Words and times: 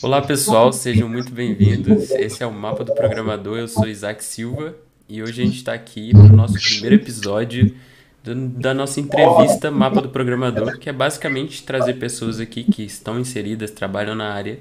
Olá 0.00 0.22
pessoal, 0.22 0.72
sejam 0.72 1.08
muito 1.08 1.32
bem-vindos. 1.32 2.12
Esse 2.12 2.40
é 2.40 2.46
o 2.46 2.52
Mapa 2.52 2.84
do 2.84 2.94
Programador. 2.94 3.58
Eu 3.58 3.66
sou 3.66 3.88
Isaac 3.88 4.22
Silva 4.22 4.76
e 5.08 5.20
hoje 5.20 5.42
a 5.42 5.44
gente 5.44 5.56
está 5.56 5.72
aqui 5.72 6.12
para 6.12 6.22
o 6.22 6.36
nosso 6.36 6.54
primeiro 6.54 6.94
episódio 6.94 7.74
do, 8.22 8.32
da 8.32 8.72
nossa 8.72 9.00
entrevista 9.00 9.72
Mapa 9.72 10.00
do 10.00 10.08
Programador, 10.08 10.78
que 10.78 10.88
é 10.88 10.92
basicamente 10.92 11.64
trazer 11.64 11.94
pessoas 11.94 12.38
aqui 12.38 12.62
que 12.62 12.84
estão 12.84 13.18
inseridas, 13.18 13.72
trabalham 13.72 14.14
na 14.14 14.32
área, 14.32 14.60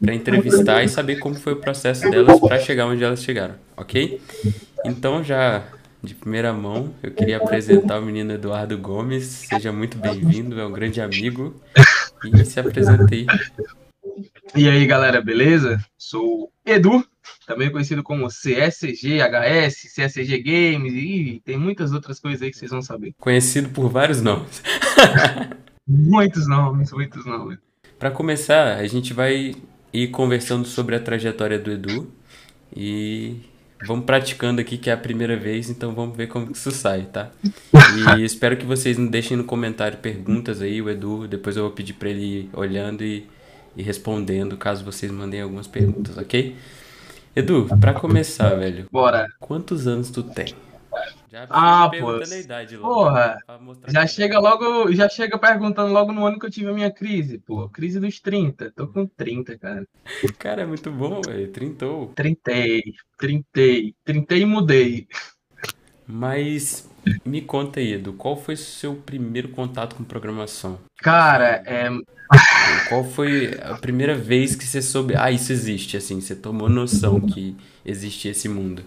para 0.00 0.14
entrevistar 0.14 0.82
e 0.82 0.88
saber 0.88 1.18
como 1.18 1.34
foi 1.34 1.52
o 1.52 1.56
processo 1.56 2.10
delas 2.10 2.40
para 2.40 2.58
chegar 2.58 2.86
onde 2.86 3.04
elas 3.04 3.22
chegaram, 3.22 3.56
ok? 3.76 4.18
Então, 4.86 5.22
já 5.22 5.62
de 6.02 6.14
primeira 6.14 6.54
mão, 6.54 6.94
eu 7.02 7.10
queria 7.10 7.36
apresentar 7.36 7.98
o 7.98 8.02
menino 8.02 8.32
Eduardo 8.32 8.78
Gomes. 8.78 9.24
Seja 9.24 9.70
muito 9.70 9.98
bem-vindo, 9.98 10.58
é 10.58 10.64
um 10.64 10.72
grande 10.72 11.02
amigo. 11.02 11.54
E 12.24 12.44
se 12.46 12.58
apresentei. 12.58 13.26
E 14.54 14.68
aí, 14.68 14.84
galera, 14.84 15.22
beleza? 15.22 15.78
Sou 15.96 16.52
Edu, 16.66 17.06
também 17.46 17.70
conhecido 17.70 18.02
como 18.02 18.26
CSG 18.26 19.20
HS, 19.20 19.94
CSG 19.94 20.42
Games 20.42 20.92
e 20.92 21.40
tem 21.44 21.56
muitas 21.56 21.92
outras 21.92 22.18
coisas 22.18 22.42
aí 22.42 22.50
que 22.50 22.56
vocês 22.56 22.72
vão 22.72 22.82
saber. 22.82 23.14
Conhecido 23.18 23.68
por 23.68 23.88
vários 23.88 24.20
nomes. 24.20 24.60
muitos 25.86 26.48
nomes, 26.48 26.90
muitos 26.92 27.24
nomes. 27.24 27.58
Para 27.96 28.10
começar, 28.10 28.76
a 28.76 28.86
gente 28.88 29.14
vai 29.14 29.54
ir 29.92 30.08
conversando 30.08 30.66
sobre 30.66 30.96
a 30.96 31.00
trajetória 31.00 31.58
do 31.58 31.70
Edu 31.70 32.10
e 32.76 33.36
vamos 33.86 34.04
praticando 34.04 34.60
aqui 34.60 34.76
que 34.76 34.90
é 34.90 34.92
a 34.92 34.96
primeira 34.96 35.36
vez, 35.36 35.70
então 35.70 35.94
vamos 35.94 36.16
ver 36.16 36.26
como 36.26 36.50
isso 36.50 36.72
sai, 36.72 37.02
tá? 37.02 37.30
E 38.18 38.24
espero 38.24 38.56
que 38.56 38.66
vocês 38.66 38.96
deixem 38.96 39.36
no 39.36 39.44
comentário 39.44 39.98
perguntas 39.98 40.60
aí, 40.60 40.82
o 40.82 40.90
Edu, 40.90 41.28
depois 41.28 41.56
eu 41.56 41.62
vou 41.62 41.72
pedir 41.72 41.92
para 41.92 42.08
ele 42.08 42.24
ir 42.24 42.50
olhando 42.52 43.04
e 43.04 43.28
e 43.76 43.82
respondendo 43.82 44.56
caso 44.56 44.84
vocês 44.84 45.10
mandem 45.10 45.40
algumas 45.40 45.66
perguntas, 45.66 46.16
ok? 46.16 46.56
Edu, 47.34 47.68
para 47.80 47.94
começar, 47.94 48.54
velho. 48.56 48.86
Bora. 48.90 49.28
Quantos 49.38 49.86
anos 49.86 50.10
tu 50.10 50.22
tem? 50.22 50.54
Já 51.30 51.46
ah, 51.48 51.88
pô. 51.88 52.20
Idade 52.20 52.76
logo, 52.76 52.92
porra. 52.92 53.38
Já 53.86 54.04
chega 54.04 54.40
logo, 54.40 54.92
já 54.92 55.08
chega 55.08 55.38
perguntando 55.38 55.92
logo 55.92 56.12
no 56.12 56.26
ano 56.26 56.40
que 56.40 56.46
eu 56.46 56.50
tive 56.50 56.68
a 56.70 56.74
minha 56.74 56.90
crise, 56.90 57.38
pô. 57.38 57.68
Crise 57.68 58.00
dos 58.00 58.18
30. 58.18 58.72
Tô 58.72 58.88
com 58.88 59.06
30, 59.06 59.56
cara. 59.56 59.86
Cara, 60.38 60.62
é 60.62 60.66
muito 60.66 60.90
bom, 60.90 61.20
velho. 61.22 61.48
Trintou. 61.52 62.08
Trintei, 62.16 62.82
trintei, 63.16 63.94
trintei 64.04 64.42
e 64.42 64.46
mudei. 64.46 65.06
Mas 66.04 66.89
me 67.24 67.40
conta 67.40 67.80
aí, 67.80 67.94
Edu, 67.94 68.12
qual 68.12 68.36
foi 68.36 68.54
o 68.54 68.58
seu 68.58 68.94
primeiro 68.94 69.48
contato 69.48 69.96
com 69.96 70.04
programação? 70.04 70.78
Cara, 70.98 71.62
é, 71.66 71.88
qual 72.88 73.04
foi 73.04 73.58
a 73.62 73.74
primeira 73.76 74.14
vez 74.14 74.54
que 74.54 74.64
você 74.64 74.80
soube, 74.80 75.14
ah, 75.16 75.30
isso 75.30 75.52
existe, 75.52 75.96
assim, 75.96 76.20
você 76.20 76.36
tomou 76.36 76.68
noção 76.68 77.20
que 77.20 77.56
existe 77.84 78.28
esse 78.28 78.48
mundo? 78.48 78.82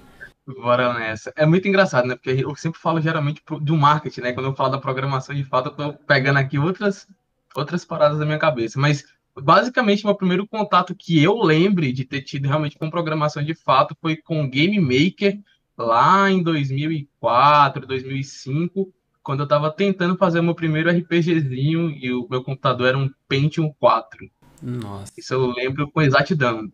Bora 0.45 0.93
nessa. 0.93 1.31
É 1.37 1.45
muito 1.45 1.67
engraçado, 1.67 2.05
né? 2.07 2.15
Porque 2.15 2.43
eu 2.43 2.55
sempre 2.55 2.79
falo 2.79 2.99
geralmente 2.99 3.41
do 3.61 3.77
marketing, 3.77 4.21
né? 4.21 4.33
Quando 4.33 4.47
eu 4.47 4.55
falo 4.55 4.69
da 4.69 4.77
programação, 4.77 5.33
de 5.33 5.43
fato, 5.43 5.69
eu 5.69 5.75
tô 5.75 5.93
pegando 5.93 6.37
aqui 6.37 6.59
outras, 6.59 7.07
outras 7.55 7.85
paradas 7.85 8.19
da 8.19 8.25
minha 8.25 8.37
cabeça. 8.37 8.77
Mas, 8.77 9.05
basicamente, 9.35 10.05
meu 10.05 10.15
primeiro 10.15 10.45
contato 10.45 10.93
que 10.93 11.21
eu 11.21 11.41
lembre 11.41 11.93
de 11.93 12.03
ter 12.03 12.21
tido 12.21 12.47
realmente 12.47 12.77
com 12.77 12.89
programação 12.89 13.41
de 13.41 13.55
fato 13.55 13.95
foi 14.01 14.17
com 14.17 14.49
Game 14.49 14.79
Maker, 14.79 15.39
lá 15.77 16.29
em 16.29 16.41
2004, 16.43 17.87
2005 17.87 18.93
quando 19.23 19.39
eu 19.39 19.45
estava 19.45 19.71
tentando 19.71 20.17
fazer 20.17 20.41
o 20.41 20.43
meu 20.43 20.53
primeiro 20.53 20.91
RPGzinho 20.91 21.89
e 21.89 22.11
o 22.11 22.27
meu 22.29 22.43
computador 22.43 22.89
era 22.89 22.97
um 22.97 23.09
Pentium 23.27 23.73
4. 23.79 24.29
Nossa. 24.61 25.13
Isso 25.17 25.33
eu 25.33 25.47
lembro 25.47 25.89
com 25.89 26.01
exatidão. 26.01 26.69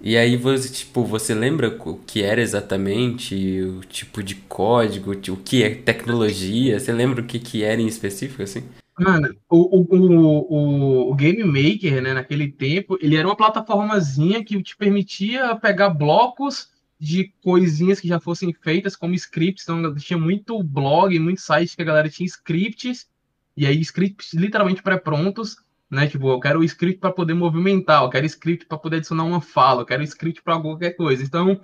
E 0.00 0.16
aí 0.16 0.36
você, 0.36 0.68
tipo, 0.68 1.02
você 1.04 1.34
lembra 1.34 1.68
o 1.68 1.98
que 1.98 2.22
era 2.22 2.40
exatamente, 2.40 3.34
o 3.62 3.80
tipo 3.80 4.22
de 4.22 4.34
código, 4.34 5.12
o 5.12 5.36
que 5.36 5.64
é 5.64 5.74
tecnologia? 5.74 6.78
Você 6.78 6.92
lembra 6.92 7.22
o 7.22 7.26
que, 7.26 7.38
que 7.38 7.64
era 7.64 7.80
em 7.80 7.86
específico, 7.86 8.42
assim? 8.42 8.62
Mano, 8.98 9.34
o, 9.50 9.80
o, 9.80 9.86
o, 9.96 11.10
o 11.10 11.14
Game 11.14 11.42
Maker, 11.44 12.02
né, 12.02 12.14
naquele 12.14 12.48
tempo, 12.48 12.96
ele 13.00 13.16
era 13.16 13.26
uma 13.26 13.36
plataformazinha 13.36 14.44
que 14.44 14.62
te 14.62 14.76
permitia 14.76 15.56
pegar 15.56 15.90
blocos 15.90 16.68
de 16.98 17.32
coisinhas 17.42 18.00
que 18.00 18.08
já 18.08 18.18
fossem 18.18 18.52
feitas 18.52 18.96
como 18.96 19.14
scripts. 19.14 19.64
Então, 19.68 19.94
tinha 19.96 20.18
muito 20.18 20.62
blog, 20.62 21.18
muito 21.18 21.40
site 21.40 21.76
que 21.76 21.82
a 21.82 21.86
galera 21.86 22.08
tinha 22.08 22.26
scripts, 22.26 23.06
e 23.56 23.66
aí 23.66 23.80
scripts 23.80 24.32
literalmente 24.34 24.82
pré-prontos, 24.82 25.56
né? 25.90 26.06
Tipo, 26.06 26.30
eu 26.30 26.40
quero 26.40 26.60
o 26.60 26.64
script 26.64 27.00
para 27.00 27.12
poder 27.12 27.34
movimentar, 27.34 28.02
eu 28.02 28.10
quero 28.10 28.26
script 28.26 28.66
para 28.66 28.78
poder 28.78 28.96
adicionar 28.96 29.24
uma 29.24 29.40
fala, 29.40 29.82
eu 29.82 29.86
quero 29.86 30.02
script 30.02 30.42
para 30.42 30.60
qualquer 30.60 30.92
coisa. 30.92 31.22
Então, 31.22 31.60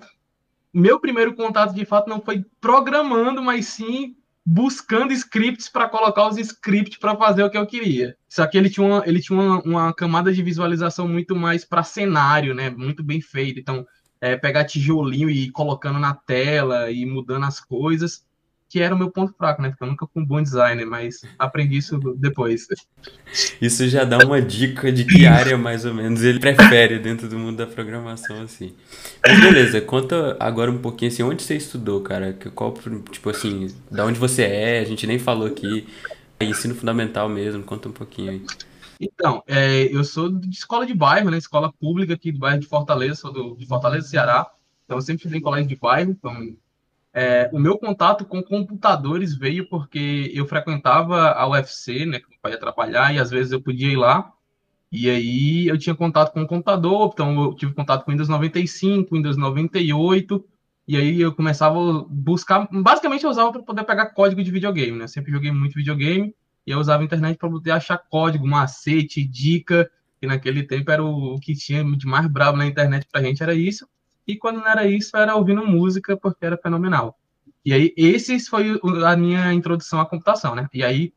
meu 0.73 0.99
primeiro 0.99 1.35
contato 1.35 1.73
de 1.73 1.85
fato 1.85 2.09
não 2.09 2.21
foi 2.21 2.45
programando, 2.59 3.41
mas 3.41 3.67
sim 3.67 4.15
buscando 4.45 5.13
scripts 5.13 5.69
para 5.69 5.87
colocar 5.87 6.27
os 6.27 6.37
scripts 6.37 6.97
para 6.97 7.15
fazer 7.15 7.43
o 7.43 7.49
que 7.49 7.57
eu 7.57 7.65
queria. 7.65 8.17
Só 8.27 8.45
que 8.45 8.57
ele 8.57 8.69
tinha 8.69 8.85
uma, 8.85 9.03
ele 9.05 9.21
tinha 9.21 9.39
uma, 9.39 9.61
uma 9.61 9.93
camada 9.93 10.33
de 10.33 10.43
visualização 10.43 11.07
muito 11.07 11.35
mais 11.35 11.63
para 11.63 11.83
cenário, 11.83 12.53
né? 12.53 12.69
Muito 12.69 13.03
bem 13.03 13.21
feito. 13.21 13.59
Então, 13.59 13.85
é, 14.23 14.37
pegar 14.37 14.63
tijolinho 14.63 15.29
e 15.29 15.47
ir 15.47 15.51
colocando 15.51 15.99
na 15.99 16.13
tela 16.13 16.89
e 16.89 17.05
mudando 17.05 17.43
as 17.43 17.59
coisas, 17.59 18.23
que 18.69 18.79
era 18.79 18.95
o 18.95 18.97
meu 18.97 19.11
ponto 19.11 19.33
fraco, 19.37 19.61
né? 19.61 19.67
Porque 19.67 19.83
eu 19.83 19.87
nunca 19.89 20.07
fui 20.07 20.23
um 20.23 20.25
bom 20.25 20.41
designer, 20.41 20.85
mas 20.85 21.23
aprendi 21.37 21.75
isso 21.75 21.99
depois. 22.15 22.65
Isso 23.61 23.85
já 23.89 24.05
dá 24.05 24.19
uma 24.19 24.41
dica 24.41 24.93
de 24.93 25.03
que 25.03 25.27
área 25.27 25.57
mais 25.57 25.83
ou 25.83 25.93
menos 25.93 26.23
ele 26.23 26.39
prefere 26.39 26.99
dentro 26.99 27.27
do 27.27 27.37
mundo 27.37 27.57
da 27.57 27.67
programação, 27.67 28.41
assim. 28.41 28.73
Mas 29.21 29.41
beleza, 29.41 29.81
conta 29.81 30.37
agora 30.39 30.71
um 30.71 30.77
pouquinho 30.77 31.11
assim, 31.11 31.21
onde 31.21 31.43
você 31.43 31.57
estudou, 31.57 31.99
cara? 31.99 32.31
Qual, 32.55 32.73
tipo 33.11 33.29
assim, 33.29 33.67
da 33.91 34.05
onde 34.05 34.17
você 34.17 34.43
é, 34.43 34.79
a 34.79 34.85
gente 34.85 35.05
nem 35.05 35.19
falou 35.19 35.47
aqui. 35.47 35.85
Ensino 36.39 36.73
fundamental 36.73 37.27
mesmo, 37.27 37.61
conta 37.61 37.89
um 37.89 37.93
pouquinho 37.93 38.31
aí. 38.31 38.41
Então, 38.99 39.43
é, 39.47 39.83
eu 39.93 40.03
sou 40.03 40.29
de 40.29 40.55
escola 40.55 40.85
de 40.85 40.93
bairro, 40.93 41.29
né? 41.29 41.37
Escola 41.37 41.71
pública 41.73 42.13
aqui 42.13 42.31
do 42.31 42.39
bairro 42.39 42.59
de 42.59 42.67
Fortaleza, 42.67 43.15
sou 43.15 43.33
do, 43.33 43.55
de 43.55 43.65
Fortaleza, 43.65 44.07
Ceará. 44.07 44.49
Então, 44.85 44.97
eu 44.97 45.01
sempre 45.01 45.23
fiz 45.23 45.33
em 45.33 45.41
colégio 45.41 45.67
de 45.67 45.75
bairro. 45.75 46.11
Então, 46.11 46.55
é, 47.13 47.49
o 47.53 47.59
meu 47.59 47.77
contato 47.77 48.25
com 48.25 48.41
computadores 48.41 49.35
veio 49.35 49.67
porque 49.69 50.31
eu 50.33 50.47
frequentava 50.47 51.31
a 51.31 51.47
UFC, 51.47 52.05
né? 52.05 52.19
Que 52.19 52.29
meu 52.29 52.39
pai 52.41 52.53
ia 52.53 52.59
trabalhar 52.59 53.13
e 53.13 53.19
às 53.19 53.29
vezes 53.29 53.51
eu 53.51 53.61
podia 53.61 53.91
ir 53.91 53.97
lá. 53.97 54.31
E 54.91 55.09
aí 55.09 55.67
eu 55.67 55.77
tinha 55.77 55.95
contato 55.95 56.33
com 56.33 56.41
o 56.43 56.47
computador, 56.47 57.09
então 57.13 57.43
eu 57.43 57.55
tive 57.55 57.73
contato 57.73 58.05
com 58.05 58.11
Windows 58.11 58.29
95, 58.29 59.15
Windows 59.15 59.37
98. 59.37 60.43
E 60.87 60.97
aí 60.97 61.21
eu 61.21 61.33
começava 61.33 61.79
a 61.79 62.05
buscar, 62.09 62.67
basicamente 62.71 63.23
eu 63.23 63.29
usava 63.29 63.51
para 63.51 63.63
poder 63.63 63.83
pegar 63.85 64.07
código 64.07 64.43
de 64.43 64.51
videogame, 64.51 64.97
né? 64.97 65.05
Eu 65.05 65.07
sempre 65.07 65.31
joguei 65.31 65.51
muito 65.51 65.75
videogame 65.75 66.35
e 66.65 66.71
eu 66.71 66.79
usava 66.79 67.03
a 67.03 67.05
internet 67.05 67.37
para 67.37 67.49
poder 67.49 67.71
achar 67.71 67.97
código, 67.97 68.47
macete, 68.47 69.25
dica, 69.25 69.89
que 70.19 70.27
naquele 70.27 70.63
tempo 70.63 70.89
era 70.89 71.03
o, 71.03 71.39
que 71.39 71.53
tinha 71.53 71.83
de 71.83 72.07
mais 72.07 72.27
bravo 72.27 72.57
na 72.57 72.65
internet 72.65 73.07
para 73.11 73.21
a 73.21 73.23
gente, 73.23 73.43
era 73.43 73.53
isso. 73.53 73.87
E 74.25 74.37
quando 74.37 74.57
não 74.57 74.67
era 74.67 74.87
isso, 74.87 75.15
era 75.17 75.35
ouvindo 75.35 75.65
música, 75.65 76.15
porque 76.15 76.45
era 76.45 76.57
fenomenal. 76.57 77.17
E 77.65 77.73
aí, 77.73 77.93
esse 77.97 78.39
foi 78.39 78.79
a 79.05 79.15
minha 79.17 79.53
introdução 79.53 79.99
à 79.99 80.05
computação, 80.05 80.55
né? 80.55 80.67
E 80.73 80.83
aí, 80.83 81.13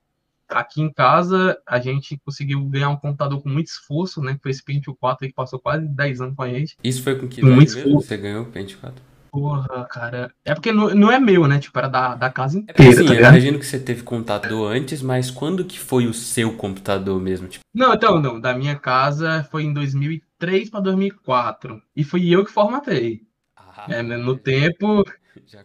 aqui 0.49 0.81
em 0.81 0.93
casa, 0.93 1.57
a 1.67 1.79
gente 1.79 2.19
conseguiu 2.25 2.65
ganhar 2.67 2.89
um 2.89 2.97
computador 2.97 3.43
com 3.43 3.49
muito 3.49 3.69
esforço, 3.69 4.21
né? 4.21 4.39
Foi 4.43 4.51
esse 4.51 4.65
Pentium 4.65 4.95
4 4.95 5.25
aí 5.25 5.31
que 5.31 5.37
passou 5.37 5.59
quase 5.59 5.87
10 5.87 6.21
anos 6.21 6.37
com 6.37 6.43
a 6.43 6.49
gente. 6.49 6.77
Isso 6.83 7.03
foi 7.03 7.17
com 7.17 7.29
que 7.29 7.43
muito 7.43 7.69
esforço. 7.69 8.09
você 8.09 8.17
ganhou 8.17 8.43
o 8.43 8.47
Pentium 8.47 8.81
4? 8.81 9.16
Porra, 9.37 9.85
cara. 9.85 10.33
É 10.47 10.55
porque 10.55 10.73
não, 10.73 10.95
não 10.95 11.13
é 11.13 11.21
meu, 11.21 11.47
né? 11.47 11.59
Tipo, 11.59 11.79
era 11.79 11.89
da, 11.89 12.15
da 12.15 12.31
casa 12.31 12.59
inteira. 12.59 12.83
É 12.83 12.89
assim, 12.89 13.05
tá 13.05 13.13
eu 13.13 13.21
imagino 13.21 13.59
que 13.59 13.67
você 13.67 13.79
teve 13.79 14.03
computador 14.03 14.73
antes, 14.73 15.03
mas 15.03 15.31
quando 15.31 15.63
que 15.63 15.79
foi 15.79 16.07
o 16.07 16.15
seu 16.15 16.55
computador 16.55 17.21
mesmo? 17.21 17.47
Tipo... 17.47 17.63
Não, 17.75 17.93
então, 17.93 18.19
não. 18.19 18.41
Da 18.41 18.55
minha 18.55 18.77
casa 18.77 19.47
foi 19.51 19.65
em 19.65 19.75
2003 19.75 20.71
para 20.71 20.81
2004. 20.81 21.83
E 21.95 22.03
fui 22.03 22.35
eu 22.35 22.47
que 22.47 22.51
formatei. 22.51 23.21
Ah, 23.55 23.85
é, 23.91 24.03
no 24.03 24.39
tempo. 24.39 25.05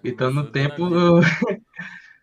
Então, 0.04 0.34
no 0.34 0.44
tempo. 0.48 0.84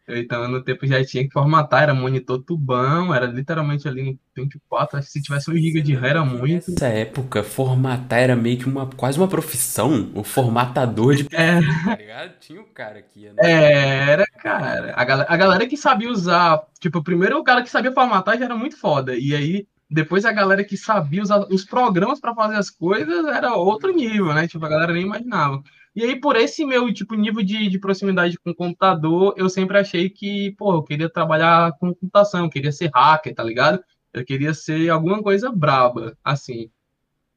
Então, 0.09 0.49
no 0.49 0.63
tempo 0.63 0.87
já 0.87 1.05
tinha 1.05 1.25
que 1.25 1.33
formatar, 1.33 1.83
era 1.83 1.95
monitor 1.95 2.43
tubão, 2.43 3.15
era 3.15 3.27
literalmente 3.27 3.87
ali 3.87 4.03
no 4.03 4.19
24, 4.35 4.99
acho 4.99 5.07
que 5.07 5.13
se 5.13 5.23
tivesse 5.23 5.51
um 5.51 5.55
GB 5.55 5.83
de 5.83 5.95
RAM 5.95 6.09
era 6.09 6.25
muito. 6.25 6.71
Nessa 6.71 6.87
época, 6.87 7.43
formatar 7.43 8.21
era 8.21 8.37
meio 8.37 8.59
que 8.59 8.67
uma, 8.67 8.87
quase 8.87 9.19
uma 9.19 9.29
profissão, 9.29 10.11
o 10.15 10.25
formatador 10.25 11.15
de 11.15 11.27
é. 11.35 11.61
tá 11.85 11.97
ligado? 11.97 12.33
Tinha 12.41 12.61
um 12.61 12.73
cara 12.73 12.99
aqui. 12.99 13.27
Né? 13.27 13.35
É, 13.39 14.11
era, 14.11 14.27
cara. 14.27 14.95
A 14.97 15.05
galera, 15.05 15.33
a 15.33 15.37
galera 15.37 15.67
que 15.67 15.77
sabia 15.77 16.11
usar, 16.11 16.63
tipo, 16.81 17.03
primeiro 17.03 17.39
o 17.39 17.45
cara 17.45 17.63
que 17.63 17.71
sabia 17.71 17.93
formatar 17.93 18.39
já 18.39 18.47
era 18.47 18.57
muito 18.57 18.79
foda, 18.79 19.15
e 19.15 19.35
aí 19.35 19.67
depois 19.91 20.25
a 20.25 20.33
galera 20.33 20.63
que 20.63 20.77
sabia 20.77 21.23
usar 21.23 21.41
os 21.51 21.65
programas 21.65 22.21
para 22.21 22.35
fazer 22.35 22.57
as 22.57 22.69
coisas 22.69 23.27
era 23.27 23.55
outro 23.55 23.93
nível, 23.93 24.35
né? 24.35 24.47
Tipo, 24.47 24.65
a 24.67 24.69
galera 24.69 24.93
nem 24.93 25.03
imaginava. 25.03 25.63
E 25.95 26.05
aí, 26.05 26.21
por 26.21 26.37
esse 26.37 26.65
meu 26.65 26.93
tipo 26.93 27.15
nível 27.15 27.43
de, 27.43 27.69
de 27.69 27.79
proximidade 27.79 28.39
com 28.39 28.51
o 28.51 28.55
computador, 28.55 29.35
eu 29.37 29.49
sempre 29.49 29.79
achei 29.79 30.09
que, 30.09 30.53
pô, 30.53 30.75
eu 30.75 30.83
queria 30.83 31.11
trabalhar 31.11 31.73
com 31.79 31.95
computação, 31.95 32.45
eu 32.45 32.51
queria 32.51 32.73
ser 32.73 32.91
hacker, 32.95 33.35
tá 33.35 33.43
ligado? 33.43 33.83
Eu 34.13 34.25
queria 34.25 34.55
ser 34.55 34.91
alguma 34.91 35.23
coisa 35.23 35.51
braba, 35.51 36.17
assim. 36.23 36.71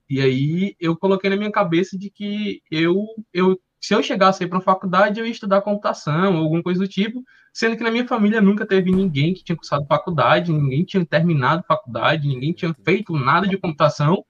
E 0.09 0.21
aí 0.21 0.75
eu 0.79 0.95
coloquei 0.97 1.29
na 1.29 1.37
minha 1.37 1.51
cabeça 1.51 1.97
de 1.97 2.09
que 2.09 2.61
eu, 2.69 3.07
eu 3.33 3.59
se 3.81 3.95
eu 3.95 4.03
chegasse 4.03 4.45
para 4.45 4.57
uma 4.57 4.63
faculdade, 4.63 5.19
eu 5.19 5.25
ia 5.25 5.31
estudar 5.31 5.61
computação 5.61 6.35
ou 6.35 6.43
alguma 6.43 6.61
coisa 6.61 6.79
do 6.79 6.87
tipo, 6.87 7.23
sendo 7.51 7.75
que 7.75 7.83
na 7.83 7.89
minha 7.89 8.07
família 8.07 8.39
nunca 8.39 8.65
teve 8.65 8.91
ninguém 8.91 9.33
que 9.33 9.43
tinha 9.43 9.55
cursado 9.55 9.87
faculdade, 9.87 10.53
ninguém 10.53 10.83
tinha 10.83 11.03
terminado 11.03 11.63
faculdade, 11.67 12.27
ninguém 12.27 12.53
tinha 12.53 12.73
feito 12.85 13.13
nada 13.13 13.47
de 13.47 13.57
computação. 13.57 14.23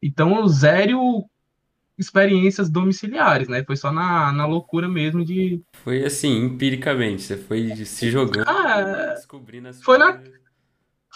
Então, 0.00 0.46
zero 0.46 1.24
experiências 1.98 2.68
domiciliares, 2.68 3.48
né? 3.48 3.64
Foi 3.64 3.76
só 3.76 3.90
na, 3.90 4.32
na 4.32 4.46
loucura 4.46 4.88
mesmo 4.88 5.24
de. 5.24 5.62
Foi 5.82 6.04
assim, 6.04 6.44
empiricamente, 6.44 7.22
você 7.22 7.36
foi 7.36 7.74
se 7.84 8.10
jogando, 8.10 8.48
ah, 8.48 9.14
descobrindo 9.14 9.68
as 9.68 9.82
foi 9.82 9.98
coisas. 9.98 10.14
Na... 10.14 10.36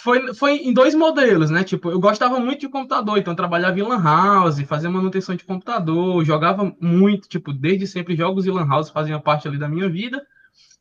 Foi, 0.03 0.35
foi 0.35 0.57
em 0.57 0.73
dois 0.73 0.95
modelos, 0.95 1.51
né? 1.51 1.63
Tipo, 1.63 1.91
eu 1.91 2.01
gostava 2.01 2.41
muito 2.41 2.61
de 2.61 2.69
computador, 2.71 3.19
então 3.19 3.33
eu 3.33 3.37
trabalhava 3.37 3.79
em 3.79 3.83
Lan 3.83 4.03
House, 4.03 4.59
fazia 4.63 4.89
manutenção 4.89 5.35
de 5.35 5.45
computador, 5.45 6.25
jogava 6.25 6.75
muito, 6.81 7.29
tipo, 7.29 7.53
desde 7.53 7.87
sempre 7.87 8.17
jogos 8.17 8.47
e 8.47 8.51
Lan 8.51 8.67
House 8.67 8.89
faziam 8.89 9.21
parte 9.21 9.47
ali 9.47 9.59
da 9.59 9.69
minha 9.69 9.91
vida. 9.91 10.27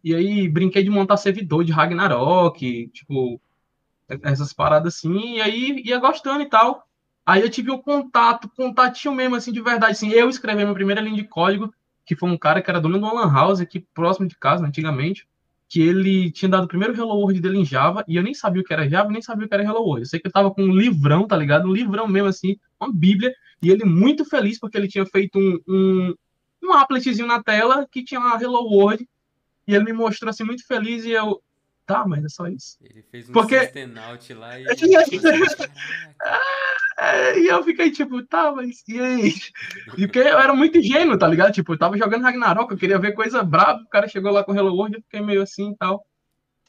E 0.01 0.15
aí 0.15 0.47
brinquei 0.47 0.83
de 0.83 0.89
montar 0.89 1.17
servidor 1.17 1.65
de 1.65 1.73
Ragnarok, 1.73 2.87
tipo, 2.93 3.41
essas 4.23 4.53
paradas 4.53 4.95
assim, 4.95 5.35
e 5.35 5.41
aí 5.41 5.81
ia 5.83 5.99
gostando 5.99 6.41
e 6.41 6.49
tal. 6.49 6.88
Aí 7.29 7.43
eu 7.43 7.49
tive 7.49 7.69
um 7.69 7.77
contato, 7.77 8.49
contatinho 8.49 9.13
mesmo, 9.13 9.35
assim, 9.35 9.51
de 9.51 9.61
verdade. 9.61 9.91
Assim, 9.91 10.09
eu 10.09 10.27
escrevi 10.29 10.63
minha 10.63 10.73
primeira 10.73 10.99
linha 10.99 11.15
de 11.15 11.25
código, 11.25 11.71
que 12.03 12.15
foi 12.15 12.27
um 12.27 12.35
cara 12.35 12.59
que 12.59 12.67
era 12.71 12.81
dono 12.81 12.97
de 12.97 13.03
uma 13.03 13.13
lan 13.13 13.31
house 13.31 13.61
aqui 13.61 13.85
próximo 13.93 14.27
de 14.27 14.35
casa, 14.35 14.65
antigamente, 14.65 15.27
que 15.67 15.79
ele 15.79 16.31
tinha 16.31 16.49
dado 16.49 16.63
o 16.63 16.67
primeiro 16.67 16.95
Hello 16.95 17.13
World 17.19 17.39
dele 17.39 17.59
em 17.59 17.65
Java, 17.65 18.03
e 18.07 18.15
eu 18.15 18.23
nem 18.23 18.33
sabia 18.33 18.63
o 18.63 18.65
que 18.65 18.73
era 18.73 18.89
Java, 18.89 19.11
nem 19.11 19.21
sabia 19.21 19.45
o 19.45 19.47
que 19.47 19.53
era 19.53 19.63
Hello 19.63 19.83
World. 19.83 20.01
Eu 20.01 20.05
sei 20.07 20.19
que 20.19 20.25
eu 20.25 20.31
tava 20.31 20.49
com 20.49 20.63
um 20.63 20.75
livrão, 20.75 21.27
tá 21.27 21.37
ligado? 21.37 21.67
Um 21.67 21.71
livrão 21.71 22.07
mesmo, 22.07 22.29
assim, 22.29 22.57
uma 22.81 22.91
bíblia, 22.91 23.31
e 23.61 23.69
ele 23.69 23.85
muito 23.85 24.25
feliz 24.25 24.59
porque 24.59 24.75
ele 24.75 24.87
tinha 24.87 25.05
feito 25.05 25.37
um, 25.37 25.59
um, 25.67 26.15
um 26.63 26.73
appletzinho 26.73 27.27
na 27.27 27.43
tela 27.43 27.87
que 27.91 28.03
tinha 28.03 28.19
uma 28.19 28.41
Hello 28.41 28.63
World, 28.63 29.07
e 29.67 29.75
ele 29.75 29.83
me 29.83 29.93
mostrou, 29.93 30.31
assim, 30.31 30.43
muito 30.43 30.65
feliz, 30.65 31.05
e 31.05 31.11
eu, 31.11 31.39
tá, 31.89 32.07
mas 32.07 32.23
é 32.23 32.29
só 32.29 32.47
isso. 32.47 32.77
Ele 32.83 33.01
fez 33.01 33.27
um 33.27 33.33
porque... 33.33 33.55
lá 34.35 34.59
e... 34.59 34.65
E 37.37 37.47
eu 37.47 37.63
fiquei 37.63 37.89
tipo, 37.89 38.21
tá, 38.25 38.51
mas 38.51 38.83
e 38.85 38.99
aí? 38.99 39.33
E 39.97 40.05
porque 40.05 40.19
eu 40.19 40.37
era 40.37 40.53
muito 40.53 40.77
ingênuo, 40.77 41.17
tá 41.17 41.25
ligado? 41.25 41.53
Tipo, 41.53 41.73
eu 41.73 41.79
tava 41.79 41.97
jogando 41.97 42.23
Ragnarok, 42.23 42.71
eu 42.71 42.77
queria 42.77 42.99
ver 42.99 43.13
coisa 43.13 43.41
brava, 43.41 43.79
o 43.79 43.87
cara 43.87 44.07
chegou 44.07 44.31
lá 44.31 44.43
com 44.43 44.53
Hello 44.53 44.75
World, 44.75 44.97
eu 44.97 45.01
fiquei 45.01 45.21
meio 45.21 45.41
assim 45.41 45.71
e 45.71 45.77
tal. 45.77 46.05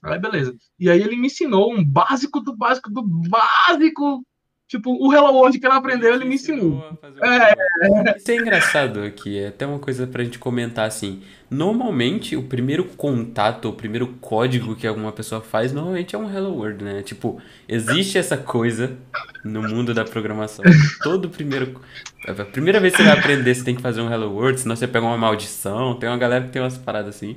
Aí, 0.05 0.21
beleza. 0.21 0.57
E 0.79 0.89
aí 0.89 1.03
ele 1.03 1.17
me 1.17 1.27
ensinou 1.27 1.75
um 1.75 1.85
básico 1.85 2.41
do 2.41 2.57
básico 2.57 2.89
do 2.91 3.03
básico. 3.03 4.25
Tipo, 4.71 4.93
o 5.05 5.13
Hello 5.13 5.33
World 5.33 5.59
que 5.59 5.67
ele 5.67 5.75
aprendeu, 5.75 6.15
ele 6.15 6.25
me 6.25 6.37
ensinou. 6.37 6.97
É. 7.21 8.17
Isso 8.17 8.31
é 8.31 8.37
engraçado 8.37 9.03
aqui, 9.03 9.37
é 9.37 9.49
até 9.49 9.67
uma 9.67 9.81
coisa 9.81 10.07
pra 10.07 10.23
gente 10.23 10.39
comentar 10.39 10.87
assim. 10.87 11.25
Normalmente, 11.51 12.37
o 12.37 12.45
primeiro 12.45 12.85
contato, 12.85 13.69
o 13.69 13.73
primeiro 13.73 14.07
código 14.21 14.77
que 14.77 14.87
alguma 14.87 15.11
pessoa 15.11 15.41
faz, 15.41 15.73
normalmente 15.73 16.15
é 16.15 16.19
um 16.21 16.33
Hello 16.33 16.55
World, 16.55 16.85
né? 16.85 17.03
Tipo, 17.03 17.43
existe 17.69 18.17
essa 18.17 18.37
coisa 18.37 18.97
no 19.45 19.61
mundo 19.61 19.93
da 19.93 20.05
programação. 20.05 20.65
Todo 21.03 21.29
primeiro. 21.29 21.81
A 22.29 22.45
primeira 22.45 22.79
vez 22.79 22.95
que 22.95 23.03
você 23.03 23.09
vai 23.09 23.19
aprender, 23.19 23.53
você 23.53 23.65
tem 23.65 23.75
que 23.75 23.83
fazer 23.83 24.01
um 24.01 24.13
Hello 24.13 24.33
World, 24.33 24.61
senão 24.61 24.77
você 24.77 24.87
pega 24.87 25.05
uma 25.05 25.19
maldição. 25.19 25.97
Tem 25.97 26.09
uma 26.09 26.17
galera 26.17 26.45
que 26.45 26.51
tem 26.53 26.63
umas 26.63 26.79
paradas 26.79 27.17
assim. 27.17 27.37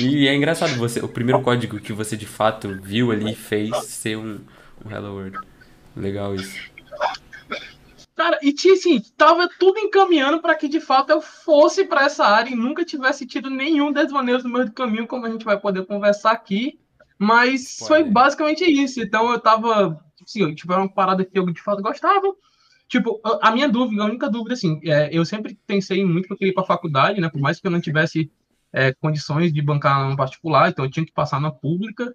E 0.00 0.26
é 0.26 0.34
engraçado 0.34 0.74
você, 0.76 1.00
o 1.00 1.08
primeiro 1.08 1.42
código 1.42 1.78
que 1.78 1.92
você 1.92 2.16
de 2.16 2.24
fato 2.24 2.80
viu 2.82 3.12
ali 3.12 3.34
fez 3.34 3.76
ser 3.84 4.16
um, 4.16 4.38
um 4.82 4.90
Hello 4.90 5.16
World. 5.16 5.51
Legal 5.96 6.34
isso. 6.34 6.72
Cara, 8.14 8.38
e 8.42 8.52
tinha 8.52 8.74
assim, 8.74 9.00
tava 9.16 9.48
tudo 9.58 9.78
encaminhando 9.78 10.40
para 10.40 10.54
que 10.54 10.68
de 10.68 10.80
fato 10.80 11.10
eu 11.10 11.20
fosse 11.20 11.84
para 11.84 12.04
essa 12.04 12.24
área 12.24 12.50
e 12.50 12.56
nunca 12.56 12.84
tivesse 12.84 13.26
tido 13.26 13.48
nenhum 13.48 13.90
desvaneio 13.90 14.38
no 14.42 14.50
meio 14.50 14.66
do 14.66 14.72
caminho, 14.72 15.06
como 15.06 15.26
a 15.26 15.30
gente 15.30 15.44
vai 15.44 15.58
poder 15.58 15.86
conversar 15.86 16.32
aqui. 16.32 16.78
Mas 17.18 17.78
Pode. 17.78 17.88
foi 17.88 18.04
basicamente 18.04 18.64
isso. 18.64 19.00
Então 19.00 19.32
eu 19.32 19.40
tava, 19.40 20.04
assim, 20.22 20.54
tipo, 20.54 20.72
era 20.72 20.82
uma 20.82 20.92
parada 20.92 21.24
que 21.24 21.38
eu 21.38 21.46
de 21.50 21.62
fato 21.62 21.82
gostava. 21.82 22.34
Tipo, 22.88 23.20
a 23.40 23.50
minha 23.50 23.68
dúvida, 23.68 24.02
a 24.02 24.06
única 24.06 24.28
dúvida, 24.28 24.52
assim, 24.52 24.78
é, 24.84 25.08
eu 25.10 25.24
sempre 25.24 25.58
pensei 25.66 26.04
muito 26.04 26.26
que 26.26 26.32
eu 26.34 26.36
queria 26.36 26.50
ir 26.50 26.54
pra 26.54 26.64
faculdade, 26.64 27.20
né? 27.20 27.30
Por 27.30 27.40
mais 27.40 27.58
que 27.58 27.66
eu 27.66 27.70
não 27.70 27.80
tivesse 27.80 28.30
é, 28.72 28.92
condições 28.92 29.52
de 29.52 29.62
bancar 29.62 30.10
um 30.10 30.16
particular, 30.16 30.68
então 30.68 30.84
eu 30.84 30.90
tinha 30.90 31.06
que 31.06 31.12
passar 31.12 31.40
na 31.40 31.50
pública. 31.50 32.14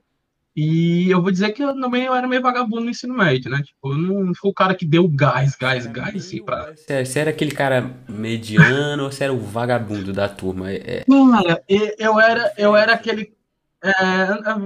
E 0.59 1.11
eu 1.11 1.21
vou 1.21 1.29
dizer 1.29 1.51
que 1.51 1.63
eu 1.63 1.79
também 1.79 2.05
eu 2.05 2.15
era 2.15 2.27
meio 2.27 2.41
vagabundo 2.41 2.81
no 2.81 2.89
ensino 2.89 3.13
médio, 3.13 3.51
né? 3.51 3.61
Tipo, 3.61 3.93
eu 3.93 3.97
não 3.99 4.33
fui 4.33 4.49
o 4.49 4.53
cara 4.53 4.73
que 4.73 4.87
deu 4.87 5.07
gás, 5.07 5.55
gás, 5.55 5.85
gás, 5.85 6.15
assim, 6.15 6.43
pra... 6.43 6.73
Você 6.73 7.19
era 7.19 7.29
aquele 7.29 7.51
cara 7.51 7.95
mediano 8.09 9.03
ou 9.03 9.11
você 9.11 9.25
era 9.25 9.33
o 9.33 9.39
vagabundo 9.39 10.11
da 10.11 10.27
turma? 10.27 10.71
É... 10.71 11.05
Não, 11.07 11.29
cara, 11.29 11.63
eu 11.67 12.19
era, 12.19 12.51
eu 12.57 12.75
era 12.75 12.93
aquele... 12.93 13.37
É, 13.83 13.91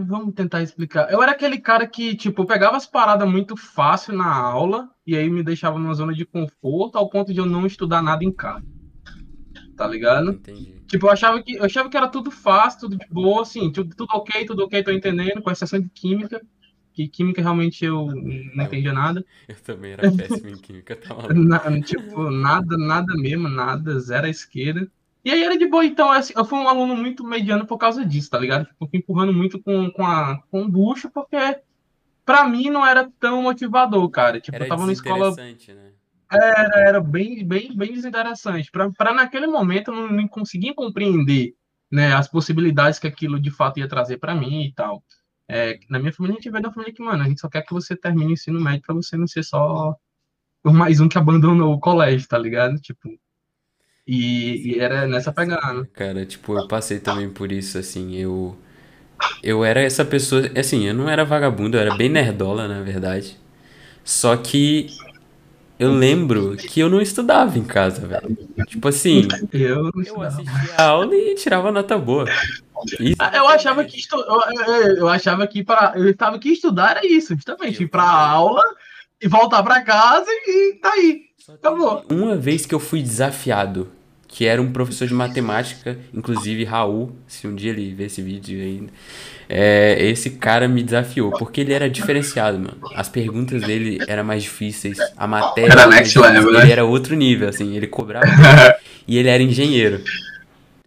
vamos 0.07 0.33
tentar 0.33 0.63
explicar. 0.63 1.11
Eu 1.11 1.21
era 1.21 1.33
aquele 1.33 1.57
cara 1.57 1.85
que, 1.85 2.15
tipo, 2.15 2.45
pegava 2.45 2.77
as 2.77 2.87
paradas 2.87 3.29
muito 3.29 3.57
fácil 3.57 4.15
na 4.15 4.33
aula 4.33 4.87
e 5.05 5.17
aí 5.17 5.29
me 5.29 5.43
deixava 5.43 5.77
numa 5.77 5.93
zona 5.93 6.13
de 6.13 6.23
conforto 6.23 6.97
ao 6.97 7.09
ponto 7.09 7.33
de 7.33 7.39
eu 7.41 7.45
não 7.45 7.65
estudar 7.65 8.01
nada 8.01 8.23
em 8.23 8.31
casa. 8.31 8.63
Tá 9.75 9.85
ligado? 9.87 10.31
Entendi. 10.31 10.80
Tipo, 10.91 11.07
eu 11.07 11.11
achava 11.11 11.41
que, 11.41 11.55
eu 11.55 11.63
achava 11.63 11.89
que 11.89 11.95
era 11.95 12.09
tudo 12.09 12.29
fácil, 12.29 12.81
tudo 12.81 12.97
de 12.97 13.07
boa, 13.09 13.43
assim, 13.43 13.71
tudo, 13.71 13.95
tudo 13.95 14.09
ok, 14.11 14.43
tudo 14.45 14.65
ok, 14.65 14.83
tô 14.83 14.91
entendendo, 14.91 15.41
com 15.41 15.49
exceção 15.49 15.79
de 15.79 15.87
química, 15.87 16.41
que 16.91 17.07
química 17.07 17.41
realmente 17.41 17.85
eu 17.85 18.07
não 18.53 18.65
entendia 18.65 18.91
nada. 18.91 19.25
Eu 19.47 19.55
também 19.55 19.93
era 19.93 20.11
péssimo 20.11 20.49
em 20.49 20.57
química, 20.57 20.97
tá 20.97 21.15
maluco. 21.15 21.33
Na, 21.33 21.81
tipo, 21.81 22.29
nada, 22.29 22.77
nada 22.77 23.15
mesmo, 23.15 23.47
nada, 23.47 23.97
zero 24.01 24.25
à 24.25 24.29
esquerda. 24.29 24.91
E 25.23 25.31
aí 25.31 25.41
era 25.41 25.57
de 25.57 25.65
boa, 25.65 25.85
então 25.85 26.11
assim, 26.11 26.33
eu 26.35 26.43
fui 26.43 26.59
um 26.59 26.67
aluno 26.67 26.93
muito 26.93 27.23
mediano 27.23 27.65
por 27.65 27.77
causa 27.77 28.05
disso, 28.05 28.29
tá 28.29 28.37
ligado? 28.37 28.65
Tipo, 28.65 28.89
empurrando 28.91 29.31
muito 29.31 29.61
com, 29.61 29.89
com, 29.91 30.05
a, 30.05 30.43
com 30.51 30.63
o 30.63 30.67
bucho, 30.67 31.09
porque 31.09 31.37
pra 32.25 32.45
mim 32.49 32.69
não 32.69 32.85
era 32.85 33.09
tão 33.17 33.43
motivador, 33.43 34.09
cara. 34.09 34.41
Tipo, 34.41 34.57
era 34.57 34.65
eu 34.65 34.67
tava 34.67 34.85
na 34.85 34.91
escola. 34.91 35.33
Né? 35.37 35.93
Era, 36.31 36.79
era 36.87 37.01
bem, 37.01 37.45
bem, 37.45 37.75
bem 37.75 37.93
desinteressante. 37.93 38.71
Para 38.71 39.13
naquele 39.13 39.47
momento 39.47 39.91
eu 39.91 40.09
não, 40.09 40.27
conseguia 40.29 40.73
compreender 40.73 41.53
né, 41.91 42.13
as 42.13 42.27
possibilidades 42.29 42.99
que 42.99 43.07
aquilo 43.07 43.39
de 43.39 43.51
fato 43.51 43.79
ia 43.79 43.87
trazer 43.87 44.17
para 44.17 44.33
mim 44.33 44.63
e 44.63 44.73
tal. 44.73 45.03
É, 45.45 45.77
na 45.89 45.99
minha 45.99 46.13
família, 46.13 46.35
a 46.35 46.37
gente 46.39 46.49
veio 46.49 46.63
da 46.63 46.71
família 46.71 46.93
que, 46.93 47.03
mano, 47.03 47.21
a 47.21 47.27
gente 47.27 47.41
só 47.41 47.49
quer 47.49 47.63
que 47.63 47.73
você 47.73 47.97
termine 47.97 48.31
o 48.31 48.33
ensino 48.33 48.61
médio 48.61 48.83
para 48.85 48.95
você 48.95 49.17
não 49.17 49.27
ser 49.27 49.43
só 49.43 49.93
mais 50.63 51.01
um 51.01 51.09
que 51.09 51.17
abandonou 51.17 51.73
o 51.73 51.79
colégio, 51.79 52.27
tá 52.27 52.37
ligado? 52.37 52.79
Tipo. 52.79 53.09
E, 54.07 54.75
e 54.75 54.79
era 54.79 55.05
nessa 55.07 55.33
pegada. 55.33 55.85
Cara, 55.93 56.25
tipo, 56.25 56.57
eu 56.57 56.67
passei 56.67 56.99
também 56.99 57.29
por 57.29 57.51
isso, 57.51 57.77
assim, 57.77 58.15
eu. 58.15 58.57
Eu 59.43 59.65
era 59.65 59.81
essa 59.81 60.05
pessoa. 60.05 60.43
Assim, 60.57 60.85
eu 60.87 60.93
não 60.93 61.09
era 61.09 61.25
vagabundo, 61.25 61.75
eu 61.75 61.81
era 61.81 61.95
bem 61.95 62.09
nerdola, 62.09 62.67
na 62.67 62.81
verdade. 62.81 63.37
Só 64.03 64.37
que 64.37 64.87
eu 65.81 65.91
lembro 65.91 66.55
que 66.55 66.79
eu 66.79 66.87
não 66.87 67.01
estudava 67.01 67.57
em 67.57 67.63
casa, 67.63 68.05
velho. 68.05 68.37
Tipo 68.67 68.87
assim, 68.87 69.27
eu, 69.51 69.89
eu 70.05 70.21
assistia 70.21 70.75
a 70.77 70.83
aula 70.83 71.15
e 71.15 71.33
tirava 71.33 71.71
nota 71.71 71.97
boa. 71.97 72.25
Isso 72.99 73.17
eu 73.33 73.47
achava 73.47 73.83
que 73.83 73.97
estu... 73.97 74.15
eu, 74.15 74.97
eu 74.97 75.07
achava 75.07 75.47
que 75.47 75.63
para 75.63 75.93
eu 75.95 76.07
estava 76.09 76.37
que 76.37 76.49
estudar 76.49 76.97
era 76.97 77.07
isso, 77.07 77.33
justamente, 77.33 77.81
ir 77.81 77.87
para 77.87 78.03
aula 78.03 78.61
e 79.19 79.27
voltar 79.27 79.63
para 79.63 79.81
casa 79.81 80.29
e 80.29 80.79
tá 80.79 80.91
aí. 80.93 81.21
Acabou. 81.49 82.05
Uma 82.11 82.35
vez 82.35 82.67
que 82.67 82.75
eu 82.75 82.79
fui 82.79 83.01
desafiado, 83.01 83.91
que 84.31 84.45
era 84.45 84.61
um 84.61 84.71
professor 84.71 85.05
de 85.05 85.13
matemática, 85.13 85.99
inclusive 86.13 86.63
Raul, 86.63 87.11
se 87.27 87.45
um 87.45 87.53
dia 87.53 87.71
ele 87.71 87.93
ver 87.93 88.05
esse 88.05 88.21
vídeo 88.21 88.61
ainda. 88.61 88.91
É, 89.47 89.97
esse 90.05 90.31
cara 90.31 90.69
me 90.69 90.81
desafiou, 90.81 91.31
porque 91.31 91.59
ele 91.59 91.73
era 91.73 91.89
diferenciado, 91.89 92.57
mano. 92.57 92.77
As 92.95 93.09
perguntas 93.09 93.61
dele 93.61 93.99
eram 94.07 94.23
mais 94.23 94.43
difíceis, 94.43 94.97
a 95.17 95.27
matéria 95.27 95.73
era 95.73 95.85
next 95.85 96.17
level, 96.17 96.53
né? 96.53 96.61
ele 96.61 96.71
era 96.71 96.85
outro 96.85 97.13
nível, 97.13 97.49
assim, 97.49 97.75
ele 97.75 97.87
cobrava 97.87 98.25
e 99.05 99.17
ele 99.17 99.27
era 99.27 99.43
engenheiro. 99.43 100.01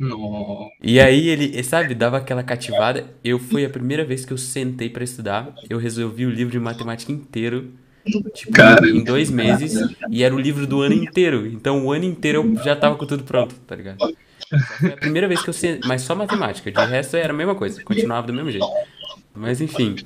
Não. 0.01 0.71
E 0.83 0.99
aí 0.99 1.29
ele, 1.29 1.63
sabe, 1.63 1.95
dava 1.95 2.17
aquela 2.17 2.43
cativada. 2.43 3.05
Eu 3.23 3.39
foi 3.39 3.67
a 3.67 3.71
primeira 3.71 4.05
vez 4.05 4.25
que 4.25 4.33
eu 4.33 4.39
sentei 4.39 4.89
para 4.89 5.05
estudar, 5.05 5.55
eu 5.69 5.79
resolvi 5.79 6.25
o 6.25 6.31
livro 6.31 6.51
de 6.51 6.59
matemática 6.59 7.13
inteiro. 7.13 7.73
Tipo, 8.35 8.53
cara. 8.53 8.87
em 8.87 9.03
dois 9.03 9.31
meses, 9.31 9.75
e 10.11 10.23
era 10.23 10.35
o 10.35 10.39
livro 10.39 10.67
do 10.67 10.83
ano 10.83 10.95
inteiro. 10.95 11.47
Então 11.47 11.87
o 11.87 11.93
ano 11.93 12.05
inteiro 12.05 12.43
eu 12.43 12.65
já 12.65 12.77
tava 12.77 12.97
com 12.97 13.07
tudo 13.07 13.25
pronto, 13.25 13.55
tá 13.67 13.75
ligado? 13.75 13.99
Foi 14.79 14.93
a 14.93 14.97
primeira 14.97 15.27
vez 15.27 15.43
que 15.43 15.49
eu 15.49 15.55
sei, 15.55 15.81
mas 15.85 16.03
só 16.03 16.15
matemática. 16.15 16.71
De 16.71 16.85
resto 16.85 17.17
era 17.17 17.33
a 17.33 17.37
mesma 17.37 17.55
coisa, 17.55 17.83
continuava 17.83 18.27
do 18.27 18.33
mesmo 18.33 18.51
jeito. 18.51 18.67
Mas 19.35 19.61
enfim. 19.61 19.97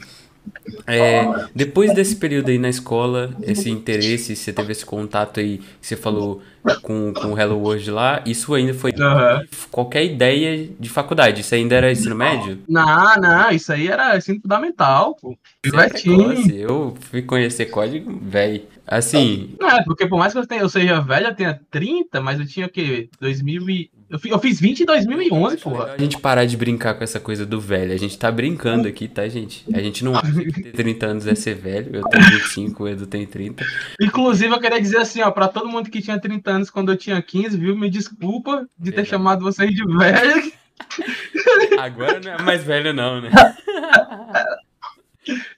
É, 0.86 1.46
depois 1.54 1.92
desse 1.94 2.16
período 2.16 2.50
aí 2.50 2.58
na 2.58 2.68
escola, 2.68 3.30
esse 3.42 3.70
interesse, 3.70 4.34
você 4.34 4.52
teve 4.52 4.72
esse 4.72 4.84
contato 4.84 5.40
aí, 5.40 5.60
você 5.80 5.96
falou 5.96 6.42
com, 6.82 7.12
com 7.12 7.32
o 7.32 7.38
Hello 7.38 7.58
World 7.58 7.90
lá, 7.90 8.22
isso 8.26 8.54
ainda 8.54 8.74
foi 8.74 8.92
uhum. 8.92 9.46
qualquer 9.70 10.04
ideia 10.04 10.68
de 10.78 10.88
faculdade? 10.88 11.40
Isso 11.40 11.54
ainda 11.54 11.74
era 11.74 11.92
ensino 11.92 12.14
médio? 12.14 12.58
Não, 12.68 13.16
não, 13.16 13.50
isso 13.50 13.72
aí 13.72 13.88
era 13.88 14.16
ensino 14.16 14.40
fundamental, 14.40 15.14
pô. 15.20 15.36
É 15.64 16.62
eu 16.62 16.96
fui 17.00 17.22
conhecer 17.22 17.66
código, 17.66 18.18
velho. 18.22 18.62
Assim. 18.90 19.54
Não, 19.60 19.68
é, 19.68 19.84
porque 19.84 20.06
por 20.06 20.18
mais 20.18 20.32
que 20.32 20.38
eu, 20.38 20.46
tenha, 20.46 20.62
eu 20.62 20.68
seja 20.68 21.00
velho, 21.00 21.26
eu 21.26 21.34
tenha 21.34 21.60
30, 21.70 22.20
mas 22.22 22.40
eu 22.40 22.46
tinha 22.46 22.66
o 22.66 22.70
quê? 22.70 23.10
2000 23.20 23.68
e... 23.68 23.90
eu, 24.08 24.18
fiz, 24.18 24.32
eu 24.32 24.38
fiz 24.38 24.58
20 24.58 24.80
em 24.80 24.86
2011, 24.86 25.56
porra. 25.58 25.92
A 25.92 25.98
gente 25.98 26.18
parar 26.18 26.46
de 26.46 26.56
brincar 26.56 26.94
com 26.94 27.04
essa 27.04 27.20
coisa 27.20 27.44
do 27.44 27.60
velho. 27.60 27.92
A 27.92 27.98
gente 27.98 28.18
tá 28.18 28.32
brincando 28.32 28.88
aqui, 28.88 29.06
tá, 29.06 29.28
gente? 29.28 29.64
A 29.74 29.80
gente 29.80 30.02
não 30.02 30.16
acha 30.16 30.32
que 30.32 30.62
ter 30.62 30.72
30 30.72 31.06
anos 31.06 31.26
é 31.26 31.34
ser 31.34 31.54
velho. 31.54 31.96
Eu 31.96 32.02
tenho 32.04 32.24
25, 32.24 32.82
o 32.82 32.88
Edu 32.88 33.06
tem 33.06 33.26
30. 33.26 33.62
Inclusive, 34.00 34.54
eu 34.54 34.60
queria 34.60 34.80
dizer 34.80 34.98
assim, 34.98 35.20
ó, 35.20 35.30
pra 35.30 35.48
todo 35.48 35.68
mundo 35.68 35.90
que 35.90 36.00
tinha 36.00 36.18
30 36.18 36.50
anos 36.50 36.70
quando 36.70 36.90
eu 36.90 36.96
tinha 36.96 37.20
15, 37.20 37.58
viu? 37.58 37.76
Me 37.76 37.90
desculpa 37.90 38.66
de 38.78 38.90
ter 38.90 39.04
chamado 39.04 39.44
vocês 39.44 39.70
de 39.70 39.84
velho. 39.84 40.52
Agora 41.78 42.20
não 42.20 42.32
é 42.32 42.42
mais 42.42 42.64
velho, 42.64 42.94
não, 42.94 43.20
né? 43.20 43.30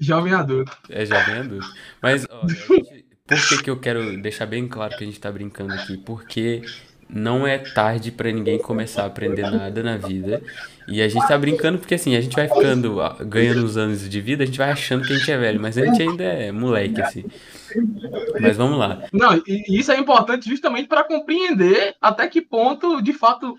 jovem 0.00 0.32
adulto. 0.32 0.76
É 0.88 1.04
jovem 1.04 1.36
adulto. 1.36 1.68
Mas, 2.02 2.26
ó, 2.28 2.46
gente, 2.48 2.99
por 3.30 3.46
que, 3.46 3.62
que 3.62 3.70
eu 3.70 3.78
quero 3.78 4.20
deixar 4.20 4.44
bem 4.44 4.66
claro 4.66 4.96
que 4.96 5.04
a 5.04 5.06
gente 5.06 5.20
tá 5.20 5.30
brincando 5.30 5.72
aqui? 5.72 5.96
Porque 5.96 6.62
não 7.08 7.46
é 7.46 7.58
tarde 7.58 8.10
para 8.10 8.32
ninguém 8.32 8.58
começar 8.58 9.04
a 9.04 9.06
aprender 9.06 9.48
nada 9.48 9.84
na 9.84 9.96
vida. 9.96 10.42
E 10.88 11.00
a 11.02 11.08
gente 11.08 11.26
tá 11.26 11.38
brincando 11.38 11.78
porque 11.78 11.94
assim, 11.94 12.16
a 12.16 12.20
gente 12.20 12.34
vai 12.34 12.48
ficando, 12.48 12.96
ganhando 13.26 13.64
os 13.64 13.76
anos 13.76 14.08
de 14.08 14.20
vida, 14.20 14.42
a 14.42 14.46
gente 14.46 14.58
vai 14.58 14.70
achando 14.70 15.06
que 15.06 15.12
a 15.12 15.16
gente 15.16 15.30
é 15.30 15.38
velho, 15.38 15.60
mas 15.60 15.78
a 15.78 15.84
gente 15.84 16.02
ainda 16.02 16.24
é 16.24 16.50
moleque, 16.50 17.00
assim. 17.00 17.24
Mas 18.40 18.56
vamos 18.56 18.78
lá. 18.78 19.04
Não, 19.12 19.40
e 19.46 19.78
isso 19.78 19.92
é 19.92 19.98
importante 19.98 20.48
justamente 20.48 20.88
para 20.88 21.04
compreender 21.04 21.94
até 22.00 22.26
que 22.26 22.40
ponto, 22.40 23.00
de 23.00 23.12
fato, 23.12 23.56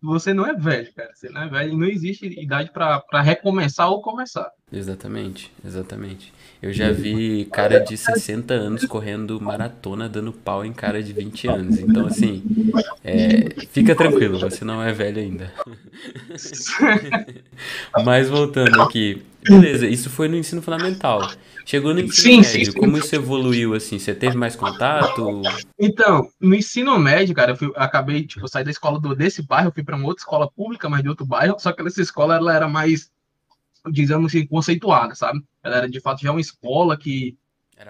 você 0.00 0.32
não 0.32 0.46
é 0.46 0.54
velho, 0.54 0.92
cara. 0.94 1.10
Você 1.14 1.28
não 1.28 1.42
é 1.42 1.48
velho 1.48 1.72
e 1.72 1.76
não 1.76 1.86
existe 1.86 2.26
idade 2.40 2.70
para 2.70 3.20
recomeçar 3.20 3.90
ou 3.90 4.00
começar. 4.00 4.50
Exatamente, 4.70 5.50
exatamente. 5.64 6.32
Eu 6.60 6.72
já 6.72 6.92
vi 6.92 7.46
cara 7.46 7.78
de 7.78 7.96
60 7.96 8.52
anos 8.52 8.84
correndo 8.84 9.40
maratona, 9.40 10.08
dando 10.08 10.32
pau 10.32 10.64
em 10.64 10.72
cara 10.72 11.02
de 11.02 11.12
20 11.12 11.48
anos. 11.48 11.78
Então, 11.78 12.06
assim, 12.06 12.42
é, 13.02 13.48
fica 13.70 13.94
tranquilo, 13.94 14.38
você 14.38 14.64
não 14.64 14.82
é 14.82 14.92
velho 14.92 15.20
ainda. 15.20 15.52
Mas 18.04 18.28
voltando 18.28 18.80
aqui. 18.82 19.24
Beleza, 19.42 19.86
isso 19.86 20.10
foi 20.10 20.28
no 20.28 20.36
ensino 20.36 20.60
fundamental. 20.60 21.30
Chegou 21.64 21.94
no 21.94 22.00
ensino 22.00 22.44
sim, 22.44 22.58
médio, 22.58 22.72
sim, 22.72 22.78
como 22.78 22.96
isso 22.96 23.14
evoluiu, 23.14 23.74
assim? 23.74 23.98
Você 23.98 24.14
teve 24.14 24.36
mais 24.36 24.56
contato? 24.56 25.42
Então, 25.78 26.28
no 26.40 26.54
ensino 26.54 26.98
médio, 26.98 27.34
cara, 27.34 27.52
eu 27.52 27.56
fui, 27.56 27.72
acabei, 27.76 28.26
tipo, 28.26 28.48
sair 28.48 28.64
da 28.64 28.70
escola 28.70 28.98
do, 28.98 29.14
desse 29.14 29.42
bairro, 29.42 29.68
eu 29.68 29.72
fui 29.72 29.84
para 29.84 29.96
uma 29.96 30.06
outra 30.06 30.20
escola 30.20 30.50
pública, 30.50 30.88
mas 30.88 31.02
de 31.02 31.08
outro 31.08 31.26
bairro, 31.26 31.58
só 31.58 31.72
que 31.72 31.82
essa 31.82 32.00
escola, 32.00 32.36
ela 32.36 32.54
era 32.54 32.68
mais, 32.68 33.10
digamos 33.90 34.32
assim, 34.32 34.46
conceituada, 34.46 35.14
sabe? 35.14 35.42
Ela 35.62 35.76
era, 35.76 35.88
de 35.88 36.00
fato, 36.00 36.22
já 36.22 36.30
uma 36.30 36.40
escola 36.40 36.96
que, 36.96 37.36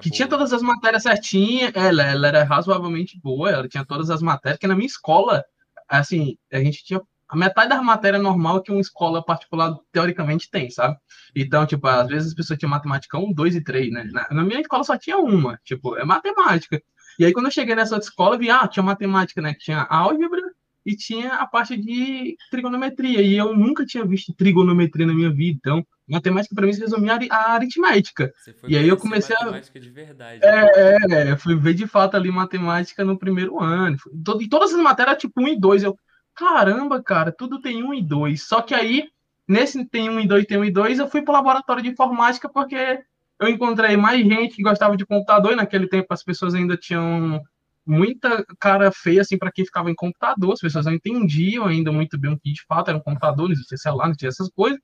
que 0.03 0.11
tinha 0.11 0.29
todas 0.29 0.53
as 0.53 0.61
matérias 0.61 1.05
certinhas, 1.05 1.73
ela, 1.75 2.03
ela 2.03 2.29
era 2.29 2.45
razoavelmente 2.45 3.19
boa, 3.21 3.51
ela 3.51 3.69
tinha 3.69 3.85
todas 3.85 4.11
as 4.11 4.21
matérias, 4.21 4.59
que 4.59 4.67
na 4.67 4.75
minha 4.75 4.87
escola, 4.87 5.45
assim, 5.89 6.37
a 6.53 6.59
gente 6.59 6.85
tinha 6.85 7.01
a 7.29 7.37
metade 7.37 7.69
das 7.69 7.83
matérias 7.83 8.23
normal 8.23 8.63
que 8.63 8.73
uma 8.73 8.81
escola 8.81 9.23
particular 9.23 9.77
teoricamente 9.93 10.51
tem, 10.51 10.71
sabe? 10.71 10.97
Então, 11.37 11.67
tipo, 11.67 11.87
às 11.87 12.09
vezes 12.09 12.29
as 12.29 12.35
pessoas 12.35 12.59
tinham 12.59 12.71
matemática 12.71 13.19
1, 13.19 13.33
2 13.33 13.57
e 13.57 13.63
3, 13.63 13.93
né? 13.93 14.11
Na, 14.31 14.43
minha 14.43 14.61
escola 14.61 14.83
só 14.83 14.97
tinha 14.97 15.19
uma, 15.19 15.61
tipo, 15.63 15.97
é 15.97 16.05
matemática. 16.05 16.83
E 17.19 17.25
aí, 17.25 17.33
quando 17.33 17.47
eu 17.47 17.53
cheguei 17.53 17.75
nessa 17.75 17.95
outra 17.95 18.09
escola, 18.09 18.37
eu 18.37 18.39
vi, 18.39 18.51
ah, 18.51 18.67
tinha 18.67 18.83
matemática, 18.83 19.43
né? 19.43 19.55
Tinha 19.55 19.87
álgebra 19.91 20.41
e 20.87 20.97
tinha 20.97 21.35
a 21.35 21.47
parte 21.47 21.77
de 21.77 22.37
trigonometria. 22.51 23.21
E 23.21 23.37
eu 23.37 23.55
nunca 23.55 23.85
tinha 23.85 24.07
visto 24.07 24.33
trigonometria 24.33 25.07
na 25.07 25.13
minha 25.13 25.31
vida. 25.31 25.59
Então, 25.59 25.87
matemática 26.09 26.55
para 26.55 26.65
mim 26.65 26.73
se 26.73 26.81
resumia 26.81 27.19
a 27.31 27.53
aritmética. 27.53 28.33
e 28.67 28.75
aí 28.75 28.89
eu 28.89 28.97
comecei 28.97 29.37
a. 29.37 29.41
Matemática 29.41 29.79
de 29.79 29.91
verdade. 29.91 30.41
É, 30.43 31.09
né? 31.09 31.31
é, 31.33 31.37
fui 31.37 31.57
ver 31.57 31.75
de 31.75 31.87
fato 31.87 32.17
ali 32.17 32.31
matemática 32.31 33.05
no 33.05 33.19
primeiro 33.19 33.61
ano. 33.61 33.99
E 34.41 34.49
todas 34.49 34.73
as 34.73 34.81
matérias, 34.81 35.19
tipo, 35.19 35.43
1 35.43 35.49
e 35.49 35.61
2. 35.61 35.83
Eu, 35.83 35.99
caramba, 36.39 37.03
cara, 37.03 37.33
tudo 37.33 37.61
tem 37.61 37.83
1 37.83 37.95
e 37.95 38.03
2. 38.03 38.43
Só 38.47 38.63
que 38.63 38.75
aí 38.75 39.09
Nesse 39.49 39.83
tem 39.87 40.11
um 40.11 40.21
e 40.21 40.29
dois, 40.29 40.45
tem 40.45 40.59
um 40.59 40.65
e 40.65 40.71
dois, 40.71 40.99
eu 40.99 41.09
fui 41.09 41.23
para 41.23 41.33
o 41.33 41.37
laboratório 41.37 41.83
de 41.83 41.89
informática 41.89 42.51
porque 42.51 43.03
eu 43.41 43.49
encontrei 43.49 43.97
mais 43.97 44.23
gente 44.23 44.57
que 44.57 44.63
gostava 44.63 44.95
de 44.95 45.07
computador 45.07 45.53
e 45.53 45.57
naquele 45.57 45.89
tempo 45.89 46.07
as 46.11 46.23
pessoas 46.23 46.55
ainda 46.55 46.77
tinham 46.77 47.41
muita 47.87 48.45
cara 48.61 48.93
feia 48.93 49.23
assim 49.23 49.39
para 49.39 49.51
quem 49.51 49.65
ficava 49.65 49.91
em 49.91 49.95
computador, 49.95 50.53
as 50.53 50.61
pessoas 50.61 50.85
não 50.85 50.93
entendiam 50.93 51.65
ainda 51.65 51.91
muito 51.91 52.19
bem 52.19 52.35
o 52.35 52.39
que 52.39 52.53
de 52.53 52.63
fato 52.69 52.89
era 52.89 52.99
um 52.99 53.01
computador, 53.01 53.47
não 53.47 53.55
existia 53.55 53.79
celular, 53.79 54.09
não 54.09 54.15
tinha 54.15 54.29
essas 54.29 54.51
coisas. 54.51 54.79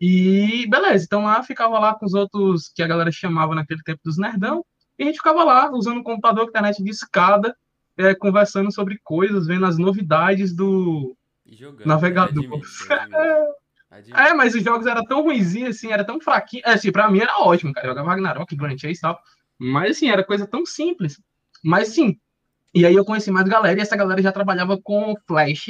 E 0.00 0.66
beleza, 0.70 1.04
então 1.04 1.24
lá 1.24 1.42
ficava 1.42 1.78
lá 1.78 1.94
com 1.94 2.06
os 2.06 2.14
outros 2.14 2.70
que 2.74 2.82
a 2.82 2.86
galera 2.86 3.12
chamava 3.12 3.54
naquele 3.54 3.82
tempo 3.82 4.00
dos 4.02 4.16
nerdão, 4.16 4.64
e 4.98 5.02
a 5.02 5.06
gente 5.06 5.16
ficava 5.16 5.44
lá 5.44 5.70
usando 5.70 5.98
o 5.98 6.02
computador, 6.02 6.48
internet 6.48 6.82
de 6.82 6.90
escada, 6.90 7.54
é, 7.98 8.14
conversando 8.14 8.72
sobre 8.72 8.98
coisas, 9.02 9.46
vendo 9.46 9.66
as 9.66 9.76
novidades 9.76 10.54
do 10.54 11.16
jogando, 11.46 11.86
navegador. 11.86 12.44
Né? 12.44 12.58
É, 14.14 14.34
mas 14.34 14.54
os 14.54 14.62
jogos 14.62 14.86
eram 14.86 15.02
tão 15.02 15.22
ruinzinhos, 15.22 15.76
assim, 15.76 15.90
era 15.90 16.04
tão 16.04 16.20
fraquinho. 16.20 16.62
É, 16.64 16.72
assim, 16.72 16.92
pra 16.92 17.10
mim 17.10 17.20
era 17.20 17.40
ótimo, 17.40 17.72
cara. 17.72 17.88
Jogava 17.88 18.10
Ragnarok, 18.10 18.54
Grand 18.54 18.76
Chase 18.76 18.98
e 18.98 19.00
tal. 19.00 19.18
Mas, 19.58 19.96
assim, 19.96 20.10
era 20.10 20.22
coisa 20.22 20.46
tão 20.46 20.66
simples. 20.66 21.18
Mas, 21.64 21.88
sim. 21.88 22.14
E 22.74 22.84
aí 22.84 22.94
eu 22.94 23.04
conheci 23.04 23.30
mais 23.30 23.48
galera, 23.48 23.78
e 23.78 23.82
essa 23.82 23.96
galera 23.96 24.20
já 24.20 24.30
trabalhava 24.30 24.78
com 24.80 25.14
Flash. 25.26 25.68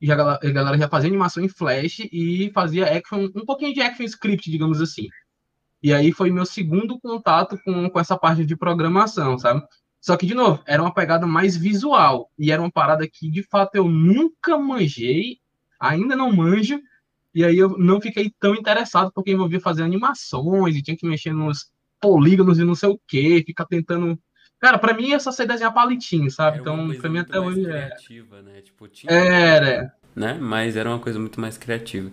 E 0.00 0.06
galera, 0.06 0.40
a 0.42 0.50
galera 0.50 0.76
já 0.76 0.88
fazia 0.88 1.08
animação 1.08 1.44
em 1.44 1.48
Flash 1.48 2.00
e 2.12 2.50
fazia 2.52 2.92
action, 2.92 3.28
um 3.36 3.46
pouquinho 3.46 3.72
de 3.72 3.80
action 3.80 4.04
script, 4.04 4.50
digamos 4.50 4.82
assim. 4.82 5.06
E 5.80 5.94
aí 5.94 6.12
foi 6.12 6.32
meu 6.32 6.44
segundo 6.44 6.98
contato 6.98 7.56
com, 7.64 7.88
com 7.88 8.00
essa 8.00 8.18
parte 8.18 8.44
de 8.44 8.56
programação, 8.56 9.38
sabe? 9.38 9.62
Só 10.04 10.18
que, 10.18 10.26
de 10.26 10.34
novo, 10.34 10.62
era 10.66 10.82
uma 10.82 10.92
pegada 10.92 11.26
mais 11.26 11.56
visual. 11.56 12.30
E 12.38 12.52
era 12.52 12.60
uma 12.60 12.70
parada 12.70 13.08
que, 13.08 13.30
de 13.30 13.42
fato, 13.42 13.76
eu 13.76 13.88
nunca 13.88 14.58
manjei, 14.58 15.38
ainda 15.80 16.14
não 16.14 16.30
manjo, 16.30 16.78
e 17.34 17.42
aí 17.42 17.56
eu 17.56 17.78
não 17.78 17.98
fiquei 18.02 18.30
tão 18.38 18.54
interessado 18.54 19.10
porque 19.14 19.32
envolvia 19.32 19.58
fazer 19.58 19.82
animações 19.82 20.76
e 20.76 20.82
tinha 20.82 20.94
que 20.94 21.06
mexer 21.06 21.32
nos 21.32 21.70
polígonos 21.98 22.58
e 22.58 22.64
não 22.64 22.74
sei 22.74 22.90
o 22.90 23.00
que, 23.08 23.44
ficar 23.46 23.64
tentando. 23.64 24.18
Cara, 24.60 24.76
pra 24.76 24.92
mim 24.92 25.12
é 25.12 25.18
só 25.18 25.32
ser 25.32 25.46
desenhar 25.46 25.72
palitinho, 25.72 26.30
sabe? 26.30 26.58
então, 26.58 26.86
pra 26.98 27.08
mim 27.08 27.20
até 27.20 27.40
hoje 27.40 27.64
é. 27.64 27.86
Criativa, 27.86 28.42
né? 28.42 28.60
Tipo, 28.60 28.86
tinha... 28.88 29.10
Era. 29.10 29.90
Né? 30.14 30.34
Mas 30.38 30.76
era 30.76 30.90
uma 30.90 30.98
coisa 30.98 31.18
muito 31.18 31.40
mais 31.40 31.56
criativa. 31.56 32.12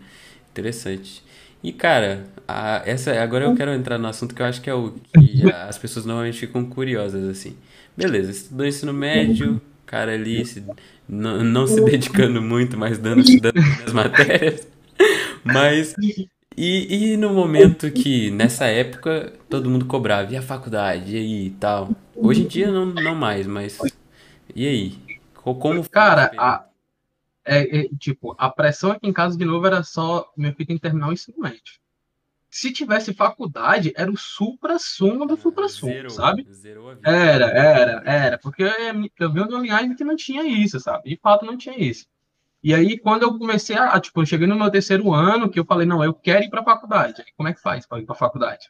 Interessante. 0.50 1.22
E, 1.62 1.74
cara, 1.74 2.24
a, 2.48 2.84
essa, 2.86 3.22
agora 3.22 3.44
eu 3.44 3.54
quero 3.54 3.72
entrar 3.72 3.98
no 3.98 4.08
assunto 4.08 4.34
que 4.34 4.42
eu 4.42 4.46
acho 4.46 4.62
que 4.62 4.70
é 4.70 4.74
o 4.74 4.92
que 5.14 5.52
as 5.68 5.78
pessoas 5.78 6.06
normalmente 6.06 6.40
ficam 6.40 6.64
curiosas, 6.64 7.28
assim. 7.28 7.58
Beleza, 7.96 8.32
estudou 8.32 8.66
ensino 8.66 8.94
médio, 8.94 9.62
cara 9.86 10.14
ali 10.14 10.46
se, 10.46 10.64
não, 11.08 11.44
não 11.44 11.68
se 11.68 11.82
dedicando 11.84 12.42
muito, 12.42 12.78
mas 12.78 12.98
dando, 12.98 13.22
as 13.86 13.94
matérias. 13.94 14.68
Mas. 15.44 15.96
E, 16.56 17.14
e 17.14 17.18
no 17.18 17.34
momento 17.34 17.90
que, 17.92 18.30
nessa 18.30 18.66
época, 18.66 19.34
todo 19.50 19.70
mundo 19.70 19.86
cobrava, 19.86 20.32
e 20.34 20.38
a 20.38 20.42
faculdade, 20.42 21.16
e 21.16 21.18
aí 21.18 21.46
e 21.48 21.50
tal? 21.52 21.90
Hoje 22.16 22.44
em 22.44 22.48
dia 22.48 22.72
não, 22.72 22.86
não 22.86 23.16
mais, 23.16 23.48
mas. 23.48 23.78
E 24.56 24.68
aí? 24.68 24.98
Como 25.34 25.90
Cara, 25.90 26.32
a, 26.38 26.66
é, 27.46 27.80
é, 27.80 27.90
tipo, 27.98 28.36
a 28.38 28.50
pressão 28.50 28.92
aqui 28.92 29.08
em 29.08 29.14
casa 29.14 29.38
de 29.38 29.46
novo 29.46 29.66
era 29.66 29.84
só 29.84 30.32
meu 30.38 30.54
filho 30.54 30.80
terminar 30.80 31.10
o 31.10 31.14
ensino 31.14 31.40
médio. 31.40 31.81
Se 32.52 32.70
tivesse 32.74 33.14
faculdade, 33.14 33.94
era 33.96 34.12
o 34.12 34.18
supra-sumo 34.18 35.26
do 35.26 35.38
supra-sumo, 35.38 36.10
sabe? 36.10 36.46
Era, 37.02 37.46
era, 37.46 38.04
era. 38.06 38.38
Porque 38.38 38.62
eu, 38.62 38.70
eu 39.20 39.32
vi 39.32 39.40
uma 39.40 39.60
linhagem 39.62 39.96
que 39.96 40.04
não 40.04 40.18
tinha 40.18 40.44
isso, 40.44 40.78
sabe? 40.78 41.10
De 41.10 41.18
fato, 41.18 41.46
não 41.46 41.56
tinha 41.56 41.80
isso. 41.80 42.06
E 42.62 42.76
aí, 42.76 43.00
quando 43.00 43.24
eu 43.24 43.40
comecei 43.40 43.78
a, 43.78 43.98
tipo, 44.02 44.22
eu 44.22 44.26
cheguei 44.26 44.46
no 44.48 44.58
meu 44.58 44.70
terceiro 44.70 45.14
ano, 45.14 45.50
que 45.50 45.62
eu 45.62 45.66
falei, 45.66 45.88
não, 45.88 46.04
eu 46.04 46.14
quero 46.14 46.44
ir 46.44 46.50
para 46.50 46.62
faculdade. 46.62 47.22
Aí, 47.22 47.32
como 47.38 47.48
é 47.48 47.54
que 47.54 47.62
faz 47.62 47.88
para 47.88 48.02
ir 48.02 48.06
para 48.06 48.16
a 48.16 48.20
faculdade? 48.20 48.70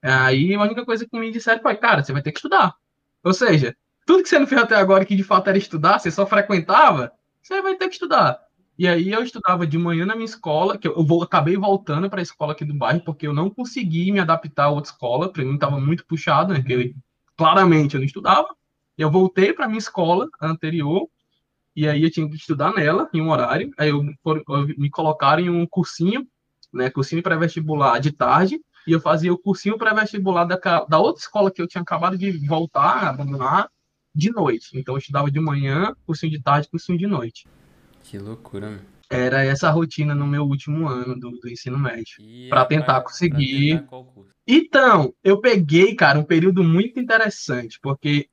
Aí, 0.00 0.54
a 0.54 0.62
única 0.62 0.84
coisa 0.84 1.04
que 1.04 1.18
me 1.18 1.32
disseram 1.32 1.60
foi, 1.60 1.74
cara, 1.74 2.04
você 2.04 2.12
vai 2.12 2.22
ter 2.22 2.30
que 2.30 2.38
estudar. 2.38 2.76
Ou 3.24 3.34
seja, 3.34 3.76
tudo 4.06 4.22
que 4.22 4.28
você 4.28 4.38
não 4.38 4.46
fez 4.46 4.62
até 4.62 4.76
agora, 4.76 5.04
que 5.04 5.16
de 5.16 5.24
fato 5.24 5.48
era 5.48 5.58
estudar, 5.58 5.98
você 5.98 6.12
só 6.12 6.24
frequentava, 6.24 7.12
você 7.42 7.60
vai 7.60 7.74
ter 7.74 7.88
que 7.88 7.94
estudar. 7.94 8.40
E 8.78 8.86
aí, 8.86 9.10
eu 9.10 9.22
estudava 9.22 9.66
de 9.66 9.78
manhã 9.78 10.04
na 10.04 10.14
minha 10.14 10.26
escola, 10.26 10.76
que 10.76 10.86
eu, 10.86 11.04
vou, 11.04 11.22
acabei 11.22 11.56
voltando 11.56 12.10
para 12.10 12.20
a 12.20 12.22
escola 12.22 12.52
aqui 12.52 12.64
do 12.64 12.74
bairro, 12.74 13.00
porque 13.00 13.26
eu 13.26 13.32
não 13.32 13.48
consegui 13.48 14.12
me 14.12 14.20
adaptar 14.20 14.64
a 14.64 14.70
outra 14.70 14.90
escola, 14.90 15.32
para 15.32 15.44
mim 15.44 15.54
estava 15.54 15.80
muito 15.80 16.04
puxado, 16.06 16.52
né? 16.52 16.62
Claramente 17.36 17.94
eu 17.94 18.00
não 18.00 18.06
estudava. 18.06 18.48
Eu 18.98 19.10
voltei 19.10 19.52
para 19.52 19.66
minha 19.66 19.78
escola 19.78 20.28
anterior, 20.40 21.08
e 21.74 21.88
aí 21.88 22.02
eu 22.02 22.10
tinha 22.10 22.28
que 22.28 22.36
estudar 22.36 22.74
nela, 22.74 23.08
em 23.14 23.20
um 23.20 23.30
horário. 23.30 23.70
Aí 23.78 23.88
eu, 23.88 24.02
eu 24.26 24.66
me 24.78 24.90
colocaram 24.90 25.42
em 25.42 25.50
um 25.50 25.66
cursinho, 25.66 26.26
né, 26.72 26.90
cursinho 26.90 27.22
pré-vestibular 27.22 27.98
de 27.98 28.12
tarde, 28.12 28.60
e 28.86 28.92
eu 28.92 29.00
fazia 29.00 29.32
o 29.32 29.38
cursinho 29.38 29.78
pré-vestibular 29.78 30.44
da, 30.44 30.56
da 30.84 30.98
outra 30.98 31.20
escola 31.22 31.50
que 31.50 31.62
eu 31.62 31.66
tinha 31.66 31.82
acabado 31.82 32.16
de 32.18 32.30
voltar, 32.46 33.08
abandonar, 33.08 33.70
de 34.14 34.30
noite. 34.30 34.78
Então 34.78 34.94
eu 34.94 34.98
estudava 34.98 35.30
de 35.30 35.40
manhã, 35.40 35.94
cursinho 36.06 36.32
de 36.32 36.42
tarde, 36.42 36.68
cursinho 36.68 36.98
de 36.98 37.06
noite. 37.06 37.46
Que 38.08 38.18
loucura, 38.18 38.80
Era 39.10 39.44
essa 39.44 39.68
rotina 39.70 40.14
no 40.14 40.26
meu 40.26 40.44
último 40.44 40.86
ano 40.88 41.18
do, 41.18 41.30
do 41.30 41.48
ensino 41.48 41.78
médio. 41.78 42.18
Para 42.48 42.64
tentar 42.64 43.00
conseguir. 43.02 43.80
Pra 43.80 43.98
tentar 43.98 44.26
então, 44.46 45.12
eu 45.24 45.40
peguei, 45.40 45.96
cara, 45.96 46.18
um 46.20 46.24
período 46.24 46.62
muito 46.62 47.00
interessante, 47.00 47.80
porque 47.82 48.28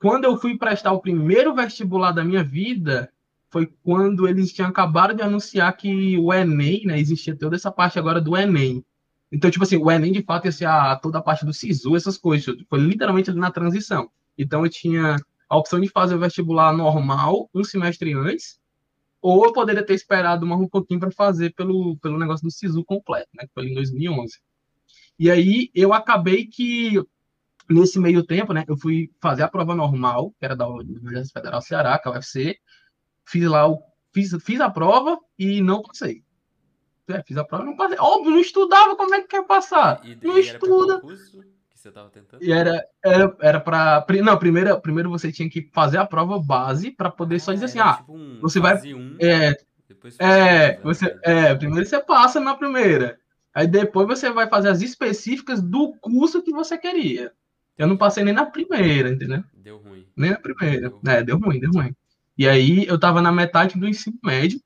quando 0.00 0.24
eu 0.24 0.38
fui 0.38 0.56
prestar 0.56 0.92
o 0.92 1.00
primeiro 1.00 1.54
vestibular 1.54 2.12
da 2.12 2.24
minha 2.24 2.42
vida, 2.42 3.12
foi 3.50 3.70
quando 3.84 4.26
eles 4.26 4.50
tinham 4.50 4.70
acabado 4.70 5.14
de 5.14 5.22
anunciar 5.22 5.76
que 5.76 6.16
o 6.16 6.32
Enem, 6.32 6.86
né? 6.86 6.98
Existia 6.98 7.36
toda 7.36 7.54
essa 7.54 7.70
parte 7.70 7.98
agora 7.98 8.18
do 8.18 8.34
Enem. 8.34 8.82
Então, 9.30 9.50
tipo 9.50 9.62
assim, 9.62 9.76
o 9.76 9.90
Enem 9.90 10.10
de 10.10 10.22
fato 10.22 10.46
ia 10.46 10.52
ser 10.52 10.64
a, 10.64 10.96
toda 10.96 11.18
a 11.18 11.22
parte 11.22 11.44
do 11.44 11.52
SISU, 11.52 11.94
essas 11.94 12.16
coisas. 12.16 12.56
Foi 12.68 12.80
literalmente 12.80 13.28
ali 13.28 13.38
na 13.38 13.50
transição. 13.50 14.10
Então, 14.38 14.64
eu 14.64 14.70
tinha 14.70 15.16
a 15.50 15.56
opção 15.58 15.78
de 15.78 15.88
fazer 15.88 16.14
o 16.14 16.18
vestibular 16.18 16.72
normal 16.72 17.50
um 17.54 17.62
semestre 17.62 18.14
antes, 18.14 18.58
ou 19.22 19.46
eu 19.46 19.52
poderia 19.52 19.86
ter 19.86 19.94
esperado 19.94 20.44
mais 20.44 20.60
um 20.60 20.68
pouquinho 20.68 20.98
para 20.98 21.12
fazer 21.12 21.54
pelo, 21.54 21.96
pelo 21.98 22.18
negócio 22.18 22.44
do 22.44 22.50
SISU 22.50 22.84
completo, 22.84 23.30
né? 23.34 23.46
Que 23.46 23.54
foi 23.54 23.66
em 23.68 23.74
2011. 23.74 24.38
E 25.18 25.30
aí 25.30 25.70
eu 25.72 25.92
acabei 25.94 26.46
que 26.46 27.00
nesse 27.70 27.98
meio 28.00 28.26
tempo, 28.26 28.52
né, 28.52 28.64
eu 28.66 28.76
fui 28.76 29.10
fazer 29.20 29.44
a 29.44 29.48
prova 29.48 29.74
normal, 29.74 30.32
que 30.32 30.44
era 30.44 30.56
da 30.56 30.66
Universidade 30.66 31.32
Federal 31.32 31.62
Ceará, 31.62 31.98
que 31.98 32.08
é 32.08 32.10
a 32.10 32.14
UFC, 32.14 32.58
fiz 33.24 33.44
lá 33.48 33.68
o 33.68 33.80
fiz, 34.12 34.36
fiz 34.42 34.60
a 34.60 34.68
prova 34.68 35.18
e 35.38 35.62
não 35.62 35.80
passei. 35.80 36.24
É, 37.08 37.22
fiz 37.22 37.36
a 37.36 37.44
prova 37.44 37.64
e 37.64 37.66
não 37.66 37.76
passei. 37.76 37.98
Óbvio, 38.00 38.32
não 38.32 38.40
estudava, 38.40 38.96
como 38.96 39.14
é 39.14 39.20
que 39.22 39.28
quer 39.28 39.46
passar? 39.46 40.04
E, 40.04 40.16
não 40.16 40.36
e 40.36 40.40
estuda. 40.40 41.00
que 41.00 41.51
você 41.82 41.90
tava 41.90 42.08
tentando? 42.10 42.44
E 42.44 42.52
era, 42.52 42.84
era, 43.04 43.36
era 43.40 43.60
pra. 43.60 44.06
Não, 44.22 44.38
primeiro, 44.38 44.80
primeiro 44.80 45.10
você 45.10 45.32
tinha 45.32 45.50
que 45.50 45.68
fazer 45.72 45.98
a 45.98 46.06
prova 46.06 46.38
base 46.38 46.92
para 46.92 47.10
poder 47.10 47.36
ah, 47.36 47.40
só 47.40 47.52
dizer 47.52 47.64
assim: 47.64 47.80
ah, 47.80 47.94
tipo 47.94 48.16
um, 48.16 48.38
você 48.40 48.60
vai. 48.60 48.76
Um, 48.94 49.16
é, 49.18 49.56
é, 50.18 50.80
você, 50.80 51.18
é, 51.22 51.54
primeiro 51.56 51.84
você 51.84 52.00
passa 52.00 52.38
na 52.38 52.54
primeira. 52.54 53.18
Aí 53.52 53.66
depois 53.66 54.06
você 54.06 54.30
vai 54.30 54.48
fazer 54.48 54.68
as 54.68 54.80
específicas 54.80 55.60
do 55.60 55.92
curso 56.00 56.42
que 56.42 56.52
você 56.52 56.78
queria. 56.78 57.32
Eu 57.76 57.88
não 57.88 57.96
passei 57.96 58.22
nem 58.22 58.32
na 58.32 58.46
primeira, 58.46 59.10
entendeu? 59.10 59.42
Deu 59.52 59.78
ruim. 59.78 60.06
Nem 60.16 60.30
na 60.30 60.38
primeira. 60.38 60.88
Deu, 60.88 61.12
é, 61.12 61.22
deu 61.22 61.38
ruim, 61.38 61.58
deu 61.58 61.72
ruim. 61.72 61.94
E 62.38 62.48
aí 62.48 62.86
eu 62.86 62.98
tava 62.98 63.20
na 63.20 63.32
metade 63.32 63.78
do 63.78 63.88
ensino 63.88 64.16
médio, 64.24 64.60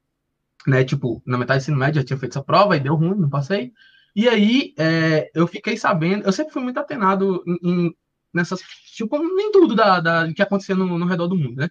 né? 0.66 0.84
Tipo, 0.84 1.22
na 1.24 1.38
metade 1.38 1.60
do 1.60 1.62
ensino 1.62 1.78
médio 1.78 2.02
já 2.02 2.06
tinha 2.06 2.18
feito 2.18 2.32
essa 2.32 2.44
prova 2.44 2.76
e 2.76 2.80
deu 2.80 2.94
ruim, 2.94 3.18
não 3.18 3.30
passei. 3.30 3.72
E 4.16 4.30
aí 4.30 4.72
é, 4.78 5.30
eu 5.34 5.46
fiquei 5.46 5.76
sabendo, 5.76 6.24
eu 6.24 6.32
sempre 6.32 6.50
fui 6.50 6.62
muito 6.62 6.80
atenado 6.80 7.44
em, 7.46 7.58
em, 7.62 7.96
nessas, 8.32 8.62
tipo, 8.94 9.18
nem 9.18 9.52
tudo 9.52 9.74
da, 9.74 10.00
da 10.00 10.32
que 10.32 10.40
acontecia 10.40 10.74
no, 10.74 10.98
no 10.98 11.04
redor 11.04 11.28
do 11.28 11.36
mundo, 11.36 11.56
né? 11.56 11.68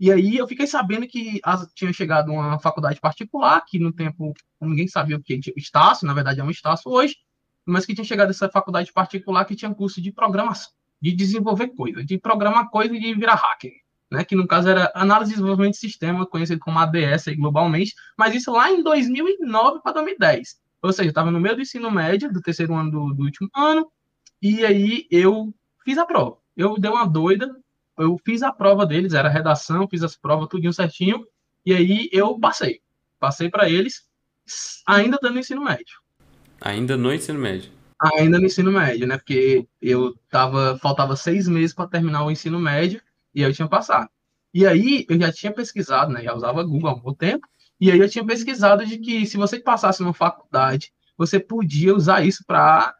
E 0.00 0.10
aí 0.10 0.36
eu 0.36 0.48
fiquei 0.48 0.66
sabendo 0.66 1.06
que 1.06 1.40
as, 1.44 1.72
tinha 1.72 1.92
chegado 1.92 2.32
uma 2.32 2.58
faculdade 2.58 3.00
particular, 3.00 3.64
que 3.64 3.78
no 3.78 3.92
tempo 3.92 4.34
ninguém 4.60 4.88
sabia 4.88 5.16
o 5.16 5.22
que 5.22 5.38
tipo 5.38 5.56
Estácio, 5.56 6.04
na 6.04 6.12
verdade 6.12 6.40
é 6.40 6.44
um 6.44 6.50
Estácio 6.50 6.90
hoje, 6.90 7.14
mas 7.64 7.86
que 7.86 7.94
tinha 7.94 8.04
chegado 8.04 8.30
essa 8.30 8.48
faculdade 8.48 8.92
particular 8.92 9.44
que 9.44 9.54
tinha 9.54 9.72
curso 9.72 10.02
de 10.02 10.10
programação, 10.10 10.72
de 11.00 11.12
desenvolver 11.12 11.68
coisa, 11.68 12.04
de 12.04 12.18
programar 12.18 12.70
coisa 12.70 12.92
e 12.92 12.98
de 12.98 13.14
virar 13.14 13.36
hacker, 13.36 13.70
né? 14.10 14.24
Que 14.24 14.34
no 14.34 14.48
caso 14.48 14.68
era 14.68 14.90
análise 14.96 15.30
e 15.30 15.34
desenvolvimento 15.36 15.74
de 15.74 15.78
sistema, 15.78 16.26
conhecido 16.26 16.58
como 16.58 16.76
ADS 16.76 17.26
globalmente, 17.36 17.94
mas 18.18 18.34
isso 18.34 18.50
lá 18.50 18.68
em 18.68 18.82
2009 18.82 19.80
para 19.80 19.92
2010. 19.92 20.63
Ou 20.84 20.92
seja, 20.92 21.08
estava 21.08 21.30
no 21.30 21.40
meio 21.40 21.56
do 21.56 21.62
ensino 21.62 21.90
médio, 21.90 22.30
do 22.30 22.42
terceiro 22.42 22.74
ano 22.74 22.90
do, 22.90 23.14
do 23.14 23.22
último 23.22 23.48
ano, 23.56 23.90
e 24.42 24.62
aí 24.66 25.06
eu 25.10 25.50
fiz 25.82 25.96
a 25.96 26.04
prova. 26.04 26.36
Eu 26.54 26.78
dei 26.78 26.90
uma 26.90 27.06
doida, 27.06 27.56
eu 27.96 28.20
fiz 28.22 28.42
a 28.42 28.52
prova 28.52 28.84
deles, 28.84 29.14
era 29.14 29.30
redação, 29.30 29.88
fiz 29.88 30.02
as 30.02 30.14
provas 30.14 30.46
tudinho 30.46 30.74
certinho, 30.74 31.26
e 31.64 31.72
aí 31.72 32.10
eu 32.12 32.38
passei. 32.38 32.82
Passei 33.18 33.48
para 33.48 33.66
eles, 33.66 34.06
ainda 34.86 35.18
dando 35.22 35.38
ensino 35.38 35.64
médio. 35.64 35.98
Ainda 36.60 36.98
no 36.98 37.14
ensino 37.14 37.38
médio? 37.38 37.72
Ainda 38.18 38.38
no 38.38 38.44
ensino 38.44 38.70
médio, 38.70 39.06
né? 39.06 39.16
Porque 39.16 39.66
eu 39.80 40.14
tava, 40.28 40.78
faltava 40.82 41.16
seis 41.16 41.48
meses 41.48 41.74
para 41.74 41.88
terminar 41.88 42.26
o 42.26 42.30
ensino 42.30 42.60
médio 42.60 43.00
e 43.34 43.40
eu 43.40 43.54
tinha 43.54 43.66
passado. 43.66 44.10
E 44.52 44.66
aí 44.66 45.06
eu 45.08 45.18
já 45.18 45.32
tinha 45.32 45.50
pesquisado, 45.50 46.12
né? 46.12 46.22
Já 46.22 46.34
usava 46.34 46.62
Google 46.62 46.90
há 46.90 46.92
muito 46.94 47.14
tempo, 47.14 47.48
e 47.80 47.90
aí 47.90 47.98
eu 47.98 48.08
tinha 48.08 48.24
pesquisado 48.24 48.84
de 48.86 48.98
que 48.98 49.26
se 49.26 49.36
você 49.36 49.58
passasse 49.60 50.02
numa 50.02 50.14
faculdade, 50.14 50.92
você 51.16 51.38
podia 51.38 51.94
usar 51.94 52.24
isso 52.24 52.44
para 52.46 52.94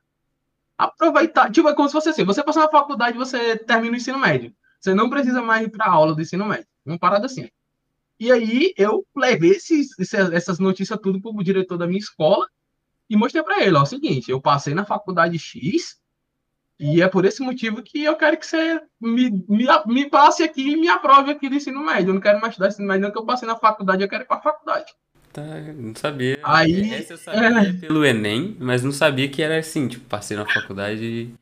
aproveitar. 0.76 1.50
Tipo, 1.50 1.68
é 1.68 1.74
como 1.74 1.88
se 1.88 1.92
fosse 1.92 2.08
assim: 2.08 2.24
você 2.24 2.42
passar 2.42 2.60
na 2.60 2.70
faculdade, 2.70 3.16
você 3.16 3.56
termina 3.56 3.94
o 3.94 3.96
ensino 3.96 4.18
médio. 4.18 4.54
Você 4.80 4.94
não 4.94 5.08
precisa 5.08 5.40
mais 5.40 5.66
ir 5.66 5.70
para 5.70 5.90
aula 5.90 6.14
do 6.14 6.20
ensino 6.20 6.44
médio. 6.44 6.66
Uma 6.84 6.98
parada 6.98 7.26
assim. 7.26 7.48
E 8.18 8.30
aí 8.30 8.74
eu 8.76 9.04
levei 9.16 9.50
esses, 9.50 9.88
essas 10.12 10.58
notícias 10.58 10.98
tudo 11.02 11.20
para 11.20 11.30
o 11.30 11.42
diretor 11.42 11.76
da 11.76 11.86
minha 11.86 11.98
escola 11.98 12.46
e 13.08 13.16
mostrei 13.16 13.42
para 13.42 13.62
ele, 13.62 13.76
ó, 13.76 13.82
o 13.82 13.86
seguinte, 13.86 14.30
eu 14.30 14.40
passei 14.40 14.74
na 14.74 14.84
faculdade 14.84 15.38
X 15.38 15.98
e 16.78 17.00
é 17.00 17.08
por 17.08 17.24
esse 17.24 17.42
motivo 17.42 17.82
que 17.82 18.02
eu 18.02 18.16
quero 18.16 18.36
que 18.36 18.46
você 18.46 18.80
me, 19.00 19.30
me, 19.48 19.66
me 19.86 20.10
passe 20.10 20.42
aqui 20.42 20.72
e 20.72 20.76
me 20.76 20.88
aprove 20.88 21.30
aqui 21.30 21.48
do 21.48 21.54
ensino 21.54 21.84
médio. 21.84 22.10
Eu 22.10 22.14
não 22.14 22.20
quero 22.20 22.40
mais 22.40 22.52
estudar 22.52 22.68
ensino 22.68 22.88
médio, 22.88 23.02
não, 23.02 23.10
que 23.10 23.18
eu 23.18 23.24
passei 23.24 23.46
na 23.46 23.56
faculdade, 23.56 24.02
eu 24.02 24.08
quero 24.08 24.24
ir 24.24 24.26
para 24.26 24.38
a 24.38 24.42
faculdade. 24.42 24.92
Tá, 25.32 25.42
não 25.42 25.94
sabia. 25.96 26.38
Aí, 26.42 26.94
Essa 26.94 27.14
eu 27.14 27.18
sabia 27.18 27.60
é... 27.60 27.72
pelo 27.72 28.04
Enem, 28.04 28.56
mas 28.60 28.82
não 28.84 28.92
sabia 28.92 29.28
que 29.28 29.42
era 29.42 29.58
assim, 29.58 29.88
tipo, 29.88 30.04
passei 30.06 30.36
na 30.36 30.46
faculdade 30.46 31.02
e 31.04 31.34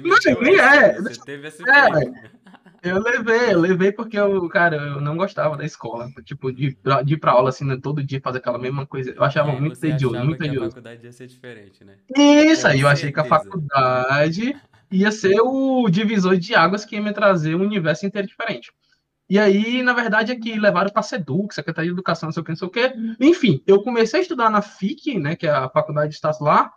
não, 0.00 0.40
nem 0.40 0.58
é. 0.58 1.00
Você 1.00 1.20
teve 1.24 1.48
essa 1.48 1.62
é, 1.68 2.41
eu 2.82 3.00
levei, 3.00 3.54
eu 3.54 3.60
levei 3.60 3.92
porque 3.92 4.18
eu, 4.18 4.48
cara, 4.48 4.76
eu 4.76 5.00
não 5.00 5.16
gostava 5.16 5.56
da 5.56 5.64
escola. 5.64 6.10
Tipo, 6.24 6.52
de, 6.52 6.76
de 7.04 7.14
ir 7.14 7.16
pra 7.16 7.32
aula 7.32 7.50
assim, 7.50 7.64
né, 7.64 7.78
todo 7.80 8.02
dia 8.02 8.20
fazer 8.20 8.38
aquela 8.38 8.58
mesma 8.58 8.86
coisa. 8.86 9.12
Eu 9.12 9.22
achava 9.22 9.52
é, 9.52 9.60
muito 9.60 9.78
tedioso, 9.78 10.24
muito 10.24 10.38
tedioso. 10.38 10.66
a 10.66 10.70
faculdade 10.70 11.06
ia 11.06 11.12
ser 11.12 11.26
diferente, 11.28 11.84
né? 11.84 11.96
Isso, 12.16 12.66
aí 12.66 12.80
eu 12.80 12.88
achei 12.88 13.12
que 13.12 13.20
a 13.20 13.24
faculdade 13.24 14.56
ia 14.90 15.12
ser 15.12 15.40
o 15.40 15.88
divisor 15.88 16.36
de 16.36 16.54
águas 16.54 16.84
que 16.84 16.96
ia 16.96 17.02
me 17.02 17.12
trazer 17.12 17.54
um 17.54 17.62
universo 17.62 18.04
inteiro 18.04 18.26
diferente. 18.26 18.72
E 19.30 19.38
aí, 19.38 19.82
na 19.82 19.94
verdade, 19.94 20.32
é 20.32 20.36
que 20.36 20.58
levaram 20.58 20.90
para 20.90 21.00
a 21.00 21.04
SEDUC, 21.04 21.54
Secretaria 21.54 21.88
de 21.88 21.94
Educação, 21.94 22.26
não 22.26 22.32
sei 22.32 22.42
o 22.42 22.44
que, 22.44 22.50
não 22.50 22.56
sei 22.56 22.68
o 22.68 22.70
que. 22.70 23.16
Enfim, 23.20 23.62
eu 23.66 23.82
comecei 23.82 24.20
a 24.20 24.22
estudar 24.22 24.50
na 24.50 24.60
FIC, 24.60 25.18
né, 25.18 25.36
que 25.36 25.46
é 25.46 25.50
a 25.50 25.70
faculdade 25.70 26.10
de 26.10 26.16
Estácio 26.16 26.44
lá, 26.44 26.70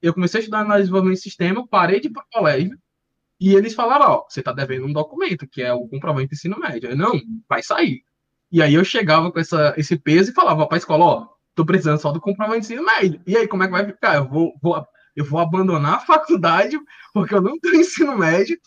eu 0.00 0.14
comecei 0.14 0.38
a 0.38 0.40
estudar 0.40 0.60
análise 0.60 0.84
de 0.84 0.84
desenvolvimento 0.84 1.18
de 1.18 1.22
sistema, 1.22 1.66
parei 1.68 2.00
de 2.00 2.06
ir 2.06 2.10
para 2.10 2.22
o 2.22 2.38
colégio, 2.38 2.78
e 3.40 3.54
eles 3.54 3.74
falaram, 3.74 4.06
ó, 4.06 4.26
você 4.28 4.40
está 4.40 4.52
devendo 4.52 4.86
um 4.86 4.92
documento, 4.92 5.48
que 5.48 5.62
é 5.62 5.72
o 5.72 5.88
comprovante 5.88 6.28
de 6.28 6.34
ensino 6.34 6.58
médio. 6.58 6.90
Eu, 6.90 6.96
não, 6.96 7.18
vai 7.48 7.62
sair. 7.62 8.02
E 8.52 8.60
aí 8.62 8.74
eu 8.74 8.84
chegava 8.84 9.32
com 9.32 9.40
essa, 9.40 9.72
esse 9.78 9.96
peso 9.96 10.30
e 10.30 10.34
falava 10.34 10.66
para 10.66 10.76
a 10.76 10.78
escola, 10.78 11.04
ó, 11.04 11.28
tô 11.54 11.64
precisando 11.64 11.98
só 11.98 12.12
do 12.12 12.20
comprovante 12.20 12.66
de 12.66 12.74
ensino 12.74 12.84
médio. 12.84 13.22
E 13.26 13.36
aí, 13.36 13.48
como 13.48 13.62
é 13.62 13.66
que 13.66 13.72
vai 13.72 13.86
ficar? 13.86 14.16
Eu 14.16 14.28
vou, 14.28 14.52
vou, 14.60 14.84
eu 15.16 15.24
vou 15.24 15.40
abandonar 15.40 15.94
a 15.94 16.00
faculdade, 16.00 16.78
porque 17.14 17.34
eu 17.34 17.40
não 17.40 17.58
tenho 17.58 17.76
ensino 17.80 18.18
médio. 18.18 18.58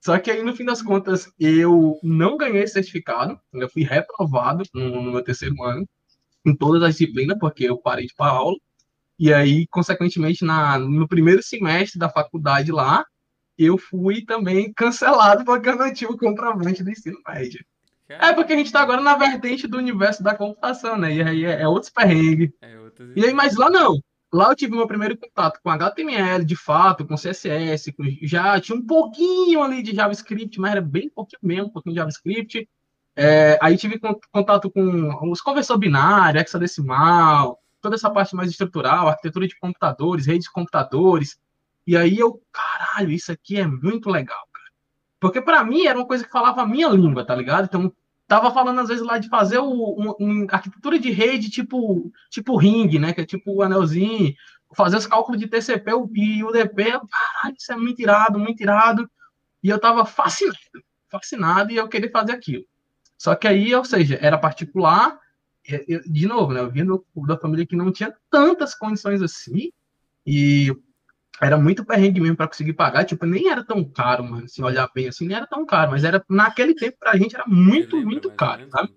Só 0.00 0.16
que 0.20 0.30
aí, 0.30 0.40
no 0.40 0.54
fim 0.54 0.64
das 0.64 0.82
contas, 0.82 1.28
eu 1.36 1.98
não 2.00 2.36
ganhei 2.36 2.64
certificado, 2.68 3.40
eu 3.52 3.68
fui 3.68 3.82
reprovado 3.82 4.62
no, 4.72 5.02
no 5.02 5.10
meu 5.10 5.22
terceiro 5.22 5.60
ano, 5.64 5.84
em 6.44 6.54
todas 6.54 6.80
as 6.82 6.96
disciplinas, 6.96 7.36
porque 7.40 7.64
eu 7.64 7.78
parei 7.78 8.06
de 8.06 8.14
para 8.14 8.30
aula. 8.30 8.56
E 9.18 9.34
aí, 9.34 9.66
consequentemente, 9.66 10.44
na, 10.44 10.78
no 10.78 11.08
primeiro 11.08 11.42
semestre 11.42 11.98
da 11.98 12.08
faculdade 12.08 12.70
lá, 12.70 13.04
eu 13.58 13.78
fui 13.78 14.24
também 14.24 14.72
cancelado 14.72 15.44
porque 15.44 15.68
eu 15.68 15.76
não 15.76 15.92
tinha 15.92 16.10
o 16.10 16.18
comprovante 16.18 16.82
do 16.82 16.90
ensino 16.90 17.18
médio. 17.26 17.64
É 18.08 18.32
porque 18.32 18.52
a 18.52 18.56
gente 18.56 18.66
está 18.66 18.80
agora 18.80 19.00
na 19.00 19.16
vertente 19.16 19.66
do 19.66 19.78
universo 19.78 20.22
da 20.22 20.34
computação, 20.34 20.96
né? 20.96 21.12
E 21.12 21.22
aí 21.22 21.44
é, 21.44 21.62
é 21.62 21.68
outros 21.68 21.90
perrengues. 21.90 22.50
É 22.62 22.78
outros... 22.78 23.10
E 23.16 23.24
aí, 23.24 23.32
mas 23.32 23.56
lá 23.56 23.68
não. 23.68 24.00
Lá 24.32 24.50
eu 24.50 24.56
tive 24.56 24.76
meu 24.76 24.86
primeiro 24.86 25.16
contato 25.16 25.60
com 25.62 25.70
HTML, 25.70 26.44
de 26.44 26.56
fato, 26.56 27.06
com 27.06 27.14
CSS, 27.14 27.92
com, 27.92 28.04
já 28.22 28.60
tinha 28.60 28.76
um 28.76 28.84
pouquinho 28.84 29.62
ali 29.62 29.82
de 29.82 29.94
JavaScript, 29.94 30.60
mas 30.60 30.72
era 30.72 30.80
bem 30.80 31.08
pouquinho 31.08 31.40
mesmo, 31.42 31.66
um 31.66 31.70
pouquinho 31.70 31.94
de 31.94 32.00
JavaScript. 32.00 32.68
É, 33.16 33.58
aí 33.62 33.76
tive 33.76 33.98
contato 34.30 34.70
com 34.70 35.30
os 35.30 35.40
conversor 35.40 35.78
binário, 35.78 36.40
hexadecimal, 36.40 37.58
toda 37.80 37.94
essa 37.94 38.10
parte 38.10 38.36
mais 38.36 38.50
estrutural, 38.50 39.08
arquitetura 39.08 39.48
de 39.48 39.58
computadores, 39.58 40.26
redes 40.26 40.44
de 40.44 40.52
computadores. 40.52 41.38
E 41.86 41.96
aí 41.96 42.18
eu, 42.18 42.42
caralho, 42.52 43.10
isso 43.10 43.30
aqui 43.30 43.58
é 43.58 43.66
muito 43.66 44.10
legal, 44.10 44.42
cara. 44.52 44.70
Porque 45.20 45.40
para 45.40 45.64
mim 45.64 45.86
era 45.86 45.98
uma 45.98 46.06
coisa 46.06 46.24
que 46.24 46.30
falava 46.30 46.62
a 46.62 46.66
minha 46.66 46.88
língua, 46.88 47.24
tá 47.24 47.34
ligado? 47.34 47.66
Então, 47.66 47.92
tava 48.26 48.50
falando 48.50 48.80
às 48.80 48.88
vezes 48.88 49.04
lá 49.04 49.18
de 49.18 49.28
fazer 49.28 49.58
uma 49.58 50.14
um, 50.18 50.46
arquitetura 50.50 50.98
de 50.98 51.10
rede 51.10 51.48
tipo 51.48 52.12
tipo 52.28 52.56
ring, 52.56 52.98
né, 52.98 53.12
que 53.12 53.20
é 53.20 53.26
tipo 53.26 53.54
o 53.54 53.62
anelzinho, 53.62 54.34
fazer 54.74 54.96
os 54.96 55.06
cálculos 55.06 55.40
de 55.40 55.46
TCP 55.46 55.90
e 56.14 56.44
UDP, 56.44 56.84
caralho, 56.84 57.56
isso 57.56 57.72
é 57.72 57.76
muito 57.76 58.02
irado, 58.02 58.38
muito 58.38 58.60
irado. 58.60 59.08
E 59.62 59.68
eu 59.68 59.80
tava 59.80 60.04
fascinado, 60.04 60.58
fascinado 61.08 61.72
e 61.72 61.76
eu 61.76 61.88
queria 61.88 62.10
fazer 62.10 62.32
aquilo. 62.32 62.64
Só 63.16 63.34
que 63.34 63.48
aí, 63.48 63.74
ou 63.74 63.84
seja, 63.84 64.18
era 64.20 64.36
particular, 64.36 65.18
de 66.06 66.26
novo, 66.26 66.52
né, 66.52 66.60
eu 66.60 66.70
vim 66.70 66.84
da 67.26 67.38
família 67.38 67.66
que 67.66 67.76
não 67.76 67.92
tinha 67.92 68.14
tantas 68.30 68.74
condições 68.74 69.22
assim, 69.22 69.70
e 70.26 70.76
era 71.40 71.58
muito 71.58 71.84
perrengue 71.84 72.20
mesmo 72.20 72.36
para 72.36 72.48
conseguir 72.48 72.72
pagar, 72.72 73.04
tipo, 73.04 73.26
nem 73.26 73.48
era 73.48 73.64
tão 73.64 73.84
caro, 73.84 74.24
mano, 74.24 74.48
se 74.48 74.62
olhar 74.62 74.88
bem 74.94 75.08
assim, 75.08 75.26
nem 75.26 75.36
era 75.36 75.46
tão 75.46 75.66
caro, 75.66 75.90
mas 75.90 76.04
era, 76.04 76.24
naquele 76.28 76.74
tempo 76.74 76.96
pra 76.98 77.16
gente 77.16 77.34
era 77.34 77.44
muito, 77.46 77.96
muito 78.00 78.30
caro, 78.30 78.68
sabe? 78.70 78.94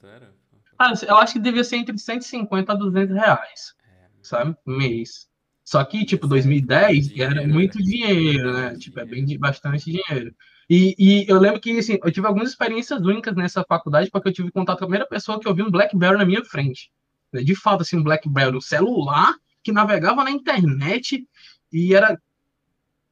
Ah, 0.78 0.94
eu 1.08 1.18
acho 1.18 1.34
que 1.34 1.40
devia 1.40 1.64
ser 1.64 1.76
entre 1.78 1.98
150 1.98 2.72
a 2.72 2.76
200 2.76 3.16
reais, 3.16 3.74
sabe? 4.22 4.56
Mês. 4.66 5.28
Só 5.66 5.84
que, 5.84 6.06
tipo, 6.06 6.26
2010 6.26 7.20
era 7.20 7.46
muito 7.46 7.78
dinheiro, 7.84 8.54
né? 8.54 8.76
Tipo, 8.76 9.02
é 9.02 9.06
bem 9.06 9.38
bastante 9.38 9.92
dinheiro. 9.92 10.34
E, 10.70 10.96
e, 10.98 11.26
eu 11.28 11.40
lembro 11.40 11.60
que, 11.60 11.78
assim, 11.78 12.00
eu 12.04 12.12
tive 12.12 12.26
algumas 12.26 12.50
experiências 12.50 13.02
únicas 13.02 13.36
nessa 13.36 13.64
faculdade, 13.68 14.10
porque 14.10 14.30
eu 14.30 14.34
tive 14.34 14.52
contato 14.52 14.80
com 14.80 14.86
a 14.86 14.88
primeira 14.88 15.08
pessoa 15.08 15.40
que 15.40 15.48
eu 15.48 15.54
vi 15.54 15.62
um 15.62 15.70
BlackBerry 15.70 16.18
na 16.18 16.26
minha 16.26 16.44
frente. 16.46 16.90
De 17.34 17.56
fato, 17.56 17.82
assim, 17.82 17.98
um 17.98 18.04
BlackBerry, 18.04 18.56
um 18.56 18.62
celular 18.62 19.36
que 19.64 19.72
navegava 19.72 20.24
na 20.24 20.32
internet 20.32 21.24
e 21.72 21.94
era, 21.94 22.20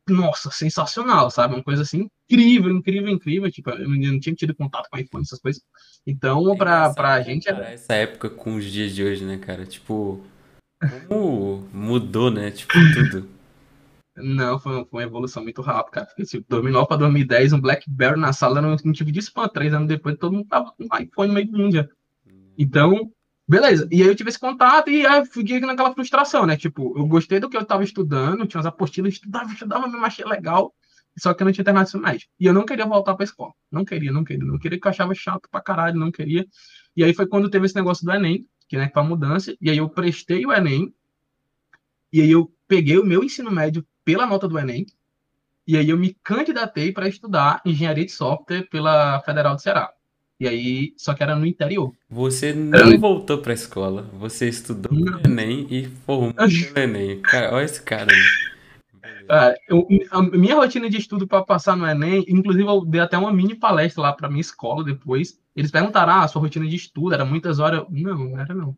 nossa, 0.07 0.49
sensacional, 0.51 1.29
sabe? 1.29 1.55
Uma 1.55 1.63
coisa 1.63 1.81
assim, 1.81 2.09
incrível, 2.29 2.71
incrível, 2.71 3.09
incrível. 3.09 3.51
Tipo, 3.51 3.71
eu 3.71 3.89
não 3.89 4.19
tinha 4.19 4.35
tido 4.35 4.55
contato 4.55 4.87
com 4.89 4.97
iPhone, 4.97 5.23
essas 5.23 5.39
coisas. 5.39 5.61
Então, 6.05 6.53
é 6.53 6.57
pra, 6.57 6.93
pra 6.93 7.21
gente 7.21 7.47
era... 7.49 7.71
Essa 7.71 7.93
época 7.93 8.29
com 8.29 8.55
os 8.55 8.65
dias 8.65 8.93
de 8.93 9.03
hoje, 9.03 9.25
né, 9.25 9.37
cara? 9.37 9.65
Tipo, 9.65 10.23
como 11.07 11.67
mudou, 11.73 12.31
né? 12.31 12.51
Tipo, 12.51 12.73
tudo. 12.93 13.29
Não, 14.15 14.57
foi, 14.59 14.85
foi 14.85 15.03
uma 15.03 15.03
evolução 15.03 15.43
muito 15.43 15.61
rápida, 15.61 15.91
cara. 15.91 16.05
Porque, 16.07 16.23
tipo, 16.23 16.45
2009 16.49 16.87
para 16.87 16.97
2010, 16.97 17.53
um 17.53 17.61
BlackBerry 17.61 18.19
na 18.19 18.33
sala 18.33 18.59
era 18.59 18.67
um 18.67 18.77
motivo 18.83 19.11
de 19.11 19.19
spam. 19.19 19.47
Três 19.47 19.73
anos 19.73 19.87
depois, 19.87 20.17
todo 20.17 20.33
mundo 20.33 20.47
tava 20.47 20.71
com 20.71 20.83
um 20.83 20.97
iPhone 20.97 21.27
no 21.27 21.33
meio 21.33 21.51
do 21.51 21.57
mundo 21.57 21.75
já. 21.75 21.87
Então, 22.57 23.11
beleza. 23.47 23.87
E 23.91 24.01
aí 24.01 24.07
eu 24.07 24.15
tive 24.15 24.29
esse 24.29 24.39
contato 24.39 24.89
e 24.89 25.05
aí 25.05 25.25
fiquei 25.25 25.59
naquela 25.59 25.93
frustração, 25.93 26.45
né? 26.45 26.57
Tipo, 26.57 26.97
eu 26.97 27.07
gostei 27.07 27.39
do 27.39 27.49
que 27.49 27.57
eu 27.57 27.65
tava 27.65 27.83
estudando, 27.83 28.45
tinha 28.45 28.59
umas 28.59 28.65
apostilas, 28.65 29.13
estudava, 29.13 29.51
estudava, 29.51 29.87
me 29.87 29.97
achei 29.99 30.25
legal. 30.25 30.73
Só 31.17 31.33
que 31.33 31.41
eu 31.41 31.45
não 31.45 31.51
tinha 31.51 31.65
terminado 31.65 31.99
médio. 31.99 32.27
E 32.39 32.45
eu 32.45 32.53
não 32.53 32.65
queria 32.65 32.85
voltar 32.85 33.15
pra 33.15 33.23
escola. 33.23 33.51
Não 33.71 33.83
queria, 33.83 34.11
não 34.11 34.23
queria. 34.23 34.45
Não 34.45 34.59
queria, 34.59 34.79
que 34.79 34.87
eu 34.87 34.91
achava 34.91 35.15
chato 35.15 35.49
pra 35.49 35.61
caralho, 35.61 35.99
não 35.99 36.11
queria. 36.11 36.45
E 36.95 37.03
aí 37.03 37.13
foi 37.13 37.27
quando 37.27 37.49
teve 37.49 37.65
esse 37.65 37.75
negócio 37.75 38.05
do 38.05 38.11
Enem, 38.11 38.47
que 38.67 38.77
né, 38.77 38.87
pra 38.87 39.03
mudança. 39.03 39.55
E 39.59 39.69
aí 39.69 39.77
eu 39.77 39.89
prestei 39.89 40.45
o 40.45 40.53
Enem. 40.53 40.93
E 42.13 42.21
aí 42.21 42.29
eu 42.29 42.53
peguei 42.67 42.97
o 42.99 43.05
meu 43.05 43.23
ensino 43.23 43.49
médio 43.49 43.85
pela 44.05 44.27
nota 44.27 44.47
do 44.47 44.59
Enem. 44.59 44.85
E 45.65 45.75
aí 45.75 45.89
eu 45.89 45.97
me 45.97 46.15
candidatei 46.23 46.91
para 46.91 47.09
estudar 47.09 47.61
engenharia 47.65 48.05
de 48.05 48.11
software 48.11 48.69
pela 48.69 49.19
Federal 49.23 49.55
do 49.55 49.61
Ceará. 49.61 49.91
E 50.39 50.47
aí, 50.47 50.93
só 50.97 51.15
que 51.15 51.23
era 51.23 51.35
no 51.35 51.45
interior. 51.47 51.91
Você 52.09 52.53
não 52.53 52.99
voltou 52.99 53.39
para 53.39 53.53
a 53.53 53.55
escola, 53.55 54.03
você 54.13 54.47
estudou 54.47 54.95
no 54.95 55.19
Enem 55.25 55.65
e 55.69 55.87
formou 56.05 56.31
no 56.31 56.79
Enem. 56.79 57.21
Cara, 57.21 57.55
olha 57.55 57.65
esse 57.65 57.81
cara. 57.81 58.13
Cara, 59.27 59.57
eu, 59.67 59.87
a 60.11 60.21
minha 60.21 60.55
rotina 60.55 60.89
de 60.89 60.97
estudo 60.97 61.27
para 61.27 61.43
passar 61.43 61.75
no 61.75 61.87
Enem, 61.87 62.23
inclusive 62.27 62.67
eu 62.67 62.85
dei 62.85 63.01
até 63.01 63.17
uma 63.17 63.33
mini 63.33 63.55
palestra 63.55 64.03
lá 64.03 64.13
para 64.13 64.29
minha 64.29 64.41
escola 64.41 64.83
depois. 64.83 65.39
Eles 65.55 65.71
perguntaram: 65.71 66.13
ah, 66.13 66.27
sua 66.27 66.41
rotina 66.41 66.67
de 66.67 66.75
estudo 66.75 67.15
era 67.15 67.25
muitas 67.25 67.57
horas? 67.57 67.83
Não, 67.89 68.15
não 68.15 68.39
era 68.39 68.53
não. 68.53 68.77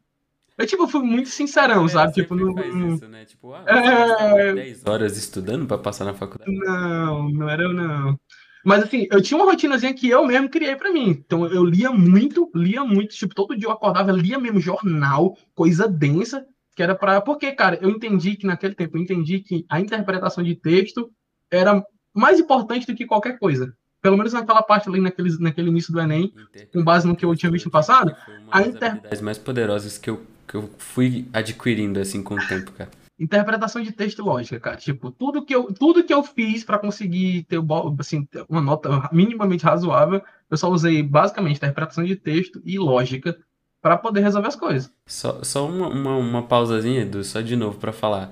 Eu, 0.57 0.67
tipo, 0.67 0.87
fui 0.87 1.01
muito 1.01 1.29
sincerão, 1.29 1.85
é, 1.85 1.87
sabe? 1.87 2.13
Tipo, 2.13 2.35
não. 2.35 2.93
Isso, 2.93 3.07
né? 3.07 3.23
Tipo, 3.23 3.53
ah, 3.53 3.63
é... 3.65 4.53
10 4.53 4.85
horas 4.85 5.17
estudando 5.17 5.65
para 5.65 5.77
passar 5.77 6.03
na 6.03 6.13
faculdade. 6.13 6.51
Não, 6.51 7.29
não 7.29 7.49
era 7.49 7.63
eu, 7.63 7.73
não. 7.73 8.19
Mas 8.63 8.83
assim, 8.83 9.07
eu 9.11 9.21
tinha 9.21 9.37
uma 9.37 9.49
rotinazinha 9.49 9.93
que 9.93 10.09
eu 10.09 10.25
mesmo 10.25 10.49
criei 10.49 10.75
para 10.75 10.91
mim. 10.91 11.09
Então 11.09 11.45
eu 11.47 11.63
lia 11.63 11.91
muito, 11.91 12.49
lia 12.53 12.83
muito, 12.83 13.15
tipo, 13.15 13.33
todo 13.33 13.57
dia 13.57 13.67
eu 13.67 13.71
acordava, 13.71 14.11
lia 14.11 14.39
mesmo 14.39 14.59
jornal, 14.59 15.37
coisa 15.55 15.87
densa, 15.87 16.45
que 16.75 16.83
era 16.83 16.95
para 16.95 17.21
Porque, 17.21 17.51
cara, 17.51 17.77
eu 17.81 17.89
entendi 17.89 18.35
que 18.35 18.45
naquele 18.45 18.75
tempo, 18.75 18.97
eu 18.97 19.01
entendi 19.01 19.39
que 19.39 19.65
a 19.69 19.79
interpretação 19.79 20.43
de 20.43 20.55
texto 20.55 21.09
era 21.51 21.83
mais 22.13 22.39
importante 22.39 22.85
do 22.85 22.95
que 22.95 23.05
qualquer 23.05 23.37
coisa. 23.39 23.73
Pelo 24.01 24.17
menos 24.17 24.31
naquela 24.31 24.61
parte 24.61 24.87
ali, 24.87 25.01
naquele, 25.01 25.37
naquele 25.39 25.69
início 25.69 25.91
do 25.91 25.99
Enem, 25.99 26.33
com 26.71 26.83
base 26.83 27.05
no 27.05 27.15
que 27.15 27.25
eu 27.25 27.35
tinha 27.35 27.51
visto 27.51 27.65
no 27.65 27.71
passado. 27.71 28.15
Foi 28.25 28.37
uma 28.37 28.51
das 28.51 28.65
a 28.65 28.67
inter... 28.67 29.23
mais 29.23 29.37
poderosas 29.37 29.97
que 29.97 30.09
eu 30.09 30.21
que 30.49 30.55
eu 30.55 30.67
fui 30.79 31.27
adquirindo 31.31 31.99
assim 31.99 32.23
com 32.23 32.33
o 32.33 32.47
tempo, 32.47 32.71
cara? 32.71 32.89
Interpretação 33.19 33.81
de 33.81 33.91
texto 33.91 34.23
lógica, 34.23 34.59
cara. 34.59 34.77
Tipo, 34.77 35.11
tudo 35.11 35.43
que 35.43 35.53
eu, 35.53 35.73
tudo 35.73 36.03
que 36.03 36.13
eu 36.13 36.23
fiz 36.23 36.63
para 36.63 36.79
conseguir 36.79 37.43
ter 37.43 37.59
assim, 37.99 38.27
uma 38.47 38.61
nota 38.61 39.09
minimamente 39.11 39.65
razoável, 39.65 40.21
eu 40.49 40.57
só 40.57 40.69
usei 40.69 41.03
basicamente 41.03 41.57
interpretação 41.57 42.03
de 42.03 42.15
texto 42.15 42.61
e 42.63 42.79
lógica 42.79 43.37
para 43.81 43.97
poder 43.97 44.21
resolver 44.21 44.47
as 44.47 44.55
coisas. 44.55 44.91
Só, 45.05 45.43
só 45.43 45.67
uma, 45.67 45.87
uma, 45.89 46.15
uma 46.15 46.43
pausazinha, 46.43 47.01
Edu, 47.01 47.23
só 47.23 47.41
de 47.41 47.55
novo 47.55 47.77
para 47.77 47.91
falar. 47.91 48.31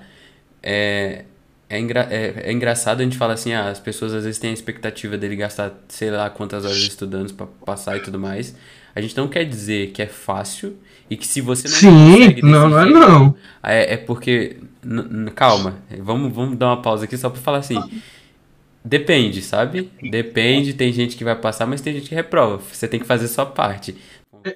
É, 0.62 1.26
é, 1.68 1.78
engra, 1.78 2.08
é, 2.10 2.48
é, 2.48 2.52
engraçado 2.52 3.00
a 3.00 3.04
gente 3.04 3.18
falar 3.18 3.34
assim, 3.34 3.52
ah, 3.52 3.68
as 3.68 3.78
pessoas 3.78 4.14
às 4.14 4.24
vezes 4.24 4.40
têm 4.40 4.50
a 4.50 4.54
expectativa 4.54 5.18
dele 5.18 5.36
gastar 5.36 5.72
sei 5.88 6.10
lá 6.10 6.30
quantas 6.30 6.64
horas 6.64 6.78
estudando 6.78 7.32
para 7.34 7.46
passar 7.46 7.96
e 7.98 8.00
tudo 8.00 8.18
mais. 8.18 8.54
A 8.98 9.00
gente 9.00 9.16
não 9.16 9.28
quer 9.28 9.44
dizer 9.44 9.92
que 9.92 10.02
é 10.02 10.06
fácil 10.06 10.76
e 11.08 11.16
que 11.16 11.24
se 11.24 11.40
você 11.40 11.68
não 11.68 11.76
Sim, 11.76 12.16
consegue 12.16 12.42
não, 12.42 12.68
não 12.68 12.80
é 12.80 12.84
não. 12.84 13.36
É, 13.62 13.94
é 13.94 13.96
porque. 13.96 14.56
Calma, 15.36 15.78
vamos, 16.00 16.32
vamos 16.34 16.58
dar 16.58 16.66
uma 16.66 16.82
pausa 16.82 17.04
aqui 17.04 17.16
só 17.16 17.30
pra 17.30 17.40
falar 17.40 17.58
assim. 17.58 17.80
Depende, 18.84 19.40
sabe? 19.40 19.92
Depende, 20.02 20.74
tem 20.74 20.92
gente 20.92 21.16
que 21.16 21.22
vai 21.22 21.36
passar, 21.36 21.64
mas 21.64 21.80
tem 21.80 21.94
gente 21.94 22.08
que 22.08 22.14
reprova. 22.14 22.58
Você 22.58 22.88
tem 22.88 22.98
que 22.98 23.06
fazer 23.06 23.28
sua 23.28 23.46
parte. 23.46 23.96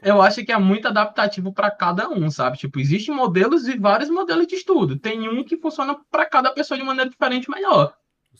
Eu 0.02 0.20
acho 0.20 0.44
que 0.44 0.50
é 0.50 0.58
muito 0.58 0.88
adaptativo 0.88 1.52
para 1.52 1.70
cada 1.70 2.08
um, 2.08 2.28
sabe? 2.28 2.58
Tipo, 2.58 2.80
existem 2.80 3.14
modelos 3.14 3.68
e 3.68 3.78
vários 3.78 4.10
modelos 4.10 4.48
de 4.48 4.56
estudo. 4.56 4.98
Tem 4.98 5.28
um 5.28 5.44
que 5.44 5.56
funciona 5.56 5.96
para 6.10 6.26
cada 6.26 6.50
pessoa 6.50 6.76
de 6.76 6.84
maneira 6.84 7.08
diferente 7.08 7.48
melhor. 7.48 7.94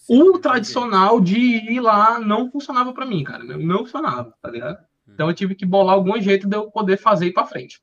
o 0.09 0.37
tradicional 0.41 1.21
de 1.21 1.39
ir 1.39 1.81
lá 1.81 2.19
não 2.19 2.51
funcionava 2.51 2.93
para 2.93 3.07
mim, 3.07 3.23
cara. 3.23 3.45
Não 3.45 3.79
funcionava, 3.79 4.35
tá 4.43 4.51
ligado? 4.51 4.79
Então 5.15 5.29
eu 5.29 5.35
tive 5.35 5.55
que 5.55 5.67
bolar 5.67 5.95
algum 5.95 6.21
jeito 6.21 6.49
de 6.49 6.57
eu 6.57 6.71
poder 6.71 6.97
fazer 6.97 7.27
ir 7.27 7.33
para 7.33 7.47
frente. 7.47 7.83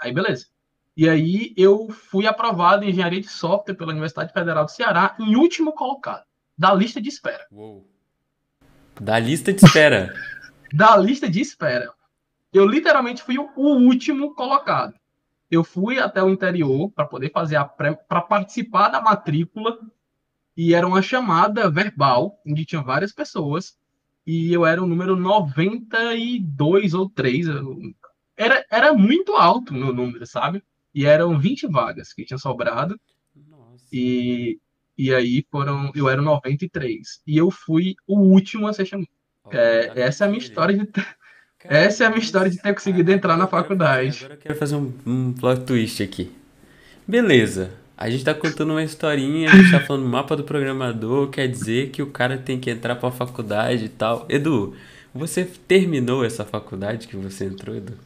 Aí 0.00 0.12
beleza. 0.12 0.46
E 0.96 1.08
aí 1.08 1.54
eu 1.56 1.88
fui 1.90 2.26
aprovado 2.26 2.84
em 2.84 2.90
engenharia 2.90 3.20
de 3.20 3.28
software 3.28 3.74
pela 3.74 3.92
Universidade 3.92 4.32
Federal 4.32 4.64
do 4.64 4.70
Ceará 4.70 5.16
em 5.18 5.36
último 5.36 5.72
colocado 5.72 6.24
da 6.56 6.72
lista 6.72 7.00
de 7.00 7.08
espera. 7.08 7.46
Uou. 7.50 7.88
Da 9.00 9.18
lista 9.18 9.52
de 9.52 9.64
espera. 9.64 10.14
da 10.72 10.96
lista 10.96 11.28
de 11.28 11.40
espera. 11.40 11.92
Eu 12.52 12.66
literalmente 12.66 13.22
fui 13.22 13.38
o 13.38 13.50
último 13.56 14.34
colocado. 14.34 14.94
Eu 15.50 15.64
fui 15.64 15.98
até 15.98 16.22
o 16.22 16.30
interior 16.30 16.90
para 16.90 17.06
poder 17.06 17.30
fazer 17.30 17.56
a 17.56 17.64
pré, 17.64 17.94
para 17.94 18.20
participar 18.20 18.88
da 18.88 19.00
matrícula 19.00 19.78
e 20.56 20.74
era 20.74 20.86
uma 20.86 21.02
chamada 21.02 21.70
verbal 21.70 22.40
onde 22.46 22.64
tinha 22.64 22.82
várias 22.82 23.12
pessoas 23.12 23.76
e 24.26 24.52
eu 24.52 24.64
era 24.64 24.82
o 24.82 24.86
número 24.86 25.16
92 25.16 26.94
ou 26.94 27.10
3. 27.10 27.46
Era, 28.36 28.64
era 28.70 28.92
muito 28.92 29.34
alto 29.34 29.72
o 29.72 29.76
meu 29.76 29.92
número, 29.92 30.26
sabe? 30.26 30.62
E 30.94 31.06
eram 31.06 31.38
20 31.38 31.66
vagas 31.68 32.12
que 32.12 32.24
tinha 32.24 32.38
sobrado. 32.38 32.98
Nossa. 33.48 33.84
E, 33.92 34.58
e 34.96 35.12
aí 35.14 35.44
foram. 35.50 35.90
Eu 35.94 36.08
era 36.08 36.22
93. 36.22 37.22
E 37.26 37.36
eu 37.36 37.50
fui 37.50 37.94
o 38.06 38.18
último 38.18 38.66
a 38.66 38.72
ser 38.72 38.86
chamado. 38.86 39.08
é, 39.50 39.92
essa 39.96 40.24
é 40.24 40.26
a 40.26 40.30
minha 40.30 40.42
história 40.42 40.76
de. 40.76 40.86
Cara, 40.86 41.76
essa 41.76 42.04
é 42.04 42.06
a 42.06 42.10
minha 42.10 42.22
história 42.22 42.50
de 42.50 42.60
ter 42.60 42.74
conseguido 42.74 43.12
entrar 43.12 43.36
na 43.36 43.46
faculdade. 43.46 44.18
Agora 44.18 44.34
eu 44.34 44.38
quero 44.38 44.54
fazer 44.56 44.74
um, 44.74 44.92
um 45.06 45.32
plot 45.32 45.64
twist 45.64 46.02
aqui. 46.02 46.30
Beleza. 47.06 47.81
A 48.02 48.10
gente 48.10 48.24
tá 48.24 48.34
contando 48.34 48.70
uma 48.70 48.82
historinha, 48.82 49.48
a 49.48 49.54
gente 49.54 49.70
tá 49.70 49.78
falando 49.78 50.04
mapa 50.04 50.34
do 50.34 50.42
programador, 50.42 51.30
quer 51.30 51.46
dizer 51.46 51.90
que 51.90 52.02
o 52.02 52.10
cara 52.10 52.36
tem 52.36 52.58
que 52.58 52.68
entrar 52.68 52.96
pra 52.96 53.12
faculdade 53.12 53.84
e 53.84 53.88
tal. 53.88 54.26
Edu, 54.28 54.74
você 55.14 55.44
terminou 55.44 56.24
essa 56.24 56.44
faculdade 56.44 57.06
que 57.06 57.16
você 57.16 57.44
entrou, 57.44 57.76
Edu? 57.76 57.96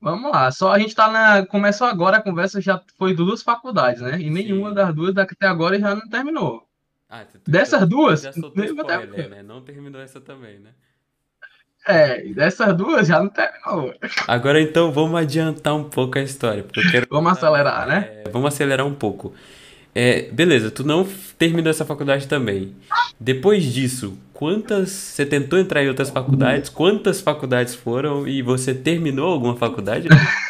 Vamos 0.00 0.32
lá, 0.32 0.50
só 0.50 0.72
a 0.72 0.78
gente 0.78 0.94
tá 0.94 1.10
na. 1.10 1.44
Começou 1.44 1.86
agora, 1.86 2.16
a 2.16 2.22
conversa 2.22 2.58
já 2.58 2.80
foi 2.96 3.14
duas 3.14 3.42
faculdades, 3.42 4.00
né? 4.00 4.18
E 4.18 4.30
nenhuma 4.30 4.70
Sim. 4.70 4.74
das 4.76 4.94
duas 4.94 5.14
até 5.14 5.46
agora 5.46 5.78
já 5.78 5.94
não 5.94 6.08
terminou. 6.08 6.66
Ah, 7.06 7.26
tu, 7.30 7.38
tu, 7.38 7.50
Dessas 7.50 7.86
duas. 7.86 8.22
Já 8.22 8.32
soltou 8.32 8.64
spoiler, 8.64 9.28
né? 9.28 9.42
Não 9.42 9.60
terminou 9.60 10.00
essa 10.00 10.22
também, 10.22 10.58
né? 10.58 10.70
É, 11.88 12.22
dessas 12.34 12.76
duas 12.76 13.08
já 13.08 13.18
não 13.18 13.30
terminou. 13.30 13.94
Agora 14.26 14.60
então 14.60 14.92
vamos 14.92 15.18
adiantar 15.18 15.74
um 15.74 15.84
pouco 15.84 16.18
a 16.18 16.22
história. 16.22 16.62
Porque 16.62 16.80
eu 16.80 16.90
quero... 16.90 17.06
Vamos 17.10 17.32
acelerar, 17.32 17.88
né? 17.88 18.10
É, 18.26 18.30
vamos 18.30 18.48
acelerar 18.52 18.86
um 18.86 18.94
pouco. 18.94 19.32
É, 19.94 20.30
beleza, 20.30 20.70
tu 20.70 20.84
não 20.84 21.08
terminou 21.38 21.70
essa 21.70 21.84
faculdade 21.84 22.28
também. 22.28 22.76
Depois 23.18 23.64
disso, 23.64 24.16
quantas. 24.32 24.90
Você 24.90 25.26
tentou 25.26 25.58
entrar 25.58 25.82
em 25.82 25.88
outras 25.88 26.10
faculdades? 26.10 26.68
Quantas 26.68 27.20
faculdades 27.20 27.74
foram 27.74 28.28
e 28.28 28.42
você 28.42 28.74
terminou 28.74 29.32
alguma 29.32 29.56
faculdade? 29.56 30.08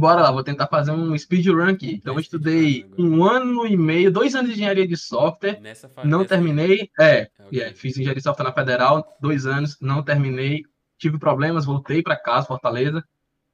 Bora 0.00 0.22
lá, 0.22 0.30
vou 0.30 0.42
tentar 0.42 0.66
fazer 0.66 0.92
um 0.92 1.16
speedrun 1.16 1.68
aqui. 1.68 1.92
Então, 1.92 2.14
eu 2.14 2.20
estudei 2.20 2.86
um 2.96 3.22
ano 3.22 3.66
e 3.66 3.76
meio, 3.76 4.10
dois 4.10 4.34
anos 4.34 4.48
de 4.48 4.54
engenharia 4.54 4.88
de 4.88 4.96
software. 4.96 5.60
Não 6.06 6.24
terminei. 6.24 6.90
É, 6.98 7.28
okay. 7.38 7.58
yeah, 7.58 7.76
fiz 7.76 7.92
engenharia 7.92 8.16
de 8.16 8.22
software 8.22 8.46
na 8.46 8.52
Federal, 8.54 9.18
dois 9.20 9.44
anos, 9.44 9.76
não 9.78 10.02
terminei. 10.02 10.62
Tive 10.96 11.18
problemas, 11.18 11.66
voltei 11.66 12.02
para 12.02 12.16
casa, 12.16 12.46
Fortaleza. 12.46 13.04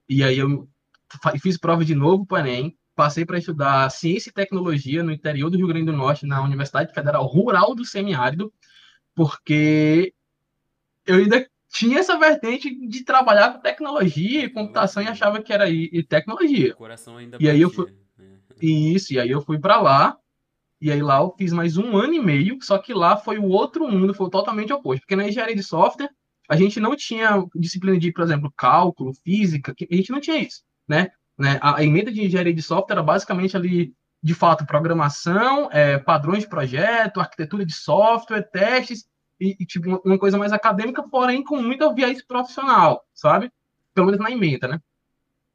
E 0.07 0.23
aí 0.23 0.39
eu 0.39 0.69
fiz 1.41 1.57
prova 1.57 1.83
de 1.83 1.93
novo 1.93 2.25
para 2.25 2.47
Enem. 2.47 2.77
Passei 2.95 3.25
para 3.25 3.37
estudar 3.37 3.91
ciência 3.91 4.29
e 4.29 4.33
tecnologia 4.33 5.03
no 5.03 5.11
interior 5.11 5.49
do 5.49 5.57
Rio 5.57 5.67
Grande 5.67 5.87
do 5.87 5.97
Norte, 5.97 6.25
na 6.25 6.41
Universidade 6.41 6.93
Federal 6.93 7.25
Rural 7.25 7.75
do 7.75 7.83
Semiárido, 7.83 8.53
porque 9.13 10.13
eu 11.05 11.17
ainda 11.17 11.45
tinha 11.69 11.99
essa 11.99 12.17
vertente 12.17 12.73
de 12.87 13.03
trabalhar 13.03 13.53
com 13.53 13.59
tecnologia 13.61 14.45
e 14.45 14.49
computação 14.49 15.03
e 15.03 15.07
achava 15.07 15.41
que 15.41 15.51
era 15.53 15.69
e, 15.69 15.89
e 15.91 16.03
tecnologia. 16.03 16.73
O 16.73 16.77
coração 16.77 17.17
ainda 17.17 17.37
E 17.39 17.49
aí 17.49 17.61
eu 17.61 17.69
batia, 17.69 17.85
fui- 17.85 17.93
né? 18.17 18.37
Isso, 18.61 19.13
e 19.13 19.19
aí 19.19 19.29
eu 19.29 19.41
fui 19.41 19.59
pra 19.59 19.79
lá, 19.79 20.17
e 20.81 20.91
aí 20.91 21.01
lá 21.01 21.17
eu 21.19 21.33
fiz 21.37 21.51
mais 21.51 21.77
um 21.77 21.97
ano 21.97 22.13
e 22.13 22.19
meio, 22.19 22.57
só 22.61 22.77
que 22.77 22.93
lá 22.93 23.17
foi 23.17 23.37
o 23.37 23.45
outro 23.45 23.87
mundo, 23.87 24.13
foi 24.13 24.29
totalmente 24.29 24.71
oposto, 24.73 25.01
porque 25.01 25.15
na 25.15 25.27
engenharia 25.27 25.55
de 25.55 25.63
software 25.63 26.09
a 26.49 26.55
gente 26.55 26.79
não 26.79 26.95
tinha 26.95 27.43
disciplina 27.55 27.97
de, 27.99 28.11
por 28.11 28.23
exemplo, 28.23 28.51
cálculo, 28.55 29.13
física, 29.13 29.73
a 29.91 29.95
gente 29.95 30.11
não 30.11 30.19
tinha 30.21 30.37
isso, 30.37 30.61
né? 30.87 31.09
né? 31.37 31.59
A, 31.61 31.77
a 31.77 31.83
emenda 31.83 32.11
de 32.11 32.23
engenharia 32.23 32.53
de 32.53 32.61
software 32.61 32.93
era 32.95 33.03
basicamente 33.03 33.57
ali, 33.57 33.93
de 34.23 34.33
fato, 34.33 34.65
programação, 34.65 35.69
é, 35.71 35.97
padrões 35.97 36.43
de 36.43 36.49
projeto, 36.49 37.19
arquitetura 37.19 37.65
de 37.65 37.73
software, 37.73 38.43
testes, 38.49 39.05
e, 39.39 39.55
e, 39.59 39.65
tipo, 39.65 40.01
uma- 40.05 40.17
coisa 40.17 40.37
mais 40.37 40.51
acadêmica, 40.53 41.03
porém 41.03 41.43
com 41.43 41.61
muita 41.61 41.93
viés 41.93 42.23
profissional, 42.25 43.03
sabe? 43.13 43.51
Pelo 43.93 44.07
menos 44.07 44.21
na 44.21 44.31
emenda, 44.31 44.67
né? 44.67 44.81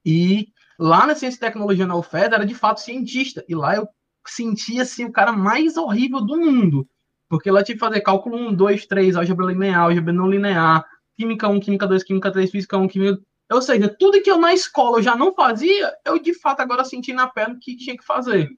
E 0.05 0.49
lá 0.79 1.07
na 1.07 1.15
Ciência 1.15 1.37
e 1.37 1.41
Tecnologia 1.41 1.87
na 1.87 1.97
UFED 1.97 2.35
era 2.35 2.47
de 2.47 2.55
fato 2.55 2.81
cientista. 2.81 3.45
E 3.49 3.55
lá 3.55 3.77
eu 3.77 3.89
sentia 4.27 4.83
assim, 4.83 5.05
o 5.05 5.13
cara 5.13 5.33
mais 5.33 5.77
horrível 5.77 6.21
do 6.21 6.37
mundo. 6.39 6.89
Porque 7.29 7.51
lá 7.51 7.63
tive 7.63 7.79
que 7.79 7.85
fazer 7.85 8.01
cálculo 8.01 8.37
1, 8.37 8.55
2, 8.55 8.87
3, 8.87 9.17
álgebra 9.17 9.47
linear, 9.47 9.83
álgebra 9.83 10.13
não 10.13 10.29
linear, 10.29 10.85
química 11.17 11.49
1, 11.49 11.61
química 11.61 11.87
2, 11.87 12.03
química 12.05 12.31
3, 12.31 12.51
física 12.51 12.77
1, 12.77 12.89
química. 12.89 13.21
Ou 13.51 13.63
seja, 13.63 13.89
tudo 13.99 14.23
que 14.23 14.31
eu 14.31 14.39
na 14.39 14.53
escola 14.53 14.99
eu 14.99 15.03
já 15.03 15.17
não 15.17 15.35
fazia, 15.35 15.93
eu 16.05 16.19
de 16.19 16.35
fato 16.35 16.61
agora 16.61 16.85
senti 16.85 17.13
na 17.13 17.29
pele 17.29 17.59
que 17.61 17.77
tinha 17.77 17.97
que 17.97 18.05
fazer. 18.05 18.51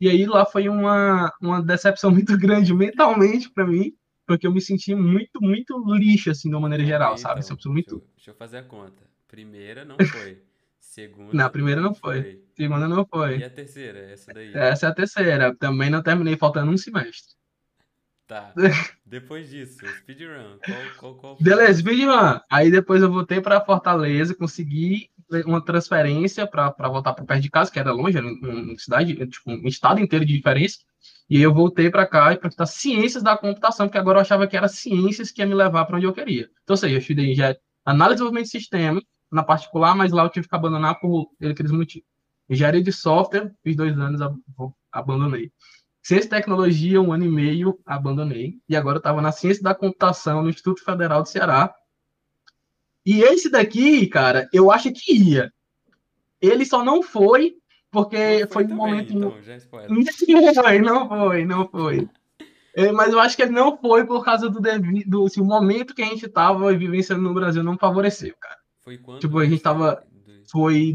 E 0.00 0.08
aí 0.08 0.26
lá 0.26 0.44
foi 0.44 0.68
uma, 0.68 1.32
uma 1.40 1.62
decepção 1.62 2.10
muito 2.12 2.36
grande 2.38 2.74
mentalmente 2.74 3.50
para 3.50 3.66
mim, 3.66 3.92
porque 4.32 4.46
eu 4.46 4.52
me 4.52 4.60
senti 4.62 4.94
muito, 4.94 5.40
muito 5.42 5.78
lixo, 5.94 6.30
assim, 6.30 6.48
de 6.48 6.54
uma 6.54 6.62
maneira 6.62 6.84
geral, 6.86 7.10
Então, 7.12 7.18
sabe? 7.22 7.40
Assim, 7.40 7.52
eu 7.52 7.60
sou 7.60 7.70
muito. 7.72 7.96
Deixa, 7.96 8.04
eu- 8.04 8.10
deixa 8.16 8.30
eu 8.30 8.34
fazer 8.34 8.56
a 8.58 8.62
conta. 8.62 9.02
Primeira 9.28 9.84
não 9.84 9.96
foi. 10.32 10.42
Segunda. 10.80 11.34
Na 11.34 11.50
primeira 11.50 11.80
não 11.80 11.94
foi. 11.94 12.42
Segunda 12.56 12.88
não 12.88 13.04
foi. 13.06 13.38
E 13.38 13.44
a 13.44 13.50
terceira? 13.50 13.98
Essa 14.10 14.32
daí. 14.32 14.52
Essa 14.54 14.86
é 14.86 14.88
a 14.88 14.94
terceira. 14.94 15.54
Também 15.54 15.90
não 15.90 16.02
terminei 16.02 16.36
faltando 16.36 16.70
um 16.72 16.76
semestre. 16.78 17.34
Tá. 18.26 18.54
Depois 19.04 19.50
disso, 19.50 19.84
speedrun. 20.00 20.58
Qual, 20.64 20.76
qual, 20.98 21.14
qual? 21.16 21.36
Beleza, 21.40 21.80
speedrun. 21.80 22.40
Aí 22.50 22.70
depois 22.70 23.02
eu 23.02 23.10
voltei 23.10 23.40
para 23.40 23.60
Fortaleza, 23.64 24.34
consegui 24.34 25.10
uma 25.46 25.64
transferência 25.64 26.46
para 26.46 26.70
voltar 26.88 27.12
para 27.14 27.24
perto 27.24 27.42
de 27.42 27.50
casa, 27.50 27.70
que 27.70 27.78
era 27.78 27.92
longe, 27.92 28.16
era 28.18 28.26
uma 28.26 28.78
cidade, 28.78 29.14
tipo, 29.26 29.50
um 29.50 29.66
estado 29.66 30.00
inteiro 30.00 30.24
de 30.24 30.34
diferença. 30.36 30.78
E 31.28 31.40
eu 31.40 31.52
voltei 31.52 31.90
para 31.90 32.06
cá 32.06 32.36
para 32.36 32.48
estudar 32.48 32.66
ciências 32.66 33.22
da 33.22 33.36
computação, 33.36 33.86
porque 33.86 33.98
agora 33.98 34.18
eu 34.18 34.22
achava 34.22 34.46
que 34.46 34.56
era 34.56 34.68
ciências 34.68 35.30
que 35.30 35.40
ia 35.40 35.46
me 35.46 35.54
levar 35.54 35.84
para 35.86 35.96
onde 35.96 36.06
eu 36.06 36.12
queria. 36.12 36.44
Então, 36.62 36.74
ou 36.74 36.76
seja, 36.76 36.94
eu 36.94 36.98
estudei 36.98 37.34
já 37.34 37.56
análise 37.84 38.14
e 38.14 38.16
desenvolvimento 38.16 38.44
de 38.44 38.50
sistema, 38.50 39.02
na 39.30 39.42
particular, 39.42 39.94
mas 39.96 40.12
lá 40.12 40.24
eu 40.24 40.28
tive 40.28 40.46
que 40.46 40.54
abandonar 40.54 41.00
por 41.00 41.28
aqueles 41.42 41.72
motivos. 41.72 42.06
Engenharia 42.50 42.82
de 42.82 42.92
software, 42.92 43.50
fiz 43.64 43.74
dois 43.74 43.98
anos, 43.98 44.20
ab- 44.20 44.38
abandonei. 44.92 45.50
Ciência 46.02 46.26
e 46.26 46.30
tecnologia, 46.30 47.00
um 47.00 47.12
ano 47.12 47.24
e 47.24 47.28
meio, 47.28 47.78
abandonei. 47.86 48.58
E 48.68 48.74
agora 48.76 48.96
eu 48.96 49.00
estava 49.00 49.22
na 49.22 49.30
ciência 49.30 49.62
da 49.62 49.74
computação 49.74 50.42
no 50.42 50.50
Instituto 50.50 50.84
Federal 50.84 51.22
do 51.22 51.28
Ceará. 51.28 51.72
E 53.06 53.22
esse 53.22 53.48
daqui, 53.50 54.06
cara, 54.06 54.48
eu 54.52 54.70
acho 54.70 54.92
que 54.92 55.12
ia. 55.12 55.52
Ele 56.40 56.64
só 56.64 56.84
não 56.84 57.02
foi 57.02 57.54
porque 57.90 58.40
Não 58.40 58.48
foi 58.48 58.64
um 58.64 58.68
também, 58.68 58.76
momento. 58.76 59.12
Então. 59.14 59.30
Não 59.30 60.02
foi, 60.54 60.78
não 60.80 61.08
foi, 61.08 61.44
não 61.44 61.68
foi. 61.68 62.08
É, 62.74 62.90
mas 62.90 63.12
eu 63.12 63.20
acho 63.20 63.36
que 63.36 63.42
ele 63.42 63.52
não 63.52 63.76
foi 63.76 64.04
por 64.06 64.24
causa 64.24 64.48
do, 64.48 64.58
devido, 64.60 65.08
do 65.08 65.26
assim, 65.26 65.40
o 65.40 65.44
momento 65.44 65.94
que 65.94 66.02
a 66.02 66.06
gente 66.06 66.24
estava 66.24 66.72
vivenciando 66.72 67.22
no 67.22 67.34
Brasil 67.34 67.62
não 67.62 67.76
favoreceu, 67.76 68.34
cara. 68.40 68.56
Foi 68.80 68.96
quando 68.98 69.20
Tipo, 69.20 69.38
a 69.38 69.44
gente 69.44 69.58
você- 69.58 69.62
tava- 69.62 69.96
do- 69.96 70.32
Foi 70.50 70.92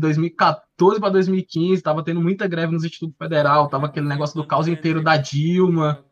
2014 0.78 1.00
para 1.00 1.10
2015, 1.10 1.82
tava 1.82 2.04
tendo 2.04 2.22
muita 2.22 2.48
greve 2.48 2.72
nos 2.72 2.84
institutos 2.84 3.18
federal, 3.18 3.68
tava 3.68 3.88
aquele 3.88 4.06
Foi 4.06 4.14
negócio 4.14 4.36
do 4.36 4.48
caos 4.48 4.68
inteiro 4.68 5.04
da 5.04 5.18
Dilma. 5.18 6.04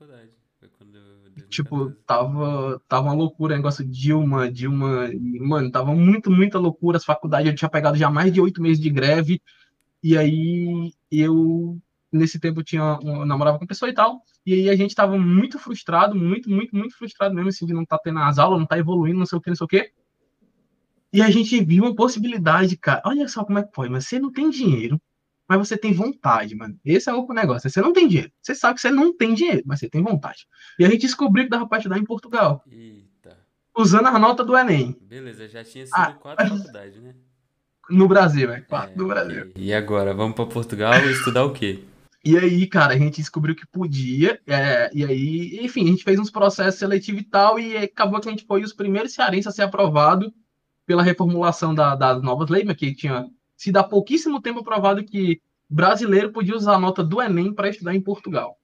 Tipo, 1.49 1.85
2014. 1.85 1.95
tava, 2.05 2.81
tava 2.87 3.07
uma 3.07 3.13
loucura 3.13 3.53
o 3.53 3.57
negócio 3.57 3.85
Dilma, 3.85 4.51
Dilma. 4.51 5.09
Mano, 5.39 5.71
tava 5.71 5.93
muito, 5.93 6.31
muita 6.31 6.57
loucura. 6.57 6.97
As 6.97 7.05
faculdades 7.05 7.47
eu 7.47 7.55
tinha 7.55 7.69
pegado 7.69 7.97
já 7.97 8.09
mais 8.09 8.33
de 8.33 8.41
oito 8.41 8.61
meses 8.61 8.81
de 8.81 8.89
greve. 8.89 9.41
E 10.03 10.17
aí 10.17 10.91
eu, 11.11 11.79
nesse 12.11 12.39
tempo, 12.39 12.59
eu 12.59 12.63
tinha, 12.63 12.99
eu 13.01 13.25
namorava 13.25 13.59
com 13.59 13.67
pessoa 13.67 13.89
e 13.89 13.93
tal. 13.93 14.21
E 14.45 14.53
aí 14.53 14.69
a 14.69 14.75
gente 14.75 14.95
tava 14.95 15.17
muito 15.17 15.57
frustrado, 15.59 16.15
muito, 16.15 16.49
muito, 16.49 16.75
muito 16.75 16.97
frustrado 16.97 17.33
mesmo, 17.33 17.49
assim, 17.49 17.65
de 17.65 17.73
não 17.73 17.85
tá 17.85 17.97
tendo 18.03 18.19
as 18.19 18.37
aulas, 18.37 18.59
não 18.59 18.67
tá 18.67 18.77
evoluindo, 18.77 19.19
não 19.19 19.25
sei 19.25 19.37
o 19.37 19.41
que, 19.41 19.49
não 19.49 19.55
sei 19.55 19.65
o 19.65 19.67
que. 19.67 19.91
E 21.15 21.21
a 21.21 21.29
gente 21.29 21.63
viu 21.63 21.83
uma 21.85 21.95
possibilidade, 21.95 22.75
cara. 22.75 23.01
Olha 23.05 23.25
só 23.29 23.45
como 23.45 23.57
é 23.59 23.63
que 23.63 23.73
foi, 23.73 23.87
mas 23.87 24.05
você 24.05 24.19
não 24.19 24.31
tem 24.31 24.49
dinheiro, 24.49 24.99
mas 25.47 25.57
você 25.59 25.77
tem 25.77 25.93
vontade, 25.93 26.53
mano. 26.55 26.77
Esse 26.83 27.09
é 27.09 27.13
o 27.13 27.25
negócio. 27.33 27.69
Você 27.69 27.79
não 27.81 27.93
tem 27.93 28.05
dinheiro. 28.07 28.29
Você 28.41 28.53
sabe 28.53 28.75
que 28.75 28.81
você 28.81 28.91
não 28.91 29.15
tem 29.15 29.33
dinheiro, 29.33 29.63
mas 29.65 29.79
você 29.79 29.89
tem 29.89 30.03
vontade. 30.03 30.45
E 30.77 30.83
a 30.83 30.89
gente 30.89 31.01
descobriu 31.01 31.45
que 31.45 31.49
dava 31.49 31.67
pra 31.69 31.77
estudar 31.77 31.97
em 31.97 32.03
Portugal, 32.03 32.61
Eita. 32.69 33.37
usando 33.77 34.07
a 34.07 34.19
nota 34.19 34.43
do 34.43 34.57
Enem, 34.57 34.93
Beleza, 35.01 35.47
já 35.47 35.63
tinha 35.63 35.85
sido 35.85 35.95
Ah. 35.95 36.11
quatro 36.13 36.45
faculdades, 36.73 37.01
né? 37.01 37.15
no 37.89 38.07
Brasil, 38.07 38.51
é 38.51 38.61
quatro 38.61 38.93
É, 38.93 38.97
do 38.97 39.07
Brasil. 39.07 39.51
E, 39.55 39.73
agora, 39.73 40.13
vamos 40.13 40.35
pra 40.35 40.45
Portugal 40.47 40.93
estudar 41.09 41.45
o 41.45 41.53
quê? 41.53 41.83
E 42.25 42.35
aí, 42.35 42.65
cara, 42.65 42.93
a 42.95 42.97
gente 42.97 43.17
descobriu 43.17 43.55
que 43.55 43.67
podia, 43.67 44.41
é, 44.47 44.89
e 44.91 45.05
aí, 45.05 45.59
enfim, 45.63 45.83
a 45.85 45.91
gente 45.91 46.03
fez 46.03 46.19
uns 46.19 46.31
processos 46.31 46.79
seletivos 46.79 47.21
e 47.21 47.25
tal, 47.25 47.59
e 47.59 47.77
acabou 47.77 48.19
que 48.19 48.27
a 48.27 48.31
gente 48.31 48.45
foi 48.47 48.63
os 48.63 48.73
primeiros 48.73 49.13
cearenses 49.13 49.45
a 49.47 49.51
ser 49.51 49.61
aprovado 49.61 50.33
pela 50.85 51.03
reformulação 51.03 51.73
da- 51.73 51.95
das 51.95 52.21
novas 52.21 52.49
leis, 52.49 52.65
mas 52.65 52.75
que 52.77 52.93
tinha 52.93 53.29
sido 53.55 53.77
há 53.77 53.83
pouquíssimo 53.83 54.41
tempo 54.41 54.59
aprovado 54.59 55.03
que 55.03 55.41
brasileiro 55.69 56.31
podia 56.31 56.55
usar 56.55 56.75
a 56.75 56.79
nota 56.79 57.03
do 57.03 57.21
Enem 57.21 57.53
para 57.53 57.69
estudar 57.69 57.95
em 57.95 58.01
Portugal. 58.01 58.59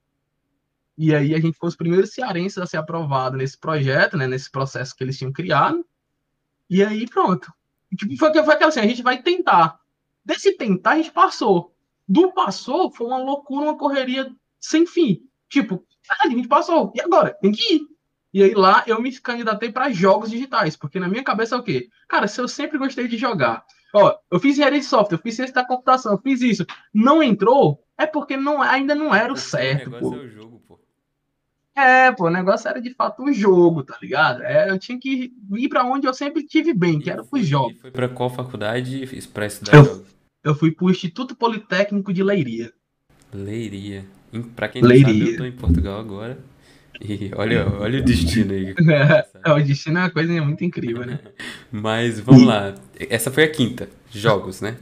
E 0.96 1.14
aí 1.14 1.34
a 1.34 1.40
gente 1.40 1.56
foi 1.58 1.68
os 1.68 1.76
primeiros 1.76 2.12
cearenses 2.12 2.58
a 2.58 2.66
ser 2.66 2.76
aprovado 2.76 3.36
nesse 3.36 3.58
projeto, 3.58 4.16
né, 4.16 4.26
nesse 4.26 4.50
processo 4.50 4.94
que 4.94 5.02
eles 5.02 5.18
tinham 5.18 5.32
criado. 5.32 5.84
E 6.68 6.82
aí 6.84 7.08
pronto. 7.08 7.52
Tipo, 7.96 8.16
foi, 8.16 8.32
foi 8.32 8.54
aquela 8.54 8.68
assim, 8.68 8.80
a 8.80 8.86
gente 8.86 9.02
vai 9.02 9.22
tentar. 9.22 9.78
Desse 10.24 10.56
tentar, 10.56 10.92
a 10.92 10.96
gente 10.96 11.10
passou. 11.10 11.74
Do 12.06 12.32
passou, 12.32 12.92
foi 12.92 13.06
uma 13.06 13.18
loucura, 13.18 13.66
uma 13.66 13.78
correria 13.78 14.30
sem 14.60 14.86
fim. 14.86 15.22
Tipo, 15.48 15.84
ah, 16.08 16.26
a 16.26 16.28
gente 16.28 16.48
passou. 16.48 16.92
E 16.94 17.00
agora? 17.00 17.36
Tem 17.40 17.52
que 17.52 17.74
ir. 17.74 17.80
E 18.32 18.42
aí 18.42 18.54
lá 18.54 18.82
eu 18.86 19.00
me 19.00 19.12
candidatei 19.18 19.70
para 19.70 19.90
jogos 19.90 20.30
digitais, 20.30 20.74
porque 20.76 20.98
na 20.98 21.08
minha 21.08 21.22
cabeça 21.22 21.54
é 21.54 21.58
o 21.58 21.62
quê? 21.62 21.88
Cara, 22.08 22.26
se 22.26 22.40
eu 22.40 22.48
sempre 22.48 22.78
gostei 22.78 23.06
de 23.06 23.16
jogar. 23.18 23.64
Ó, 23.94 24.14
eu 24.30 24.40
fiz 24.40 24.52
engenharia 24.54 24.80
de 24.80 24.86
software, 24.86 25.18
eu 25.18 25.22
fiz 25.22 25.34
ciência 25.36 25.54
da 25.54 25.66
computação, 25.66 26.12
eu 26.12 26.18
fiz 26.18 26.40
isso. 26.40 26.64
Não 26.94 27.22
entrou, 27.22 27.84
é 27.98 28.06
porque 28.06 28.36
não, 28.38 28.62
ainda 28.62 28.94
não 28.94 29.14
era 29.14 29.30
o 29.32 29.36
certo, 29.36 29.88
O 29.88 29.90
negócio 29.90 30.10
pô. 30.10 30.16
é 30.16 30.24
o 30.26 30.28
jogo, 30.30 30.62
pô. 30.66 30.80
É, 31.74 32.12
pô, 32.12 32.26
o 32.26 32.30
negócio 32.30 32.68
era 32.68 32.80
de 32.80 32.92
fato 32.94 33.22
um 33.22 33.32
jogo, 33.32 33.82
tá 33.82 33.96
ligado? 34.00 34.42
É, 34.42 34.70
eu 34.70 34.78
tinha 34.78 34.98
que 34.98 35.32
ir 35.52 35.68
para 35.68 35.84
onde 35.84 36.06
eu 36.06 36.14
sempre 36.14 36.42
tive 36.44 36.72
bem, 36.72 36.98
que 37.00 37.08
E 37.08 37.12
era 37.12 37.22
jogos. 37.34 37.76
E 37.76 37.80
foi 37.80 37.90
pra 37.90 38.08
qual 38.08 38.30
faculdade 38.30 39.06
pra 39.32 39.46
estudar 39.46 39.74
Eu- 39.76 39.84
jogos? 39.84 40.12
Eu 40.44 40.54
fui 40.54 40.72
pro 40.72 40.90
Instituto 40.90 41.36
Politécnico 41.36 42.12
de 42.12 42.22
Leiria. 42.22 42.72
Leiria. 43.32 44.04
Pra 44.56 44.68
quem 44.68 44.82
não 44.82 44.88
sabe, 44.88 45.02
Leiria. 45.04 45.32
eu 45.32 45.36
tô 45.36 45.44
em 45.44 45.52
Portugal 45.52 46.00
agora. 46.00 46.38
E 47.04 47.32
olha, 47.34 47.66
olha 47.80 47.98
o 47.98 48.04
destino 48.04 48.52
aí. 48.52 48.74
É, 49.44 49.50
o 49.52 49.60
destino 49.60 49.98
é 49.98 50.02
uma 50.02 50.10
coisa 50.10 50.32
muito 50.40 50.62
incrível, 50.64 51.04
né? 51.04 51.18
Mas 51.72 52.20
vamos 52.20 52.44
lá. 52.44 52.74
Essa 53.10 53.30
foi 53.30 53.42
a 53.42 53.50
quinta. 53.50 53.88
Jogos, 54.10 54.60
né? 54.60 54.76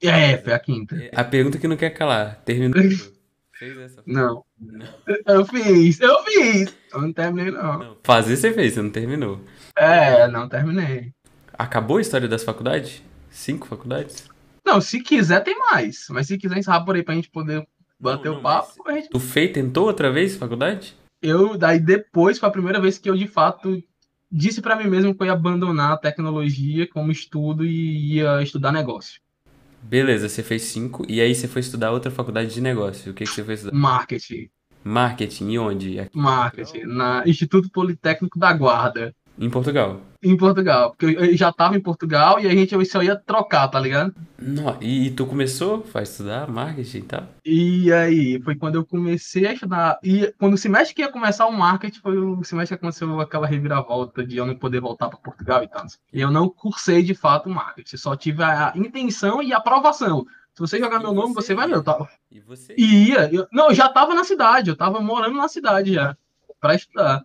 É, 0.00 0.38
foi 0.38 0.52
a 0.54 0.58
quinta. 0.58 0.96
A 1.14 1.22
pergunta 1.22 1.58
que 1.58 1.68
não 1.68 1.76
quer 1.76 1.90
calar. 1.90 2.40
Terminou? 2.44 2.82
Fez 3.52 3.76
essa? 3.78 4.02
Não, 4.06 4.44
Não. 4.58 4.86
eu 5.26 5.44
fiz, 5.46 6.00
eu 6.00 6.24
fiz. 6.24 6.74
Eu 6.92 7.02
não 7.02 7.12
terminei, 7.12 7.52
não. 7.52 7.78
Não. 7.78 7.96
Fazer 8.02 8.36
você 8.36 8.52
fez, 8.52 8.72
você 8.74 8.82
não 8.82 8.90
terminou. 8.90 9.40
É, 9.76 10.26
não 10.26 10.48
terminei. 10.48 11.12
Acabou 11.52 11.98
a 11.98 12.00
história 12.00 12.26
das 12.26 12.42
faculdades? 12.42 13.02
Cinco 13.30 13.68
faculdades? 13.68 14.24
Não, 14.64 14.80
se 14.80 15.00
quiser 15.00 15.44
tem 15.44 15.56
mais. 15.56 16.06
Mas 16.10 16.26
se 16.26 16.38
quiser 16.38 16.58
encerrar 16.58 16.80
por 16.80 16.96
aí 16.96 17.04
pra 17.04 17.14
gente 17.14 17.30
poder 17.30 17.64
bater 18.00 18.30
Não, 18.30 18.38
o 18.38 18.42
papo, 18.42 18.82
a 18.88 18.94
gente... 18.94 19.10
Tu 19.10 19.20
fez, 19.20 19.52
tentou 19.52 19.86
outra 19.86 20.10
vez 20.10 20.34
faculdade? 20.34 20.96
Eu, 21.22 21.56
daí 21.56 21.78
depois 21.78 22.38
foi 22.38 22.48
a 22.48 22.52
primeira 22.52 22.80
vez 22.80 22.98
que 22.98 23.08
eu 23.08 23.16
de 23.16 23.28
fato 23.28 23.82
disse 24.30 24.60
pra 24.60 24.74
mim 24.74 24.88
mesmo 24.88 25.14
que 25.14 25.22
eu 25.22 25.26
ia 25.26 25.32
abandonar 25.32 25.92
a 25.92 25.96
tecnologia 25.96 26.88
como 26.88 27.12
estudo 27.12 27.64
e 27.64 28.16
ia 28.16 28.42
estudar 28.42 28.72
negócio. 28.72 29.20
Beleza, 29.82 30.28
você 30.28 30.42
fez 30.42 30.62
cinco 30.62 31.04
e 31.08 31.20
aí 31.20 31.34
você 31.34 31.46
foi 31.46 31.60
estudar 31.60 31.90
outra 31.90 32.10
faculdade 32.10 32.54
de 32.54 32.60
negócio. 32.60 33.12
O 33.12 33.14
que 33.14 33.24
que 33.24 33.30
você 33.30 33.44
foi 33.44 33.54
estudar? 33.54 33.76
Marketing. 33.76 34.48
Marketing, 34.84 35.50
e 35.50 35.58
onde? 35.58 35.98
Aqui. 36.00 36.16
Marketing. 36.16 36.84
Na 36.84 37.22
Instituto 37.26 37.70
Politécnico 37.70 38.38
da 38.38 38.52
Guarda. 38.52 39.14
Em 39.38 39.50
Portugal. 39.50 40.00
Em 40.22 40.36
Portugal. 40.36 40.90
Porque 40.90 41.16
eu 41.18 41.36
já 41.36 41.52
tava 41.52 41.76
em 41.76 41.80
Portugal 41.80 42.38
e 42.38 42.46
a 42.46 42.50
gente 42.50 42.84
só 42.84 43.02
ia 43.02 43.16
trocar, 43.16 43.68
tá 43.68 43.80
ligado? 43.80 44.14
Não, 44.38 44.76
e, 44.80 45.06
e 45.06 45.10
tu 45.10 45.26
começou 45.26 45.84
a 45.94 46.02
estudar 46.02 46.48
marketing 46.48 46.98
e 46.98 47.02
tal? 47.02 47.28
E 47.44 47.92
aí, 47.92 48.40
foi 48.42 48.54
quando 48.54 48.76
eu 48.76 48.84
comecei 48.84 49.46
a 49.46 49.52
estudar. 49.52 49.98
E 50.02 50.32
quando 50.38 50.54
o 50.54 50.58
semestre 50.58 50.94
que 50.94 51.02
ia 51.02 51.10
começar 51.10 51.46
o 51.46 51.52
marketing, 51.52 52.00
foi 52.00 52.16
o 52.16 52.44
semestre 52.44 52.76
que 52.76 52.84
aconteceu 52.84 53.20
aquela 53.20 53.46
reviravolta 53.46 54.24
de 54.24 54.36
eu 54.36 54.46
não 54.46 54.54
poder 54.54 54.80
voltar 54.80 55.08
para 55.08 55.18
Portugal 55.18 55.62
e 55.62 55.68
tal. 55.68 55.86
E 56.12 56.20
eu 56.20 56.30
não 56.30 56.48
cursei 56.48 57.02
de 57.02 57.14
fato 57.14 57.48
o 57.48 57.54
marketing, 57.54 57.96
só 57.96 58.14
tive 58.14 58.42
a 58.42 58.72
intenção 58.76 59.42
e 59.42 59.52
a 59.52 59.56
aprovação. 59.56 60.24
Se 60.54 60.60
você 60.60 60.78
jogar 60.78 61.00
e 61.00 61.02
meu 61.02 61.14
nome, 61.14 61.34
você 61.34 61.54
vai 61.54 61.66
ver. 61.66 61.74
Eu 61.74 61.82
tava... 61.82 62.08
E 62.30 62.38
você? 62.40 62.74
Ia. 62.76 63.32
Eu... 63.32 63.46
Não, 63.50 63.70
eu 63.70 63.74
já 63.74 63.88
tava 63.88 64.14
na 64.14 64.22
cidade, 64.22 64.68
eu 64.68 64.76
tava 64.76 65.00
morando 65.00 65.36
na 65.36 65.48
cidade 65.48 65.94
já, 65.94 66.16
para 66.60 66.74
estudar. 66.74 67.24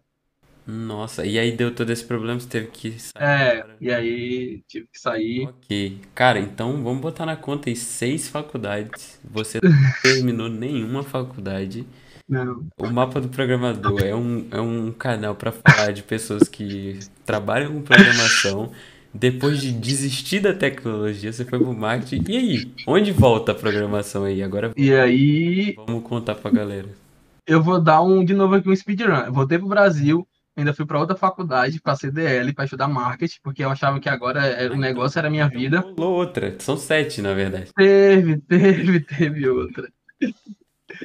Nossa, 0.67 1.25
e 1.25 1.39
aí 1.39 1.55
deu 1.55 1.73
todo 1.73 1.89
esse 1.91 2.03
problema, 2.03 2.39
você 2.39 2.47
teve 2.49 2.67
que 2.67 2.91
sair. 2.99 3.23
É, 3.23 3.65
e 3.79 3.89
aí 3.89 4.61
tive 4.67 4.87
que 4.91 4.99
sair. 4.99 5.47
Ok. 5.47 6.01
Cara, 6.13 6.39
então 6.39 6.83
vamos 6.83 6.99
botar 7.01 7.25
na 7.25 7.37
conta 7.37 7.69
aí 7.69 7.75
seis 7.75 8.27
faculdades. 8.27 9.17
Você 9.23 9.59
não 9.63 9.71
terminou 10.03 10.49
nenhuma 10.49 11.03
faculdade. 11.03 11.85
Não. 12.27 12.67
O 12.77 12.87
Mapa 12.87 13.21
do 13.21 13.29
Programador 13.29 14.01
é 14.03 14.13
um, 14.13 14.45
é 14.51 14.59
um 14.59 14.91
canal 14.91 15.35
para 15.35 15.53
falar 15.53 15.93
de 15.93 16.03
pessoas 16.03 16.49
que 16.49 16.99
trabalham 17.25 17.71
com 17.71 17.81
programação. 17.81 18.69
Depois 19.13 19.61
de 19.61 19.71
desistir 19.71 20.41
da 20.41 20.53
tecnologia, 20.53 21.31
você 21.31 21.45
foi 21.45 21.57
pro 21.57 21.73
marketing. 21.73 22.29
E 22.29 22.37
aí? 22.37 22.71
Onde 22.85 23.13
volta 23.13 23.53
a 23.53 23.55
programação 23.55 24.25
aí? 24.25 24.43
Agora 24.43 24.73
E 24.75 24.93
aí. 24.93 25.73
vamos 25.77 26.03
contar 26.03 26.35
pra 26.35 26.51
galera. 26.51 26.89
Eu 27.47 27.63
vou 27.63 27.81
dar 27.81 28.01
um 28.01 28.23
de 28.25 28.33
novo 28.33 28.55
aqui 28.55 28.69
um 28.69 28.75
speedrun. 28.75 29.15
Eu 29.15 29.31
voltei 29.33 29.57
pro 29.57 29.69
Brasil, 29.69 30.27
ainda 30.57 30.73
fui 30.73 30.85
para 30.85 30.99
outra 30.99 31.15
faculdade, 31.15 31.79
para 31.79 31.95
CDL, 31.95 32.53
para 32.53 32.65
estudar 32.65 32.87
marketing, 32.87 33.39
porque 33.43 33.63
eu 33.63 33.69
achava 33.69 33.99
que 33.99 34.09
agora 34.09 34.45
era, 34.45 34.73
o 34.73 34.77
negócio 34.77 35.19
era 35.19 35.27
a 35.27 35.31
minha 35.31 35.47
vida. 35.47 35.79
Rolou 35.79 36.15
outra. 36.15 36.55
São 36.59 36.75
sete, 36.75 37.21
na 37.21 37.33
verdade. 37.33 37.71
Teve, 37.73 38.37
teve, 38.47 38.99
teve 39.01 39.47
outra. 39.49 39.87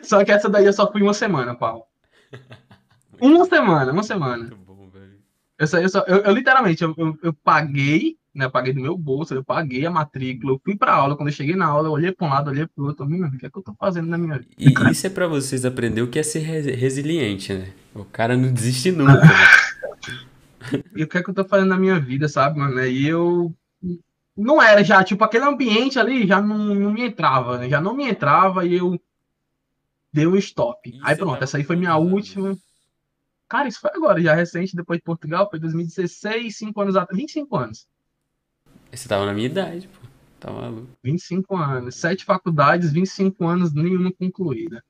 Só 0.02 0.24
que 0.24 0.32
essa 0.32 0.48
daí 0.48 0.64
eu 0.64 0.72
só 0.72 0.90
fui 0.90 1.02
uma 1.02 1.14
semana, 1.14 1.54
Paulo. 1.54 1.84
Uma 3.20 3.44
semana, 3.44 3.92
uma 3.92 4.02
semana. 4.02 4.38
Muito 4.46 4.56
bom, 4.56 4.90
velho. 4.90 5.20
Eu, 5.56 5.66
só, 5.68 5.78
eu, 5.78 5.88
só, 5.88 6.00
eu, 6.08 6.22
eu 6.22 6.32
literalmente, 6.32 6.82
eu, 6.82 6.92
eu, 6.98 7.16
eu 7.22 7.32
paguei, 7.32 8.16
né? 8.34 8.44
Eu 8.46 8.50
paguei 8.50 8.72
do 8.72 8.80
meu 8.80 8.96
bolso, 8.96 9.34
eu 9.34 9.44
paguei 9.44 9.84
a 9.86 9.90
matrícula, 9.90 10.52
eu 10.54 10.60
fui 10.64 10.76
pra 10.76 10.94
aula. 10.94 11.16
Quando 11.16 11.28
eu 11.28 11.34
cheguei 11.34 11.54
na 11.56 11.66
aula, 11.66 11.88
eu 11.88 11.92
olhei 11.92 12.12
pra 12.12 12.26
um 12.26 12.30
lado, 12.30 12.50
olhei 12.50 12.66
pro 12.66 12.86
outro. 12.86 13.08
Mano, 13.08 13.26
o 13.34 13.38
que 13.38 13.46
é 13.46 13.50
que 13.50 13.58
eu 13.58 13.62
tô 13.62 13.74
fazendo 13.74 14.06
na 14.08 14.18
minha 14.18 14.38
vida? 14.38 14.50
E 14.58 14.72
isso 14.90 15.06
é 15.06 15.10
pra 15.10 15.26
vocês 15.26 15.64
aprender 15.64 16.02
o 16.02 16.08
que 16.08 16.18
é 16.18 16.22
ser 16.22 16.40
re- 16.40 16.72
resiliente, 16.74 17.52
né? 17.52 17.72
O 17.94 18.04
cara 18.04 18.36
não 18.36 18.52
desiste 18.52 18.90
nunca. 18.92 19.20
né? 19.20 19.28
E 20.94 21.02
o 21.02 21.08
que 21.08 21.18
é 21.18 21.22
que 21.22 21.28
eu 21.28 21.34
tô 21.34 21.44
fazendo 21.44 21.68
na 21.68 21.76
minha 21.76 21.98
vida, 21.98 22.28
sabe, 22.28 22.58
mano? 22.58 22.80
E 22.84 23.06
eu. 23.06 23.52
Não 24.36 24.62
era 24.62 24.82
já, 24.82 25.02
tipo, 25.04 25.22
aquele 25.24 25.44
ambiente 25.44 25.98
ali 25.98 26.26
já 26.26 26.40
não, 26.40 26.56
não 26.74 26.92
me 26.92 27.02
entrava, 27.02 27.58
né? 27.58 27.68
Já 27.68 27.80
não 27.80 27.94
me 27.94 28.08
entrava 28.08 28.64
e 28.64 28.74
eu 28.78 28.98
dei 30.12 30.26
um 30.26 30.36
stop. 30.36 30.88
E 30.88 30.98
Aí 31.02 31.14
você 31.14 31.20
pronto, 31.20 31.42
essa 31.42 31.56
aí 31.58 31.64
foi 31.64 31.76
minha 31.76 31.94
anos? 31.94 32.12
última. 32.12 32.56
Cara, 33.48 33.68
isso 33.68 33.80
foi 33.80 33.90
agora, 33.94 34.20
já 34.22 34.34
recente, 34.34 34.74
depois 34.74 34.98
de 34.98 35.04
Portugal, 35.04 35.48
foi 35.50 35.58
2016, 35.58 36.56
5 36.56 36.80
anos 36.80 36.96
atrás. 36.96 37.18
25 37.20 37.56
anos. 37.56 37.86
Você 38.92 39.08
tava 39.08 39.26
na 39.26 39.32
minha 39.32 39.46
idade, 39.46 39.88
pô. 39.88 40.06
Tá 40.38 40.50
maluco. 40.50 40.88
25 41.02 41.56
anos. 41.56 41.94
Sete 41.94 42.24
faculdades, 42.24 42.92
25 42.92 43.46
anos, 43.46 43.72
nenhuma 43.72 44.12
concluída. 44.12 44.84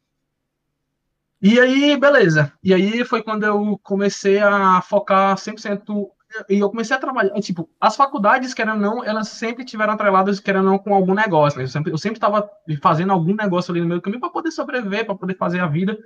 E 1.41 1.59
aí, 1.61 1.97
beleza. 1.97 2.53
E 2.62 2.73
aí 2.73 3.05
foi 3.05 3.23
quando 3.23 3.45
eu 3.45 3.79
comecei 3.83 4.38
a 4.38 4.81
focar 4.81 5.37
100%. 5.37 6.11
E 6.49 6.59
eu 6.59 6.71
comecei 6.71 6.97
a 6.97 7.01
trabalhar. 7.01 7.38
Tipo, 7.41 7.69
as 7.81 7.95
faculdades, 7.97 8.55
querendo 8.55 8.77
ou 8.77 8.81
não, 8.81 9.05
elas 9.05 9.29
sempre 9.29 9.65
tiveram 9.65 9.93
atreladas, 9.93 10.41
querendo 10.41 10.65
ou 10.65 10.71
não, 10.73 10.79
com 10.79 10.95
algum 10.95 11.15
negócio. 11.15 11.59
Né? 11.59 11.65
Eu 11.65 11.99
sempre 11.99 12.17
estava 12.17 12.49
fazendo 12.81 13.12
algum 13.12 13.35
negócio 13.35 13.73
ali 13.73 13.83
no 13.83 13.95
do 13.95 14.01
caminho 14.01 14.21
para 14.21 14.31
poder 14.31 14.51
sobreviver, 14.53 15.05
para 15.05 15.15
poder 15.15 15.37
fazer 15.37 15.61
a 15.61 15.67
vida. 15.67 15.99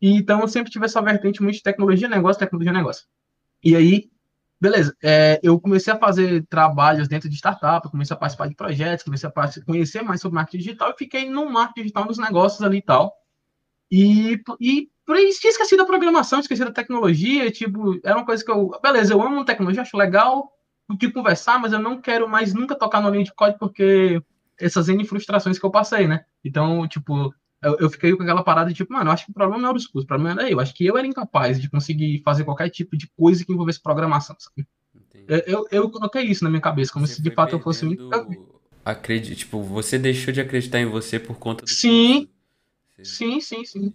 E, 0.00 0.16
então 0.16 0.40
eu 0.40 0.48
sempre 0.48 0.70
tive 0.70 0.86
essa 0.86 1.02
vertente 1.02 1.42
muito 1.42 1.56
de 1.56 1.62
tecnologia, 1.62 2.08
negócio, 2.08 2.38
tecnologia, 2.40 2.72
negócio. 2.72 3.06
E 3.62 3.76
aí, 3.76 4.10
beleza. 4.60 4.96
É, 5.02 5.40
eu 5.42 5.60
comecei 5.60 5.92
a 5.92 5.98
fazer 5.98 6.44
trabalhos 6.46 7.08
dentro 7.08 7.28
de 7.28 7.36
startup, 7.36 7.88
comecei 7.90 8.14
a 8.14 8.18
participar 8.18 8.48
de 8.48 8.54
projetos, 8.54 9.04
comecei 9.04 9.28
a 9.28 9.64
conhecer 9.64 10.02
mais 10.02 10.20
sobre 10.20 10.36
marketing 10.36 10.58
digital 10.58 10.90
e 10.90 10.98
fiquei 10.98 11.28
no 11.28 11.50
marketing 11.50 11.82
digital 11.82 12.04
nos 12.06 12.18
negócios 12.18 12.62
ali 12.62 12.78
e 12.78 12.82
tal. 12.82 13.12
E, 13.90 14.40
e 14.60 14.88
por 15.04 15.16
isso 15.16 15.40
tinha 15.40 15.50
esquecido 15.50 15.82
a 15.82 15.86
programação, 15.86 16.40
esqueci 16.40 16.64
da 16.64 16.72
tecnologia, 16.72 17.50
tipo, 17.50 17.98
era 18.04 18.16
uma 18.16 18.26
coisa 18.26 18.44
que 18.44 18.50
eu. 18.50 18.70
Beleza, 18.82 19.14
eu 19.14 19.22
amo 19.22 19.44
tecnologia, 19.44 19.82
acho 19.82 19.96
legal 19.96 20.50
que 20.98 21.10
conversar, 21.10 21.58
mas 21.58 21.72
eu 21.72 21.80
não 21.80 22.00
quero 22.00 22.28
mais 22.28 22.54
nunca 22.54 22.76
tocar 22.76 23.00
no 23.00 23.10
linha 23.10 23.24
de 23.24 23.34
código 23.34 23.58
porque 23.58 24.22
essas 24.58 24.88
N 24.88 25.04
frustrações 25.04 25.58
que 25.58 25.66
eu 25.66 25.70
passei, 25.70 26.06
né? 26.06 26.24
Então, 26.44 26.86
tipo, 26.86 27.34
eu, 27.62 27.76
eu 27.80 27.90
fiquei 27.90 28.14
com 28.16 28.22
aquela 28.22 28.42
parada 28.44 28.68
de 28.70 28.74
tipo, 28.76 28.92
mano, 28.92 29.08
eu 29.08 29.12
acho 29.12 29.24
que 29.24 29.30
o 29.30 29.34
problema 29.34 29.60
não 29.62 29.68
era 29.70 29.76
os 29.78 29.86
cursos, 29.86 30.04
o 30.04 30.06
problema 30.06 30.40
era 30.42 30.50
eu. 30.50 30.60
Acho 30.60 30.74
que 30.74 30.84
eu 30.86 30.96
era 30.96 31.06
incapaz 31.06 31.60
de 31.60 31.70
conseguir 31.70 32.22
fazer 32.24 32.44
qualquer 32.44 32.68
tipo 32.70 32.96
de 32.96 33.08
coisa 33.16 33.44
que 33.44 33.52
envolvesse 33.52 33.82
programação, 33.82 34.36
sabe? 34.38 34.66
Eu, 35.28 35.42
eu, 35.46 35.66
eu 35.72 35.90
coloquei 35.90 36.22
isso 36.22 36.44
na 36.44 36.50
minha 36.50 36.62
cabeça, 36.62 36.92
como 36.92 37.06
Você 37.06 37.14
se 37.16 37.22
de 37.22 37.30
fato 37.32 37.54
eu 37.54 37.60
fosse 37.60 37.84
muito. 37.84 38.08
acredi- 38.84 39.34
Tipo, 39.34 39.60
você 39.62 39.98
deixou 39.98 40.32
de 40.32 40.40
acreditar 40.40 40.78
em 40.78 40.86
você 40.86 41.18
por 41.18 41.36
conta 41.38 41.64
do 41.64 41.70
Sim. 41.70 42.28
Você- 42.96 43.04
Sim, 43.04 43.40
sim, 43.40 43.64
sim. 43.64 43.92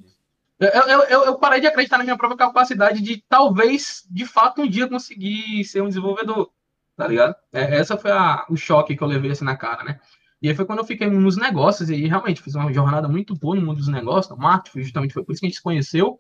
Eu, 0.59 0.67
eu, 0.69 1.03
eu, 1.03 1.25
eu 1.25 1.35
parei 1.39 1.59
de 1.59 1.67
acreditar 1.67 1.97
na 1.97 2.03
minha 2.03 2.17
própria 2.17 2.37
capacidade 2.37 3.01
de 3.01 3.23
talvez, 3.27 4.05
de 4.11 4.25
fato, 4.25 4.61
um 4.61 4.69
dia 4.69 4.87
conseguir 4.87 5.63
ser 5.65 5.81
um 5.81 5.87
desenvolvedor, 5.87 6.51
tá 6.95 7.07
ligado? 7.07 7.35
É, 7.51 7.77
essa 7.77 7.97
foi 7.97 8.11
a, 8.11 8.45
o 8.47 8.55
choque 8.55 8.95
que 8.95 9.01
eu 9.01 9.07
levei 9.07 9.31
assim 9.31 9.43
na 9.43 9.57
cara, 9.57 9.83
né? 9.83 9.99
E 10.41 10.49
aí 10.49 10.55
foi 10.55 10.65
quando 10.65 10.79
eu 10.79 10.85
fiquei 10.85 11.07
nos 11.07 11.37
negócios 11.37 11.89
e 11.89 12.07
realmente 12.07 12.41
fiz 12.41 12.55
uma 12.55 12.73
jornada 12.73 13.07
muito 13.07 13.35
boa 13.35 13.55
no 13.55 13.61
mundo 13.61 13.77
dos 13.77 13.87
negócios, 13.87 14.35
no 14.35 14.41
marketing, 14.41 14.81
justamente 14.83 15.13
foi 15.13 15.23
por 15.23 15.31
isso 15.33 15.39
que 15.41 15.45
a 15.45 15.49
gente 15.49 15.57
se 15.57 15.63
conheceu. 15.63 16.19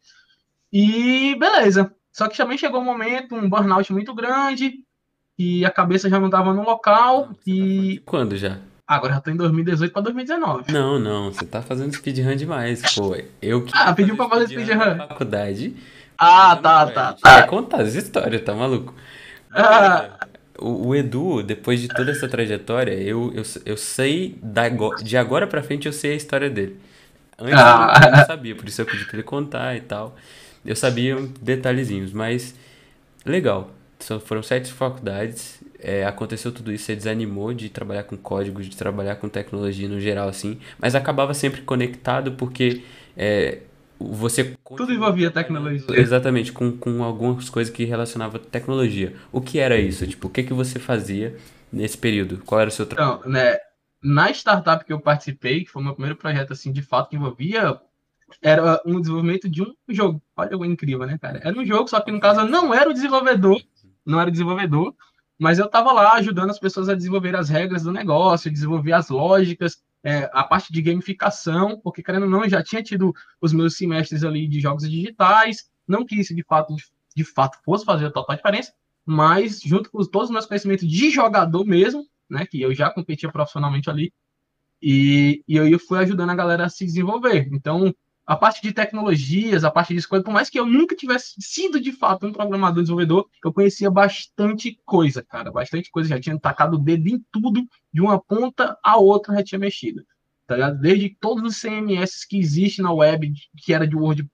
E 0.71 1.35
beleza. 1.39 1.91
Só 2.11 2.27
que 2.27 2.37
também 2.37 2.57
chegou 2.57 2.81
um 2.81 2.85
momento, 2.85 3.35
um 3.35 3.49
burnout 3.49 3.91
muito 3.91 4.13
grande, 4.13 4.73
e 5.39 5.65
a 5.65 5.71
cabeça 5.71 6.09
já 6.09 6.19
não 6.19 6.27
estava 6.27 6.53
no 6.53 6.63
local, 6.63 7.27
Não, 7.27 7.33
tá 7.33 7.39
e 7.47 7.93
de 7.95 8.01
quando 8.05 8.35
já? 8.37 8.59
agora 8.85 9.13
já 9.13 9.21
tô 9.21 9.31
em 9.31 9.37
2018 9.37 9.91
para 9.93 10.01
2019. 10.03 10.71
Não, 10.71 10.99
não, 10.99 11.31
você 11.31 11.45
tá 11.45 11.61
fazendo 11.61 11.95
speedrun 11.95 12.35
demais, 12.35 12.93
pô. 12.93 13.15
Eu 13.41 13.63
que 13.65 13.71
Ah, 13.73 13.93
pediu 13.93 14.15
pra 14.17 14.27
fazer 14.29 14.49
speedrun. 14.49 14.95
na 14.95 15.07
faculdade. 15.07 15.75
Ah, 16.17 16.55
tá, 16.57 16.85
tá, 16.91 17.13
tá. 17.13 17.17
Vai 17.23 17.47
contar 17.47 17.81
as 17.81 17.95
histórias, 17.95 18.41
tá 18.43 18.53
maluco? 18.53 18.93
Ah. 19.53 20.19
O, 20.61 20.89
o 20.89 20.95
Edu, 20.95 21.43
depois 21.43 21.81
de 21.81 21.87
toda 21.87 22.11
essa 22.11 22.27
trajetória, 22.27 22.93
eu, 22.93 23.33
eu, 23.35 23.43
eu 23.65 23.77
sei 23.77 24.37
da, 24.41 24.69
de 24.69 25.17
agora 25.17 25.47
pra 25.47 25.63
frente 25.63 25.87
eu 25.87 25.93
sei 25.93 26.13
a 26.13 26.15
história 26.15 26.49
dele. 26.49 26.77
Antes 27.39 27.59
Ah. 27.59 27.99
eu 28.05 28.11
não 28.11 28.25
sabia, 28.25 28.55
por 28.55 28.67
isso 28.67 28.81
eu 28.81 28.85
pedi 28.85 29.05
pra 29.05 29.15
ele 29.15 29.23
contar 29.23 29.75
e 29.75 29.81
tal. 29.81 30.15
Eu 30.65 30.75
sabia 30.75 31.17
detalhezinhos, 31.41 32.13
mas 32.13 32.55
legal. 33.25 33.71
Só 33.99 34.19
foram 34.19 34.41
sete 34.43 34.71
faculdades, 34.73 35.59
é, 35.79 36.05
aconteceu 36.05 36.51
tudo 36.51 36.71
isso, 36.73 36.85
você 36.85 36.95
desanimou 36.95 37.53
de 37.53 37.69
trabalhar 37.69 38.03
com 38.03 38.17
códigos, 38.17 38.67
de 38.67 38.75
trabalhar 38.75 39.15
com 39.17 39.29
tecnologia 39.29 39.87
no 39.87 39.99
geral, 39.99 40.27
assim, 40.27 40.59
mas 40.79 40.95
acabava 40.95 41.33
sempre 41.35 41.61
conectado 41.61 42.31
porque 42.33 42.81
é, 43.15 43.59
você 44.09 44.55
Tudo 44.77 44.93
envolvia 44.93 45.31
tecnologia. 45.31 45.99
Exatamente, 45.99 46.51
com, 46.51 46.71
com 46.77 47.03
algumas 47.03 47.49
coisas 47.49 47.73
que 47.73 47.83
relacionavam 47.83 48.39
tecnologia. 48.39 49.15
O 49.31 49.41
que 49.41 49.59
era 49.59 49.79
isso? 49.79 50.05
Tipo, 50.07 50.27
o 50.27 50.29
que 50.29 50.43
que 50.43 50.53
você 50.53 50.79
fazia 50.79 51.35
nesse 51.71 51.97
período? 51.97 52.41
Qual 52.45 52.59
era 52.59 52.69
o 52.69 52.73
seu 52.73 52.85
trabalho? 52.85 53.19
Então, 53.19 53.31
né, 53.31 53.57
na 54.03 54.31
startup 54.31 54.83
que 54.83 54.91
eu 54.91 54.99
participei, 54.99 55.63
que 55.63 55.71
foi 55.71 55.81
o 55.81 55.85
meu 55.85 55.93
primeiro 55.93 56.17
projeto, 56.17 56.53
assim, 56.53 56.71
de 56.71 56.81
fato, 56.81 57.09
que 57.09 57.15
envolvia, 57.15 57.79
era 58.41 58.81
um 58.85 58.99
desenvolvimento 58.99 59.49
de 59.49 59.61
um 59.61 59.73
jogo. 59.89 60.21
Olha 60.35 60.49
que 60.49 60.65
incrível, 60.65 61.05
né, 61.05 61.17
cara? 61.17 61.39
Era 61.43 61.57
um 61.57 61.65
jogo, 61.65 61.87
só 61.87 61.99
que 61.99 62.11
no 62.11 62.19
caso 62.19 62.41
eu 62.41 62.47
não 62.47 62.73
era 62.73 62.89
o 62.89 62.93
desenvolvedor, 62.93 63.61
não 64.05 64.19
era 64.19 64.29
o 64.29 64.31
desenvolvedor, 64.31 64.95
mas 65.37 65.59
eu 65.59 65.65
estava 65.65 65.91
lá 65.91 66.13
ajudando 66.13 66.49
as 66.49 66.59
pessoas 66.59 66.89
a 66.89 66.95
desenvolver 66.95 67.35
as 67.35 67.49
regras 67.49 67.83
do 67.83 67.91
negócio, 67.91 68.51
desenvolver 68.51 68.93
as 68.93 69.09
lógicas, 69.09 69.81
é, 70.03 70.29
a 70.33 70.43
parte 70.43 70.73
de 70.73 70.81
gamificação, 70.81 71.79
porque, 71.83 72.01
querendo 72.01 72.23
ou 72.23 72.29
não, 72.29 72.43
eu 72.43 72.49
já 72.49 72.63
tinha 72.63 72.81
tido 72.81 73.13
os 73.39 73.53
meus 73.53 73.75
semestres 73.75 74.23
ali 74.23 74.47
de 74.47 74.59
jogos 74.59 74.89
digitais, 74.89 75.69
não 75.87 76.05
que 76.05 76.19
isso 76.19 76.35
de 76.35 76.43
fato, 76.43 76.75
de 77.15 77.23
fato 77.23 77.59
fosse 77.63 77.85
fazer 77.85 78.07
a 78.07 78.11
total 78.11 78.35
diferença, 78.35 78.73
mas 79.05 79.59
junto 79.61 79.91
com 79.91 80.03
todos 80.05 80.29
os 80.29 80.33
meus 80.33 80.45
conhecimentos 80.45 80.87
de 80.87 81.09
jogador 81.09 81.65
mesmo, 81.65 82.05
né, 82.29 82.45
que 82.45 82.61
eu 82.61 82.73
já 82.73 82.89
competia 82.89 83.31
profissionalmente 83.31 83.89
ali, 83.89 84.13
e, 84.81 85.43
e 85.47 85.57
eu 85.57 85.77
fui 85.77 85.99
ajudando 85.99 86.31
a 86.31 86.35
galera 86.35 86.65
a 86.65 86.69
se 86.69 86.85
desenvolver. 86.85 87.47
Então, 87.51 87.93
a 88.25 88.35
parte 88.35 88.61
de 88.61 88.71
tecnologias, 88.71 89.63
a 89.63 89.71
parte 89.71 89.93
de 89.95 90.07
coisas, 90.07 90.23
por 90.23 90.33
mais 90.33 90.49
que 90.49 90.59
eu 90.59 90.65
nunca 90.65 90.95
tivesse 90.95 91.33
sido 91.39 91.81
de 91.81 91.91
fato 91.91 92.25
um 92.25 92.31
programador 92.31 92.81
desenvolvedor, 92.83 93.27
eu 93.43 93.51
conhecia 93.51 93.89
bastante 93.89 94.79
coisa, 94.85 95.23
cara, 95.23 95.51
bastante 95.51 95.89
coisa. 95.89 96.09
Já 96.09 96.19
tinha 96.19 96.39
tacado 96.39 96.77
o 96.77 96.79
dedo 96.79 97.07
em 97.09 97.23
tudo, 97.31 97.63
de 97.91 98.01
uma 98.01 98.21
ponta 98.21 98.77
a 98.83 98.97
outra 98.97 99.35
já 99.35 99.43
tinha 99.43 99.59
mexido. 99.59 100.03
Tá 100.45 100.55
ligado? 100.55 100.79
Desde 100.79 101.17
todos 101.19 101.43
os 101.43 101.59
CMS 101.59 102.25
que 102.27 102.37
existem 102.37 102.83
na 102.83 102.93
web, 102.93 103.33
que 103.57 103.73
era 103.73 103.87
de 103.87 103.95
Word, 103.95 104.29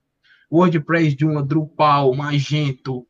WordPress, 0.51 1.15
de 1.15 1.25
uma 1.25 1.43
Drupal, 1.43 2.13
Magento, 2.13 3.06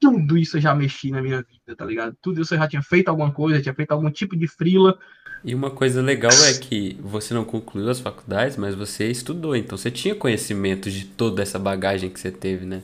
tudo 0.00 0.38
isso 0.38 0.56
eu 0.56 0.60
já 0.60 0.74
mexi 0.74 1.10
na 1.10 1.20
minha 1.20 1.42
vida, 1.42 1.76
tá 1.76 1.84
ligado? 1.84 2.16
Tudo 2.22 2.40
isso 2.40 2.54
eu 2.54 2.58
já 2.58 2.66
tinha 2.66 2.82
feito 2.82 3.08
alguma 3.08 3.30
coisa, 3.30 3.60
tinha 3.60 3.74
feito 3.74 3.92
algum 3.92 4.10
tipo 4.10 4.36
de 4.36 4.48
frila. 4.48 4.98
E 5.44 5.54
uma 5.54 5.70
coisa 5.70 6.02
legal 6.02 6.32
é 6.44 6.54
que 6.54 6.96
você 7.00 7.34
não 7.34 7.44
concluiu 7.44 7.88
as 7.90 8.00
faculdades, 8.00 8.56
mas 8.56 8.74
você 8.74 9.10
estudou, 9.10 9.54
então 9.54 9.76
você 9.76 9.90
tinha 9.90 10.14
conhecimento 10.14 10.90
de 10.90 11.04
toda 11.04 11.42
essa 11.42 11.58
bagagem 11.58 12.10
que 12.10 12.18
você 12.18 12.30
teve, 12.30 12.66
né? 12.66 12.82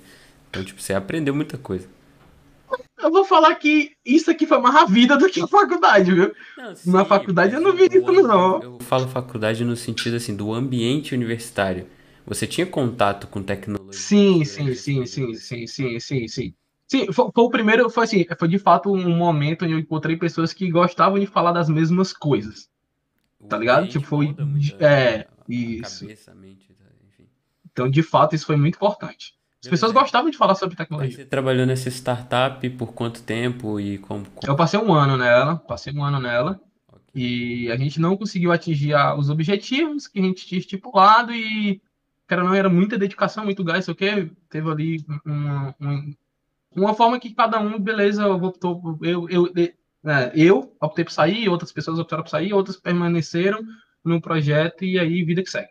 Então, 0.51 0.65
tipo, 0.65 0.81
você 0.81 0.95
aprendeu 0.95 1.35
muita 1.35 1.59
coisa. 1.59 1.87
Eu 2.99 3.11
vou 3.11 3.25
falar 3.25 3.55
que 3.57 3.93
isso 4.05 4.31
aqui 4.31 4.47
foi 4.47 4.59
mais 4.59 4.75
a 4.75 4.85
vida 4.87 5.17
do 5.17 5.29
que 5.29 5.41
a 5.41 5.47
faculdade, 5.47 6.13
viu? 6.13 6.33
Não, 6.57 6.75
sim, 6.75 6.91
Na 6.91 7.05
faculdade 7.05 7.55
eu 7.55 7.61
não 7.61 7.75
vi 7.75 7.85
isso, 7.85 8.23
não. 8.23 8.61
Eu 8.63 8.79
falo 8.81 9.07
faculdade 9.07 9.65
no 9.65 9.77
sentido, 9.77 10.17
assim, 10.17 10.35
do 10.35 10.53
ambiente 10.53 11.15
universitário. 11.15 11.87
Você 12.27 12.47
tinha 12.47 12.67
contato 12.67 13.27
com 13.29 13.43
tecnologia? 13.43 13.93
Sim, 13.93 14.45
sim, 14.45 14.75
sim, 14.75 15.07
sim, 15.07 15.35
sim, 15.35 15.67
sim, 15.67 16.01
sim, 16.01 16.29
sim. 16.29 16.55
Sim, 16.89 17.13
foi, 17.13 17.31
foi, 17.35 17.45
o 17.45 17.51
primeiro, 17.51 17.91
foi 17.91 18.05
assim, 18.05 18.25
foi 18.39 18.49
de 18.49 18.59
fato 18.59 18.93
um 18.93 19.17
momento 19.17 19.65
onde 19.65 19.75
eu 19.75 19.79
encontrei 19.79 20.17
pessoas 20.17 20.53
que 20.53 20.71
gostavam 20.71 21.19
de 21.19 21.27
falar 21.27 21.53
das 21.53 21.69
mesmas 21.69 22.13
coisas. 22.13 22.69
O 23.41 23.47
tá 23.47 23.59
ligado? 23.59 23.89
Tipo, 23.89 24.07
foi. 24.07 24.35
É, 24.79 25.27
isso. 25.49 26.03
Cabeça, 26.05 26.35
mente, 26.35 26.71
enfim. 27.07 27.29
Então, 27.71 27.91
de 27.91 28.03
fato, 28.03 28.35
isso 28.35 28.47
foi 28.47 28.57
muito 28.57 28.77
importante. 28.77 29.37
As 29.67 29.71
pessoas 29.71 29.91
gostavam 29.91 30.31
de 30.31 30.37
falar 30.37 30.55
sobre 30.55 30.77
tecnologia. 30.77 31.17
Você 31.17 31.25
trabalhou 31.25 31.67
nessa 31.67 31.89
startup 31.89 32.69
por 32.71 32.93
quanto 32.93 33.23
tempo 33.23 33.81
e 33.81 33.99
como, 33.99 34.25
como... 34.31 34.53
Eu 34.53 34.55
passei 34.55 34.79
um 34.79 34.93
ano 34.95 35.17
nela, 35.17 35.57
passei 35.57 35.93
um 35.93 36.05
ano 36.05 36.21
nela. 36.21 36.61
Okay. 36.89 37.23
E 37.65 37.73
a 37.73 37.77
gente 37.77 38.01
não 38.01 38.17
conseguiu 38.17 38.53
atingir 38.53 38.95
os 39.19 39.29
objetivos 39.29 40.07
que 40.07 40.21
a 40.21 40.23
gente 40.23 40.47
tinha 40.47 40.61
estipulado 40.61 41.33
e, 41.33 41.83
cara, 42.29 42.45
não 42.45 42.55
era 42.55 42.69
muita 42.69 42.97
dedicação, 42.97 43.45
muito 43.45 43.65
gás, 43.65 43.89
o 43.89 43.95
que 43.95 44.31
teve 44.49 44.71
ali 44.71 45.05
uma, 45.25 45.75
uma, 45.81 46.05
uma 46.77 46.95
forma 46.95 47.19
que 47.19 47.35
cada 47.35 47.59
um, 47.59 47.79
beleza, 47.79 48.23
eu 48.23 48.35
optou, 48.35 48.99
eu, 49.03 49.29
eu, 49.29 49.53
eu, 49.55 50.11
é, 50.11 50.33
eu 50.35 50.77
optei 50.81 51.05
por 51.05 51.11
sair, 51.11 51.49
outras 51.49 51.73
pessoas 51.73 51.99
optaram 51.99 52.23
por 52.23 52.31
sair, 52.31 52.53
outras 52.53 52.77
permaneceram 52.77 53.61
no 54.05 54.21
projeto 54.21 54.85
e 54.85 54.99
aí 54.99 55.25
vida 55.25 55.43
que 55.43 55.51
segue. 55.51 55.71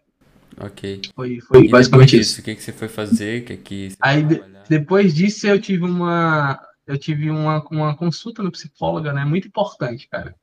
Ok. 0.60 1.02
Foi, 1.16 1.40
foi 1.42 1.68
basicamente 1.68 2.18
isso. 2.20 2.40
O 2.40 2.44
que, 2.44 2.56
que 2.56 2.64
você 2.64 2.72
foi 2.72 2.88
fazer? 2.88 3.42
O 3.42 3.46
que, 3.46 3.58
que 3.58 3.90
Aí 4.00 4.24
de, 4.24 4.42
depois 4.70 5.14
disso 5.14 5.48
eu 5.48 5.60
tive 5.60 5.84
uma 5.84 6.60
eu 6.88 6.98
tive 6.98 7.32
uma, 7.32 7.64
uma 7.72 7.96
consulta 7.96 8.44
no 8.44 8.52
psicóloga, 8.52 9.12
né? 9.12 9.26
Muito 9.26 9.48
importante, 9.48 10.08
cara. 10.08 10.36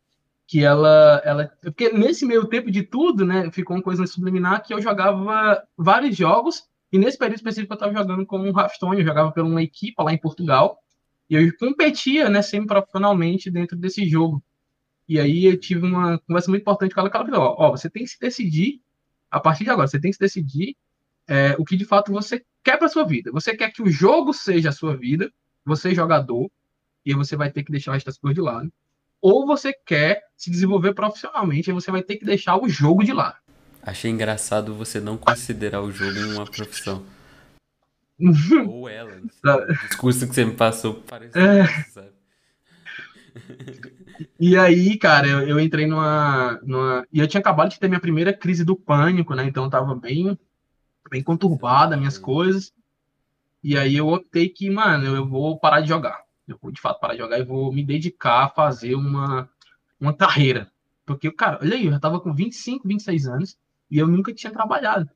Que 0.47 0.65
ela, 0.65 1.23
ela. 1.25 1.51
Porque 1.63 1.91
nesse 1.91 2.27
meio 2.27 2.47
tempo 2.47 2.71
de 2.71 2.83
tudo, 2.83 3.25
né? 3.25 3.51
Ficou 3.53 3.77
uma 3.77 3.83
coisa 3.83 4.07
subliminar 4.07 4.63
que 4.63 4.75
eu 4.75 4.81
jogava 4.81 5.63
vários 5.77 6.17
jogos. 6.17 6.65
E 6.93 6.99
nesse 6.99 7.17
período 7.17 7.37
específico 7.37 7.73
eu 7.73 7.77
estava 7.77 7.93
jogando 7.93 8.27
como 8.27 8.45
um 8.45 8.59
Hearthstone, 8.59 9.01
eu 9.01 9.07
jogava 9.07 9.33
por 9.33 9.43
uma 9.43 9.63
equipe 9.63 9.95
lá 10.03 10.13
em 10.13 10.19
Portugal. 10.19 10.79
E 11.31 11.35
eu 11.35 11.57
competia, 11.57 12.29
né, 12.29 12.43
sempre 12.43 12.69
profissionalmente 12.69 13.51
dentro 13.51 13.77
desse 13.77 14.07
jogo. 14.07 14.43
E 15.09 15.19
aí 15.19 15.47
eu 15.47 15.59
tive 15.59 15.87
uma 15.87 16.19
conversa 16.19 16.51
muito 16.51 16.63
importante 16.63 16.95
com 16.95 17.01
ela, 17.01 17.11
que 17.11 17.17
ela 17.17 17.27
falou, 17.27 17.57
ó, 17.59 17.71
você 17.71 17.89
tem 17.89 18.05
que 18.05 18.11
se 18.11 18.21
decidir 18.21 18.83
a 19.31 19.41
partir 19.41 19.65
de 19.65 19.71
agora, 19.71 19.89
você 19.89 19.99
tem 19.99 20.11
que 20.11 20.17
se 20.17 20.21
decidir 20.21 20.77
é, 21.27 21.57
o 21.59 21.65
que 21.65 21.77
de 21.77 21.87
fato 21.87 22.13
você 22.13 22.45
quer 22.63 22.77
para 22.77 22.89
sua 22.89 23.05
vida. 23.05 23.33
Você 23.33 23.57
quer 23.57 23.73
que 23.73 23.83
o 23.83 23.91
jogo 23.91 24.35
seja 24.35 24.69
a 24.69 24.73
sua 24.73 24.95
vida, 24.95 25.33
você 25.65 25.93
é 25.93 25.95
jogador, 25.95 26.51
e 27.05 27.15
você 27.15 27.35
vai 27.35 27.51
ter 27.51 27.65
que 27.65 27.73
deixar 27.73 27.97
estas 27.97 28.19
coisas 28.19 28.35
de 28.35 28.43
lado. 28.43 28.71
Ou 29.21 29.47
você 29.47 29.73
quer 29.73 30.21
se 30.37 30.51
desenvolver 30.51 30.95
profissionalmente, 30.95 31.71
e 31.71 31.73
você 31.73 31.91
vai 31.91 32.03
ter 32.03 32.17
que 32.17 32.25
deixar 32.25 32.57
o 32.57 32.69
jogo 32.69 33.03
de 33.03 33.13
lado. 33.13 33.39
Achei 33.83 34.11
engraçado 34.11 34.75
você 34.75 35.01
não 35.01 35.19
considerar 35.19 35.83
o 35.83 35.91
jogo 35.91 36.19
uma 36.35 36.45
profissão. 36.45 37.05
Ou 38.69 38.89
ela. 38.89 39.11
O 39.19 39.89
discurso 39.89 40.29
que 40.29 40.35
você 40.35 40.45
me 40.45 40.55
passou 40.55 41.03
parece. 41.09 41.37
É... 41.37 41.67
Sabe? 41.91 42.13
E 44.39 44.57
aí, 44.57 44.97
cara, 44.99 45.27
eu, 45.27 45.49
eu 45.49 45.61
entrei 45.61 45.87
numa, 45.87 46.61
numa. 46.63 47.07
E 47.13 47.19
eu 47.19 47.27
tinha 47.27 47.41
acabado 47.41 47.71
de 47.71 47.81
ter 47.81 47.89
minha 47.89 48.01
primeira 48.01 48.33
crise 48.33 48.65
do 48.65 48.77
pânico, 48.77 49.35
né? 49.35 49.45
Então 49.45 49.65
eu 49.65 49.71
tava 49.71 49.95
bem, 49.97 50.39
bem 51.11 51.23
conturbada 51.23 51.97
minhas 51.97 52.19
coisas. 52.19 52.73
E 53.65 53.77
aí 53.77 53.97
eu 53.97 54.09
optei 54.09 54.49
que, 54.49 54.71
mano, 54.71 55.17
eu 55.17 55.27
vou 55.27 55.59
parar 55.59 55.81
de 55.81 55.89
jogar. 55.89 56.23
Eu 56.47 56.59
vou 56.61 56.71
de 56.71 56.81
fato 56.81 57.01
parar 57.01 57.15
de 57.15 57.21
jogar 57.21 57.39
e 57.39 57.45
vou 57.45 57.73
me 57.73 57.85
dedicar 57.85 58.45
a 58.45 58.49
fazer 58.49 58.95
uma, 58.95 59.49
uma 60.01 60.13
carreira. 60.15 60.71
Porque, 61.05 61.31
cara, 61.33 61.59
olha 61.61 61.75
aí, 61.75 61.87
eu 61.87 61.93
já 61.93 61.99
tava 61.99 62.21
com 62.21 62.35
25, 62.35 62.87
26 62.87 63.27
anos 63.27 63.59
e 63.93 63.99
eu 63.99 64.09
nunca 64.09 64.33
tinha 64.33 64.51
trabalhado 64.51 65.11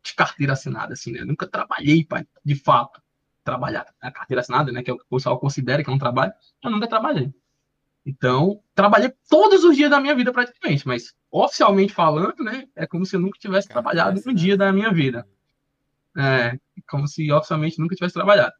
de 0.00 0.14
carteira 0.14 0.52
assinada, 0.52 0.92
assim, 0.92 1.10
né? 1.10 1.20
Eu 1.20 1.26
nunca 1.26 1.44
trabalhei, 1.44 2.04
pai, 2.04 2.24
de 2.44 2.54
fato, 2.54 3.02
trabalhar. 3.42 3.84
A 4.00 4.12
carteira 4.12 4.40
assinada, 4.40 4.70
né? 4.70 4.80
Que 4.80 4.90
é 4.90 4.94
o 4.94 4.96
que 4.98 5.04
o 5.04 5.16
pessoal 5.16 5.40
considera 5.40 5.82
que 5.82 5.90
é 5.90 5.92
um 5.92 5.98
trabalho, 5.98 6.32
eu 6.62 6.70
nunca 6.70 6.86
trabalhei. 6.86 7.34
Então, 8.06 8.60
trabalhei 8.76 9.12
todos 9.28 9.64
os 9.64 9.76
dias 9.76 9.90
da 9.90 10.00
minha 10.00 10.14
vida 10.14 10.32
praticamente, 10.32 10.86
mas 10.86 11.14
oficialmente 11.30 11.92
falando, 11.92 12.42
né, 12.42 12.66
é 12.74 12.86
como 12.86 13.06
se 13.06 13.14
eu 13.14 13.20
nunca 13.20 13.38
tivesse 13.38 13.68
trabalhado 13.68 14.20
um 14.26 14.34
dia 14.34 14.56
da 14.56 14.72
minha 14.72 14.92
vida. 14.92 15.26
É, 16.16 16.58
como 16.88 17.08
se 17.08 17.30
oficialmente 17.32 17.78
nunca 17.78 17.94
tivesse 17.94 18.14
trabalhado. 18.14 18.52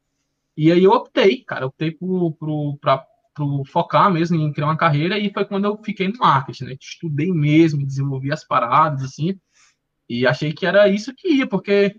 E 0.56 0.72
aí 0.72 0.82
eu 0.82 0.90
optei, 0.90 1.44
cara, 1.44 1.66
optei 1.66 1.90
por, 1.90 2.32
por, 2.34 2.78
pra, 2.78 3.04
por 3.34 3.66
focar 3.66 4.10
mesmo 4.12 4.36
em 4.36 4.52
criar 4.52 4.66
uma 4.66 4.76
carreira 4.76 5.18
e 5.18 5.32
foi 5.32 5.44
quando 5.44 5.64
eu 5.64 5.76
fiquei 5.82 6.08
no 6.08 6.18
marketing, 6.18 6.64
né? 6.64 6.76
Estudei 6.80 7.32
mesmo, 7.32 7.86
desenvolvi 7.86 8.32
as 8.32 8.44
paradas, 8.44 9.02
assim, 9.02 9.38
e 10.12 10.26
achei 10.26 10.52
que 10.52 10.66
era 10.66 10.86
isso 10.90 11.14
que 11.14 11.26
ia, 11.26 11.46
porque 11.46 11.98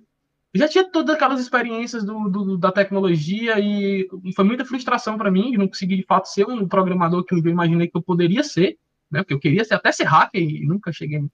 já 0.53 0.67
tinha 0.67 0.83
todas 0.83 1.15
aquelas 1.15 1.39
experiências 1.39 2.03
do, 2.03 2.29
do, 2.29 2.57
da 2.59 2.71
tecnologia 2.71 3.59
e 3.59 4.07
foi 4.35 4.45
muita 4.45 4.63
frustração 4.63 5.17
para 5.17 5.31
mim 5.31 5.49
de 5.49 5.57
não 5.57 5.67
conseguir 5.67 5.97
de 5.97 6.05
fato 6.05 6.27
ser 6.27 6.47
um 6.47 6.67
programador 6.67 7.23
que 7.23 7.33
eu 7.33 7.39
imaginei 7.39 7.87
que 7.87 7.97
eu 7.97 8.03
poderia 8.03 8.43
ser, 8.43 8.77
né? 9.09 9.23
Porque 9.23 9.33
eu 9.33 9.39
queria 9.39 9.65
ser 9.65 9.73
até 9.73 9.91
ser 9.91 10.03
hacker 10.03 10.43
e 10.43 10.63
nunca 10.63 10.93
cheguei 10.93 11.25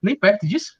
nem 0.00 0.16
perto 0.16 0.46
disso. 0.46 0.78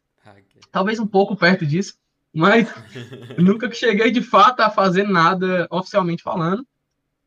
Talvez 0.70 0.98
um 0.98 1.06
pouco 1.06 1.36
perto 1.36 1.66
disso, 1.66 1.98
mas 2.32 2.66
nunca 3.36 3.70
cheguei 3.70 4.10
de 4.10 4.22
fato 4.22 4.60
a 4.60 4.70
fazer 4.70 5.06
nada 5.06 5.68
oficialmente 5.70 6.22
falando. 6.22 6.66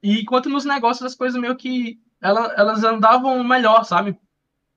E 0.01 0.21
enquanto 0.21 0.49
nos 0.49 0.65
negócios 0.65 1.05
as 1.05 1.15
coisas 1.15 1.39
meio 1.39 1.55
que 1.55 1.99
elas, 2.19 2.57
elas 2.57 2.83
andavam 2.83 3.43
melhor, 3.43 3.85
sabe? 3.85 4.17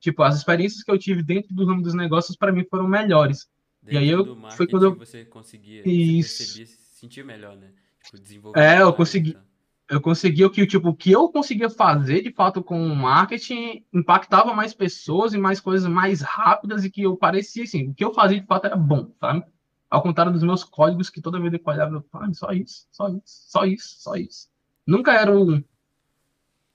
Tipo, 0.00 0.22
as 0.22 0.36
experiências 0.36 0.82
que 0.82 0.90
eu 0.90 0.98
tive 0.98 1.22
dentro 1.22 1.54
do 1.54 1.66
ramo 1.66 1.82
dos 1.82 1.94
negócios 1.94 2.36
para 2.36 2.52
mim 2.52 2.64
foram 2.64 2.86
melhores 2.86 3.48
e 3.90 3.96
aí 3.96 4.08
eu 4.08 4.36
foi 4.52 4.66
quando 4.66 4.84
eu 4.84 4.94
você 4.96 5.24
conseguia, 5.24 5.82
Isso. 5.86 6.30
você 6.30 6.44
percebia, 6.44 6.66
se 6.66 6.98
sentir 6.98 7.24
melhor, 7.24 7.56
né? 7.56 7.70
Tipo. 8.04 8.58
É, 8.58 8.82
eu 8.82 8.92
consegui. 8.92 9.34
Tá? 9.34 9.42
Eu 9.88 10.02
consegui 10.02 10.44
o 10.44 10.50
que 10.50 10.66
tipo 10.66 10.88
o 10.90 10.94
que 10.94 11.10
eu 11.10 11.30
conseguia 11.30 11.70
fazer 11.70 12.22
de 12.22 12.30
fato 12.30 12.62
com 12.62 12.86
o 12.86 12.94
marketing 12.94 13.82
impactava 13.90 14.52
mais 14.52 14.74
pessoas 14.74 15.32
e 15.32 15.38
mais 15.38 15.60
coisas 15.60 15.88
mais 15.88 16.20
rápidas 16.20 16.84
e 16.84 16.90
que 16.90 17.02
eu 17.02 17.16
parecia 17.16 17.64
assim, 17.64 17.88
o 17.88 17.94
que 17.94 18.04
eu 18.04 18.12
fazia 18.12 18.38
de 18.38 18.46
fato 18.46 18.66
era 18.66 18.76
bom, 18.76 19.10
sabe? 19.18 19.44
Ao 19.88 20.02
contrário 20.02 20.30
dos 20.30 20.42
meus 20.42 20.62
códigos 20.62 21.08
que 21.08 21.22
toda 21.22 21.40
vez 21.40 21.54
eu 21.54 21.60
olhava, 21.64 21.94
eu 21.94 22.04
falava, 22.12 22.34
só 22.34 22.52
isso, 22.52 22.86
só 22.92 23.08
isso, 23.08 23.22
só 23.24 23.64
isso, 23.64 23.96
só 23.98 24.14
isso. 24.16 24.50
Nunca 24.86 25.14
era 25.14 25.32
um, 25.32 25.64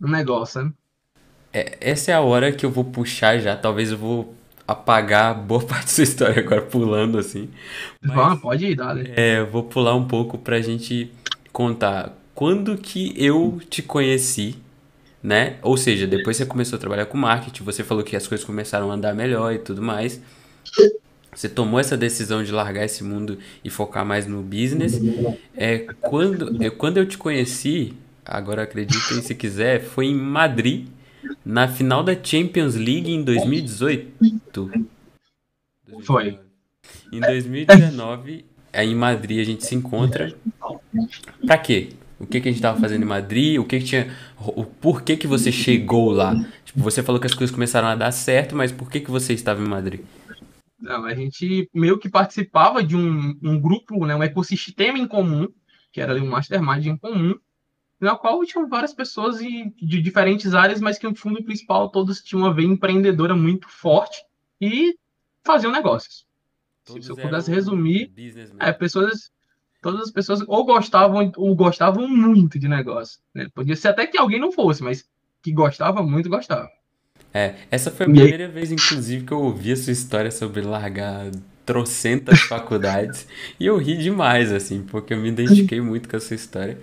um 0.01 0.09
negócio, 0.09 0.63
né? 0.63 0.73
É, 1.53 1.77
essa 1.79 2.11
é 2.11 2.15
a 2.15 2.21
hora 2.21 2.51
que 2.51 2.65
eu 2.65 2.71
vou 2.71 2.83
puxar 2.83 3.37
já, 3.37 3.55
talvez 3.55 3.91
eu 3.91 3.97
vou 3.97 4.33
apagar 4.67 5.35
boa 5.35 5.61
parte 5.63 5.85
da 5.85 5.91
sua 5.91 6.03
história 6.03 6.39
agora 6.41 6.61
pulando 6.61 7.17
assim. 7.17 7.49
Mas, 8.01 8.17
ah, 8.17 8.35
pode 8.35 8.65
ir, 8.65 8.75
dale. 8.75 9.13
É, 9.15 9.43
vou 9.43 9.63
pular 9.63 9.95
um 9.95 10.07
pouco 10.07 10.37
pra 10.37 10.59
gente 10.61 11.11
contar 11.51 12.17
quando 12.33 12.75
que 12.77 13.13
eu 13.15 13.61
te 13.69 13.83
conheci, 13.83 14.55
né? 15.21 15.57
Ou 15.61 15.77
seja, 15.77 16.07
depois 16.07 16.35
você 16.35 16.45
começou 16.45 16.77
a 16.77 16.79
trabalhar 16.79 17.05
com 17.05 17.17
marketing, 17.17 17.63
você 17.63 17.83
falou 17.83 18.03
que 18.03 18.15
as 18.15 18.27
coisas 18.27 18.45
começaram 18.45 18.89
a 18.89 18.95
andar 18.95 19.13
melhor 19.13 19.53
e 19.53 19.59
tudo 19.59 19.81
mais. 19.81 20.19
Você 21.35 21.49
tomou 21.49 21.79
essa 21.79 21.97
decisão 21.97 22.43
de 22.43 22.51
largar 22.51 22.85
esse 22.85 23.03
mundo 23.03 23.37
e 23.63 23.69
focar 23.69 24.05
mais 24.05 24.25
no 24.25 24.41
business. 24.41 24.99
É, 25.55 25.79
quando, 26.01 26.63
eu, 26.63 26.71
quando 26.71 26.97
eu 26.97 27.07
te 27.07 27.17
conheci, 27.17 27.93
agora 28.25 28.63
acreditem 28.63 29.21
se 29.21 29.33
quiser, 29.35 29.81
foi 29.81 30.07
em 30.07 30.15
Madrid 30.15 30.87
na 31.45 31.67
final 31.67 32.03
da 32.03 32.15
Champions 32.21 32.75
League 32.75 33.11
em 33.11 33.23
2018. 33.23 34.71
Foi. 36.03 36.39
Em 37.11 37.19
2019, 37.19 38.45
aí 38.71 38.89
em 38.89 38.95
Madrid 38.95 39.39
a 39.39 39.43
gente 39.43 39.65
se 39.65 39.75
encontra. 39.75 40.33
Pra 41.45 41.57
quê? 41.57 41.89
O 42.19 42.25
que, 42.25 42.39
que 42.39 42.47
a 42.47 42.51
gente 42.51 42.61
tava 42.61 42.79
fazendo 42.79 43.03
em 43.03 43.07
Madrid? 43.07 43.59
O 43.59 43.65
que, 43.65 43.79
que 43.79 43.85
tinha. 43.85 44.15
O 44.39 44.63
porquê 44.63 45.17
que 45.17 45.27
você 45.27 45.51
chegou 45.51 46.11
lá? 46.11 46.33
Tipo, 46.63 46.79
você 46.79 47.03
falou 47.03 47.19
que 47.19 47.27
as 47.27 47.33
coisas 47.33 47.53
começaram 47.53 47.87
a 47.87 47.95
dar 47.95 48.11
certo, 48.11 48.55
mas 48.55 48.71
por 48.71 48.89
que, 48.89 48.99
que 48.99 49.11
você 49.11 49.33
estava 49.33 49.61
em 49.61 49.67
Madrid? 49.67 50.01
Não, 50.79 51.05
a 51.05 51.13
gente 51.13 51.69
meio 51.73 51.97
que 51.97 52.09
participava 52.09 52.83
de 52.83 52.95
um, 52.95 53.37
um 53.41 53.59
grupo, 53.59 54.05
né, 54.05 54.15
um 54.15 54.23
ecossistema 54.23 54.97
em 54.97 55.07
comum, 55.07 55.47
que 55.91 56.01
era 56.01 56.15
um 56.15 56.27
mastermind 56.27 56.85
em 56.85 56.97
comum, 56.97 57.35
na 58.03 58.15
qual 58.15 58.43
tinham 58.45 58.67
várias 58.67 58.93
pessoas 58.93 59.39
de 59.39 60.01
diferentes 60.01 60.53
áreas, 60.53 60.81
mas 60.81 60.97
que 60.97 61.07
no 61.07 61.15
fundo 61.15 61.43
principal 61.43 61.89
todos 61.89 62.21
tinham 62.21 62.43
uma 62.43 62.53
veia 62.53 62.67
empreendedora 62.67 63.35
muito 63.35 63.67
forte 63.69 64.23
e 64.59 64.95
faziam 65.43 65.71
negócios. 65.71 66.25
Todos 66.85 67.05
Se 67.05 67.11
eu 67.11 67.15
pudesse 67.15 67.49
resumir, 67.49 68.11
é, 68.59 68.71
pessoas 68.71 69.31
todas 69.81 70.01
as 70.01 70.11
pessoas 70.11 70.41
ou 70.47 70.65
gostavam 70.65 71.31
ou 71.35 71.55
gostavam 71.55 72.07
muito 72.07 72.57
de 72.57 72.67
negócio. 72.67 73.19
Né? 73.33 73.47
Podia 73.53 73.75
ser 73.75 73.89
até 73.89 74.07
que 74.07 74.17
alguém 74.17 74.39
não 74.39 74.51
fosse, 74.51 74.81
mas 74.81 75.07
que 75.41 75.51
gostava 75.51 76.01
muito, 76.01 76.29
gostava. 76.29 76.69
É, 77.33 77.55
essa 77.69 77.91
foi 77.91 78.05
a 78.05 78.09
primeira 78.09 78.47
vez, 78.47 78.71
inclusive, 78.71 79.25
que 79.25 79.33
eu 79.33 79.41
ouvi 79.41 79.71
a 79.71 79.75
sua 79.75 79.91
história 79.91 80.31
sobre 80.31 80.61
largar 80.61 81.31
trocentas 81.65 82.39
faculdades. 82.41 83.27
e 83.59 83.65
eu 83.65 83.77
ri 83.77 83.97
demais, 83.97 84.51
assim, 84.51 84.81
porque 84.83 85.13
eu 85.13 85.17
me 85.17 85.29
identifiquei 85.29 85.81
muito 85.81 86.07
com 86.07 86.15
essa 86.15 86.33
história. 86.33 86.79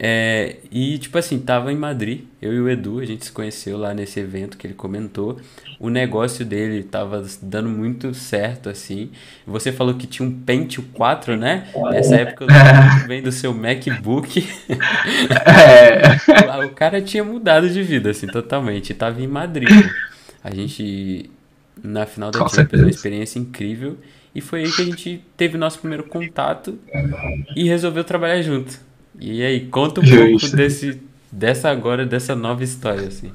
É, 0.00 0.58
e, 0.70 0.96
tipo 0.98 1.18
assim, 1.18 1.40
tava 1.40 1.72
em 1.72 1.76
Madrid, 1.76 2.20
eu 2.40 2.54
e 2.54 2.60
o 2.60 2.68
Edu, 2.68 3.00
a 3.00 3.04
gente 3.04 3.24
se 3.24 3.32
conheceu 3.32 3.76
lá 3.76 3.92
nesse 3.92 4.20
evento 4.20 4.56
que 4.56 4.64
ele 4.64 4.74
comentou. 4.74 5.40
O 5.80 5.90
negócio 5.90 6.44
dele 6.44 6.84
tava 6.84 7.26
dando 7.42 7.68
muito 7.68 8.14
certo, 8.14 8.68
assim. 8.68 9.10
Você 9.44 9.72
falou 9.72 9.94
que 9.94 10.06
tinha 10.06 10.26
um 10.26 10.30
Pentium 10.30 10.84
4, 10.92 11.36
né? 11.36 11.66
Nessa 11.90 12.14
época 12.14 12.44
eu 12.44 12.48
lembro 12.48 12.92
muito 12.92 13.08
bem 13.08 13.22
do 13.22 13.32
seu 13.32 13.52
MacBook. 13.52 14.46
É. 15.44 16.62
o 16.64 16.70
cara 16.70 17.02
tinha 17.02 17.24
mudado 17.24 17.68
de 17.68 17.82
vida, 17.82 18.10
assim, 18.10 18.28
totalmente. 18.28 18.94
Tava 18.94 19.20
em 19.20 19.26
Madrid. 19.26 19.68
A 20.44 20.54
gente, 20.54 21.28
na 21.82 22.06
final 22.06 22.30
da 22.30 22.48
Champions, 22.48 22.82
uma 22.82 22.90
experiência 22.90 23.40
incrível. 23.40 23.98
E 24.32 24.40
foi 24.40 24.60
aí 24.60 24.70
que 24.70 24.82
a 24.82 24.84
gente 24.84 25.24
teve 25.36 25.58
nosso 25.58 25.80
primeiro 25.80 26.04
contato 26.04 26.78
e 27.56 27.64
resolveu 27.64 28.04
trabalhar 28.04 28.40
junto. 28.42 28.87
E 29.20 29.42
aí, 29.42 29.66
conta 29.66 30.00
um 30.00 30.04
pouco 30.04 30.56
desse, 30.56 31.00
dessa 31.30 31.70
agora, 31.70 32.06
dessa 32.06 32.34
nova 32.34 32.62
história, 32.62 33.08
assim. 33.08 33.32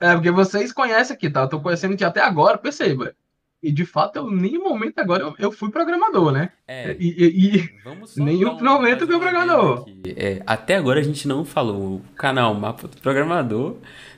É, 0.00 0.12
porque 0.14 0.30
vocês 0.30 0.72
conhecem 0.72 1.14
aqui, 1.14 1.30
tá? 1.30 1.42
Eu 1.42 1.48
tô 1.48 1.60
conhecendo 1.60 1.96
que 1.96 2.04
até 2.04 2.20
agora, 2.20 2.58
perceba. 2.58 3.14
E 3.62 3.70
de 3.70 3.86
fato, 3.86 4.16
eu, 4.16 4.28
nenhum 4.28 4.64
momento 4.64 4.98
agora 4.98 5.22
eu, 5.22 5.34
eu 5.38 5.52
fui 5.52 5.70
programador, 5.70 6.32
né? 6.32 6.50
É. 6.66 6.96
E, 6.98 7.14
e, 7.16 7.56
e 7.56 7.70
nenhum 8.16 8.56
um, 8.56 8.64
momento 8.64 9.02
eu 9.02 9.06
fui 9.06 9.18
programador. 9.20 9.86
É, 10.16 10.42
até 10.44 10.74
agora 10.74 10.98
a 10.98 11.02
gente 11.02 11.28
não 11.28 11.44
falou. 11.44 11.96
O 11.96 12.02
canal 12.16 12.52
Mapa 12.54 12.88
do 12.88 12.96
Programador 12.96 13.76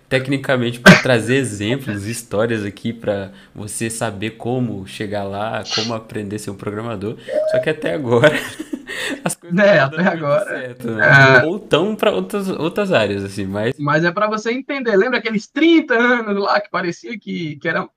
tecnicamente 0.09 0.81
para 0.81 0.97
trazer 1.03 1.37
exemplos, 1.37 2.07
histórias 2.07 2.65
aqui 2.65 2.93
para 2.93 3.33
você 3.55 3.89
saber 3.91 4.33
como 4.33 4.87
chegar 4.87 5.25
lá, 5.25 5.63
como 5.75 5.95
aprender 5.95 6.37
a 6.37 6.39
ser 6.39 6.51
um 6.51 6.57
programador. 6.57 7.17
Só 7.51 7.59
que 7.59 7.71
até 7.71 7.95
agora 7.95 8.35
as 9.25 9.35
coisas 9.35 9.59
é, 9.59 9.79
até 9.81 10.03
agora. 10.03 10.45
Certo, 10.45 10.91
né? 10.91 11.43
é... 11.43 11.45
Ou 11.45 11.59
tão 11.59 11.97
para 11.97 12.13
outras, 12.13 12.49
outras 12.49 12.93
áreas 12.93 13.25
assim, 13.25 13.47
mas 13.47 13.75
Mas 13.79 14.05
é 14.05 14.13
para 14.13 14.29
você 14.29 14.53
entender. 14.53 14.97
Lembra 14.97 15.19
aqueles 15.19 15.47
30 15.47 15.95
anos 15.95 16.43
lá 16.43 16.61
que 16.61 16.71
parecia 16.71 17.19
que, 17.19 17.57
que 17.57 17.69
era 17.69 17.89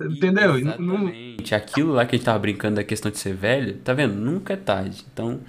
Entendeu? 0.00 0.56
Exatamente. 0.56 1.50
Não... 1.50 1.56
Aquilo 1.58 1.92
lá 1.92 2.06
que 2.06 2.14
a 2.14 2.18
gente 2.18 2.24
tava 2.24 2.38
brincando 2.38 2.76
da 2.76 2.84
questão 2.84 3.10
de 3.10 3.18
ser 3.18 3.34
velho, 3.34 3.78
tá 3.78 3.92
vendo? 3.92 4.14
Nunca 4.14 4.52
é 4.52 4.56
tarde. 4.56 5.04
Então, 5.12 5.40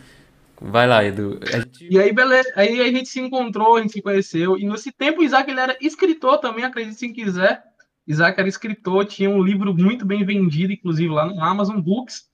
Vai 0.61 0.87
lá, 0.87 1.03
Edu. 1.03 1.39
Gente... 1.45 1.87
E 1.89 1.97
aí, 1.97 2.11
beleza. 2.11 2.51
Aí 2.55 2.81
a 2.81 2.91
gente 2.91 3.07
se 3.07 3.19
encontrou, 3.19 3.77
a 3.77 3.81
gente 3.81 3.93
se 3.93 4.01
conheceu. 4.01 4.57
E 4.57 4.65
nesse 4.65 4.91
tempo, 4.91 5.21
o 5.21 5.23
Isaac 5.23 5.49
ele 5.49 5.59
era 5.59 5.77
escritor 5.79 6.37
também, 6.39 6.65
acredite 6.65 6.97
se 6.97 7.09
quiser. 7.09 7.63
Isaac 8.05 8.39
era 8.39 8.49
escritor, 8.49 9.05
tinha 9.05 9.29
um 9.29 9.41
livro 9.41 9.73
muito 9.73 10.05
bem 10.05 10.25
vendido, 10.25 10.73
inclusive 10.73 11.13
lá 11.13 11.25
no 11.25 11.41
Amazon 11.41 11.79
Books. 11.79 12.27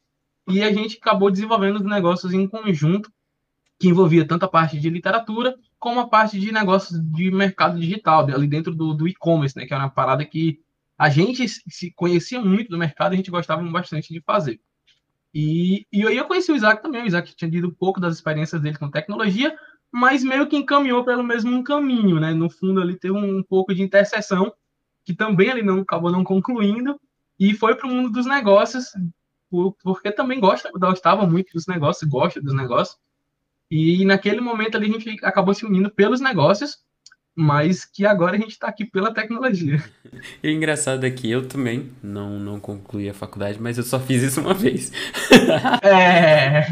E 0.47 0.63
a 0.63 0.71
gente 0.71 0.97
acabou 0.97 1.29
desenvolvendo 1.29 1.77
os 1.77 1.85
negócios 1.85 2.33
em 2.33 2.47
conjunto, 2.47 3.11
que 3.79 3.89
envolvia 3.89 4.25
tanto 4.25 4.45
a 4.45 4.47
parte 4.47 4.79
de 4.79 4.89
literatura 4.89 5.55
como 5.77 5.99
a 5.99 6.07
parte 6.07 6.39
de 6.39 6.51
negócios 6.51 6.99
de 7.11 7.29
mercado 7.29 7.79
digital, 7.79 8.25
ali 8.33 8.47
dentro 8.47 8.73
do, 8.73 8.93
do 8.93 9.07
e-commerce, 9.07 9.55
né? 9.55 9.65
Que 9.65 9.73
era 9.73 9.83
uma 9.83 9.89
parada 9.89 10.25
que 10.25 10.59
a 10.97 11.09
gente 11.09 11.45
se 11.47 11.91
conhecia 11.91 12.41
muito 12.41 12.69
do 12.69 12.77
mercado 12.77 13.11
e 13.11 13.15
a 13.15 13.17
gente 13.17 13.29
gostava 13.29 13.61
bastante 13.69 14.13
de 14.13 14.21
fazer. 14.21 14.59
E, 15.37 15.85
e 15.91 16.01
eu 16.01 16.25
conheci 16.25 16.49
o 16.49 16.55
Isaac 16.55 16.81
também, 16.81 17.03
o 17.03 17.07
Isaac 17.07 17.35
tinha 17.35 17.51
dito 17.51 17.67
um 17.67 17.73
pouco 17.73 17.99
das 17.99 18.15
experiências 18.15 18.61
dele 18.61 18.77
com 18.77 18.89
tecnologia, 18.89 19.53
mas 19.91 20.23
meio 20.23 20.47
que 20.47 20.55
encaminhou 20.55 21.03
pelo 21.03 21.23
mesmo 21.23 21.61
caminho, 21.61 22.21
né? 22.21 22.33
No 22.33 22.49
fundo 22.49 22.79
ali 22.79 22.97
teve 22.97 23.13
um, 23.13 23.39
um 23.39 23.43
pouco 23.43 23.75
de 23.75 23.83
interseção, 23.83 24.53
que 25.03 25.13
também 25.13 25.49
ele 25.49 25.61
não 25.61 25.81
acabou 25.81 26.09
não 26.09 26.23
concluindo, 26.23 26.97
e 27.37 27.53
foi 27.53 27.75
para 27.75 27.85
o 27.85 27.89
mundo 27.91 28.09
dos 28.11 28.25
negócios, 28.25 28.93
por, 29.49 29.75
porque 29.83 30.09
também 30.09 30.39
gosta, 30.39 30.71
gostava 30.71 31.27
muito 31.27 31.51
dos 31.51 31.67
negócios, 31.67 32.09
gosta 32.09 32.41
dos 32.41 32.53
negócios. 32.53 32.97
E 33.69 34.05
naquele 34.05 34.39
momento 34.39 34.77
ali 34.77 34.87
a 34.87 34.99
gente 34.99 35.25
acabou 35.25 35.53
se 35.53 35.65
unindo 35.65 35.91
pelos 35.91 36.21
negócios, 36.21 36.77
mas 37.35 37.83
que 37.83 38.05
agora 38.05 38.37
a 38.37 38.39
gente 38.39 38.51
está 38.51 38.67
aqui 38.67 38.85
pela 38.85 39.13
tecnologia. 39.13 39.83
E 40.41 40.47
o 40.47 40.51
engraçado 40.51 41.05
é 41.05 41.11
que 41.11 41.29
eu 41.29 41.45
também 41.45 41.89
não, 42.01 42.39
não 42.39 42.57
concluí 42.57 43.09
a 43.09 43.13
faculdade, 43.13 43.59
mas 43.59 43.77
eu 43.77 43.83
só 43.83 43.99
fiz 43.99 44.23
isso 44.23 44.39
uma 44.39 44.53
vez. 44.53 44.91
É. 45.83 46.63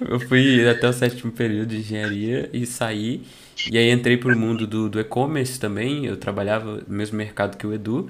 eu 0.08 0.20
fui 0.20 0.68
até 0.68 0.88
o 0.88 0.92
sétimo 0.92 1.32
período 1.32 1.70
de 1.70 1.78
engenharia 1.78 2.48
e 2.52 2.64
saí. 2.64 3.22
E 3.70 3.76
aí 3.76 3.90
entrei 3.90 4.16
para 4.16 4.32
o 4.32 4.38
mundo 4.38 4.66
do, 4.66 4.88
do 4.88 5.00
e-commerce 5.00 5.58
também. 5.58 6.06
Eu 6.06 6.16
trabalhava 6.16 6.82
no 6.86 6.96
mesmo 6.96 7.16
mercado 7.16 7.56
que 7.56 7.66
o 7.66 7.72
Edu. 7.72 8.08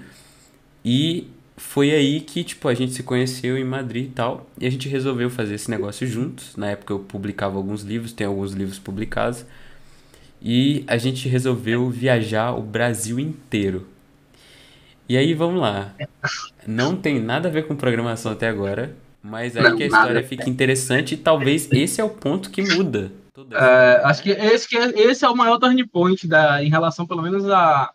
E 0.84 1.28
foi 1.56 1.92
aí 1.92 2.20
que, 2.20 2.44
tipo, 2.44 2.68
a 2.68 2.74
gente 2.74 2.92
se 2.92 3.02
conheceu 3.02 3.56
em 3.56 3.64
Madrid 3.64 4.06
e 4.06 4.10
tal. 4.10 4.46
E 4.60 4.66
a 4.66 4.70
gente 4.70 4.88
resolveu 4.88 5.30
fazer 5.30 5.54
esse 5.54 5.70
negócio 5.70 6.06
juntos. 6.06 6.56
Na 6.56 6.70
época 6.70 6.92
eu 6.92 6.98
publicava 6.98 7.56
alguns 7.56 7.82
livros, 7.82 8.12
tem 8.12 8.26
alguns 8.26 8.52
livros 8.52 8.78
publicados. 8.78 9.44
E 10.44 10.84
a 10.86 10.98
gente 10.98 11.26
resolveu 11.26 11.88
viajar 11.88 12.52
o 12.52 12.60
Brasil 12.60 13.18
inteiro. 13.18 13.86
E 15.08 15.16
aí 15.16 15.32
vamos 15.32 15.58
lá. 15.58 15.94
Não 16.66 16.94
tem 16.94 17.18
nada 17.18 17.48
a 17.48 17.50
ver 17.50 17.66
com 17.66 17.74
programação 17.74 18.32
até 18.32 18.46
agora, 18.46 18.94
mas 19.22 19.56
aí 19.56 19.62
não, 19.62 19.76
que 19.76 19.84
a 19.84 19.86
história 19.86 20.14
nada. 20.14 20.26
fica 20.26 20.50
interessante 20.50 21.14
e 21.14 21.16
talvez 21.16 21.66
esse 21.72 21.98
é 21.98 22.04
o 22.04 22.10
ponto 22.10 22.50
que 22.50 22.60
muda. 22.60 23.10
É, 23.50 24.02
acho 24.04 24.22
que 24.22 24.30
esse, 24.30 24.68
que 24.68 24.76
é, 24.76 24.90
esse 25.00 25.24
é 25.24 25.28
o 25.28 25.34
maior 25.34 25.58
turning 25.58 25.86
point 25.86 26.28
da, 26.28 26.62
em 26.62 26.68
relação, 26.68 27.06
pelo 27.06 27.22
menos, 27.22 27.48
à 27.48 27.90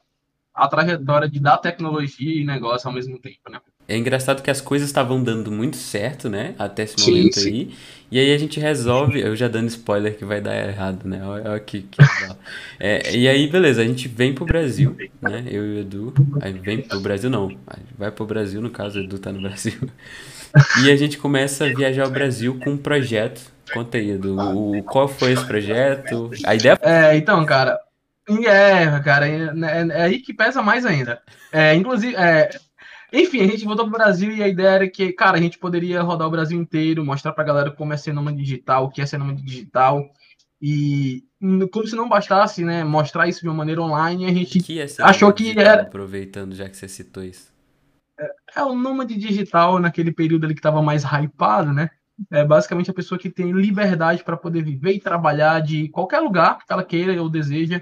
a, 0.53 0.65
a 0.65 0.67
trajetória 0.67 1.29
de 1.29 1.39
dar 1.39 1.57
tecnologia 1.57 2.41
e 2.41 2.43
negócio 2.43 2.87
ao 2.87 2.93
mesmo 2.93 3.19
tempo, 3.19 3.49
né? 3.49 3.59
É 3.89 3.97
engraçado 3.97 4.43
que 4.43 4.51
as 4.51 4.61
coisas 4.61 4.87
estavam 4.87 5.23
dando 5.23 5.51
muito 5.51 5.75
certo, 5.75 6.29
né? 6.29 6.53
Até 6.59 6.83
esse 6.83 6.95
momento 6.99 7.39
sim, 7.39 7.41
sim. 7.41 7.49
aí. 7.49 7.75
E 8.11 8.19
aí 8.19 8.33
a 8.33 8.37
gente 8.37 8.59
resolve. 8.59 9.19
Eu 9.19 9.35
já 9.35 9.47
dando 9.47 9.67
spoiler 9.67 10.15
que 10.15 10.23
vai 10.23 10.39
dar 10.39 10.55
errado, 10.55 11.07
né? 11.07 11.19
Olha, 11.23 11.51
olha 11.51 11.59
que, 11.59 11.81
que 11.81 11.99
é, 12.79 13.15
E 13.15 13.27
aí, 13.27 13.47
beleza, 13.47 13.81
a 13.81 13.85
gente 13.85 14.07
vem 14.07 14.31
pro 14.31 14.45
Brasil, 14.45 14.95
né? 15.19 15.43
Eu 15.47 15.65
e 15.65 15.77
o 15.77 15.79
Edu. 15.79 16.13
Aí 16.39 16.53
vem 16.53 16.83
pro 16.83 16.99
Brasil, 16.99 17.31
não. 17.31 17.57
Vai 17.97 18.11
pro 18.11 18.27
Brasil, 18.27 18.61
no 18.61 18.69
caso, 18.69 18.99
o 18.99 19.03
Edu 19.03 19.17
tá 19.17 19.31
no 19.31 19.41
Brasil. 19.41 19.79
E 20.83 20.91
a 20.91 20.95
gente 20.95 21.17
começa 21.17 21.65
a 21.65 21.73
viajar 21.73 22.03
ao 22.03 22.11
Brasil 22.11 22.59
com 22.59 22.71
um 22.71 22.77
projeto. 22.77 23.41
Conta 23.73 23.97
aí, 23.97 24.11
Edu. 24.11 24.37
O, 24.37 24.83
qual 24.83 25.07
foi 25.07 25.31
esse 25.31 25.45
projeto? 25.45 26.29
A 26.45 26.53
ideia 26.53 26.79
É, 26.83 27.17
então, 27.17 27.43
cara. 27.43 27.79
É, 28.27 28.99
cara, 28.99 29.27
é, 29.27 29.33
é, 29.33 29.87
é 29.89 30.01
aí 30.03 30.19
que 30.19 30.31
pesa 30.31 30.61
mais 30.61 30.85
ainda. 30.85 31.19
É, 31.51 31.73
inclusive, 31.73 32.15
é, 32.15 32.49
enfim, 33.11 33.41
a 33.41 33.47
gente 33.47 33.65
voltou 33.65 33.85
pro 33.85 33.97
Brasil 33.97 34.31
e 34.31 34.43
a 34.43 34.47
ideia 34.47 34.69
era 34.69 34.89
que, 34.89 35.11
cara, 35.11 35.37
a 35.37 35.41
gente 35.41 35.57
poderia 35.57 36.01
rodar 36.01 36.27
o 36.27 36.31
Brasil 36.31 36.59
inteiro, 36.59 37.05
mostrar 37.05 37.31
pra 37.33 37.43
galera 37.43 37.71
como 37.71 37.93
é 37.93 37.97
ser 37.97 38.13
nômade 38.13 38.37
digital, 38.37 38.85
o 38.85 38.89
que 38.89 39.01
é 39.01 39.05
ser 39.05 39.17
nômade 39.17 39.41
digital. 39.41 40.09
E 40.61 41.23
como 41.71 41.87
se 41.87 41.95
não 41.95 42.09
bastasse, 42.09 42.63
né, 42.63 42.83
mostrar 42.83 43.27
isso 43.27 43.41
de 43.41 43.47
uma 43.47 43.55
maneira 43.55 43.81
online, 43.81 44.25
a 44.25 44.33
gente 44.33 44.59
que 44.59 44.79
é 44.79 44.87
achou 44.99 45.31
que 45.31 45.43
digital, 45.43 45.65
era. 45.65 45.81
Aproveitando 45.83 46.53
já 46.53 46.67
que 46.67 46.75
você 46.75 46.87
citou 46.87 47.23
isso. 47.23 47.51
É, 48.19 48.31
é 48.57 48.63
o 48.63 48.75
nômade 48.75 49.15
digital 49.15 49.79
naquele 49.79 50.11
período 50.11 50.45
ali 50.45 50.53
que 50.53 50.59
estava 50.59 50.81
mais 50.81 51.03
hypado, 51.03 51.71
né? 51.73 51.89
É 52.29 52.43
basicamente 52.43 52.91
a 52.91 52.93
pessoa 52.93 53.17
que 53.17 53.29
tem 53.29 53.53
liberdade 53.53 54.23
para 54.23 54.35
poder 54.35 54.61
viver 54.61 54.91
e 54.91 54.99
trabalhar 54.99 55.61
de 55.61 55.87
qualquer 55.87 56.19
lugar 56.19 56.57
que 56.57 56.73
ela 56.73 56.83
queira 56.83 57.21
ou 57.21 57.29
deseja, 57.29 57.81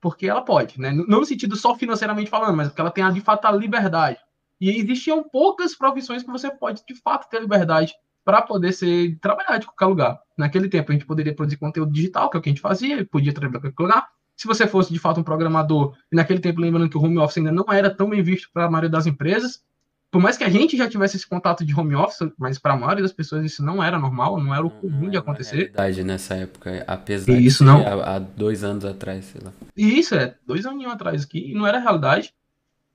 porque 0.00 0.26
ela 0.26 0.42
pode, 0.42 0.80
né? 0.80 0.90
Não 0.90 1.20
no 1.20 1.24
sentido 1.26 1.54
só 1.54 1.74
financeiramente 1.74 2.30
falando, 2.30 2.56
mas 2.56 2.68
porque 2.68 2.80
ela 2.80 2.90
tem 2.90 3.12
de 3.12 3.20
fato 3.20 3.44
a 3.44 3.52
liberdade. 3.52 4.18
E 4.64 4.78
existiam 4.78 5.22
poucas 5.22 5.74
profissões 5.76 6.22
que 6.22 6.30
você 6.30 6.50
pode, 6.50 6.82
de 6.88 6.94
fato, 6.94 7.28
ter 7.28 7.38
liberdade 7.38 7.92
para 8.24 8.40
poder 8.40 8.72
ser 8.72 9.18
trabalhar 9.20 9.58
de 9.58 9.66
qualquer 9.66 9.84
lugar. 9.84 10.18
Naquele 10.38 10.70
tempo, 10.70 10.90
a 10.90 10.94
gente 10.94 11.04
poderia 11.04 11.34
produzir 11.34 11.58
conteúdo 11.58 11.92
digital, 11.92 12.30
que 12.30 12.38
é 12.38 12.40
o 12.40 12.42
que 12.42 12.48
a 12.48 12.52
gente 12.52 12.62
fazia, 12.62 13.04
podia 13.04 13.30
trabalhar 13.30 13.58
de 13.58 13.74
qualquer 13.74 13.82
lugar. 13.82 14.08
Se 14.34 14.46
você 14.46 14.66
fosse, 14.66 14.90
de 14.90 14.98
fato, 14.98 15.20
um 15.20 15.22
programador, 15.22 15.94
e 16.10 16.16
naquele 16.16 16.40
tempo, 16.40 16.62
lembrando 16.62 16.88
que 16.88 16.96
o 16.96 17.02
home 17.02 17.18
office 17.18 17.36
ainda 17.36 17.52
não 17.52 17.70
era 17.70 17.94
tão 17.94 18.08
bem 18.08 18.22
visto 18.22 18.48
para 18.54 18.64
a 18.64 18.70
maioria 18.70 18.88
das 18.88 19.06
empresas, 19.06 19.62
por 20.10 20.22
mais 20.22 20.38
que 20.38 20.44
a 20.44 20.48
gente 20.48 20.78
já 20.78 20.88
tivesse 20.88 21.18
esse 21.18 21.28
contato 21.28 21.62
de 21.62 21.78
home 21.78 21.94
office, 21.94 22.26
mas 22.38 22.58
para 22.58 22.72
a 22.72 22.76
maioria 22.78 23.02
das 23.02 23.12
pessoas 23.12 23.44
isso 23.44 23.62
não 23.62 23.84
era 23.84 23.98
normal, 23.98 24.42
não 24.42 24.54
era 24.54 24.64
o 24.64 24.70
comum 24.70 25.10
de 25.10 25.18
acontecer. 25.18 25.56
verdade 25.56 26.02
nessa 26.02 26.36
época, 26.36 26.82
apesar 26.86 27.32
e 27.32 27.44
isso 27.44 27.64
de 27.64 27.70
não... 27.70 27.86
há, 27.86 28.14
há 28.14 28.18
dois 28.18 28.64
anos 28.64 28.86
atrás, 28.86 29.26
sei 29.26 29.42
lá. 29.44 29.52
E 29.76 29.98
isso 29.98 30.14
é, 30.14 30.34
dois 30.46 30.64
aninhos 30.64 30.94
atrás 30.94 31.24
aqui, 31.24 31.52
não 31.52 31.66
era 31.66 31.78
realidade. 31.78 32.32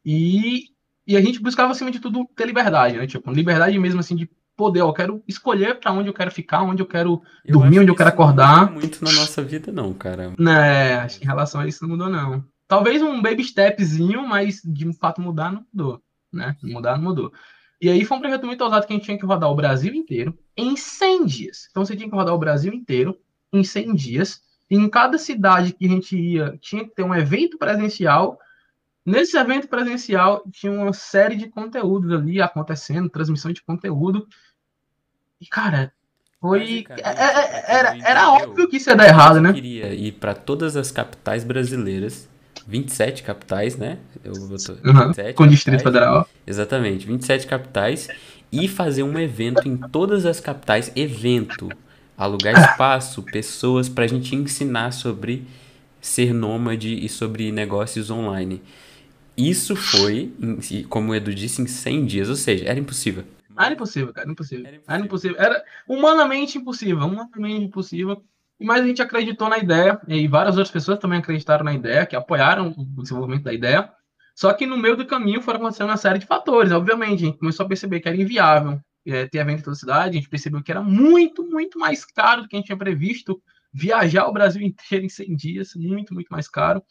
E 0.03 0.70
e 1.10 1.18
a 1.18 1.22
gente 1.22 1.41
buscava, 1.41 1.72
acima 1.72 1.89
de 1.89 1.99
tudo, 1.99 2.24
ter 2.36 2.45
liberdade, 2.45 2.95
né? 2.95 3.07
Tipo, 3.07 3.32
liberdade 3.32 3.80
mesmo, 3.80 3.99
assim, 3.99 4.16
de 4.16 4.30
poder. 4.55 4.82
Eu 4.82 4.93
quero 4.93 5.24
escolher 5.28 5.80
para 5.80 5.91
onde 5.91 6.07
eu 6.07 6.14
quero 6.14 6.30
ficar, 6.30 6.62
onde 6.62 6.84
eu 6.84 6.86
quero 6.86 7.20
eu 7.43 7.53
dormir, 7.53 7.80
onde 7.80 7.89
eu 7.89 7.95
quero 7.95 8.10
acordar. 8.10 8.68
Não 8.68 8.74
muito 8.74 9.03
na 9.03 9.12
nossa 9.14 9.41
vida, 9.41 9.72
não, 9.72 9.91
cara. 9.91 10.36
É, 10.39 10.97
acho 10.97 11.18
que 11.18 11.26
em 11.26 11.28
relação 11.28 11.62
a 11.62 11.68
isso 11.68 11.82
não 11.82 11.89
mudou, 11.89 12.10
não. 12.10 12.45
Talvez 12.68 13.01
um 13.01 13.20
baby 13.24 13.43
stepzinho, 13.43 14.28
mas 14.28 14.62
de 14.64 14.93
fato 14.93 15.20
mudar 15.20 15.51
não 15.51 15.66
mudou, 15.74 15.99
né? 16.32 16.55
Mudar 16.62 16.95
não 16.97 17.05
mudou. 17.05 17.34
E 17.82 17.89
aí 17.89 18.05
foi 18.05 18.18
um 18.18 18.22
projeto 18.22 18.45
muito 18.45 18.64
ousado 18.64 18.86
que 18.86 18.93
a 18.93 18.95
gente 18.95 19.05
tinha 19.05 19.18
que 19.18 19.26
rodar 19.26 19.49
o 19.49 19.55
Brasil 19.55 19.95
inteiro 19.95 20.38
em 20.55 20.78
100 20.78 21.26
dias. 21.26 21.68
Então 21.72 21.84
você 21.84 21.95
tinha 21.95 22.07
que 22.07 22.16
rodar 22.16 22.36
o 22.36 22.39
Brasil 22.39 22.72
inteiro 22.72 23.18
em 23.51 23.64
100 23.64 23.95
dias. 23.95 24.41
E 24.70 24.76
em 24.76 24.88
cada 24.88 25.18
cidade 25.18 25.74
que 25.74 25.88
a 25.88 25.89
gente 25.89 26.16
ia, 26.16 26.55
tinha 26.62 26.84
que 26.84 26.93
ter 26.93 27.01
um 27.01 27.16
evento 27.16 27.57
presencial. 27.57 28.38
Nesse 29.10 29.38
evento 29.38 29.68
presencial, 29.68 30.43
tinha 30.51 30.72
uma 30.72 30.93
série 30.93 31.36
de 31.36 31.47
conteúdos 31.47 32.12
ali 32.12 32.39
acontecendo, 32.39 33.10
transmissão 33.10 33.51
de 33.51 33.64
conteúdo. 33.64 34.28
E, 35.41 35.47
cara, 35.47 35.91
foi. 36.39 36.86
É, 36.89 37.10
é, 37.10 37.66
era, 37.68 37.97
era 37.97 38.32
óbvio 38.32 38.70
que 38.70 38.78
isso 38.78 38.89
ia 38.89 38.95
dar 38.95 39.07
errado, 39.07 39.41
né? 39.41 39.49
Eu 39.49 39.53
queria 39.55 39.93
ir 39.93 40.12
para 40.12 40.36
todas 40.36 40.78
as 40.78 40.91
capitais 40.91 41.43
brasileiras 41.43 42.30
27 42.68 43.24
capitais, 43.24 43.78
né? 43.78 43.97
Eu, 44.24 44.34
tô, 44.34 44.74
uhum, 44.88 45.07
27 45.07 45.34
com 45.34 45.43
o 45.43 45.47
Distrito 45.47 45.82
Federal. 45.82 46.30
Exatamente, 46.45 47.07
27 47.07 47.47
capitais 47.47 48.07
e 48.51 48.68
fazer 48.68 49.01
um 49.01 49.18
evento 49.18 49.68
em 49.68 49.76
todas 49.76 50.24
as 50.28 50.39
capitais, 50.39 50.91
evento, 50.95 51.68
alugar 52.16 52.53
espaço, 52.53 53.24
pessoas 53.24 53.89
para 53.89 54.05
a 54.05 54.07
gente 54.07 54.36
ensinar 54.36 54.91
sobre 54.91 55.47
ser 55.99 56.32
nômade 56.32 56.93
e 56.93 57.10
sobre 57.10 57.51
negócios 57.51 58.12
online. 58.12 58.62
Isso 59.40 59.74
foi, 59.74 60.34
como 60.90 61.12
o 61.12 61.16
Edu 61.16 61.34
disse, 61.34 61.62
em 61.62 61.68
100 61.68 62.06
dias, 62.06 62.30
ou 62.30 62.36
seja, 62.36 62.66
era 62.66 62.78
impossível. 62.78 63.24
Era 63.58 63.74
impossível, 63.74 64.14
cara, 64.14 64.30
impossível. 64.30 64.66
Era 64.66 64.76
impossível. 64.76 64.96
Era, 64.96 65.06
impossível. 65.06 65.38
era 65.40 65.64
humanamente 65.88 66.58
impossível, 66.58 66.98
humanamente 67.06 67.66
impossível. 67.66 68.22
Mas 68.60 68.82
a 68.82 68.86
gente 68.86 69.02
acreditou 69.02 69.48
na 69.48 69.58
ideia, 69.58 69.98
e 70.10 70.28
várias 70.28 70.58
outras 70.58 70.72
pessoas 70.72 71.00
também 71.00 71.20
acreditaram 71.20 71.64
na 71.64 71.74
ideia, 71.74 72.06
que 72.06 72.18
apoiaram 72.18 72.76
o 72.78 73.02
desenvolvimento 73.02 73.44
da 73.44 73.54
ideia. 73.54 73.90
Só 74.36 74.52
que 74.52 74.66
no 74.66 74.78
meio 74.78 74.98
do 74.98 75.06
caminho 75.06 75.42
foram 75.42 75.60
acontecendo 75.60 75.88
uma 75.88 75.96
série 75.96 76.20
de 76.20 76.26
fatores. 76.26 76.74
Obviamente, 76.74 77.24
a 77.24 77.28
gente 77.28 77.38
começou 77.38 77.66
a 77.66 77.70
perceber 77.70 78.02
que 78.02 78.10
era 78.10 78.18
inviável 78.18 78.78
é, 79.06 79.26
ter 79.26 79.38
evento 79.38 79.60
em 79.60 79.64
toda 79.64 79.76
a 79.76 79.80
cidade, 79.80 80.10
a 80.10 80.20
gente 80.20 80.30
percebeu 80.30 80.62
que 80.62 80.72
era 80.72 80.82
muito, 80.82 81.46
muito 81.46 81.80
mais 81.80 82.04
caro 82.04 82.42
do 82.42 82.48
que 82.50 82.58
a 82.58 82.60
gente 82.60 82.66
tinha 82.66 82.78
previsto 82.78 83.42
viajar 83.74 84.28
o 84.28 84.34
Brasil 84.34 84.62
inteiro 84.68 85.06
em 85.06 85.10
100 85.10 85.36
dias, 85.38 85.72
muito, 85.76 86.14
muito 86.14 86.30
mais 86.30 86.50
caro. 86.50 86.84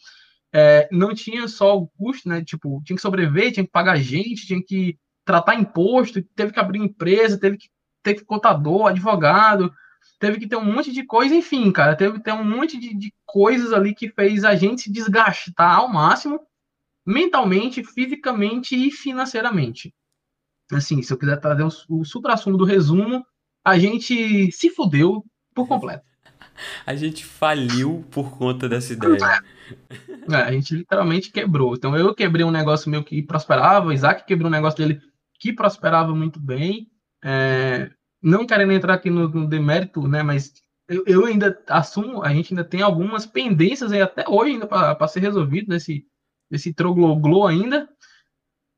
É, 0.52 0.88
não 0.90 1.14
tinha 1.14 1.46
só 1.46 1.76
o 1.76 1.86
custo, 1.88 2.28
né? 2.28 2.42
Tipo, 2.42 2.82
tinha 2.84 2.96
que 2.96 3.02
sobreviver, 3.02 3.52
tinha 3.52 3.64
que 3.64 3.70
pagar 3.70 3.96
gente, 3.96 4.46
tinha 4.46 4.62
que 4.62 4.98
tratar 5.24 5.54
imposto, 5.54 6.22
teve 6.34 6.52
que 6.52 6.60
abrir 6.60 6.80
empresa, 6.80 7.38
teve 7.38 7.58
que 7.58 7.68
ter 8.02 8.24
contador, 8.24 8.86
advogado, 8.86 9.70
teve 10.18 10.38
que 10.38 10.48
ter 10.48 10.56
um 10.56 10.64
monte 10.64 10.92
de 10.92 11.04
coisa, 11.04 11.34
enfim, 11.34 11.70
cara, 11.70 11.94
teve 11.94 12.14
que 12.14 12.24
ter 12.24 12.32
um 12.32 12.44
monte 12.44 12.78
de, 12.78 12.94
de 12.94 13.12
coisas 13.26 13.72
ali 13.72 13.94
que 13.94 14.08
fez 14.08 14.44
a 14.44 14.54
gente 14.54 14.82
se 14.82 14.92
desgastar 14.92 15.76
ao 15.76 15.88
máximo, 15.88 16.40
mentalmente, 17.04 17.84
fisicamente 17.84 18.74
e 18.74 18.90
financeiramente. 18.90 19.94
Assim, 20.72 21.02
se 21.02 21.12
eu 21.12 21.18
quiser 21.18 21.40
trazer 21.40 21.62
o, 21.62 21.70
o 22.00 22.04
supra-sumo 22.04 22.56
do 22.56 22.64
resumo, 22.64 23.24
a 23.64 23.78
gente 23.78 24.50
se 24.52 24.70
fudeu 24.70 25.24
por 25.54 25.66
completo. 25.66 26.04
A 26.86 26.94
gente 26.94 27.24
faliu 27.24 28.04
por 28.10 28.36
conta 28.36 28.68
dessa 28.68 28.92
ideia. 28.92 29.18
É, 30.30 30.36
a 30.36 30.52
gente 30.52 30.74
literalmente 30.74 31.30
quebrou. 31.30 31.74
Então 31.74 31.96
eu 31.96 32.14
quebrei 32.14 32.44
um 32.44 32.50
negócio 32.50 32.90
meu 32.90 33.02
que 33.02 33.22
prosperava, 33.22 33.86
o 33.86 33.92
Isaac 33.92 34.26
quebrou 34.26 34.48
um 34.48 34.52
negócio 34.52 34.78
dele 34.78 35.00
que 35.38 35.54
prosperava 35.54 36.14
muito 36.14 36.38
bem. 36.38 36.86
É, 37.24 37.90
não 38.22 38.46
querendo 38.46 38.72
entrar 38.72 38.94
aqui 38.94 39.08
no, 39.08 39.28
no 39.28 39.48
demérito, 39.48 40.06
né, 40.06 40.22
mas 40.22 40.52
eu, 40.88 41.04
eu, 41.06 41.26
ainda 41.26 41.58
assumo, 41.68 42.22
a 42.22 42.30
gente 42.30 42.52
ainda 42.52 42.64
tem 42.64 42.82
algumas 42.82 43.26
pendências 43.26 43.92
aí 43.92 44.00
até 44.00 44.24
hoje 44.28 44.52
ainda 44.52 44.66
para 44.66 45.08
ser 45.08 45.20
resolvido 45.20 45.68
nesse, 45.68 46.06
nesse 46.50 46.72
trogloglo 46.72 47.46
ainda. 47.46 47.88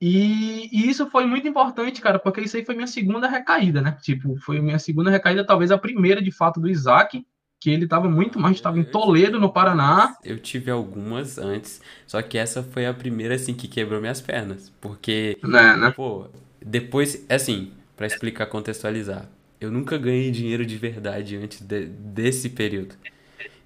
E, 0.01 0.68
e, 0.72 0.89
isso 0.89 1.11
foi 1.11 1.26
muito 1.26 1.47
importante, 1.47 2.01
cara, 2.01 2.18
porque 2.18 2.41
isso 2.41 2.57
aí 2.57 2.64
foi 2.64 2.74
minha 2.74 2.87
segunda 2.87 3.28
recaída, 3.28 3.83
né? 3.83 3.99
Tipo, 4.01 4.35
foi 4.39 4.59
minha 4.61 4.78
segunda 4.78 5.11
recaída, 5.11 5.45
talvez 5.45 5.70
a 5.70 5.78
primeira 5.78 6.22
de 6.22 6.33
fato 6.33 6.59
do 6.59 6.68
Isaac, 6.68 7.24
que 7.61 7.68
ele 7.68 7.84
estava 7.84 8.08
muito 8.08 8.40
mais, 8.40 8.56
estava 8.56 8.78
em 8.78 8.84
Toledo, 8.84 9.38
no 9.38 9.52
Paraná. 9.52 10.16
Eu 10.24 10.38
tive 10.38 10.70
algumas 10.70 11.36
antes, 11.36 11.82
só 12.06 12.22
que 12.22 12.38
essa 12.38 12.62
foi 12.62 12.86
a 12.86 12.94
primeira, 12.94 13.34
assim, 13.34 13.52
que 13.52 13.68
quebrou 13.68 14.00
minhas 14.00 14.20
pernas. 14.20 14.72
Porque, 14.80 15.38
né, 15.44 15.76
né? 15.76 15.90
pô, 15.94 16.26
depois, 16.64 17.24
assim, 17.28 17.72
para 17.94 18.06
explicar, 18.06 18.46
contextualizar. 18.46 19.28
Eu 19.61 19.70
nunca 19.70 19.98
ganhei 19.98 20.30
dinheiro 20.30 20.64
de 20.64 20.78
verdade 20.78 21.36
antes 21.36 21.61
de, 21.61 21.84
desse 21.84 22.48
período. 22.48 22.94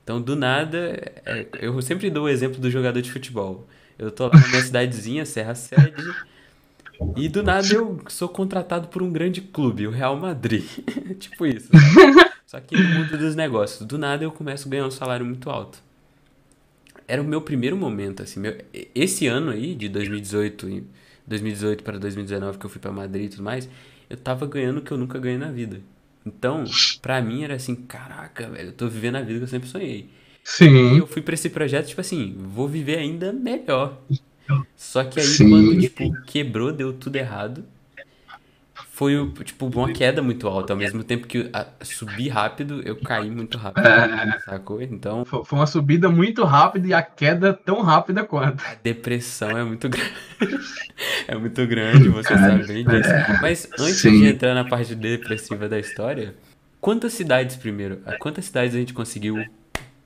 Então, 0.03 0.21
do 0.21 0.35
nada, 0.35 1.01
é, 1.25 1.47
eu 1.61 1.81
sempre 1.81 2.11
dou 2.11 2.25
o 2.25 2.29
exemplo 2.29 2.61
do 2.61 2.69
jogador 2.69 3.01
de 3.01 3.13
futebol. 3.13 3.65
Eu 3.97 4.11
tô 4.11 4.27
lá 4.27 4.35
na 4.35 4.49
minha 4.49 4.61
cidadezinha, 4.61 5.25
Serra 5.25 5.55
Sede, 5.55 5.95
e 7.17 7.29
do 7.29 7.45
nada 7.45 7.73
eu 7.73 8.01
sou 8.09 8.29
contratado 8.29 8.89
por 8.89 9.05
um 9.05 9.13
grande 9.13 9.41
clube, 9.41 9.87
o 9.87 9.91
Real 9.91 10.17
Madrid. 10.17 10.65
tipo 11.21 11.47
isso. 11.47 11.71
Só 12.47 12.61
que 12.61 12.77
no 12.77 12.89
mundo 12.91 13.17
dos 13.17 13.35
negócios, 13.35 13.87
do 13.87 13.99
nada 13.99 14.25
eu 14.25 14.31
começo 14.31 14.69
a 14.69 14.71
ganhar 14.71 14.87
um 14.87 14.91
salário 14.91 15.25
muito 15.25 15.49
alto. 15.51 15.83
Era 17.07 17.21
o 17.21 17.25
meu 17.25 17.41
primeiro 17.41 17.77
momento, 17.77 18.23
assim. 18.23 18.41
Meu, 18.41 18.57
esse 18.95 19.27
ano 19.27 19.51
aí, 19.51 19.75
de 19.75 19.89
2018, 19.89 20.85
2018 21.27 21.85
para 21.85 21.99
2019, 21.99 22.59
que 22.59 22.67
eu 22.67 22.71
fui 22.71 22.81
para 22.81 22.93
Madrid 22.93 23.27
e 23.27 23.29
tudo 23.31 23.43
mais, 23.43 23.69
eu 24.09 24.17
tava 24.17 24.47
ganhando 24.47 24.79
o 24.79 24.83
que 24.83 24.91
eu 24.91 24.99
nunca 24.99 25.19
ganhei 25.19 25.39
na 25.39 25.51
vida. 25.51 25.81
Então, 26.25 26.65
pra 27.03 27.21
mim 27.21 27.43
era 27.45 27.55
assim, 27.55 27.75
caraca, 27.75 28.49
velho, 28.49 28.69
eu 28.69 28.73
tô 28.73 28.89
vivendo 28.89 29.17
a 29.17 29.21
vida 29.21 29.39
que 29.39 29.45
eu 29.45 29.49
sempre 29.49 29.69
sonhei. 29.69 30.09
Sim. 30.43 30.95
E 30.95 30.99
eu 30.99 31.07
fui 31.07 31.23
pra 31.23 31.35
esse 31.35 31.51
projeto, 31.51 31.89
tipo 31.89 32.01
assim, 32.01 32.35
vou 32.39 32.69
viver 32.69 32.99
ainda 32.99 33.33
melhor. 33.33 34.01
Só 34.77 35.05
que 35.05 35.21
aí 35.21 35.27
Sim. 35.27 35.51
quando, 35.51 35.81
tipo, 35.81 36.23
quebrou, 36.23 36.73
deu 36.73 36.93
tudo 36.93 37.17
errado 37.17 37.65
foi, 38.95 39.29
tipo, 39.43 39.67
uma 39.67 39.93
queda 39.93 40.23
muito 40.23 40.47
alta. 40.47 40.73
Ao 40.73 40.77
mesmo 40.77 41.03
tempo 41.03 41.27
que 41.27 41.51
subi 41.83 42.29
rápido, 42.29 42.81
eu 42.85 42.95
caí 42.95 43.29
muito 43.29 43.59
rápido. 43.59 43.85
É... 43.89 44.39
Sacou? 44.45 44.81
Então. 44.81 45.25
Foi 45.25 45.45
uma 45.51 45.67
subida 45.67 46.09
muito 46.09 46.45
rápida 46.45 46.87
e 46.87 46.95
a 46.95 47.03
queda 47.03 47.53
tão 47.53 47.83
rápida 47.83 48.23
quanto. 48.23 48.63
A 48.65 48.77
depressão 48.81 49.59
é 49.59 49.65
muito 49.65 49.89
grande. 49.89 50.13
é 51.27 51.35
muito 51.35 51.67
grande, 51.67 52.09
você 52.09 52.39
sabe 52.39 52.69
bem 52.69 52.85
disso. 52.85 53.11
É, 53.11 53.41
Mas 53.43 53.69
antes 53.77 53.97
Sim. 53.97 54.21
de 54.21 54.29
entrar 54.29 54.55
na 54.55 54.65
parte 54.65 54.95
depressiva 54.95 55.69
da 55.69 55.81
história, 55.81 56.33
quantas 56.81 57.15
cidades 57.15 57.57
primeiro? 57.57 58.01
Quantas 58.21 58.45
cidades 58.45 58.77
a 58.77 58.79
gente 58.79 58.95
conseguiu 58.95 59.45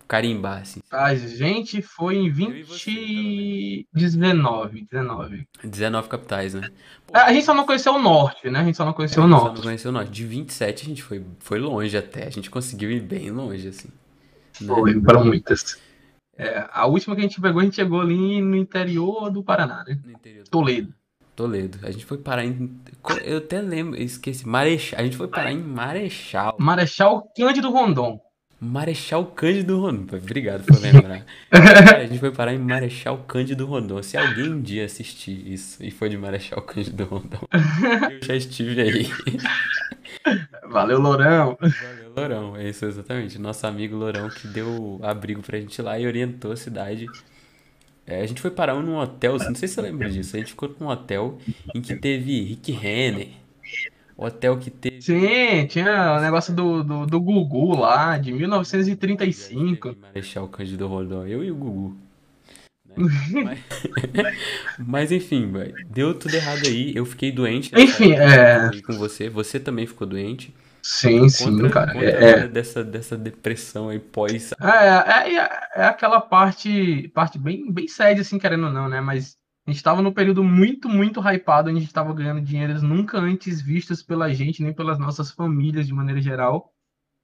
carimbar, 0.09 0.63
assim? 0.63 0.81
A 0.91 1.15
gente 1.15 1.83
foi 1.83 2.17
em 2.17 2.31
20... 2.31 2.65
Você, 2.65 3.87
19, 3.93 4.87
19. 4.91 5.47
19 5.63 6.09
capitais, 6.09 6.55
né? 6.55 6.71
Pô, 7.07 7.17
a 7.17 7.33
gente 7.33 7.45
só 7.45 7.53
não 7.53 7.67
conheceu 7.67 7.95
o 7.95 7.99
norte, 7.99 8.51
né? 8.51 8.61
A 8.61 8.65
gente 8.65 8.77
só 8.77 8.87
não 8.87 8.95
conheceu 8.95 9.23
é, 9.23 9.27
o 9.27 9.29
norte. 9.29 9.45
Só 9.45 9.55
não 9.55 9.63
conheceu 9.63 9.91
o 9.91 9.95
norte. 9.95 10.11
De 10.11 10.25
27 10.25 10.83
a 10.83 10.89
gente 10.89 11.03
foi, 11.03 11.23
foi 11.39 11.59
longe 11.59 11.97
até. 11.97 12.27
A 12.27 12.31
gente 12.31 12.49
conseguiu 12.49 12.91
ir 12.91 13.01
bem 13.01 13.31
longe, 13.31 13.69
assim. 13.69 13.89
Né? 14.61 14.75
Foi, 14.75 14.99
para 14.99 15.23
muitas. 15.23 15.79
É, 16.37 16.67
a 16.73 16.87
última 16.87 17.15
que 17.15 17.21
a 17.21 17.25
gente 17.25 17.41
pegou, 17.41 17.61
a 17.61 17.65
gente 17.65 17.77
chegou 17.77 18.01
ali 18.01 18.41
no 18.41 18.57
interior 18.57 19.31
do 19.31 19.43
Paraná, 19.43 19.85
né? 19.87 19.99
No 20.05 20.13
interior 20.13 20.45
do 20.45 20.51
Toledo. 20.51 20.95
Toledo. 21.37 21.79
A 21.83 21.91
gente 21.91 22.05
foi 22.05 22.19
parar 22.19 22.45
em. 22.45 22.81
Eu 23.25 23.39
até 23.39 23.61
lembro, 23.61 24.01
esqueci. 24.01 24.49
Marechal. 24.49 25.01
A 25.01 25.05
gente 25.05 25.17
foi 25.17 25.29
parar 25.29 25.53
em 25.53 25.63
Marechal. 25.63 26.57
Marechal 26.59 27.31
Cândido 27.37 27.71
Rondon. 27.71 28.21
Marechal 28.61 29.25
Cândido 29.27 29.81
Rondon. 29.81 30.17
Obrigado 30.17 30.65
por 30.65 30.81
lembrar. 30.81 31.25
Cara, 31.51 31.99
a 31.99 32.07
gente 32.07 32.19
foi 32.19 32.33
parar 32.33 32.53
em 32.53 32.59
Marechal 32.59 33.19
Cândido 33.19 33.67
Rondon. 33.67 34.03
Se 34.03 34.17
alguém 34.17 34.49
um 34.49 34.61
dia 34.61 34.85
assistir 34.85 35.53
isso 35.53 35.83
e 35.83 35.91
for 35.91 36.09
de 36.09 36.19
Marechal 36.19 36.61
Cândido 36.63 37.05
Rondon, 37.05 37.47
eu 38.11 38.27
já 38.27 38.35
estive 38.35 38.81
aí. 38.81 39.11
Valeu, 40.69 40.99
Lourão. 40.99 41.57
Valeu, 41.61 42.13
Lourão. 42.17 42.57
É 42.57 42.69
isso, 42.69 42.85
exatamente. 42.85 43.39
Nosso 43.39 43.65
amigo 43.67 43.97
Lourão 43.97 44.29
que 44.29 44.49
deu 44.49 44.99
abrigo 45.03 45.41
pra 45.41 45.61
gente 45.61 45.81
lá 45.81 45.99
e 45.99 46.07
orientou 46.07 46.51
a 46.51 46.57
cidade. 46.57 47.07
É, 48.05 48.23
a 48.23 48.27
gente 48.27 48.41
foi 48.41 48.51
parar 48.51 48.75
num 48.75 48.97
hotel, 48.97 49.37
não 49.39 49.55
sei 49.55 49.69
se 49.69 49.75
você 49.75 49.83
lembra 49.83 50.11
disso. 50.11 50.35
A 50.35 50.39
gente 50.39 50.51
ficou 50.51 50.75
num 50.81 50.89
hotel 50.89 51.39
em 51.75 51.81
que 51.81 51.95
teve 51.95 52.43
Rick 52.43 52.73
Renner 52.73 53.29
hotel 54.19 54.59
que 54.59 54.71
teve. 54.71 55.01
Sim, 55.01 55.67
tinha 55.69 56.17
o 56.19 56.21
negócio 56.21 56.53
do, 56.53 56.83
do, 56.83 57.07
do 57.07 57.21
Gugu 57.21 57.77
lá, 57.77 58.19
de 58.19 58.33
1935. 58.33 59.97
Marechal 60.03 60.49
Cândido 60.49 60.89
Rondon, 60.89 61.25
eu 61.25 61.45
e 61.45 61.51
o 61.51 61.55
Gugu. 61.55 61.97
Né? 62.85 62.97
mas, 63.45 64.37
mas, 64.79 65.13
enfim, 65.13 65.51
deu 65.89 66.13
tudo 66.15 66.35
errado 66.35 66.67
aí. 66.67 66.93
Eu 66.95 67.07
fiquei 67.07 67.31
doente. 67.31 67.71
Enfim, 67.77 68.13
é. 68.15 68.71
Com 68.85 68.95
você, 68.95 69.31
você 69.31 69.61
também 69.61 69.87
ficou 69.87 70.07
doente. 70.07 70.53
Sim, 70.83 71.21
contra, 71.21 71.29
sim, 71.29 71.69
cara. 71.69 71.93
Contra 71.93 72.09
é, 72.09 72.49
dessa, 72.49 72.83
dessa 72.83 73.17
depressão 73.17 73.89
aí 73.89 73.99
pós. 73.99 74.53
É, 74.61 75.29
é, 75.29 75.37
é, 75.37 75.49
é 75.77 75.85
aquela 75.85 76.21
parte, 76.21 77.09
parte 77.15 77.39
bem, 77.39 77.71
bem 77.71 77.87
séria, 77.87 78.23
assim, 78.23 78.39
querendo 78.39 78.67
ou 78.67 78.73
não, 78.73 78.89
né? 78.89 79.01
Mas 79.01 79.37
a 79.69 79.71
gente 79.71 79.77
estava 79.77 80.01
num 80.01 80.11
período 80.11 80.43
muito, 80.43 80.89
muito 80.89 81.21
hypado, 81.21 81.69
a 81.69 81.75
gente 81.75 81.85
estava 81.85 82.15
ganhando 82.15 82.41
dinheiros 82.41 82.81
nunca 82.81 83.19
antes 83.19 83.61
vistos 83.61 84.03
pela 84.03 84.33
gente, 84.33 84.63
nem 84.63 84.73
pelas 84.73 84.99
nossas 84.99 85.31
famílias 85.31 85.87
de 85.87 85.93
maneira 85.93 86.23
geral. 86.23 86.73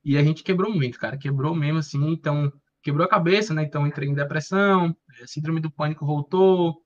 E 0.05 0.19
a 0.19 0.23
gente 0.23 0.43
quebrou 0.43 0.71
muito, 0.71 0.99
cara, 0.99 1.17
quebrou 1.17 1.55
mesmo 1.55 1.79
assim, 1.79 2.13
então 2.13 2.53
quebrou 2.83 3.07
a 3.07 3.09
cabeça, 3.09 3.55
né? 3.55 3.63
Então 3.63 3.87
entrei 3.87 4.11
em 4.11 4.15
depressão, 4.15 4.95
síndrome 5.25 5.59
do 5.59 5.71
pânico 5.71 6.05
voltou, 6.05 6.77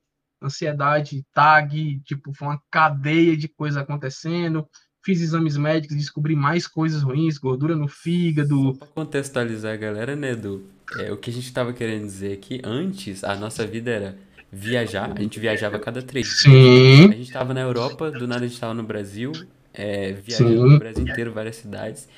ansiedade, 0.40 1.26
tag, 1.34 2.00
tipo, 2.04 2.32
foi 2.32 2.46
uma 2.46 2.62
cadeia 2.70 3.36
de 3.36 3.48
coisas 3.48 3.82
acontecendo. 3.82 4.64
Fiz 5.04 5.20
exames 5.20 5.56
médicos, 5.56 5.96
descobri 5.96 6.36
mais 6.36 6.68
coisas 6.68 7.02
ruins, 7.02 7.36
gordura 7.36 7.74
no 7.74 7.88
fígado. 7.88 8.74
Só 8.74 8.78
pra 8.78 8.86
contextualizar 8.86 9.74
a 9.74 9.76
galera, 9.76 10.14
né, 10.14 10.30
Edu? 10.34 10.64
É, 10.98 11.10
o 11.10 11.16
que 11.16 11.30
a 11.30 11.32
gente 11.32 11.52
tava 11.52 11.72
querendo 11.72 12.04
dizer 12.04 12.34
aqui, 12.34 12.60
antes, 12.62 13.24
a 13.24 13.34
nossa 13.34 13.66
vida 13.66 13.90
era 13.90 14.27
viajar, 14.50 15.12
a 15.16 15.20
gente 15.20 15.38
viajava 15.38 15.76
a 15.76 15.80
cada 15.80 16.02
três 16.02 16.26
dias. 16.26 16.40
Sim, 16.40 17.10
A 17.10 17.16
gente 17.16 17.32
tava 17.32 17.52
na 17.54 17.60
Europa, 17.60 18.10
do 18.10 18.26
nada 18.26 18.44
a 18.44 18.48
gente 18.48 18.58
tava 18.58 18.74
no 18.74 18.82
Brasil, 18.82 19.32
é, 19.72 20.12
viajando 20.12 20.66
no 20.66 20.78
Brasil 20.78 21.06
inteiro, 21.06 21.32
várias 21.32 21.56
cidades, 21.56 22.08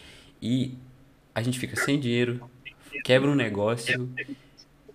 e 0.40 0.74
a 1.34 1.42
gente 1.42 1.58
fica 1.58 1.76
sem 1.76 1.98
dinheiro, 1.98 2.40
quebra 3.04 3.30
um 3.30 3.34
negócio, 3.34 4.08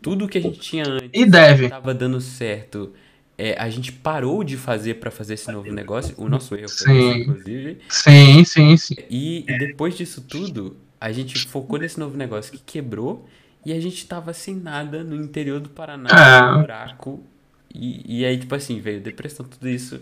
tudo 0.02 0.28
que 0.28 0.38
a 0.38 0.42
gente 0.42 0.60
tinha 0.60 0.84
e 1.14 1.24
antes 1.24 1.32
deve. 1.32 1.70
tava 1.70 1.94
dando 1.94 2.20
certo. 2.22 2.94
É, 3.38 3.54
a 3.60 3.70
gente 3.70 3.92
parou 3.92 4.44
de 4.46 4.56
fazer 4.56 4.96
pra 4.96 5.12
fazer 5.12 5.34
esse 5.34 5.52
novo 5.52 5.70
negócio, 5.72 6.16
o 6.18 6.30
nosso 6.30 6.56
erro 6.56 6.70
foi 6.70 6.98
esse, 6.98 7.14
Sim, 7.14 7.20
inclusive, 7.20 7.78
sim, 7.90 8.46
sim, 8.46 8.78
sim. 8.78 8.96
e, 9.10 9.40
e 9.46 9.58
depois 9.58 9.98
disso 9.98 10.22
tudo, 10.22 10.78
a 11.02 11.12
gente 11.12 11.38
focou 11.50 11.78
nesse 11.78 12.00
novo 12.00 12.16
negócio 12.18 12.54
que 12.54 12.60
quebrou 12.60 13.28
e 13.66 13.74
a 13.74 13.80
gente 13.80 14.08
tava 14.08 14.34
sem 14.34 14.56
nada 14.56 15.04
no 15.04 15.16
interior 15.16 15.60
do 15.60 15.70
Paraná, 15.70 16.10
É, 16.10 16.54
buraco. 16.54 17.28
E, 17.74 18.20
e 18.22 18.26
aí, 18.26 18.40
tipo 18.40 18.56
assim, 18.56 18.80
veio 18.80 19.02
depressão, 19.02 19.46
tudo 19.48 19.68
isso. 19.68 20.00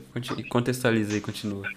Contextualiza 0.49 1.13
aí, 1.13 1.21
continua. 1.21 1.71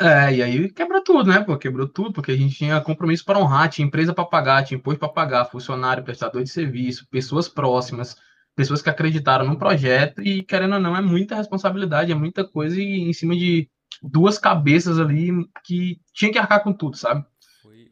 é, 0.00 0.34
e 0.36 0.42
aí 0.42 0.70
quebrou 0.72 1.02
tudo, 1.02 1.30
né? 1.30 1.40
Pô, 1.42 1.56
quebrou 1.58 1.88
tudo, 1.88 2.12
porque 2.12 2.32
a 2.32 2.36
gente 2.36 2.56
tinha 2.56 2.80
compromisso 2.80 3.24
para 3.24 3.38
honrar, 3.38 3.68
tinha 3.70 3.86
empresa 3.86 4.14
para 4.14 4.24
pagar, 4.24 4.64
tinha 4.64 4.78
imposto 4.78 4.98
para 5.00 5.08
pagar, 5.08 5.44
funcionário, 5.46 6.04
prestador 6.04 6.42
de 6.42 6.50
serviço, 6.50 7.06
pessoas 7.10 7.48
próximas, 7.48 8.16
pessoas 8.56 8.82
que 8.82 8.90
acreditaram 8.90 9.46
no 9.46 9.58
projeto, 9.58 10.22
e 10.22 10.42
querendo 10.42 10.74
ou 10.74 10.80
não, 10.80 10.96
é 10.96 11.00
muita 11.02 11.36
responsabilidade, 11.36 12.12
é 12.12 12.14
muita 12.14 12.44
coisa 12.48 12.80
e 12.80 13.00
em 13.02 13.12
cima 13.12 13.34
de 13.36 13.68
duas 14.02 14.38
cabeças 14.38 14.98
ali 14.98 15.30
que 15.64 16.00
tinha 16.12 16.32
que 16.32 16.38
arcar 16.38 16.62
com 16.62 16.72
tudo, 16.72 16.96
sabe? 16.96 17.24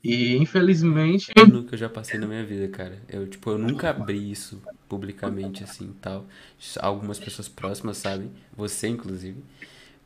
E 0.02 0.36
infelizmente. 0.36 1.32
que 1.32 1.74
eu 1.74 1.78
já 1.78 1.88
passei 1.88 2.18
na 2.18 2.26
minha 2.26 2.44
vida, 2.44 2.68
cara. 2.68 2.98
Eu, 3.08 3.26
tipo, 3.28 3.50
eu 3.50 3.58
nunca 3.58 3.90
abri 3.90 4.30
isso 4.30 4.60
publicamente, 4.88 5.62
assim, 5.62 5.94
tal. 6.00 6.26
Algumas 6.80 7.18
pessoas 7.18 7.48
próximas 7.48 7.98
sabem, 7.98 8.30
você, 8.56 8.88
inclusive. 8.88 9.42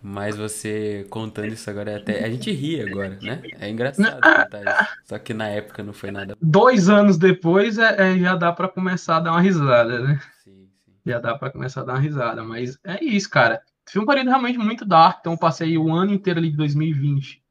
Mas 0.02 0.36
você 0.36 1.06
contando 1.08 1.48
isso 1.48 1.68
agora 1.70 1.92
é 1.92 1.96
até. 1.96 2.24
A 2.24 2.30
gente 2.30 2.52
ri 2.52 2.80
agora, 2.80 3.18
né? 3.22 3.42
É 3.58 3.68
engraçado 3.68 4.20
contar 4.20 4.62
isso. 4.62 4.92
Só 5.04 5.18
que 5.18 5.32
na 5.32 5.48
época 5.48 5.82
não 5.82 5.92
foi 5.92 6.10
nada. 6.10 6.36
Dois 6.40 6.88
anos 6.88 7.16
depois 7.16 7.78
é, 7.78 8.12
é, 8.12 8.18
já 8.18 8.36
dá 8.36 8.52
para 8.52 8.68
começar 8.68 9.16
a 9.16 9.20
dar 9.20 9.32
uma 9.32 9.40
risada, 9.40 10.00
né? 10.00 10.20
Sim, 10.44 10.68
sim. 10.84 10.92
Já 11.04 11.18
dá 11.18 11.36
para 11.36 11.50
começar 11.50 11.80
a 11.80 11.84
dar 11.84 11.94
uma 11.94 12.00
risada, 12.00 12.44
mas 12.44 12.78
é 12.84 13.02
isso, 13.02 13.30
cara. 13.30 13.60
Foi 13.88 14.02
um 14.02 14.06
período 14.06 14.28
realmente 14.28 14.58
muito 14.58 14.84
dark, 14.84 15.18
então 15.20 15.32
eu 15.32 15.38
passei 15.38 15.78
o 15.78 15.92
ano 15.92 16.12
inteiro 16.12 16.38
ali 16.38 16.50
de 16.50 16.56
2020, 16.56 17.42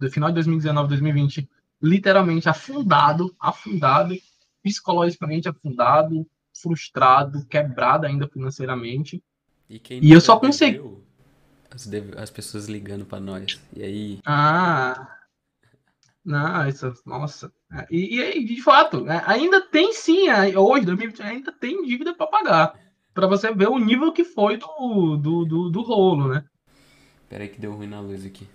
do 0.00 0.10
final 0.10 0.28
de 0.30 0.34
2019, 0.34 0.88
2020, 0.88 1.48
literalmente 1.82 2.48
afundado, 2.48 3.34
afundado, 3.40 4.14
psicologicamente 4.62 5.48
afundado, 5.48 6.26
frustrado, 6.60 7.46
quebrado 7.46 8.06
ainda 8.06 8.28
financeiramente. 8.28 9.22
E 9.68 9.78
E 10.00 10.12
eu 10.12 10.20
só 10.20 10.38
consegui. 10.38 10.80
as, 11.70 11.86
deve- 11.86 12.18
as 12.18 12.30
pessoas 12.30 12.66
ligando 12.66 13.04
pra 13.04 13.20
nós. 13.20 13.60
E 13.74 13.82
aí, 13.82 14.20
Ah, 14.26 15.08
não, 16.24 16.68
isso, 16.68 16.92
nossa. 17.06 17.52
É, 17.72 17.86
E, 17.90 18.16
e 18.16 18.22
aí, 18.22 18.44
de 18.44 18.60
fato, 18.62 19.00
né, 19.04 19.22
ainda 19.26 19.60
tem 19.60 19.92
sim, 19.92 20.28
aí, 20.28 20.56
hoje, 20.56 20.84
2020, 20.86 21.22
ainda 21.22 21.52
tem 21.52 21.82
dívida 21.86 22.14
para 22.14 22.26
pagar. 22.26 22.74
Para 23.14 23.26
você 23.26 23.52
ver 23.54 23.68
o 23.68 23.78
nível 23.78 24.12
que 24.12 24.24
foi 24.24 24.56
do, 24.58 25.16
do, 25.16 25.44
do, 25.46 25.70
do 25.70 25.82
rolo, 25.82 26.28
né? 26.28 26.44
peraí 27.28 27.48
que 27.48 27.60
deu 27.60 27.72
ruim 27.74 27.86
na 27.86 28.00
luz 28.00 28.24
aqui. 28.24 28.46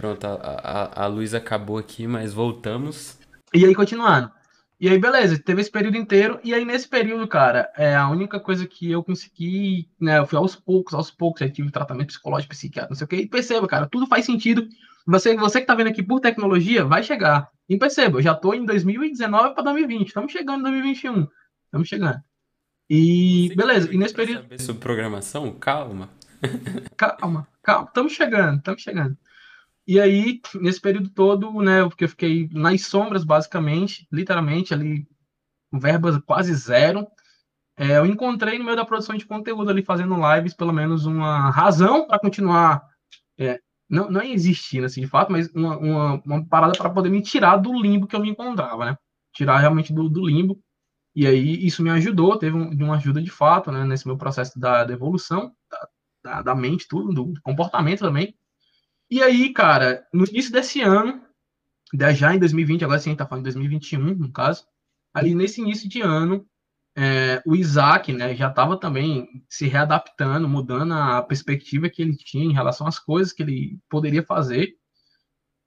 Pronto, 0.00 0.26
a, 0.26 0.32
a, 0.32 1.04
a 1.04 1.06
luz 1.06 1.34
acabou 1.34 1.76
aqui, 1.76 2.06
mas 2.06 2.32
voltamos. 2.32 3.18
E 3.52 3.66
aí, 3.66 3.74
continuando. 3.74 4.30
E 4.80 4.88
aí, 4.88 4.98
beleza, 4.98 5.38
teve 5.38 5.60
esse 5.60 5.70
período 5.70 5.98
inteiro. 5.98 6.40
E 6.42 6.54
aí, 6.54 6.64
nesse 6.64 6.88
período, 6.88 7.28
cara, 7.28 7.70
é 7.76 7.94
a 7.94 8.08
única 8.08 8.40
coisa 8.40 8.66
que 8.66 8.90
eu 8.90 9.04
consegui, 9.04 9.90
né? 10.00 10.18
Eu 10.18 10.26
fui 10.26 10.38
aos 10.38 10.56
poucos, 10.56 10.94
aos 10.94 11.10
poucos, 11.10 11.42
aí 11.42 11.50
tive 11.50 11.70
tratamento 11.70 12.06
psicológico, 12.06 12.54
psiquiatra, 12.54 12.88
não 12.88 12.96
sei 12.96 13.04
o 13.04 13.08
quê. 13.08 13.16
E 13.16 13.28
perceba, 13.28 13.68
cara, 13.68 13.86
tudo 13.86 14.06
faz 14.06 14.24
sentido. 14.24 14.66
Você, 15.06 15.36
você 15.36 15.60
que 15.60 15.66
tá 15.66 15.74
vendo 15.74 15.88
aqui 15.88 16.02
por 16.02 16.18
tecnologia, 16.18 16.82
vai 16.82 17.02
chegar. 17.02 17.50
E 17.68 17.76
perceba, 17.76 18.16
eu 18.16 18.22
já 18.22 18.34
tô 18.34 18.54
em 18.54 18.64
2019 18.64 19.52
para 19.52 19.64
2020. 19.64 20.08
Estamos 20.08 20.32
chegando 20.32 20.60
em 20.60 20.62
2021. 20.62 21.28
Estamos 21.66 21.88
chegando. 21.88 22.20
E 22.88 23.48
Você 23.48 23.54
beleza, 23.54 23.92
e 23.92 23.98
nesse 23.98 24.14
período. 24.14 24.44
saber 24.44 24.60
sobre 24.62 24.80
programação? 24.80 25.52
Calma. 25.52 26.08
Calma, 26.96 27.46
calma, 27.62 27.86
estamos 27.86 28.14
chegando, 28.14 28.56
estamos 28.60 28.80
chegando. 28.80 29.14
E 29.90 29.98
aí, 29.98 30.40
nesse 30.54 30.80
período 30.80 31.08
todo, 31.08 31.52
né, 31.60 31.82
porque 31.82 32.04
eu 32.04 32.08
fiquei 32.08 32.48
nas 32.52 32.82
sombras, 32.82 33.24
basicamente, 33.24 34.06
literalmente, 34.12 34.72
ali, 34.72 35.04
verbas 35.72 36.16
quase 36.18 36.54
zero, 36.54 37.08
é, 37.76 37.98
eu 37.98 38.06
encontrei 38.06 38.56
no 38.56 38.64
meio 38.64 38.76
da 38.76 38.84
produção 38.84 39.16
de 39.16 39.26
conteúdo 39.26 39.68
ali, 39.68 39.82
fazendo 39.82 40.14
lives, 40.14 40.54
pelo 40.54 40.72
menos 40.72 41.06
uma 41.06 41.50
razão 41.50 42.06
para 42.06 42.20
continuar, 42.20 42.86
é, 43.36 43.58
não, 43.88 44.08
não 44.08 44.22
existindo, 44.22 44.86
assim, 44.86 45.00
de 45.00 45.08
fato, 45.08 45.32
mas 45.32 45.52
uma, 45.52 45.76
uma, 45.78 46.22
uma 46.24 46.46
parada 46.46 46.78
para 46.78 46.90
poder 46.90 47.10
me 47.10 47.20
tirar 47.20 47.56
do 47.56 47.72
limbo 47.72 48.06
que 48.06 48.14
eu 48.14 48.20
me 48.20 48.30
encontrava, 48.30 48.84
né? 48.84 48.96
Tirar 49.34 49.58
realmente 49.58 49.92
do, 49.92 50.08
do 50.08 50.24
limbo. 50.24 50.62
E 51.16 51.26
aí, 51.26 51.66
isso 51.66 51.82
me 51.82 51.90
ajudou, 51.90 52.38
teve 52.38 52.56
um, 52.56 52.70
uma 52.84 52.94
ajuda 52.94 53.20
de 53.20 53.30
fato, 53.30 53.72
né, 53.72 53.84
nesse 53.84 54.06
meu 54.06 54.16
processo 54.16 54.56
da, 54.56 54.84
da 54.84 54.92
evolução, 54.92 55.52
da, 55.68 55.88
da, 56.22 56.42
da 56.42 56.54
mente, 56.54 56.86
tudo, 56.86 57.12
do 57.12 57.40
comportamento 57.42 58.02
também. 58.02 58.36
E 59.10 59.22
aí, 59.22 59.52
cara, 59.52 60.06
no 60.12 60.24
início 60.24 60.52
desse 60.52 60.80
ano, 60.80 61.20
já 62.14 62.34
em 62.34 62.38
2020, 62.38 62.84
agora 62.84 63.00
sim, 63.00 63.12
a 63.12 63.16
tá 63.16 63.26
falando 63.26 63.44
de 63.44 63.50
2021, 63.50 64.14
no 64.14 64.32
caso, 64.32 64.64
ali 65.12 65.34
nesse 65.34 65.60
início 65.60 65.88
de 65.88 66.00
ano, 66.00 66.46
é, 66.96 67.42
o 67.44 67.56
Isaac, 67.56 68.12
né, 68.12 68.34
já 68.34 68.48
estava 68.48 68.78
também 68.78 69.44
se 69.48 69.66
readaptando, 69.66 70.48
mudando 70.48 70.92
a 70.94 71.22
perspectiva 71.22 71.88
que 71.88 72.02
ele 72.02 72.16
tinha 72.16 72.44
em 72.44 72.52
relação 72.52 72.86
às 72.86 72.98
coisas 72.98 73.32
que 73.32 73.42
ele 73.42 73.78
poderia 73.88 74.22
fazer. 74.22 74.76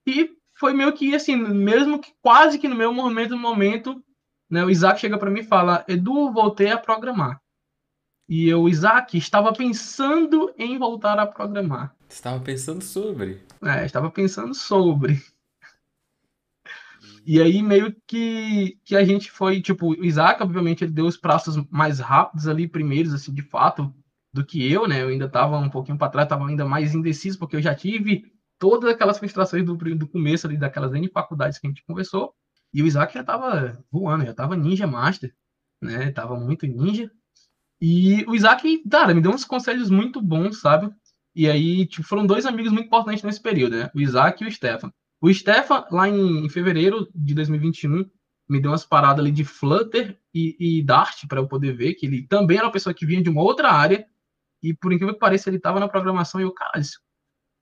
E 0.06 0.30
foi 0.58 0.72
meio 0.72 0.92
que 0.92 1.14
assim, 1.14 1.36
mesmo 1.36 1.98
que 1.98 2.12
quase 2.22 2.58
que 2.58 2.68
no 2.68 2.74
meu 2.74 2.94
momento, 2.94 3.32
no 3.32 3.38
momento, 3.38 4.02
né, 4.48 4.64
o 4.64 4.70
Isaac 4.70 5.00
chega 5.00 5.18
para 5.18 5.30
mim 5.30 5.40
e 5.40 5.44
fala: 5.46 5.84
Edu, 5.88 6.32
voltei 6.32 6.70
a 6.70 6.78
programar. 6.78 7.40
E 8.28 8.48
eu, 8.48 8.68
Isaac, 8.68 9.18
estava 9.18 9.52
pensando 9.52 10.54
em 10.56 10.78
voltar 10.78 11.18
a 11.18 11.26
programar. 11.26 11.94
Estava 12.14 12.38
pensando 12.38 12.82
sobre. 12.82 13.42
É, 13.60 13.84
estava 13.84 14.08
pensando 14.08 14.54
sobre. 14.54 15.20
E 17.26 17.42
aí 17.42 17.60
meio 17.60 17.94
que, 18.06 18.78
que 18.84 18.94
a 18.94 19.04
gente 19.04 19.30
foi, 19.32 19.60
tipo, 19.60 19.88
o 19.90 20.04
Isaac, 20.04 20.40
obviamente, 20.40 20.84
ele 20.84 20.92
deu 20.92 21.06
os 21.06 21.16
passos 21.16 21.56
mais 21.70 21.98
rápidos 21.98 22.46
ali, 22.46 22.68
primeiros, 22.68 23.12
assim, 23.12 23.34
de 23.34 23.42
fato, 23.42 23.92
do 24.32 24.44
que 24.46 24.70
eu, 24.70 24.86
né? 24.86 25.02
Eu 25.02 25.08
ainda 25.08 25.24
estava 25.24 25.58
um 25.58 25.68
pouquinho 25.68 25.98
para 25.98 26.08
trás, 26.08 26.26
estava 26.26 26.46
ainda 26.46 26.64
mais 26.64 26.94
indeciso, 26.94 27.38
porque 27.38 27.56
eu 27.56 27.62
já 27.62 27.74
tive 27.74 28.32
todas 28.60 28.90
aquelas 28.90 29.18
frustrações 29.18 29.64
do, 29.64 29.74
do 29.74 30.06
começo 30.06 30.46
ali, 30.46 30.56
daquelas 30.56 30.94
N 30.94 31.08
faculdades 31.08 31.58
que 31.58 31.66
a 31.66 31.70
gente 31.70 31.84
conversou, 31.84 32.32
e 32.72 32.80
o 32.80 32.86
Isaac 32.86 33.12
já 33.12 33.22
estava 33.22 33.82
voando, 33.90 34.24
já 34.24 34.30
estava 34.30 34.56
Ninja 34.56 34.86
Master, 34.86 35.34
né? 35.82 36.12
Tava 36.12 36.38
muito 36.38 36.64
ninja. 36.66 37.10
E 37.80 38.24
o 38.28 38.36
Isaac, 38.36 38.88
cara, 38.88 39.12
me 39.12 39.20
deu 39.20 39.32
uns 39.32 39.44
conselhos 39.44 39.90
muito 39.90 40.22
bons, 40.22 40.60
sabe? 40.60 40.94
E 41.34 41.48
aí, 41.50 41.86
tipo, 41.86 42.06
foram 42.06 42.26
dois 42.26 42.46
amigos 42.46 42.70
muito 42.72 42.86
importantes 42.86 43.22
nesse 43.24 43.40
período, 43.40 43.76
né? 43.76 43.90
O 43.94 44.00
Isaac 44.00 44.42
e 44.42 44.46
o 44.46 44.50
Stefan. 44.52 44.92
O 45.20 45.32
Stefan, 45.32 45.84
lá 45.90 46.08
em, 46.08 46.44
em 46.46 46.48
fevereiro 46.48 47.08
de 47.14 47.34
2021, 47.34 48.08
me 48.48 48.60
deu 48.60 48.70
umas 48.70 48.84
paradas 48.84 49.20
ali 49.20 49.32
de 49.32 49.44
Flutter 49.44 50.18
e, 50.32 50.56
e 50.78 50.82
Dart 50.82 51.26
para 51.26 51.40
eu 51.40 51.48
poder 51.48 51.72
ver 51.74 51.94
que 51.94 52.06
ele 52.06 52.26
também 52.26 52.58
era 52.58 52.66
uma 52.66 52.72
pessoa 52.72 52.94
que 52.94 53.06
vinha 53.06 53.22
de 53.22 53.30
uma 53.30 53.42
outra 53.42 53.70
área 53.72 54.06
e 54.62 54.74
por 54.74 54.92
incrível 54.92 55.14
que 55.14 55.20
pareça 55.20 55.48
ele 55.48 55.56
estava 55.56 55.80
na 55.80 55.88
programação 55.88 56.40
e 56.40 56.44
eu, 56.44 56.52
cara, 56.52 56.78
isso- 56.78 57.00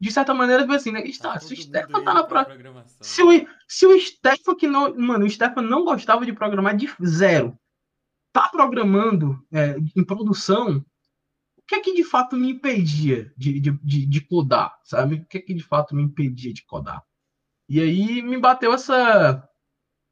de 0.00 0.10
certa 0.10 0.34
maneira, 0.34 0.64
assim, 0.74 0.90
né? 0.90 1.06
Está, 1.06 1.38
se 1.38 1.54
o 1.54 1.56
Stefan 1.56 2.02
tá 2.02 2.12
na 2.12 2.24
pro... 2.24 2.44
programação. 2.44 2.98
se 3.00 3.22
o, 3.22 3.28
se 3.68 3.86
o 3.86 4.00
Stefan 4.00 4.56
que 4.56 4.66
não, 4.66 4.92
mano, 4.98 5.24
o 5.24 5.30
Stefan 5.30 5.62
não 5.62 5.84
gostava 5.84 6.26
de 6.26 6.32
programar 6.32 6.76
de 6.76 6.88
zero, 7.04 7.56
tá 8.32 8.48
programando 8.48 9.40
é, 9.52 9.76
em 9.94 10.02
produção, 10.02 10.84
o 11.64 11.66
que 11.68 11.74
é 11.76 11.80
que 11.80 11.94
de 11.94 12.04
fato 12.04 12.36
me 12.36 12.50
impedia 12.50 13.32
de, 13.36 13.60
de, 13.60 13.70
de, 13.82 14.06
de 14.06 14.20
codar, 14.20 14.78
sabe? 14.84 15.16
O 15.16 15.24
que 15.26 15.38
é 15.38 15.40
que 15.40 15.54
de 15.54 15.62
fato 15.62 15.94
me 15.94 16.02
impedia 16.02 16.52
de 16.52 16.64
codar? 16.64 17.02
E 17.68 17.80
aí 17.80 18.22
me 18.22 18.38
bateu 18.38 18.72
essa 18.72 19.48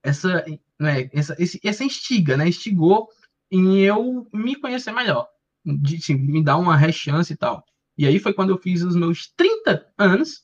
essa 0.03 0.45
né, 0.79 1.11
essa, 1.13 1.37
esse, 1.39 1.61
essa 1.63 1.85
instiga, 1.85 2.37
né? 2.37 2.49
Instigou 2.49 3.09
em 3.51 3.81
eu 3.81 4.27
me 4.33 4.57
conhecer 4.57 4.93
melhor, 4.93 5.29
de 5.65 6.15
me 6.15 6.43
dar 6.43 6.57
uma 6.57 6.77
rechance 6.77 7.33
e 7.33 7.37
tal. 7.37 7.65
E 7.99 8.07
aí 8.07 8.19
foi 8.19 8.33
quando 8.33 8.51
eu 8.51 8.59
fiz 8.59 8.83
os 8.83 8.97
meus 8.97 9.31
30 9.37 9.93
anos, 9.99 10.43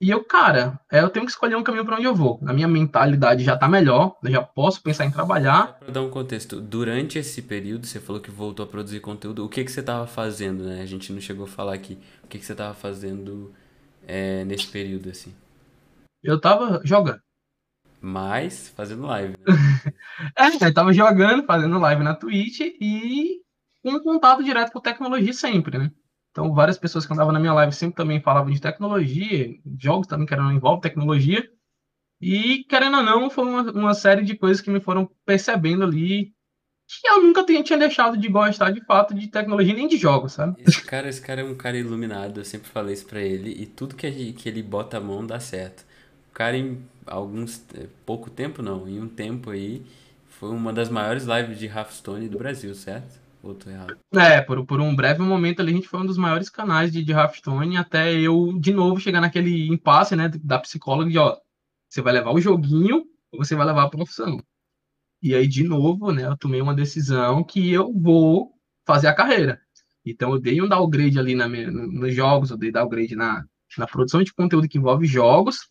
E 0.00 0.10
eu, 0.10 0.24
cara, 0.24 0.78
é, 0.90 1.00
eu 1.00 1.08
tenho 1.08 1.24
que 1.24 1.30
escolher 1.30 1.56
um 1.56 1.62
caminho 1.62 1.84
para 1.84 1.96
onde 1.96 2.04
eu 2.04 2.14
vou. 2.14 2.40
A 2.46 2.52
minha 2.52 2.66
mentalidade 2.66 3.44
já 3.44 3.56
tá 3.56 3.68
melhor, 3.68 4.16
eu 4.22 4.30
já 4.30 4.42
posso 4.42 4.82
pensar 4.82 5.04
em 5.04 5.10
trabalhar. 5.10 5.78
Para 5.78 5.92
dar 5.92 6.02
um 6.02 6.10
contexto, 6.10 6.60
durante 6.60 7.18
esse 7.18 7.40
período, 7.40 7.86
você 7.86 8.00
falou 8.00 8.20
que 8.20 8.30
voltou 8.30 8.64
a 8.64 8.68
produzir 8.68 9.00
conteúdo, 9.00 9.44
o 9.44 9.48
que 9.48 9.64
que 9.64 9.70
você 9.70 9.80
estava 9.80 10.06
fazendo, 10.06 10.64
né? 10.64 10.82
A 10.82 10.86
gente 10.86 11.12
não 11.12 11.20
chegou 11.20 11.46
a 11.46 11.48
falar 11.48 11.74
aqui. 11.74 11.98
O 12.22 12.26
que 12.26 12.38
que 12.38 12.44
você 12.44 12.52
estava 12.52 12.74
fazendo 12.74 13.54
é, 14.06 14.44
nesse 14.44 14.66
período, 14.66 15.10
assim? 15.10 15.34
Eu 16.22 16.40
tava 16.40 16.80
jogando. 16.84 17.20
Mas 18.00 18.68
fazendo 18.76 19.06
live, 19.06 19.34
né? 19.38 19.44
é, 20.36 20.66
eu 20.66 20.74
tava 20.74 20.92
jogando, 20.92 21.46
fazendo 21.46 21.78
live 21.78 22.02
na 22.02 22.14
Twitch 22.14 22.60
e 22.60 23.40
com 23.82 24.00
contato 24.00 24.42
direto 24.42 24.72
com 24.72 24.80
tecnologia 24.80 25.32
sempre, 25.32 25.78
né? 25.78 25.90
Então, 26.34 26.52
várias 26.52 26.76
pessoas 26.76 27.06
que 27.06 27.12
andavam 27.12 27.32
na 27.32 27.38
minha 27.38 27.52
live 27.52 27.72
sempre 27.72 27.94
também 27.94 28.20
falavam 28.20 28.50
de 28.50 28.60
tecnologia, 28.60 29.54
jogos 29.78 30.08
também 30.08 30.26
que 30.26 30.34
envolvem 30.34 30.80
tecnologia. 30.80 31.48
E, 32.20 32.64
querendo 32.64 32.96
ou 32.96 33.02
não, 33.04 33.30
foi 33.30 33.44
uma, 33.44 33.62
uma, 33.70 33.94
série 33.94 34.24
de 34.24 34.36
coisas 34.36 34.60
que 34.60 34.68
me 34.68 34.80
foram 34.80 35.08
percebendo 35.24 35.84
ali 35.84 36.34
que 36.88 37.08
eu 37.08 37.22
nunca 37.22 37.44
tinha, 37.44 37.62
tinha 37.62 37.78
deixado 37.78 38.16
de 38.16 38.28
gostar 38.28 38.72
de 38.72 38.84
fato 38.84 39.14
de 39.14 39.28
tecnologia 39.28 39.74
nem 39.74 39.86
de 39.86 39.96
jogos, 39.96 40.32
sabe? 40.32 40.60
Esse 40.60 40.82
cara, 40.82 41.08
esse 41.08 41.22
cara 41.22 41.40
é 41.40 41.44
um 41.44 41.54
cara 41.54 41.76
iluminado, 41.76 42.40
eu 42.40 42.44
sempre 42.44 42.68
falei 42.68 42.94
isso 42.94 43.06
pra 43.06 43.20
ele, 43.20 43.50
e 43.50 43.64
tudo 43.64 43.94
que, 43.94 44.10
gente, 44.10 44.32
que 44.32 44.48
ele 44.48 44.62
bota 44.62 44.96
a 44.96 45.00
mão 45.00 45.24
dá 45.24 45.38
certo. 45.38 45.84
O 46.30 46.34
cara, 46.34 46.56
em 46.56 46.84
alguns. 47.06 47.62
É, 47.76 47.86
pouco 48.04 48.28
tempo 48.28 48.60
não, 48.60 48.88
em 48.88 49.00
um 49.00 49.06
tempo 49.06 49.50
aí, 49.50 49.86
foi 50.26 50.50
uma 50.50 50.72
das 50.72 50.88
maiores 50.88 51.26
lives 51.26 51.60
de 51.60 51.66
Hearthstone 51.66 52.28
do 52.28 52.38
Brasil, 52.38 52.74
certo? 52.74 53.22
Ou 53.44 53.54
errado? 53.66 53.98
É, 54.14 54.40
por, 54.40 54.64
por 54.64 54.80
um 54.80 54.96
breve 54.96 55.20
momento 55.20 55.60
ali, 55.60 55.72
a 55.72 55.74
gente 55.74 55.86
foi 55.86 56.00
um 56.00 56.06
dos 56.06 56.16
maiores 56.16 56.48
canais 56.48 56.90
de, 56.90 57.04
de 57.04 57.12
Hearthstone, 57.12 57.76
até 57.76 58.14
eu, 58.14 58.58
de 58.58 58.72
novo, 58.72 58.98
chegar 58.98 59.20
naquele 59.20 59.68
impasse, 59.68 60.16
né, 60.16 60.30
da 60.42 60.58
psicóloga 60.58 61.10
de, 61.10 61.18
ó, 61.18 61.36
você 61.86 62.00
vai 62.00 62.14
levar 62.14 62.32
o 62.32 62.40
joguinho 62.40 63.04
ou 63.30 63.44
você 63.44 63.54
vai 63.54 63.66
levar 63.66 63.84
a 63.84 63.90
profissão. 63.90 64.42
E 65.20 65.34
aí, 65.34 65.46
de 65.46 65.62
novo, 65.62 66.10
né, 66.10 66.24
eu 66.24 66.38
tomei 66.38 66.62
uma 66.62 66.74
decisão 66.74 67.44
que 67.44 67.70
eu 67.70 67.92
vou 67.92 68.54
fazer 68.86 69.08
a 69.08 69.14
carreira. 69.14 69.60
Então, 70.06 70.32
eu 70.32 70.40
dei 70.40 70.62
um 70.62 70.68
downgrade 70.68 71.18
ali 71.18 71.34
na 71.34 71.46
nos 71.46 72.14
jogos, 72.14 72.50
eu 72.50 72.56
dei 72.56 72.72
downgrade 72.72 73.14
na, 73.14 73.44
na 73.76 73.86
produção 73.86 74.22
de 74.22 74.32
conteúdo 74.32 74.68
que 74.68 74.78
envolve 74.78 75.06
jogos, 75.06 75.68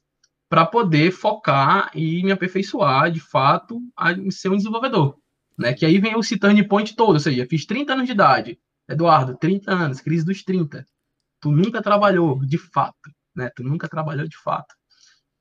para 0.47 0.63
poder 0.63 1.11
focar 1.11 1.89
e 1.95 2.23
me 2.23 2.31
aperfeiçoar, 2.31 3.11
de 3.11 3.19
fato, 3.19 3.79
a 3.97 4.13
ser 4.29 4.49
um 4.49 4.57
desenvolvedor 4.57 5.22
né? 5.57 5.73
Que 5.73 5.85
aí 5.85 5.99
vem 5.99 6.15
o 6.15 6.21
turning 6.39 6.67
point 6.67 6.95
todo, 6.95 7.13
ou 7.13 7.19
seja, 7.19 7.45
fiz 7.49 7.65
30 7.65 7.93
anos 7.93 8.05
de 8.05 8.11
idade. 8.11 8.59
Eduardo, 8.87 9.37
30 9.37 9.71
anos, 9.71 10.01
crise 10.01 10.25
dos 10.25 10.43
30. 10.43 10.85
Tu 11.39 11.51
nunca 11.51 11.81
trabalhou 11.81 12.39
de 12.45 12.57
fato, 12.57 13.11
né? 13.35 13.49
Tu 13.55 13.63
nunca 13.63 13.87
trabalhou 13.87 14.27
de 14.27 14.37
fato. 14.37 14.75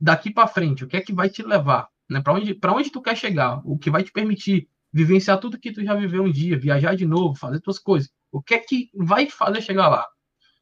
Daqui 0.00 0.32
para 0.32 0.48
frente, 0.48 0.84
o 0.84 0.88
que 0.88 0.96
é 0.96 1.00
que 1.00 1.12
vai 1.12 1.28
te 1.28 1.42
levar, 1.42 1.88
né? 2.08 2.20
Para 2.20 2.34
onde, 2.34 2.54
para 2.54 2.72
onde 2.72 2.90
tu 2.90 3.00
quer 3.00 3.16
chegar? 3.16 3.60
O 3.64 3.78
que 3.78 3.90
vai 3.90 4.02
te 4.02 4.12
permitir 4.12 4.68
vivenciar 4.92 5.38
tudo 5.38 5.58
que 5.58 5.72
tu 5.72 5.82
já 5.82 5.94
viveu 5.94 6.22
um 6.24 6.30
dia, 6.30 6.58
viajar 6.58 6.94
de 6.94 7.06
novo, 7.06 7.34
fazer 7.34 7.60
tuas 7.60 7.78
coisas. 7.78 8.10
O 8.30 8.42
que 8.42 8.54
é 8.54 8.58
que 8.58 8.90
vai 8.94 9.26
te 9.26 9.32
fazer 9.32 9.60
chegar 9.62 9.88
lá? 9.88 10.06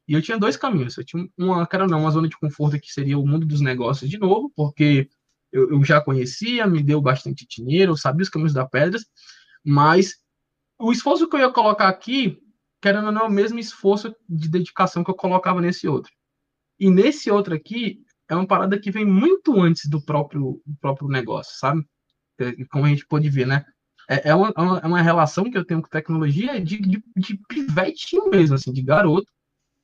E 0.07 0.13
eu 0.13 0.21
tinha 0.21 0.37
dois 0.37 0.57
caminhos. 0.57 0.97
Eu 0.97 1.03
tinha 1.03 1.27
uma, 1.37 1.65
cara 1.67 1.87
não, 1.87 2.01
uma 2.01 2.11
zona 2.11 2.27
de 2.27 2.37
conforto 2.37 2.79
que 2.79 2.91
seria 2.91 3.17
o 3.17 3.25
mundo 3.25 3.45
dos 3.45 3.61
negócios 3.61 4.09
de 4.09 4.17
novo, 4.17 4.51
porque 4.55 5.09
eu, 5.51 5.71
eu 5.71 5.83
já 5.83 6.01
conhecia, 6.01 6.65
me 6.65 6.81
deu 6.81 7.01
bastante 7.01 7.45
dinheiro, 7.47 7.91
eu 7.91 7.97
sabia 7.97 8.23
os 8.23 8.29
caminhos 8.29 8.53
da 8.53 8.65
pedras, 8.65 9.05
mas 9.63 10.15
o 10.79 10.91
esforço 10.91 11.27
que 11.29 11.35
eu 11.35 11.41
ia 11.41 11.51
colocar 11.51 11.87
aqui, 11.87 12.39
querendo 12.81 13.07
ou 13.07 13.11
não, 13.11 13.21
é 13.21 13.27
o 13.27 13.31
mesmo 13.31 13.59
esforço 13.59 14.15
de 14.27 14.49
dedicação 14.49 15.03
que 15.03 15.11
eu 15.11 15.15
colocava 15.15 15.61
nesse 15.61 15.87
outro. 15.87 16.11
E 16.79 16.89
nesse 16.89 17.29
outro 17.29 17.53
aqui, 17.53 18.03
é 18.27 18.35
uma 18.35 18.47
parada 18.47 18.79
que 18.79 18.89
vem 18.89 19.05
muito 19.05 19.59
antes 19.59 19.89
do 19.89 20.01
próprio, 20.01 20.61
do 20.65 20.75
próprio 20.79 21.07
negócio, 21.07 21.57
sabe? 21.59 21.85
É, 22.39 22.65
como 22.65 22.85
a 22.85 22.89
gente 22.89 23.05
pode 23.05 23.29
ver, 23.29 23.45
né? 23.45 23.65
É, 24.09 24.29
é, 24.29 24.35
uma, 24.35 24.49
é 24.81 24.87
uma 24.87 25.01
relação 25.01 25.49
que 25.49 25.57
eu 25.57 25.65
tenho 25.65 25.81
com 25.81 25.89
tecnologia 25.89 26.59
de, 26.59 26.79
de, 26.79 27.03
de 27.15 27.39
pivetinho 27.47 28.29
mesmo, 28.29 28.55
assim, 28.55 28.73
de 28.73 28.81
garoto, 28.81 29.31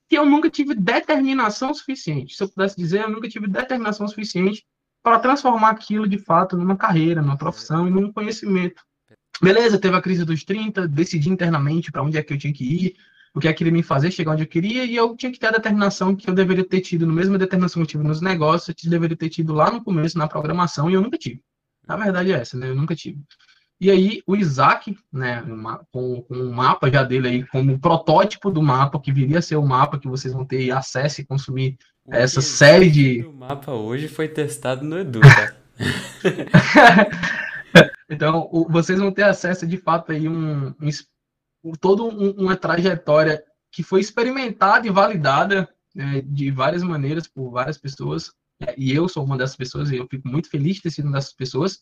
que 0.09 0.17
eu 0.17 0.25
nunca 0.25 0.49
tive 0.49 0.73
determinação 0.73 1.73
suficiente. 1.73 2.35
Se 2.35 2.43
eu 2.43 2.49
pudesse 2.49 2.75
dizer, 2.75 3.01
eu 3.01 3.09
nunca 3.09 3.27
tive 3.27 3.47
determinação 3.47 4.07
suficiente 4.07 4.65
para 5.03 5.19
transformar 5.19 5.69
aquilo 5.69 6.07
de 6.07 6.17
fato 6.17 6.57
numa 6.57 6.75
carreira, 6.75 7.21
numa 7.21 7.37
profissão 7.37 7.87
e 7.87 7.91
num 7.91 8.11
conhecimento. 8.11 8.81
Beleza, 9.41 9.79
teve 9.79 9.95
a 9.95 10.01
crise 10.01 10.25
dos 10.25 10.43
30, 10.43 10.87
decidi 10.87 11.29
internamente 11.29 11.91
para 11.91 12.03
onde 12.03 12.17
é 12.17 12.23
que 12.23 12.33
eu 12.33 12.37
tinha 12.37 12.53
que 12.53 12.63
ir, 12.63 12.95
o 13.33 13.39
que 13.39 13.47
é 13.47 13.51
que 13.53 13.59
queria 13.59 13.73
me 13.73 13.83
fazer 13.83 14.09
chegar 14.09 14.31
onde 14.31 14.43
eu 14.43 14.47
queria, 14.47 14.83
e 14.83 14.95
eu 14.95 15.15
tinha 15.15 15.31
que 15.31 15.39
ter 15.39 15.47
a 15.47 15.51
determinação 15.51 16.15
que 16.15 16.29
eu 16.29 16.33
deveria 16.33 16.67
ter 16.67 16.81
tido, 16.81 17.05
no 17.05 17.13
mesmo 17.13 17.37
determinação 17.37 17.81
que 17.81 17.83
eu 17.83 17.91
tive 17.91 18.03
nos 18.03 18.19
negócios, 18.19 18.75
eu 18.83 18.89
deveria 18.89 19.15
ter 19.15 19.29
tido 19.29 19.53
lá 19.53 19.69
no 19.69 19.83
começo, 19.83 20.17
na 20.17 20.27
programação, 20.27 20.89
e 20.89 20.93
eu 20.93 21.01
nunca 21.01 21.17
tive. 21.17 21.41
Na 21.87 21.95
verdade 21.95 22.31
é 22.31 22.35
essa, 22.35 22.57
né? 22.57 22.69
Eu 22.69 22.75
nunca 22.75 22.95
tive. 22.95 23.19
E 23.79 23.91
aí, 23.91 24.23
o 24.25 24.35
Isaac, 24.35 24.97
né, 25.13 25.43
com, 25.91 26.23
com 26.23 26.35
um 26.35 26.51
mapa 26.51 26.89
já 26.89 27.03
dele 27.03 27.27
aí, 27.27 27.45
como 27.45 27.77
protótipo 27.77 28.49
do 28.49 28.61
mapa, 28.61 28.99
que 28.99 29.11
viria 29.11 29.37
a 29.37 29.41
ser 29.41 29.55
o 29.55 29.65
mapa 29.65 29.99
que 29.99 30.07
vocês 30.07 30.33
vão 30.33 30.43
ter 30.43 30.71
acesso 30.71 31.21
e 31.21 31.25
consumir 31.25 31.77
o 32.03 32.15
essa 32.15 32.41
série 32.41 32.89
de. 32.89 33.21
O 33.21 33.33
mapa 33.33 33.71
hoje 33.71 34.07
foi 34.07 34.27
testado 34.27 34.83
no 34.83 34.97
Edu, 34.97 35.19
tá? 35.21 35.53
Então, 38.09 38.47
o, 38.51 38.69
vocês 38.69 38.99
vão 38.99 39.11
ter 39.11 39.23
acesso 39.23 39.67
de 39.67 39.77
fato 39.77 40.11
aí 40.11 40.27
um, 40.27 40.73
um 40.79 41.71
toda 41.79 42.03
um, 42.03 42.31
uma 42.31 42.55
trajetória 42.55 43.43
que 43.71 43.83
foi 43.83 43.99
experimentada 43.99 44.87
e 44.87 44.91
validada 44.91 45.69
né, 45.93 46.21
de 46.21 46.51
várias 46.51 46.83
maneiras 46.83 47.27
por 47.27 47.51
várias 47.51 47.77
pessoas. 47.77 48.31
Né, 48.59 48.73
e 48.77 48.93
eu 48.93 49.09
sou 49.09 49.23
uma 49.23 49.37
dessas 49.37 49.55
pessoas 49.55 49.91
e 49.91 49.97
eu 49.97 50.07
fico 50.07 50.27
muito 50.27 50.49
feliz 50.49 50.77
de 50.77 50.83
ter 50.83 50.91
sido 50.91 51.05
uma 51.05 51.17
dessas 51.17 51.33
pessoas. 51.33 51.79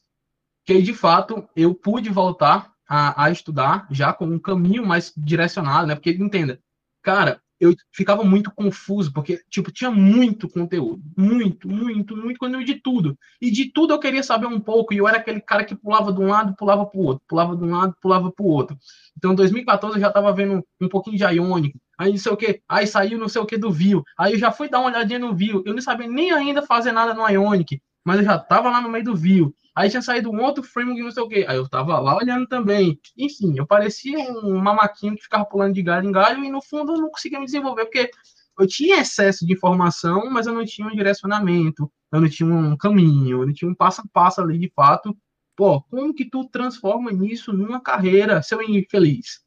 Que 0.66 0.82
de 0.82 0.94
fato, 0.94 1.48
eu 1.56 1.76
pude 1.76 2.10
voltar 2.10 2.74
a, 2.88 3.26
a 3.26 3.32
estudar 3.32 3.88
já 3.92 4.14
com 4.14 4.26
um 4.26 4.40
caminho 4.40 4.86
mais 4.86 5.14
direcionado, 5.16 5.88
né? 5.88 5.96
Porque 5.96 6.12
entenda, 6.12 6.60
cara, 7.04 7.42
eu 7.66 7.76
ficava 7.92 8.24
muito 8.24 8.52
confuso, 8.52 9.12
porque, 9.14 9.42
tipo, 9.50 9.72
tinha 9.72 9.92
muito 9.92 10.48
conteúdo. 10.50 11.02
Muito, 11.18 11.68
muito, 11.68 12.16
muito 12.16 12.38
conteúdo 12.38 12.66
de 12.66 12.76
tudo. 12.76 13.18
E 13.42 13.52
de 13.52 13.72
tudo 13.72 13.94
eu 13.94 14.00
queria 14.00 14.24
saber 14.24 14.48
um 14.48 14.60
pouco. 14.60 14.94
E 14.94 14.98
eu 14.98 15.08
era 15.08 15.18
aquele 15.18 15.42
cara 15.42 15.64
que 15.66 15.76
pulava 15.76 16.14
de 16.14 16.20
um 16.20 16.28
lado, 16.28 16.56
pulava 16.56 16.86
pro 16.86 17.00
outro. 17.02 17.24
Pulava 17.28 17.56
de 17.56 17.64
um 17.64 17.72
lado, 17.72 17.96
pulava 18.02 18.32
pro 18.32 18.46
outro. 18.46 18.78
Então, 19.18 19.34
em 19.34 19.36
2014, 19.36 19.98
eu 19.98 20.02
já 20.02 20.12
tava 20.12 20.32
vendo 20.34 20.64
um 20.80 20.90
pouquinho 20.90 21.18
de 21.18 21.24
Ionic. 21.24 21.78
Aí 21.98 22.12
não 22.12 22.18
sei 22.18 22.32
o 22.32 22.38
que. 22.38 22.62
Aí 22.68 22.86
saiu 22.88 23.18
não 23.18 23.30
sei 23.30 23.42
o 23.42 23.46
que 23.46 23.58
do 23.58 23.72
View. 23.72 24.04
Aí 24.18 24.34
eu 24.34 24.40
já 24.40 24.52
fui 24.52 24.70
dar 24.70 24.80
uma 24.80 24.90
olhadinha 24.90 25.20
no 25.20 25.34
View. 25.36 25.64
Eu 25.66 25.74
não 25.74 25.82
sabia 25.82 26.08
nem 26.08 26.32
ainda 26.32 26.62
fazer 26.62 26.92
nada 26.92 27.14
no 27.14 27.28
Ionic. 27.28 27.82
Mas 28.06 28.20
eu 28.20 28.26
já 28.26 28.38
tava 28.38 28.70
lá 28.70 28.82
no 28.82 28.90
meio 28.90 29.04
do 29.04 29.16
View. 29.16 29.54
Aí 29.76 29.90
tinha 29.90 30.02
saído 30.02 30.32
um 30.32 30.42
outro 30.42 30.64
framework, 30.64 31.02
não 31.02 31.12
sei 31.12 31.24
o 31.24 31.28
quê. 31.28 31.46
Aí 31.48 31.58
eu 31.58 31.68
tava 31.68 32.00
lá 32.00 32.16
olhando 32.16 32.48
também. 32.48 33.00
Enfim, 33.18 33.56
eu 33.58 33.66
parecia 33.66 34.18
um 34.18 34.58
mamaquinho 34.58 35.16
que 35.16 35.24
ficava 35.24 35.44
pulando 35.46 35.74
de 35.74 35.82
galho 35.82 36.08
em 36.08 36.12
galho 36.12 36.44
e 36.44 36.50
no 36.50 36.62
fundo 36.62 36.94
eu 36.94 37.02
não 37.02 37.10
conseguia 37.10 37.40
me 37.40 37.46
desenvolver, 37.46 37.86
porque 37.86 38.10
eu 38.58 38.68
tinha 38.68 39.02
excesso 39.02 39.46
de 39.46 39.54
informação, 39.54 40.30
mas 40.30 40.48
eu 40.48 40.54
não 40.54 40.64
tinha 40.64 40.88
um 40.88 40.96
direcionamento, 40.96 41.92
eu 42.12 42.22
não 42.22 42.30
tinha 42.30 42.48
um 42.48 42.78
caminho, 42.78 43.42
eu 43.42 43.46
não 43.48 43.54
tinha 43.54 43.70
um 43.70 43.76
passo 43.76 44.02
a 44.02 44.06
passo 44.14 44.40
ali 44.40 44.58
de 44.58 44.72
fato. 44.74 45.18
Pô, 45.56 45.82
como 45.84 46.14
que 46.14 46.30
tu 46.30 46.48
transforma 46.50 47.12
isso 47.28 47.52
numa 47.52 47.82
carreira, 47.82 48.42
seu 48.42 48.62
infeliz? 48.62 49.42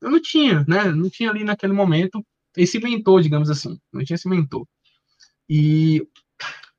Eu 0.00 0.10
não 0.10 0.20
tinha, 0.20 0.64
né? 0.68 0.84
Não 0.84 1.10
tinha 1.10 1.30
ali 1.30 1.44
naquele 1.44 1.72
momento 1.72 2.24
esse 2.56 2.78
mentor, 2.78 3.20
digamos 3.22 3.50
assim. 3.50 3.78
Não 3.92 4.04
tinha 4.04 4.14
esse 4.14 4.28
mentor. 4.28 4.66
E 5.48 6.06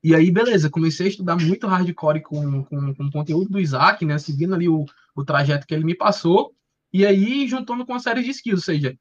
e 0.06 0.14
aí, 0.14 0.30
beleza, 0.30 0.70
comecei 0.70 1.06
a 1.06 1.08
estudar 1.08 1.34
muito 1.34 1.66
hardcore 1.66 2.22
com, 2.22 2.62
com, 2.62 2.94
com 2.94 3.04
o 3.06 3.10
conteúdo 3.10 3.50
do 3.50 3.58
Isaac, 3.58 4.04
né? 4.04 4.16
Seguindo 4.18 4.54
ali 4.54 4.68
o, 4.68 4.84
o 5.16 5.24
trajeto 5.24 5.66
que 5.66 5.74
ele 5.74 5.82
me 5.82 5.96
passou. 5.96 6.54
E 6.92 7.04
aí, 7.04 7.48
juntando 7.48 7.84
com 7.84 7.92
uma 7.92 7.98
série 7.98 8.22
de 8.22 8.30
skills, 8.30 8.60
ou 8.60 8.64
seja, 8.64 8.96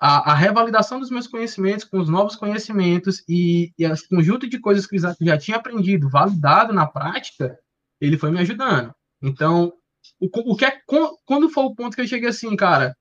a, 0.00 0.32
a 0.32 0.34
revalidação 0.34 0.98
dos 0.98 1.10
meus 1.10 1.26
conhecimentos 1.26 1.84
com 1.84 1.98
os 1.98 2.08
novos 2.08 2.36
conhecimentos 2.36 3.22
e, 3.28 3.70
e 3.78 3.86
conjunto 4.08 4.48
de 4.48 4.58
coisas 4.58 4.86
que 4.86 4.94
o 4.94 4.96
Isaac 4.96 5.22
já 5.22 5.36
tinha 5.36 5.58
aprendido, 5.58 6.08
validado 6.08 6.72
na 6.72 6.86
prática, 6.86 7.58
ele 8.00 8.16
foi 8.16 8.30
me 8.30 8.40
ajudando. 8.40 8.94
Então, 9.20 9.74
o, 10.18 10.52
o 10.52 10.56
que 10.56 10.64
é, 10.64 10.80
quando 11.26 11.50
foi 11.50 11.64
o 11.64 11.74
ponto 11.74 11.94
que 11.94 12.00
eu 12.00 12.08
cheguei 12.08 12.30
assim, 12.30 12.56
cara, 12.56 12.96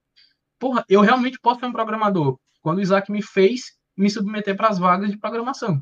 porra, 0.60 0.84
eu 0.89 0.99
realmente 0.99 1.39
posso 1.39 1.62
ser 1.62 1.68
um 1.68 1.72
programador? 1.72 2.38
Quando 2.62 2.80
o 2.80 2.82
Isaac 2.82 3.10
me 3.10 3.22
fez 3.22 3.78
me 3.95 4.10
submeter 4.10 4.58
para 4.58 4.68
as 4.68 4.78
vagas 4.78 5.10
de 5.10 5.18
programação. 5.18 5.82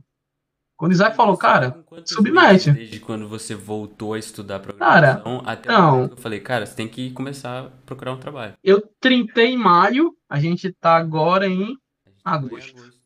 Quando 0.84 0.92
o 0.92 0.96
Isaac 0.96 1.16
falou, 1.16 1.38
cara, 1.38 1.82
submete. 2.04 2.70
Desde 2.70 3.00
quando 3.00 3.26
você 3.26 3.56
voltou 3.56 4.16
a 4.16 4.20
estudar 4.20 4.60
programação 4.60 5.40
cara, 5.40 5.50
até 5.50 5.70
não. 5.70 6.08
eu 6.08 6.18
falei, 6.18 6.42
cara, 6.42 6.66
você 6.66 6.76
tem 6.76 6.90
que 6.90 7.10
começar 7.12 7.58
a 7.58 7.70
procurar 7.86 8.12
um 8.12 8.18
trabalho. 8.18 8.56
Eu 8.62 8.84
trintei 9.00 9.54
em 9.54 9.58
maio, 9.58 10.14
a 10.30 10.42
gente 10.42 10.74
tá 10.74 10.98
agora 10.98 11.48
em 11.48 11.78
agosto. 12.22 12.76
Em 12.76 12.80
agosto 12.82 13.00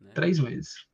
né? 0.00 0.10
Três 0.14 0.38
meses. 0.38 0.86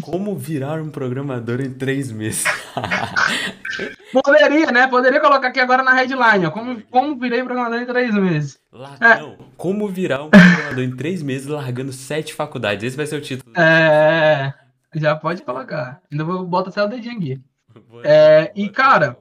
Como 0.00 0.36
virar 0.36 0.80
um 0.80 0.88
programador 0.88 1.60
em 1.60 1.74
três 1.74 2.12
meses? 2.12 2.44
Poderia, 4.12 4.70
né? 4.70 4.86
Poderia 4.86 5.20
colocar 5.20 5.48
aqui 5.48 5.58
agora 5.58 5.82
na 5.82 5.94
headline, 5.94 6.46
ó. 6.46 6.52
Como, 6.52 6.80
como 6.82 7.18
virei 7.18 7.42
programador 7.42 7.80
em 7.80 7.86
três 7.86 8.14
meses. 8.14 8.56
Lá, 8.70 8.96
é. 9.00 9.18
Não, 9.18 9.36
como 9.56 9.88
virar 9.88 10.22
um 10.22 10.30
programador 10.30 10.84
em 10.84 10.94
três 10.94 11.24
meses 11.24 11.48
largando 11.48 11.92
sete 11.92 12.32
faculdades. 12.32 12.84
Esse 12.84 12.96
vai 12.96 13.06
ser 13.06 13.16
o 13.16 13.20
título. 13.20 13.52
É. 13.58 14.54
Já 14.94 15.16
pode 15.16 15.42
colocar. 15.42 16.02
Ainda 16.10 16.24
vou 16.24 16.46
botar 16.46 16.70
até 16.70 16.82
o 16.82 16.88
dedinho 16.88 17.16
aqui. 17.16 17.42
É, 18.04 18.52
e, 18.54 18.68
cara, 18.68 19.16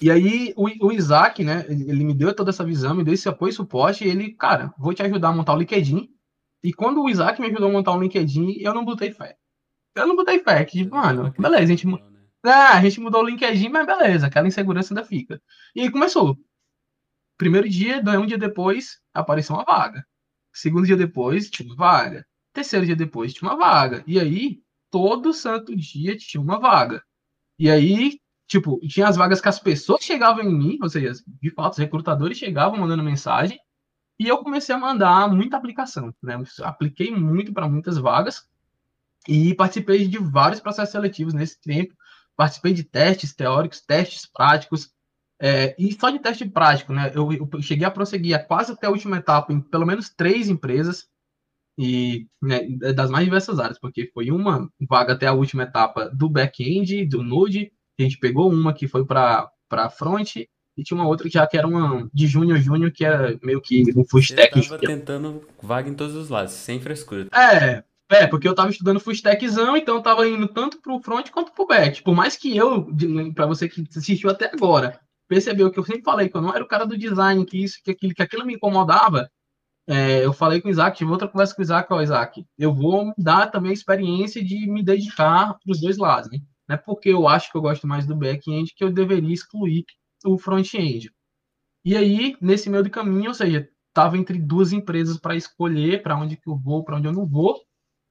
e 0.00 0.10
aí 0.10 0.52
o, 0.56 0.86
o 0.86 0.92
Isaac, 0.92 1.44
né, 1.44 1.64
ele 1.68 2.04
me 2.04 2.12
deu 2.12 2.34
toda 2.34 2.50
essa 2.50 2.64
visão, 2.64 2.94
me 2.94 3.04
deu 3.04 3.14
esse 3.14 3.28
apoio 3.28 3.50
e 3.50 3.52
suporte, 3.52 4.04
e 4.04 4.08
ele, 4.08 4.32
cara, 4.32 4.74
vou 4.76 4.92
te 4.92 5.02
ajudar 5.02 5.28
a 5.28 5.32
montar 5.32 5.54
o 5.54 5.58
LinkedIn. 5.58 6.10
E 6.64 6.72
quando 6.72 7.02
o 7.02 7.08
Isaac 7.08 7.40
me 7.40 7.46
ajudou 7.46 7.68
a 7.68 7.72
montar 7.72 7.92
o 7.92 8.00
LinkedIn, 8.00 8.56
eu 8.58 8.74
não 8.74 8.84
botei 8.84 9.12
fé. 9.12 9.36
Eu 9.94 10.06
não 10.06 10.16
botei 10.16 10.40
fé, 10.40 10.64
que, 10.64 10.78
tipo, 10.78 10.96
mano, 10.96 11.32
beleza, 11.38 11.62
a 11.62 11.66
gente, 11.66 11.86
é, 12.44 12.50
a 12.50 12.80
gente 12.82 13.00
mudou 13.00 13.22
o 13.22 13.26
LinkedIn, 13.26 13.68
mas 13.68 13.86
beleza, 13.86 14.26
aquela 14.26 14.48
insegurança 14.48 14.92
ainda 14.92 15.04
fica. 15.04 15.40
E 15.74 15.82
aí 15.82 15.90
começou. 15.90 16.36
Primeiro 17.38 17.68
dia, 17.68 18.02
um 18.18 18.26
dia 18.26 18.38
depois, 18.38 18.98
apareceu 19.14 19.54
uma 19.54 19.64
vaga. 19.64 20.04
Segundo 20.52 20.86
dia 20.86 20.96
depois, 20.96 21.50
tinha 21.50 21.68
uma 21.68 21.76
vaga. 21.76 22.26
Terceiro 22.52 22.86
dia 22.86 22.96
depois, 22.96 23.32
tinha 23.32 23.50
uma 23.50 23.58
vaga. 23.58 24.02
E 24.06 24.18
aí, 24.18 24.60
todo 24.90 25.32
santo 25.32 25.74
dia 25.76 26.16
tinha 26.16 26.40
uma 26.40 26.58
vaga. 26.58 27.02
E 27.58 27.70
aí, 27.70 28.20
tipo, 28.46 28.78
tinha 28.86 29.08
as 29.08 29.16
vagas 29.16 29.40
que 29.40 29.48
as 29.48 29.58
pessoas 29.58 30.04
chegavam 30.04 30.44
em 30.44 30.54
mim, 30.54 30.78
ou 30.82 30.88
seja, 30.88 31.12
de 31.42 31.50
fato, 31.50 31.72
os 31.72 31.78
recrutadores 31.78 32.38
chegavam 32.38 32.78
mandando 32.78 33.02
mensagem, 33.02 33.58
e 34.18 34.26
eu 34.26 34.38
comecei 34.38 34.74
a 34.74 34.78
mandar 34.78 35.30
muita 35.30 35.56
aplicação, 35.56 36.14
né? 36.22 36.42
Apliquei 36.62 37.10
muito 37.10 37.52
para 37.52 37.68
muitas 37.68 37.98
vagas 37.98 38.48
e 39.28 39.54
participei 39.54 40.08
de 40.08 40.18
vários 40.18 40.60
processos 40.60 40.92
seletivos 40.92 41.34
nesse 41.34 41.60
tempo. 41.60 41.94
Participei 42.34 42.72
de 42.72 42.84
testes 42.84 43.34
teóricos, 43.34 43.80
testes 43.80 44.26
práticos, 44.26 44.90
é, 45.38 45.74
e 45.78 45.92
só 45.92 46.08
de 46.08 46.18
teste 46.18 46.46
prático, 46.46 46.92
né? 46.92 47.12
Eu, 47.14 47.30
eu, 47.32 47.62
cheguei 47.62 47.86
a 47.86 47.90
prosseguir 47.90 48.46
quase 48.46 48.72
até 48.72 48.86
a 48.86 48.90
última 48.90 49.18
etapa 49.18 49.52
em 49.52 49.60
pelo 49.60 49.86
menos 49.86 50.08
três 50.08 50.48
empresas 50.48 51.08
e 51.78 52.26
né, 52.42 52.66
das 52.94 53.10
mais 53.10 53.24
diversas 53.24 53.58
áreas, 53.58 53.78
porque 53.78 54.10
foi 54.12 54.30
uma 54.30 54.68
vaga 54.88 55.12
até 55.12 55.26
a 55.26 55.32
última 55.32 55.64
etapa 55.64 56.08
do 56.08 56.28
back-end, 56.28 57.04
do 57.06 57.22
Node, 57.22 57.70
a 57.98 58.02
gente 58.02 58.18
pegou 58.18 58.50
uma 58.50 58.72
que 58.72 58.88
foi 58.88 59.04
para 59.04 59.50
para 59.68 59.90
front 59.90 60.36
e 60.36 60.84
tinha 60.84 60.96
uma 60.96 61.08
outra 61.08 61.26
que 61.26 61.34
já 61.34 61.46
que 61.46 61.56
era 61.56 61.66
uma 61.66 62.08
de 62.12 62.26
júnior 62.26 62.58
júnior 62.58 62.92
que 62.92 63.04
era 63.04 63.38
meio 63.42 63.60
que 63.60 63.84
um 63.96 64.04
full 64.04 64.20
stack. 64.20 64.60
Tentando 64.78 65.42
vaga 65.62 65.88
em 65.88 65.94
todos 65.94 66.14
os 66.14 66.28
lados, 66.28 66.52
sem 66.52 66.78
frescura. 66.78 67.26
É, 67.34 67.82
é, 68.08 68.26
porque 68.26 68.46
eu 68.46 68.54
tava 68.54 68.70
estudando 68.70 69.00
full 69.00 69.12
stackzão, 69.12 69.76
então 69.76 69.96
eu 69.96 70.02
tava 70.02 70.28
indo 70.28 70.46
tanto 70.46 70.80
pro 70.80 71.00
front 71.00 71.30
quanto 71.30 71.52
pro 71.52 71.66
back. 71.66 72.02
Por 72.02 72.14
mais 72.14 72.36
que 72.36 72.56
eu, 72.56 72.86
para 73.34 73.46
você 73.46 73.68
que 73.68 73.84
assistiu 73.96 74.30
até 74.30 74.50
agora, 74.52 75.00
percebeu 75.28 75.70
que 75.70 75.78
eu 75.78 75.84
sempre 75.84 76.02
falei 76.02 76.28
que 76.28 76.36
eu 76.36 76.42
não 76.42 76.54
era 76.54 76.62
o 76.62 76.68
cara 76.68 76.86
do 76.86 76.96
design, 76.96 77.44
que 77.44 77.62
isso, 77.62 77.80
que 77.82 77.90
aquilo, 77.90 78.14
que 78.14 78.22
aquilo 78.22 78.46
me 78.46 78.54
incomodava, 78.54 79.28
é, 79.88 80.24
eu 80.24 80.32
falei 80.32 80.60
com 80.60 80.68
o 80.68 80.70
Isaac, 80.70 80.98
tive 80.98 81.10
outra 81.10 81.28
conversa 81.28 81.54
com 81.54 81.62
o 81.62 81.64
Isaac, 81.64 81.92
ó, 81.92 82.02
Isaac, 82.02 82.44
eu 82.58 82.74
vou 82.74 83.12
dar 83.16 83.50
também 83.50 83.70
a 83.70 83.74
experiência 83.74 84.44
de 84.44 84.66
me 84.68 84.82
dedicar 84.82 85.54
para 85.54 85.72
os 85.72 85.80
dois 85.80 85.96
lados, 85.96 86.30
né? 86.30 86.38
Não 86.68 86.74
é 86.74 86.78
porque 86.78 87.10
eu 87.10 87.28
acho 87.28 87.50
que 87.50 87.56
eu 87.56 87.62
gosto 87.62 87.86
mais 87.86 88.04
do 88.06 88.16
back-end 88.16 88.74
que 88.74 88.82
eu 88.82 88.92
deveria 88.92 89.32
excluir 89.32 89.84
o 90.24 90.36
front-end. 90.36 91.10
E 91.84 91.96
aí, 91.96 92.36
nesse 92.40 92.68
meio 92.68 92.82
do 92.82 92.90
caminho, 92.90 93.28
ou 93.28 93.34
seja, 93.34 93.68
estava 93.88 94.18
entre 94.18 94.38
duas 94.38 94.72
empresas 94.72 95.18
para 95.18 95.36
escolher 95.36 96.02
para 96.02 96.16
onde 96.16 96.36
que 96.36 96.48
eu 96.48 96.56
vou, 96.56 96.82
para 96.82 96.96
onde 96.96 97.06
eu 97.06 97.12
não 97.12 97.24
vou. 97.24 97.56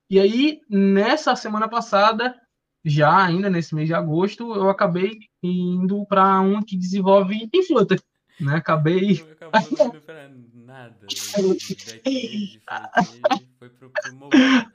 E 0.09 0.17
aí, 0.17 0.61
nessa 0.69 1.35
semana 1.35 1.67
passada, 1.67 2.33
já 2.85 3.25
ainda 3.25 3.49
nesse 3.49 3.75
mês 3.75 3.87
de 3.87 3.93
agosto, 3.93 4.55
eu 4.55 4.69
acabei 4.69 5.17
indo 5.43 6.05
para 6.05 6.39
um 6.39 6.61
que 6.61 6.77
desenvolve 6.77 7.49
em 7.51 7.63
Flutter. 7.63 8.01
Né? 8.39 8.55
Acabei. 8.55 9.25
Nada. 10.75 11.07
foi 13.57 13.69
pro, 13.69 13.89
pro 13.89 14.15
mobile. 14.15 14.67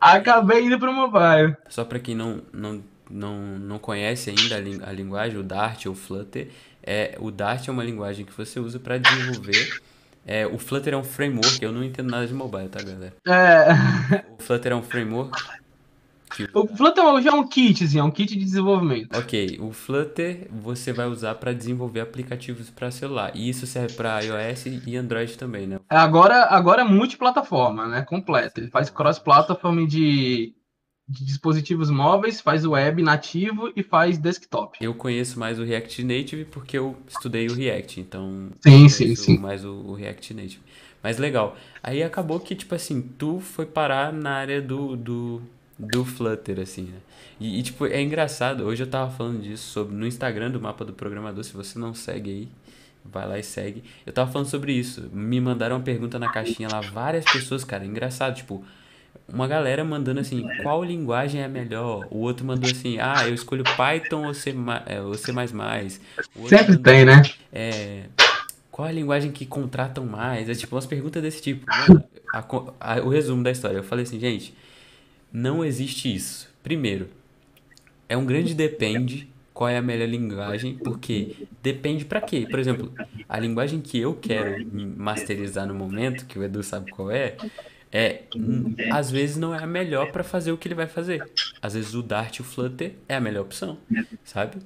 Acabei 0.00 0.66
indo 0.66 0.78
pro 0.78 0.92
mobile. 0.92 1.56
Só 1.68 1.84
para 1.84 1.98
quem 1.98 2.14
não, 2.14 2.42
não, 2.52 2.80
não, 3.10 3.58
não 3.58 3.78
conhece 3.78 4.28
ainda 4.30 4.56
a, 4.56 4.58
a 4.90 4.92
linguagem, 4.92 5.38
o 5.38 5.42
Dart 5.42 5.86
ou 5.86 5.92
o 5.92 5.96
Flutter, 5.96 6.50
é, 6.82 7.16
o 7.18 7.30
Dart 7.30 7.68
é 7.68 7.70
uma 7.70 7.84
linguagem 7.84 8.26
que 8.26 8.32
você 8.32 8.60
usa 8.60 8.78
para 8.78 8.98
desenvolver. 8.98 9.80
É, 10.26 10.46
o 10.46 10.58
Flutter 10.58 10.92
é 10.92 10.96
um 10.96 11.02
framework, 11.02 11.62
eu 11.62 11.72
não 11.72 11.82
entendo 11.82 12.10
nada 12.10 12.26
de 12.26 12.34
mobile, 12.34 12.68
tá, 12.68 12.82
galera? 12.82 13.14
É... 13.26 14.22
O 14.38 14.42
Flutter 14.42 14.72
é 14.72 14.74
um 14.74 14.82
framework 14.82 15.32
o 16.54 16.66
Flutter 16.76 17.22
já 17.22 17.30
é 17.30 17.34
um 17.34 17.46
kitzinho, 17.46 18.00
é 18.00 18.04
um 18.04 18.10
kit 18.10 18.36
de 18.36 18.44
desenvolvimento. 18.44 19.16
Ok, 19.16 19.58
o 19.60 19.72
Flutter 19.72 20.48
você 20.50 20.92
vai 20.92 21.06
usar 21.06 21.34
para 21.34 21.52
desenvolver 21.52 22.00
aplicativos 22.00 22.70
para 22.70 22.90
celular. 22.90 23.32
E 23.34 23.48
isso 23.48 23.66
serve 23.66 23.94
para 23.94 24.20
iOS 24.20 24.66
e 24.86 24.96
Android 24.96 25.36
também, 25.36 25.66
né? 25.66 25.80
Agora, 25.88 26.46
agora 26.46 26.82
é 26.82 26.84
multiplataforma, 26.84 27.88
né? 27.88 28.02
Completa. 28.02 28.60
Ele 28.60 28.70
faz 28.70 28.90
cross-platform 28.90 29.86
de, 29.86 30.54
de 31.08 31.24
dispositivos 31.24 31.90
móveis, 31.90 32.40
faz 32.40 32.64
web 32.64 33.02
nativo 33.02 33.72
e 33.74 33.82
faz 33.82 34.18
desktop. 34.18 34.78
Eu 34.80 34.94
conheço 34.94 35.38
mais 35.38 35.58
o 35.58 35.64
React 35.64 36.04
Native 36.04 36.44
porque 36.44 36.78
eu 36.78 36.96
estudei 37.08 37.48
o 37.48 37.54
React, 37.54 38.00
então 38.00 38.50
sim, 38.60 38.88
sim, 38.88 39.14
sim. 39.14 39.38
mais 39.38 39.64
o, 39.64 39.72
o 39.72 39.94
React 39.94 40.34
Native. 40.34 40.62
Mas 41.02 41.18
legal. 41.18 41.56
Aí 41.82 42.02
acabou 42.02 42.38
que, 42.38 42.54
tipo 42.54 42.74
assim, 42.74 43.00
tu 43.00 43.40
foi 43.40 43.64
parar 43.64 44.12
na 44.12 44.32
área 44.32 44.60
do, 44.60 44.96
do 44.96 45.42
do 45.80 46.04
Flutter, 46.04 46.60
assim, 46.60 46.82
né? 46.82 46.98
E, 47.40 47.58
e, 47.58 47.62
tipo, 47.62 47.86
é 47.86 48.00
engraçado, 48.02 48.64
hoje 48.64 48.82
eu 48.82 48.86
tava 48.86 49.10
falando 49.10 49.40
disso 49.40 49.70
sobre, 49.70 49.94
no 49.94 50.06
Instagram 50.06 50.50
do 50.50 50.60
Mapa 50.60 50.84
do 50.84 50.92
Programador, 50.92 51.42
se 51.42 51.54
você 51.54 51.78
não 51.78 51.94
segue 51.94 52.30
aí, 52.30 52.48
vai 53.04 53.26
lá 53.26 53.38
e 53.38 53.42
segue. 53.42 53.82
Eu 54.04 54.12
tava 54.12 54.30
falando 54.30 54.48
sobre 54.48 54.72
isso, 54.72 55.08
me 55.12 55.40
mandaram 55.40 55.76
uma 55.76 55.82
pergunta 55.82 56.18
na 56.18 56.30
caixinha 56.30 56.68
lá, 56.70 56.80
várias 56.80 57.24
pessoas, 57.24 57.64
cara, 57.64 57.84
engraçado, 57.84 58.36
tipo, 58.36 58.62
uma 59.26 59.46
galera 59.46 59.82
mandando 59.84 60.20
assim, 60.20 60.46
qual 60.62 60.84
linguagem 60.84 61.40
é 61.40 61.48
melhor? 61.48 62.06
O 62.10 62.18
outro 62.18 62.44
mandou 62.44 62.70
assim, 62.70 62.98
ah, 62.98 63.26
eu 63.26 63.34
escolho 63.34 63.64
Python 63.76 64.26
ou 64.26 64.34
C++. 64.34 64.54
É, 64.86 65.00
ou 65.00 65.14
C++. 65.14 65.32
Sempre 65.32 66.66
mandou, 66.68 66.82
tem, 66.82 67.04
né? 67.04 67.22
É, 67.52 68.02
qual 68.70 68.86
é 68.86 68.90
a 68.90 68.94
linguagem 68.94 69.30
que 69.30 69.46
contratam 69.46 70.04
mais? 70.04 70.48
É 70.48 70.54
tipo 70.54 70.74
umas 70.74 70.86
perguntas 70.86 71.22
desse 71.22 71.40
tipo. 71.40 71.64
A, 72.34 72.44
a, 72.80 73.00
o 73.00 73.08
resumo 73.08 73.42
da 73.42 73.50
história. 73.50 73.76
Eu 73.76 73.84
falei 73.84 74.04
assim, 74.04 74.18
gente, 74.18 74.54
não 75.32 75.64
existe 75.64 76.14
isso. 76.14 76.48
Primeiro, 76.62 77.08
é 78.08 78.16
um 78.16 78.24
grande 78.24 78.54
depende 78.54 79.28
qual 79.52 79.68
é 79.68 79.76
a 79.76 79.82
melhor 79.82 80.08
linguagem, 80.08 80.74
porque 80.76 81.46
depende 81.62 82.04
para 82.04 82.20
quê? 82.20 82.46
Por 82.48 82.58
exemplo, 82.58 82.92
a 83.28 83.38
linguagem 83.38 83.80
que 83.80 83.98
eu 83.98 84.14
quero 84.14 84.66
masterizar 84.96 85.66
no 85.66 85.74
momento, 85.74 86.24
que 86.26 86.38
o 86.38 86.42
Edu 86.42 86.62
sabe 86.62 86.90
qual 86.90 87.10
é, 87.10 87.36
é 87.92 88.22
às 88.90 89.10
vezes 89.10 89.36
não 89.36 89.54
é 89.54 89.62
a 89.62 89.66
melhor 89.66 90.12
para 90.12 90.24
fazer 90.24 90.50
o 90.50 90.56
que 90.56 90.66
ele 90.66 90.74
vai 90.74 90.86
fazer. 90.86 91.28
Às 91.60 91.74
vezes 91.74 91.94
o 91.94 92.02
Dart 92.02 92.38
e 92.38 92.40
o 92.40 92.44
Flutter 92.44 92.94
é 93.08 93.16
a 93.16 93.20
melhor 93.20 93.42
opção, 93.42 93.78
sabe? 94.24 94.56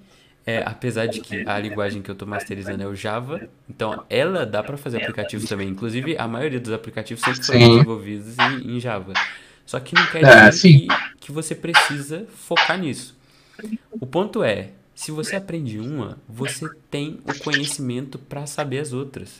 É, 0.46 0.62
apesar 0.64 1.06
de 1.06 1.20
que 1.20 1.42
a 1.48 1.58
linguagem 1.58 2.02
que 2.02 2.10
eu 2.10 2.12
estou 2.12 2.28
masterizando 2.28 2.82
é 2.82 2.86
o 2.86 2.94
Java, 2.94 3.48
então 3.68 4.04
ela 4.10 4.44
dá 4.44 4.62
para 4.62 4.76
fazer 4.76 4.98
aplicativos 4.98 5.48
também. 5.48 5.68
Inclusive, 5.68 6.18
a 6.18 6.28
maioria 6.28 6.60
dos 6.60 6.72
aplicativos 6.72 7.24
sempre 7.24 7.42
foram 7.44 7.58
desenvolvidos 7.58 8.38
em, 8.38 8.76
em 8.76 8.80
Java. 8.80 9.14
Só 9.66 9.80
que 9.80 9.94
não 9.94 10.06
quer 10.06 10.24
é, 10.24 10.48
dizer 10.48 10.68
que, 10.68 10.88
que 11.20 11.32
você 11.32 11.54
precisa 11.54 12.26
focar 12.34 12.78
nisso. 12.78 13.16
O 13.92 14.06
ponto 14.06 14.42
é, 14.42 14.70
se 14.94 15.10
você 15.10 15.36
aprende 15.36 15.78
uma, 15.78 16.18
você 16.28 16.68
tem 16.90 17.20
o 17.24 17.38
conhecimento 17.42 18.18
para 18.18 18.46
saber 18.46 18.78
as 18.80 18.92
outras. 18.92 19.38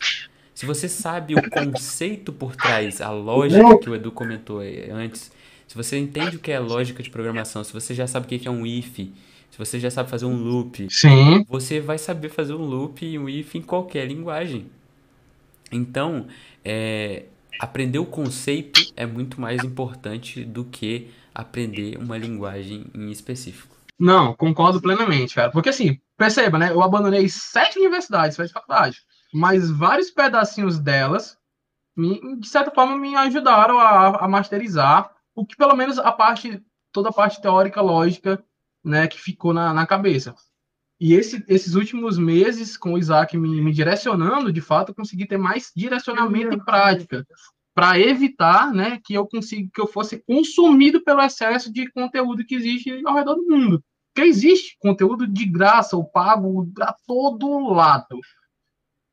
Se 0.55 0.67
você 0.67 0.89
sabe 0.89 1.35
o 1.35 1.51
conceito 1.51 2.33
por 2.33 2.57
trás, 2.57 3.01
a 3.01 3.11
lógica 3.11 3.79
que 3.79 3.91
o 3.91 3.95
Edu 3.95 4.11
comentou 4.13 4.61
antes, 4.91 5.31
se 5.67 5.75
você 5.77 5.99
entende 5.99 6.37
o 6.37 6.39
que 6.39 6.53
é 6.53 6.59
lógica 6.59 7.03
de 7.03 7.11
programação, 7.11 7.65
se 7.65 7.73
você 7.73 7.95
já 7.95 8.07
sabe 8.07 8.27
o 8.27 8.29
que 8.29 8.47
é 8.47 8.51
um 8.51 8.65
if, 8.65 8.97
se 8.99 9.59
você 9.59 9.79
já 9.79 9.91
sabe 9.91 10.11
fazer 10.11 10.27
um 10.27 10.37
loop, 10.37 10.89
Sim. 10.91 11.45
você 11.49 11.81
vai 11.81 11.99
saber 11.99 12.29
fazer 12.29 12.55
um 12.55 12.65
loop 12.65 13.05
e 13.05 13.19
um 13.19 13.29
if 13.29 13.55
em 13.55 13.63
qualquer 13.63 14.07
linguagem. 14.07 14.67
Então, 15.71 16.27
é, 16.65 17.25
aprender 17.59 17.99
o 17.99 18.07
conceito 18.07 18.93
é 18.97 19.07
muito 19.07 19.41
mais 19.41 19.63
importante 19.63 20.45
do 20.45 20.65
que 20.65 21.11
aprender 21.35 21.99
uma 21.99 22.17
linguagem 22.17 22.87
em 22.95 23.11
específico. 23.11 23.75
Não, 23.99 24.35
concordo 24.35 24.81
plenamente, 24.81 25.35
cara. 25.35 25.51
Porque 25.51 25.69
assim, 25.69 25.99
perceba, 26.17 26.59
né? 26.59 26.71
Eu 26.71 26.83
abandonei 26.83 27.29
sete 27.29 27.79
universidades, 27.79 28.37
sete 28.37 28.53
faculdades, 28.53 29.03
mas 29.33 29.71
vários 29.71 30.11
pedacinhos 30.11 30.79
delas, 30.79 31.39
me, 31.97 32.39
de 32.39 32.49
certa 32.49 32.71
forma, 32.71 32.97
me 32.97 33.15
ajudaram 33.17 33.79
a, 33.79 34.25
a 34.25 34.29
masterizar 34.29 35.11
o 35.35 35.45
que 35.45 35.57
pelo 35.57 35.75
menos 35.75 35.99
a 35.99 36.13
parte, 36.13 36.63
toda 36.93 37.09
a 37.09 37.13
parte 37.13 37.41
teórica, 37.41 37.81
lógica, 37.81 38.43
né, 38.85 39.09
que 39.09 39.19
ficou 39.19 39.53
na, 39.53 39.73
na 39.73 39.87
cabeça. 39.87 40.35
E 41.05 41.13
esse, 41.13 41.45
esses 41.49 41.75
últimos 41.75 42.17
meses, 42.17 42.79
com 42.79 42.95
o 42.95 42.99
Isaac 42.99 43.37
me, 43.37 43.61
me 43.61 43.71
direcionando, 43.71 44.51
de 44.51 44.63
fato, 44.63 44.89
eu 44.89 44.95
consegui 44.95 45.27
ter 45.27 45.37
mais 45.37 45.71
direcionamento 45.77 46.55
e 46.55 46.65
prática 46.65 47.27
para 47.75 48.01
evitar 48.01 48.73
né, 48.73 48.99
que 49.05 49.13
eu 49.13 49.27
consiga 49.27 49.69
que 49.75 49.83
eu 49.83 49.87
fosse 49.87 50.25
consumido 50.27 51.05
pelo 51.05 51.21
excesso 51.21 51.71
de 51.71 51.93
conteúdo 51.93 52.43
que 52.47 52.55
existe 52.55 53.03
ao 53.05 53.17
redor 53.17 53.35
do 53.35 53.45
mundo. 53.45 53.85
Porque 54.15 54.27
existe 54.27 54.79
conteúdo 54.81 55.27
de 55.27 55.45
graça 55.45 55.95
ou 55.95 56.07
pago 56.07 56.73
a 56.81 56.95
todo 57.07 57.75
lado. 57.75 58.19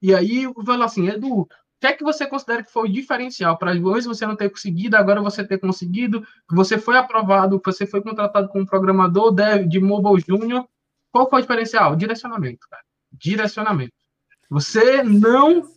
E 0.01 0.15
aí 0.15 0.43
eu 0.43 0.53
falo 0.63 0.83
assim, 0.83 1.09
Edu, 1.09 1.45
que 1.81 1.87
é 1.87 1.91
que 1.91 2.05
você 2.05 2.25
considera 2.25 2.63
que 2.63 2.71
foi 2.71 2.87
o 2.87 2.93
diferencial 2.93 3.57
para 3.57 3.73
depois 3.73 4.05
você 4.05 4.25
não 4.25 4.37
ter 4.37 4.49
conseguido, 4.49 4.95
agora 4.95 5.21
você 5.21 5.45
ter 5.45 5.57
conseguido, 5.57 6.25
você 6.49 6.77
foi 6.77 6.95
aprovado, 6.95 7.61
você 7.65 7.85
foi 7.85 8.01
contratado 8.01 8.47
como 8.47 8.65
programador 8.65 9.35
de 9.67 9.81
Mobile 9.81 10.23
Júnior? 10.25 10.65
Qual 11.11 11.29
foi 11.29 11.39
o 11.39 11.41
diferencial? 11.41 11.95
Direcionamento, 11.95 12.67
cara. 12.69 12.83
Direcionamento. 13.11 13.93
Você 14.49 15.01
não. 15.03 15.69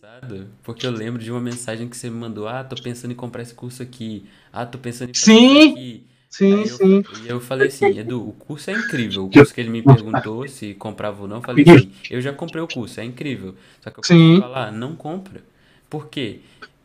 Porque 0.63 0.85
eu 0.85 0.91
lembro 0.91 1.21
de 1.21 1.31
uma 1.31 1.39
mensagem 1.39 1.87
que 1.87 1.95
você 1.95 2.09
me 2.09 2.17
mandou: 2.17 2.47
Ah, 2.47 2.63
tô 2.63 2.75
pensando 2.75 3.11
em 3.11 3.15
comprar 3.15 3.41
esse 3.41 3.53
curso 3.53 3.81
aqui. 3.81 4.25
Ah, 4.51 4.65
tô 4.65 4.77
pensando 4.77 5.11
em 5.11 5.13
sim, 5.13 5.71
aqui. 5.71 6.07
Sim, 6.29 6.53
Aí 6.53 6.67
sim. 6.67 7.03
E 7.23 7.27
eu, 7.29 7.35
eu 7.35 7.39
falei 7.39 7.69
assim, 7.69 7.97
Edu, 7.97 8.27
o 8.27 8.33
curso 8.33 8.69
é 8.69 8.73
incrível. 8.73 9.25
O 9.25 9.29
curso 9.29 9.53
que 9.53 9.61
ele 9.61 9.69
me 9.69 9.81
perguntou 9.81 10.45
se 10.49 10.73
comprava 10.73 11.21
ou 11.21 11.27
não, 11.29 11.37
eu 11.37 11.41
falei 11.41 11.63
assim, 11.63 11.93
eu 12.09 12.19
já 12.19 12.33
comprei 12.33 12.61
o 12.61 12.67
curso, 12.67 12.99
é 12.99 13.05
incrível. 13.05 13.55
Só 13.79 13.89
que 13.89 13.99
eu 13.99 14.03
sim. 14.03 14.39
falar, 14.41 14.69
não 14.71 14.97
compra. 14.97 15.41
Por 15.89 16.09
quê? 16.09 16.41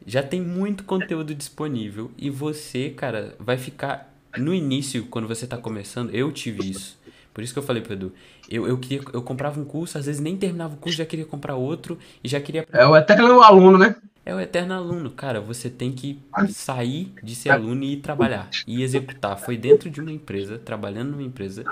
Já 0.06 0.22
tem 0.22 0.40
muito 0.40 0.84
conteúdo 0.84 1.34
disponível 1.34 2.12
e 2.16 2.30
você, 2.30 2.90
cara, 2.90 3.34
vai 3.40 3.58
ficar 3.58 4.14
no 4.36 4.54
início, 4.54 5.04
quando 5.06 5.26
você 5.26 5.46
tá 5.48 5.56
começando, 5.56 6.14
eu 6.14 6.30
tive 6.30 6.70
isso. 6.70 6.99
Por 7.32 7.44
isso 7.44 7.52
que 7.52 7.58
eu 7.58 7.62
falei 7.62 7.82
pro 7.82 7.92
Edu, 7.92 8.12
eu, 8.48 8.66
eu, 8.66 8.76
queria, 8.78 9.00
eu 9.12 9.22
comprava 9.22 9.60
um 9.60 9.64
curso, 9.64 9.96
às 9.96 10.06
vezes 10.06 10.20
nem 10.20 10.36
terminava 10.36 10.74
o 10.74 10.76
curso, 10.76 10.98
já 10.98 11.06
queria 11.06 11.24
comprar 11.24 11.54
outro 11.54 11.98
e 12.22 12.28
já 12.28 12.40
queria. 12.40 12.66
É 12.72 12.86
o 12.86 12.96
eterno 12.96 13.40
aluno, 13.42 13.78
né? 13.78 13.96
É 14.24 14.34
o 14.34 14.40
eterno 14.40 14.74
aluno, 14.74 15.10
cara. 15.10 15.40
Você 15.40 15.70
tem 15.70 15.92
que 15.92 16.20
sair 16.50 17.12
de 17.22 17.34
ser 17.34 17.50
aluno 17.50 17.82
e 17.84 17.96
trabalhar 17.96 18.50
e 18.66 18.82
executar. 18.82 19.38
Foi 19.38 19.56
dentro 19.56 19.88
de 19.88 20.00
uma 20.00 20.12
empresa, 20.12 20.58
trabalhando 20.58 21.12
numa 21.12 21.22
empresa, 21.22 21.64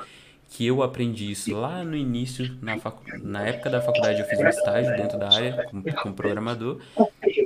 que 0.50 0.66
eu 0.66 0.82
aprendi 0.82 1.30
isso 1.30 1.54
lá 1.54 1.84
no 1.84 1.94
início, 1.94 2.56
na, 2.62 2.78
facu... 2.78 3.02
na 3.22 3.46
época 3.46 3.68
da 3.68 3.82
faculdade 3.82 4.20
eu 4.20 4.26
fiz 4.26 4.38
um 4.38 4.48
estágio 4.48 4.96
dentro 4.96 5.18
da 5.18 5.30
área 5.30 5.64
como, 5.64 5.82
como 5.94 6.14
programador. 6.14 6.80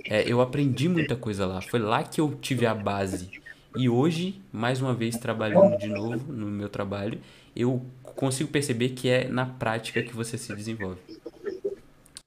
É, 0.09 0.23
eu 0.27 0.41
aprendi 0.41 0.89
muita 0.89 1.17
coisa 1.17 1.47
lá. 1.47 1.61
Foi 1.61 1.81
lá 1.81 2.03
que 2.03 2.21
eu 2.21 2.37
tive 2.41 2.65
a 2.65 2.75
base. 2.75 3.29
E 3.77 3.89
hoje, 3.89 4.41
mais 4.53 4.81
uma 4.81 4.95
vez, 4.95 5.17
trabalhando 5.17 5.77
de 5.79 5.89
novo 5.89 6.33
no 6.33 6.47
meu 6.47 6.69
trabalho, 6.69 7.19
eu 7.57 7.85
consigo 8.17 8.51
perceber 8.51 8.91
que 8.91 9.09
é 9.09 9.29
na 9.29 9.47
prática 9.47 10.03
que 10.03 10.15
você 10.15 10.39
se 10.39 10.55
desenvolve. 10.55 11.01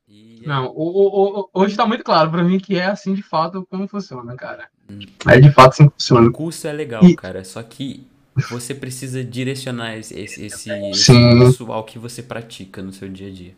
E... 0.07 0.41
Não, 0.45 0.67
o, 0.67 1.41
o, 1.41 1.49
hoje 1.53 1.71
está 1.71 1.85
muito 1.85 2.03
claro 2.03 2.29
para 2.31 2.43
mim 2.43 2.59
que 2.59 2.75
é 2.75 2.85
assim 2.85 3.13
de 3.13 3.21
fato 3.21 3.65
como 3.69 3.87
funciona, 3.87 4.35
cara. 4.35 4.69
Hum. 4.89 4.99
É 5.27 5.39
de 5.39 5.51
fato 5.51 5.73
assim 5.73 5.87
que 5.87 5.93
funciona. 5.93 6.27
O 6.27 6.31
curso 6.31 6.67
é 6.67 6.71
legal, 6.71 7.03
e... 7.03 7.15
cara, 7.15 7.43
só 7.43 7.61
que 7.63 8.07
você 8.49 8.75
precisa 8.75 9.23
direcionar 9.23 9.97
esse, 9.97 10.19
esse, 10.19 10.45
esse 10.45 11.11
curso 11.37 11.71
ao 11.71 11.83
que 11.83 11.97
você 11.97 12.21
pratica 12.21 12.81
no 12.81 12.91
seu 12.91 13.07
dia 13.07 13.27
a 13.27 13.31
dia. 13.31 13.55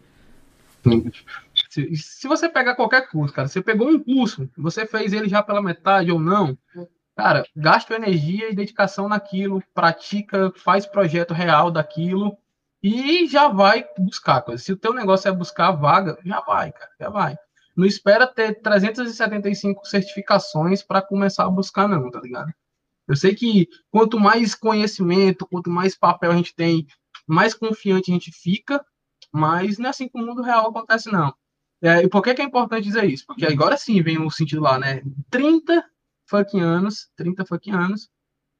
Se, 1.69 1.95
se 1.95 2.27
você 2.27 2.47
pegar 2.47 2.75
qualquer 2.75 3.09
curso, 3.09 3.33
cara, 3.33 3.47
você 3.47 3.61
pegou 3.61 3.89
um 3.89 3.99
curso, 3.99 4.49
você 4.57 4.85
fez 4.85 5.11
ele 5.13 5.27
já 5.27 5.41
pela 5.41 5.61
metade 5.61 6.11
ou 6.11 6.19
não, 6.19 6.57
Cara, 7.17 7.43
gasta 7.55 7.95
energia 7.95 8.47
e 8.47 8.55
dedicação 8.55 9.09
naquilo, 9.09 9.63
pratica, 9.73 10.53
faz 10.55 10.85
projeto 10.85 11.33
real 11.33 11.71
daquilo 11.71 12.37
e 12.81 13.25
já 13.25 13.47
vai 13.47 13.83
buscar 13.97 14.43
coisa. 14.43 14.61
Se 14.61 14.71
o 14.71 14.77
teu 14.77 14.93
negócio 14.93 15.27
é 15.27 15.31
buscar 15.31 15.71
vaga, 15.71 16.19
já 16.23 16.41
vai, 16.41 16.71
cara, 16.71 16.91
já 16.99 17.09
vai. 17.09 17.35
Não 17.75 17.87
espera 17.87 18.27
ter 18.27 18.61
375 18.61 19.83
certificações 19.87 20.83
para 20.83 21.01
começar 21.01 21.45
a 21.45 21.49
buscar, 21.49 21.87
não, 21.87 22.11
tá 22.11 22.19
ligado? 22.21 22.53
Eu 23.07 23.15
sei 23.15 23.33
que 23.33 23.67
quanto 23.89 24.19
mais 24.19 24.53
conhecimento, 24.53 25.47
quanto 25.47 25.71
mais 25.71 25.97
papel 25.97 26.31
a 26.31 26.35
gente 26.35 26.53
tem, 26.53 26.85
mais 27.25 27.55
confiante 27.55 28.11
a 28.11 28.13
gente 28.13 28.31
fica, 28.31 28.85
mas 29.33 29.79
não 29.79 29.87
é 29.87 29.89
assim 29.89 30.07
que 30.07 30.21
o 30.21 30.23
mundo 30.23 30.43
real 30.43 30.69
acontece, 30.69 31.11
não. 31.11 31.33
É, 31.81 32.03
e 32.03 32.07
por 32.07 32.21
que, 32.21 32.35
que 32.35 32.43
é 32.43 32.45
importante 32.45 32.83
dizer 32.83 33.05
isso? 33.05 33.25
Porque 33.25 33.45
agora 33.47 33.75
sim 33.75 34.03
vem 34.03 34.21
o 34.21 34.29
sentido 34.29 34.61
lá, 34.61 34.77
né? 34.77 35.01
30 35.31 35.83
fucking 36.27 36.61
anos, 36.61 37.07
30 37.15 37.45
fucking 37.45 37.71
anos. 37.71 38.09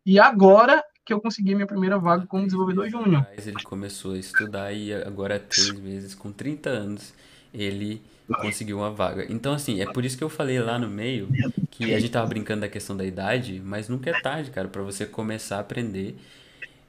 E 0.06 0.20
agora 0.20 0.84
que 1.06 1.14
eu 1.14 1.22
consegui 1.22 1.56
minha 1.56 1.68
primeira 1.68 1.98
vaga 1.98 2.26
como 2.28 2.44
desenvolvedor 2.44 2.90
júnior. 2.90 3.26
Ele 3.38 3.64
começou 3.64 4.14
a 4.14 4.18
estudar 4.18 4.74
e 4.74 4.94
agora 4.94 5.38
há 5.38 5.40
três 5.40 5.72
meses, 5.72 6.14
com 6.14 6.32
30 6.32 6.70
anos, 6.70 7.14
ele 7.54 8.02
conseguiu 8.42 8.80
uma 8.80 8.92
vaga. 8.92 9.26
Então, 9.30 9.54
assim, 9.54 9.82
é 9.82 9.86
por 9.86 10.04
isso 10.04 10.18
que 10.18 10.24
eu 10.24 10.30
falei 10.30 10.60
lá 10.60 10.78
no 10.78 10.90
meio 10.90 11.30
que 11.72 11.94
a 11.94 12.00
gente 12.00 12.12
tava 12.12 12.28
brincando 12.28 12.62
da 12.62 12.68
questão 12.68 12.96
da 12.96 13.06
idade, 13.06 13.62
mas 13.64 13.88
nunca 13.88 14.10
é 14.10 14.20
tarde, 14.20 14.52
cara, 14.52 14.68
para 14.68 14.82
você 14.82 15.06
começar 15.06 15.58
a 15.58 15.60
aprender. 15.62 16.18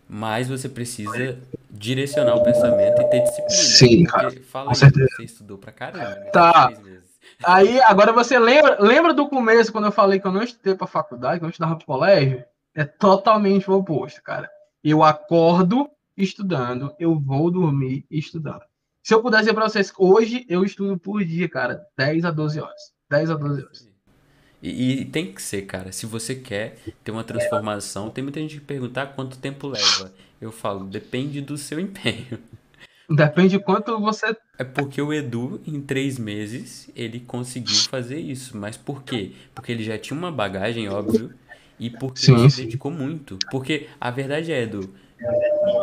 Mas 0.08 0.48
você 0.48 0.68
precisa 0.68 1.38
direcionar 1.70 2.34
o 2.34 2.42
pensamento 2.42 3.02
e 3.02 3.10
ter 3.10 3.20
disciplina. 3.20 3.50
Sim, 3.50 4.04
cara. 4.04 4.30
Fala 4.42 4.72
aí, 4.72 4.76
você 4.76 5.22
estudou 5.22 5.58
pra 5.58 5.70
caramba. 5.70 6.08
Né? 6.08 6.30
Tá. 6.30 6.72
Aí, 7.44 7.80
agora 7.82 8.12
você 8.12 8.38
lembra, 8.38 8.78
lembra 8.80 9.14
do 9.14 9.28
começo, 9.28 9.72
quando 9.72 9.86
eu 9.86 9.92
falei 9.92 10.18
que 10.18 10.26
eu 10.26 10.32
não 10.32 10.42
estudei 10.42 10.74
para 10.74 10.86
faculdade, 10.86 11.38
que 11.38 11.44
eu 11.44 11.46
não 11.46 11.50
estudava 11.50 11.76
para 11.76 11.86
colégio? 11.86 12.44
É 12.74 12.84
totalmente 12.84 13.70
o 13.70 13.74
oposto, 13.74 14.22
cara. 14.22 14.48
Eu 14.82 15.02
acordo 15.02 15.88
estudando, 16.16 16.94
eu 16.98 17.18
vou 17.18 17.50
dormir 17.50 18.04
estudando. 18.10 18.62
Se 19.02 19.14
eu 19.14 19.22
pudesse 19.22 19.44
dizer 19.44 19.54
para 19.54 19.68
vocês, 19.68 19.92
hoje 19.96 20.44
eu 20.48 20.64
estudo 20.64 20.98
por 20.98 21.24
dia, 21.24 21.48
cara, 21.48 21.86
10 21.96 22.24
a 22.24 22.30
12 22.30 22.60
horas. 22.60 22.92
10 23.10 23.30
a 23.30 23.34
12 23.34 23.64
horas. 23.64 23.88
E, 24.62 25.00
e, 25.00 25.04
tem 25.04 25.32
que 25.32 25.40
ser, 25.40 25.62
cara. 25.62 25.92
Se 25.92 26.04
você 26.04 26.34
quer 26.34 26.78
ter 27.04 27.10
uma 27.10 27.24
transformação, 27.24 28.10
tem 28.10 28.22
muita 28.22 28.40
gente 28.40 28.58
que 28.58 28.64
perguntar 28.64 29.14
quanto 29.14 29.38
tempo 29.38 29.68
leva. 29.68 30.12
Eu 30.40 30.50
falo, 30.50 30.84
depende 30.84 31.40
do 31.40 31.56
seu 31.56 31.78
empenho. 31.80 32.38
Depende 33.08 33.50
de 33.50 33.60
quanto 33.60 33.98
você. 34.00 34.36
É 34.58 34.64
porque 34.64 35.00
o 35.00 35.12
Edu, 35.12 35.60
em 35.64 35.80
três 35.80 36.18
meses, 36.18 36.90
ele 36.96 37.20
conseguiu 37.20 37.76
fazer 37.88 38.18
isso. 38.18 38.56
Mas 38.56 38.76
por 38.76 39.04
quê? 39.04 39.32
Porque 39.54 39.70
ele 39.70 39.84
já 39.84 39.96
tinha 39.96 40.18
uma 40.18 40.32
bagagem, 40.32 40.88
óbvio, 40.88 41.32
e 41.78 41.88
porque 41.88 42.22
sim, 42.22 42.36
ele 42.36 42.50
se 42.50 42.64
dedicou 42.64 42.90
muito. 42.90 43.38
Porque 43.52 43.88
a 44.00 44.10
verdade 44.10 44.52
é, 44.52 44.62
Edu, 44.62 44.92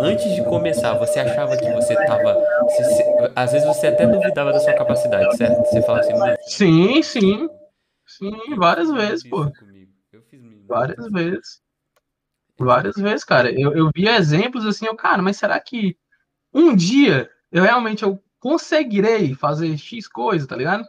antes 0.02 0.36
de 0.36 0.44
começar, 0.44 0.94
você 0.96 1.20
achava 1.22 1.56
que 1.56 1.72
você 1.72 1.96
tava. 2.06 2.34
Você, 2.64 3.32
às 3.34 3.54
vezes 3.54 3.66
você 3.66 3.88
até 3.88 4.06
duvidava 4.06 4.52
da 4.52 4.60
sua 4.60 4.74
capacidade, 4.74 5.38
certo? 5.38 5.58
Você 5.70 5.82
falava 5.82 6.02
assim, 6.02 6.14
mas... 6.20 6.38
Sim, 6.54 7.02
sim. 7.02 7.50
Sim, 8.06 8.56
várias 8.58 8.92
vezes, 8.92 9.24
pô. 9.24 9.46
Eu 10.12 10.22
fiz 10.30 10.42
várias 10.68 11.10
vezes. 11.10 11.62
Várias 12.58 12.96
vezes, 12.96 13.24
cara. 13.24 13.50
Eu, 13.52 13.74
eu 13.74 13.90
vi 13.96 14.08
exemplos 14.08 14.66
assim, 14.66 14.86
eu, 14.86 14.96
cara, 14.98 15.22
mas 15.22 15.38
será 15.38 15.58
que 15.62 15.98
um 16.54 16.76
dia 16.76 17.30
eu 17.52 17.64
realmente 17.64 18.04
eu 18.04 18.22
conseguirei 18.46 19.34
fazer 19.34 19.76
X 19.76 20.08
coisa, 20.08 20.46
tá 20.46 20.56
ligado? 20.56 20.86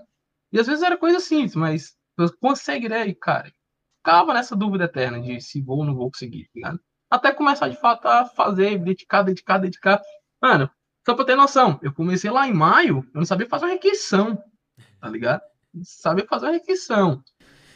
E 0.52 0.60
às 0.60 0.66
vezes 0.66 0.82
era 0.82 0.94
coisa 0.94 1.18
simples, 1.20 1.54
mas 1.54 1.96
eu 2.18 2.30
conseguirei, 2.38 3.14
cara. 3.14 3.50
Ficava 3.96 4.34
nessa 4.34 4.54
dúvida 4.54 4.84
eterna 4.84 5.18
de 5.22 5.40
se 5.40 5.62
vou 5.62 5.78
ou 5.78 5.84
não 5.86 5.94
vou 5.94 6.10
conseguir, 6.10 6.44
tá 6.44 6.50
ligado? 6.54 6.80
Até 7.10 7.32
começar 7.32 7.70
de 7.70 7.80
fato 7.80 8.06
a 8.08 8.26
fazer, 8.26 8.78
dedicar, 8.78 9.22
dedicar, 9.22 9.56
dedicar. 9.56 10.02
Mano, 10.42 10.70
só 11.08 11.14
pra 11.14 11.24
ter 11.24 11.34
noção, 11.34 11.80
eu 11.82 11.94
comecei 11.94 12.30
lá 12.30 12.46
em 12.46 12.52
maio, 12.52 12.98
eu 13.14 13.20
não 13.20 13.24
sabia 13.24 13.48
fazer 13.48 13.64
uma 13.64 13.72
requisição, 13.72 14.36
tá 15.00 15.08
ligado? 15.08 15.40
Não 15.72 15.82
sabia 15.82 16.26
fazer 16.26 16.46
uma 16.46 16.52
requisição. 16.52 17.24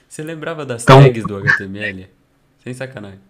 Você 0.07 0.23
lembrava 0.23 0.67
das 0.67 0.83
então... 0.83 1.03
tags 1.03 1.25
do 1.25 1.39
HTML? 1.39 2.07
Sem 2.63 2.75
sacanagem. 2.75 3.30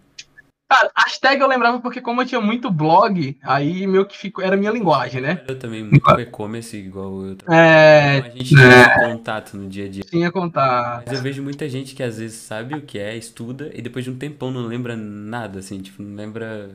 Cara, 0.71 0.89
hashtag 0.95 1.41
eu 1.41 1.49
lembrava 1.49 1.81
porque 1.81 1.99
como 1.99 2.21
eu 2.21 2.25
tinha 2.25 2.39
muito 2.39 2.71
blog, 2.71 3.37
aí 3.43 3.85
meio 3.85 4.05
que 4.05 4.17
ficou, 4.17 4.41
era 4.41 4.55
minha 4.55 4.71
linguagem, 4.71 5.19
né? 5.19 5.43
Eu 5.45 5.59
também, 5.59 5.83
muito 5.83 6.09
e-commerce 6.17 6.77
igual 6.77 7.25
eu. 7.25 7.37
É, 7.53 8.19
então 8.19 8.31
a 8.31 8.33
gente 8.37 8.45
tinha 8.45 8.63
é, 8.63 9.09
contato 9.09 9.57
no 9.57 9.67
dia 9.67 9.85
a 9.87 9.89
dia. 9.89 10.03
Tinha 10.05 10.31
contato. 10.31 11.03
Mas 11.05 11.17
eu 11.17 11.21
vejo 11.21 11.43
muita 11.43 11.67
gente 11.67 11.93
que 11.93 12.01
às 12.01 12.19
vezes 12.19 12.37
sabe 12.37 12.75
o 12.75 12.81
que 12.83 12.97
é, 12.97 13.17
estuda, 13.17 13.69
e 13.73 13.81
depois 13.81 14.05
de 14.05 14.11
um 14.11 14.17
tempão 14.17 14.49
não 14.49 14.61
lembra 14.61 14.95
nada, 14.95 15.59
assim, 15.59 15.81
tipo, 15.81 16.01
não 16.01 16.15
lembra... 16.15 16.73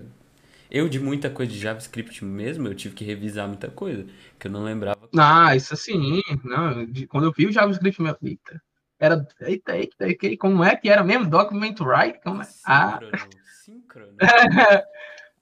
Eu, 0.71 0.91
de 0.91 1.01
muita 1.01 1.31
coisa 1.31 1.51
de 1.51 1.59
JavaScript 1.59 2.23
mesmo, 2.23 2.69
eu 2.69 2.75
tive 2.75 2.95
que 2.95 3.03
revisar 3.03 3.49
muita 3.49 3.69
coisa, 3.69 4.05
que 4.39 4.47
eu 4.47 4.51
não 4.51 4.63
lembrava. 4.63 5.09
Ah, 5.17 5.57
isso 5.57 5.75
sim. 5.75 6.21
Não, 6.45 6.85
de, 6.85 7.07
quando 7.07 7.25
eu 7.25 7.33
vi 7.35 7.47
o 7.47 7.53
JavaScript, 7.53 8.03
meu, 8.03 8.15
eita, 8.23 8.61
era, 9.01 9.27
eita, 9.41 9.75
eita, 9.75 10.07
eita, 10.07 10.37
como 10.39 10.63
é 10.63 10.77
que 10.77 10.91
era 10.91 11.03
mesmo? 11.03 11.31
Document 11.31 11.81
write? 11.81 12.21
Como 12.23 12.43
é? 12.43 12.47
Ah 12.67 13.01
síncrono. 13.97 14.17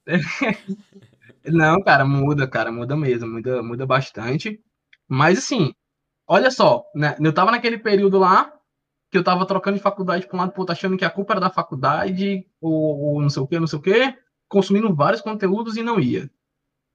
Não, 1.44 1.82
cara, 1.82 2.04
muda, 2.04 2.46
cara, 2.46 2.72
muda 2.72 2.96
mesmo, 2.96 3.28
muda, 3.28 3.62
muda 3.62 3.86
bastante. 3.86 4.60
Mas 5.08 5.38
assim, 5.38 5.74
olha 6.26 6.50
só, 6.50 6.84
né? 6.94 7.16
Eu 7.20 7.32
tava 7.32 7.50
naquele 7.50 7.78
período 7.78 8.18
lá 8.18 8.52
que 9.10 9.18
eu 9.18 9.24
tava 9.24 9.46
trocando 9.46 9.76
de 9.76 9.82
faculdade 9.82 10.26
para 10.26 10.36
um 10.36 10.40
lado 10.40 10.52
pro 10.52 10.62
outro, 10.62 10.72
achando 10.72 10.96
que 10.96 11.04
a 11.04 11.10
culpa 11.10 11.34
era 11.34 11.40
da 11.40 11.50
faculdade, 11.50 12.46
ou, 12.60 13.00
ou 13.00 13.22
não 13.22 13.30
sei 13.30 13.42
o 13.42 13.46
que, 13.46 13.60
não 13.60 13.66
sei 13.66 13.78
o 13.78 13.82
que, 13.82 14.14
consumindo 14.48 14.94
vários 14.94 15.20
conteúdos 15.20 15.76
e 15.76 15.82
não 15.82 16.00
ia. 16.00 16.30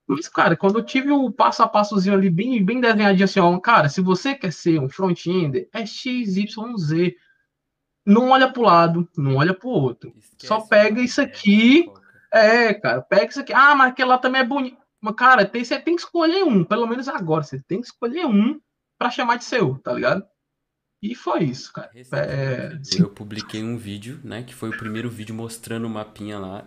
Mas, 0.07 0.27
cara, 0.27 0.57
quando 0.57 0.79
eu 0.79 0.83
tive 0.83 1.11
o 1.11 1.31
passo 1.31 1.63
a 1.63 1.67
passozinho 1.67 2.15
ali 2.15 2.29
bem, 2.29 2.63
bem 2.65 2.81
desenhadinho 2.81 3.25
assim, 3.25 3.39
ó, 3.39 3.57
cara, 3.59 3.87
se 3.89 4.01
você 4.01 4.35
quer 4.35 4.51
ser 4.51 4.79
um 4.81 4.89
front-end, 4.89 5.69
é 5.71 5.85
X, 5.85 6.35
Y, 6.35 6.77
Z 6.77 7.15
não 8.09 8.29
olha 8.29 8.51
para 8.51 8.59
o 8.59 8.65
lado, 8.65 9.09
não 9.15 9.35
olha 9.35 9.53
para 9.53 9.67
o 9.67 9.71
outro. 9.71 10.11
Esquece, 10.17 10.47
Só 10.47 10.61
pega 10.61 10.99
isso 10.99 11.21
aqui. 11.21 11.85
É, 12.33 12.73
cara, 12.73 13.03
pega 13.03 13.25
isso 13.25 13.39
aqui. 13.39 13.53
Ah, 13.53 13.75
mas 13.75 13.91
aquele 13.91 14.09
lá 14.09 14.17
também 14.17 14.41
é 14.41 14.45
bonito. 14.45 14.77
Mas, 14.99 15.15
cara, 15.15 15.45
tem, 15.45 15.63
você 15.63 15.79
tem 15.79 15.95
que 15.95 16.01
escolher 16.01 16.43
um, 16.43 16.63
pelo 16.63 16.87
menos 16.87 17.07
agora. 17.07 17.43
Você 17.43 17.61
tem 17.61 17.79
que 17.79 17.85
escolher 17.85 18.25
um 18.25 18.59
para 18.97 19.11
chamar 19.11 19.37
de 19.37 19.43
seu, 19.43 19.77
tá 19.77 19.93
ligado? 19.93 20.25
E 21.01 21.13
foi 21.13 21.43
isso, 21.43 21.71
cara. 21.71 21.91
É, 21.93 22.77
eu 22.97 23.09
publiquei 23.09 23.63
um 23.63 23.77
vídeo, 23.77 24.19
né? 24.23 24.41
Que 24.41 24.55
foi 24.55 24.69
o 24.69 24.77
primeiro 24.77 25.09
vídeo 25.09 25.35
mostrando 25.35 25.85
o 25.85 25.89
mapinha 25.89 26.39
lá. 26.39 26.65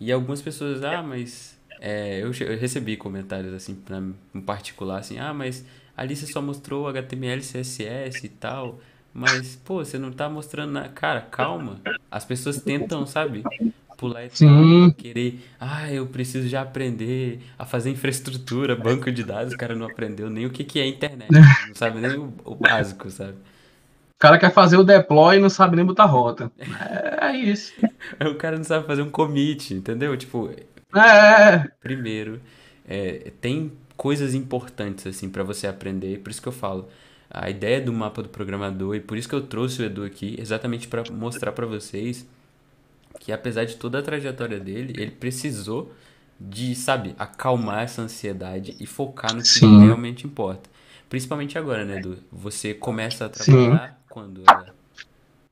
E 0.00 0.10
algumas 0.10 0.40
pessoas, 0.40 0.82
ah, 0.82 1.02
mas. 1.02 1.58
É, 1.80 2.20
eu, 2.20 2.32
eu, 2.32 2.58
recebi 2.58 2.96
comentários 2.96 3.52
assim, 3.52 3.74
pra, 3.74 3.98
em 4.34 4.40
particular, 4.40 4.98
assim, 4.98 5.18
ah, 5.18 5.32
mas 5.32 5.64
ali 5.96 6.16
você 6.16 6.26
só 6.26 6.42
mostrou 6.42 6.88
HTML, 6.88 7.40
CSS 7.40 8.24
e 8.24 8.28
tal. 8.30 8.80
Mas, 9.12 9.56
pô, 9.56 9.84
você 9.84 9.98
não 9.98 10.12
tá 10.12 10.28
mostrando 10.28 10.72
nada. 10.72 10.88
Cara, 10.90 11.20
calma. 11.20 11.80
As 12.10 12.24
pessoas 12.24 12.60
tentam, 12.60 13.06
sabe? 13.06 13.42
Pular 13.96 14.24
e 14.24 14.30
Sim. 14.30 14.94
querer. 14.96 15.40
Ah, 15.58 15.92
eu 15.92 16.06
preciso 16.06 16.48
já 16.48 16.62
aprender 16.62 17.40
a 17.58 17.64
fazer 17.64 17.90
infraestrutura, 17.90 18.76
banco 18.76 19.10
de 19.10 19.24
dados. 19.24 19.54
O 19.54 19.56
cara 19.56 19.74
não 19.74 19.86
aprendeu 19.86 20.30
nem 20.30 20.46
o 20.46 20.50
que, 20.50 20.62
que 20.62 20.78
é 20.78 20.86
internet. 20.86 21.30
Não 21.32 21.74
sabe 21.74 22.00
nem 22.00 22.16
o, 22.16 22.32
o 22.44 22.54
básico, 22.54 23.10
sabe? 23.10 23.32
O 23.32 24.20
cara 24.20 24.38
quer 24.38 24.52
fazer 24.52 24.76
o 24.76 24.84
deploy 24.84 25.36
e 25.36 25.40
não 25.40 25.48
sabe 25.48 25.76
nem 25.76 25.84
botar 25.84 26.04
rota. 26.04 26.50
É, 26.58 27.26
é 27.26 27.36
isso. 27.36 27.72
o 28.20 28.34
cara 28.34 28.56
não 28.56 28.64
sabe 28.64 28.86
fazer 28.86 29.02
um 29.02 29.10
commit, 29.10 29.74
entendeu? 29.74 30.16
Tipo, 30.16 30.50
é. 30.94 31.68
primeiro, 31.80 32.40
é, 32.88 33.32
tem 33.40 33.72
coisas 33.96 34.34
importantes 34.34 35.06
assim 35.06 35.28
para 35.28 35.42
você 35.42 35.66
aprender, 35.66 36.18
por 36.20 36.30
isso 36.30 36.40
que 36.40 36.48
eu 36.48 36.52
falo. 36.52 36.88
A 37.30 37.50
ideia 37.50 37.80
do 37.80 37.92
mapa 37.92 38.22
do 38.22 38.28
programador 38.28 38.96
e 38.96 39.00
por 39.00 39.18
isso 39.18 39.28
que 39.28 39.34
eu 39.34 39.42
trouxe 39.42 39.82
o 39.82 39.84
Edu 39.84 40.04
aqui, 40.04 40.36
exatamente 40.38 40.88
para 40.88 41.04
mostrar 41.10 41.52
para 41.52 41.66
vocês 41.66 42.26
que 43.20 43.32
apesar 43.32 43.64
de 43.64 43.76
toda 43.76 43.98
a 43.98 44.02
trajetória 44.02 44.58
dele, 44.58 44.94
ele 44.96 45.10
precisou 45.10 45.92
de, 46.40 46.74
sabe, 46.74 47.14
acalmar 47.18 47.82
essa 47.82 48.02
ansiedade 48.02 48.76
e 48.78 48.86
focar 48.86 49.34
no 49.34 49.42
que 49.42 49.48
Sim. 49.48 49.84
realmente 49.84 50.26
importa. 50.26 50.70
Principalmente 51.08 51.58
agora, 51.58 51.84
né, 51.84 51.98
Edu? 51.98 52.18
Você 52.30 52.74
começa 52.74 53.26
a 53.26 53.28
trabalhar 53.28 53.88
Sim. 53.88 53.94
quando? 54.08 54.42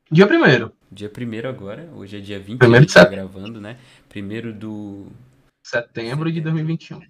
Dia 0.09 0.25
primeiro. 0.25 0.71
Dia 0.89 1.09
primeiro 1.09 1.49
agora, 1.49 1.89
hoje 1.93 2.17
é 2.17 2.19
dia 2.19 2.39
20, 2.39 2.59
primeiro 2.59 2.85
de 2.85 2.93
tá 2.93 3.03
gravando, 3.03 3.59
né? 3.59 3.77
Primeiro 4.07 4.53
do... 4.53 5.07
Setembro 5.61 6.31
de 6.31 6.39
2021. 6.39 7.01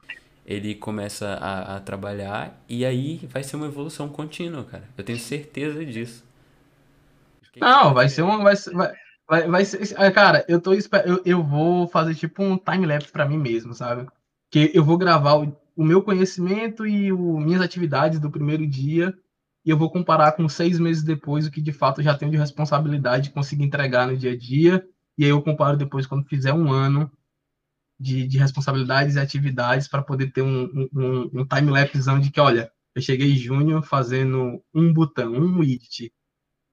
Ele 0.48 0.74
começa 0.74 1.34
a, 1.34 1.76
a 1.76 1.80
trabalhar 1.82 2.64
e 2.70 2.86
aí 2.86 3.18
vai 3.30 3.44
ser 3.44 3.58
uma 3.58 3.68
evolução 3.68 4.08
contínua, 4.08 4.64
cara. 4.64 4.86
Eu 4.98 5.04
tenho 5.04 5.20
certeza 5.20 5.86
disso. 5.86 6.24
Não, 7.60 7.94
vai 7.94 8.08
ser 8.08 8.22
uma... 8.22 8.42
Vai, 8.42 8.56
vai, 8.74 8.94
vai, 9.28 9.48
vai 9.50 9.66
ser, 9.66 10.14
cara, 10.14 10.46
eu 10.48 10.62
tô 10.62 10.74
eu, 10.74 11.22
eu 11.26 11.44
vou 11.44 11.88
fazer 11.88 12.16
tipo 12.16 12.42
um 12.42 12.58
time-lapse 12.58 13.12
pra 13.12 13.28
mim 13.28 13.38
mesmo, 13.38 13.74
sabe? 13.74 14.08
Que 14.50 14.72
eu 14.74 14.86
vou 14.86 14.98
gravar 14.98 15.36
o, 15.36 15.54
o 15.76 15.84
meu 15.84 16.02
conhecimento 16.02 16.88
e 16.88 17.12
o, 17.12 17.38
minhas 17.40 17.62
atividades 17.62 18.20
do 18.20 18.32
primeiro 18.32 18.66
dia 18.66 19.14
e 19.68 19.70
eu 19.70 19.78
vou 19.78 19.92
comparar 19.92 20.32
com 20.32 20.48
seis 20.48 20.80
meses 20.80 21.04
depois 21.04 21.46
o 21.46 21.52
que 21.52 21.62
de 21.62 21.74
fato 21.74 22.00
eu 22.00 22.06
já 22.06 22.18
tenho 22.18 22.32
de 22.32 22.38
responsabilidade 22.38 23.26
de 23.26 23.32
conseguir 23.32 23.66
entregar 23.66 24.08
no 24.08 24.16
dia 24.16 24.32
a 24.32 24.38
dia. 24.38 24.88
E 25.18 25.26
aí 25.26 25.30
eu 25.30 25.42
comparo 25.42 25.76
depois 25.76 26.08
quando 26.08 26.26
fizer 26.26 26.54
um 26.54 26.72
ano 26.72 27.12
de, 28.00 28.28
de 28.28 28.38
responsabilidades 28.38 29.16
e 29.16 29.20
atividades 29.20 29.88
para 29.88 30.04
poder 30.04 30.32
ter 30.32 30.42
um, 30.42 30.90
um, 30.94 31.42
um 31.42 31.46
time-lapse 31.46 32.00
de 32.22 32.32
que, 32.32 32.40
olha, 32.40 32.72
eu 32.96 33.02
cheguei 33.02 33.32
em 33.32 33.38
junho 33.38 33.82
fazendo 33.82 34.64
um 34.74 34.94
botão, 34.94 35.32
um 35.34 35.60
widget. 35.60 36.12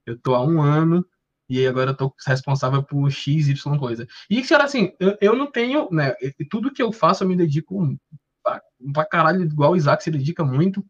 Eu 0.07 0.19
tô 0.19 0.35
há 0.35 0.45
um 0.45 0.61
ano 0.61 1.05
e 1.49 1.67
agora 1.67 1.91
eu 1.91 1.97
tô 1.97 2.15
responsável 2.27 2.83
por 2.83 3.11
X, 3.11 3.49
Y 3.49 3.79
coisa. 3.79 4.07
E, 4.31 4.43
cara, 4.43 4.65
assim, 4.65 4.93
eu, 4.99 5.17
eu 5.21 5.37
não 5.37 5.51
tenho, 5.51 5.89
né, 5.91 6.15
tudo 6.51 6.73
que 6.73 6.83
eu 6.83 6.93
faço 6.93 7.25
eu 7.25 7.29
me 7.29 7.37
dedico 7.37 7.97
pra, 8.43 9.07
caralho, 9.07 9.43
igual 9.43 9.73
o 9.73 9.77
Isaac 9.77 10.03
se 10.03 10.11
dedica 10.11 10.45
muito, 10.45 10.85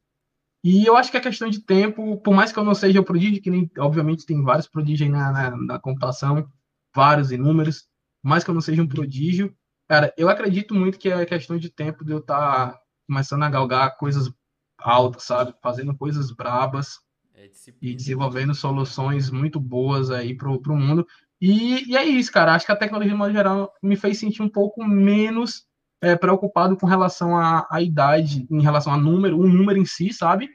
e 0.64 0.86
eu 0.86 0.96
acho 0.96 1.10
que 1.10 1.16
é 1.16 1.20
questão 1.20 1.50
de 1.50 1.60
tempo, 1.60 2.16
por 2.22 2.34
mais 2.34 2.50
que 2.50 2.58
eu 2.58 2.64
não 2.64 2.74
seja 2.74 3.00
o 3.00 3.04
prodígio, 3.04 3.42
que 3.42 3.50
nem, 3.50 3.70
obviamente 3.78 4.24
tem 4.24 4.42
vários 4.42 4.66
prodígios 4.66 5.10
na, 5.10 5.30
na, 5.30 5.56
na 5.56 5.78
computação, 5.78 6.48
vários 6.94 7.30
inúmeros, 7.30 7.82
por 8.22 8.28
mais 8.30 8.42
que 8.42 8.50
eu 8.50 8.54
não 8.54 8.62
seja 8.62 8.82
um 8.82 8.88
prodígio, 8.88 9.54
cara, 9.88 10.12
eu 10.16 10.28
acredito 10.28 10.74
muito 10.74 10.98
que 10.98 11.08
é 11.08 11.26
questão 11.26 11.56
de 11.56 11.70
tempo 11.70 12.04
de 12.04 12.12
eu 12.12 12.18
estar 12.18 12.72
tá 12.72 12.80
começando 13.06 13.42
a 13.42 13.50
galgar 13.50 13.96
coisas 13.96 14.32
altas, 14.78 15.24
sabe? 15.24 15.54
Fazendo 15.62 15.96
coisas 15.96 16.30
brabas 16.30 16.98
é 17.34 17.50
e 17.80 17.94
desenvolvendo 17.94 18.54
soluções 18.54 19.30
muito 19.30 19.58
boas 19.58 20.10
aí 20.10 20.36
pro, 20.36 20.60
pro 20.60 20.76
mundo. 20.76 21.06
E, 21.40 21.90
e 21.90 21.96
é 21.96 22.04
isso, 22.04 22.32
cara. 22.32 22.54
Acho 22.54 22.66
que 22.66 22.72
a 22.72 22.76
tecnologia, 22.76 23.12
de 23.12 23.18
modo 23.18 23.32
geral, 23.32 23.72
me 23.82 23.96
fez 23.96 24.18
sentir 24.18 24.42
um 24.42 24.48
pouco 24.48 24.84
menos 24.84 25.66
é, 26.00 26.16
preocupado 26.16 26.76
com 26.76 26.86
relação 26.86 27.36
à, 27.36 27.66
à 27.70 27.82
idade, 27.82 28.46
em 28.50 28.62
relação 28.62 28.92
a 28.92 28.96
número, 28.96 29.38
o 29.38 29.48
número 29.48 29.78
em 29.78 29.84
si, 29.84 30.12
sabe? 30.12 30.48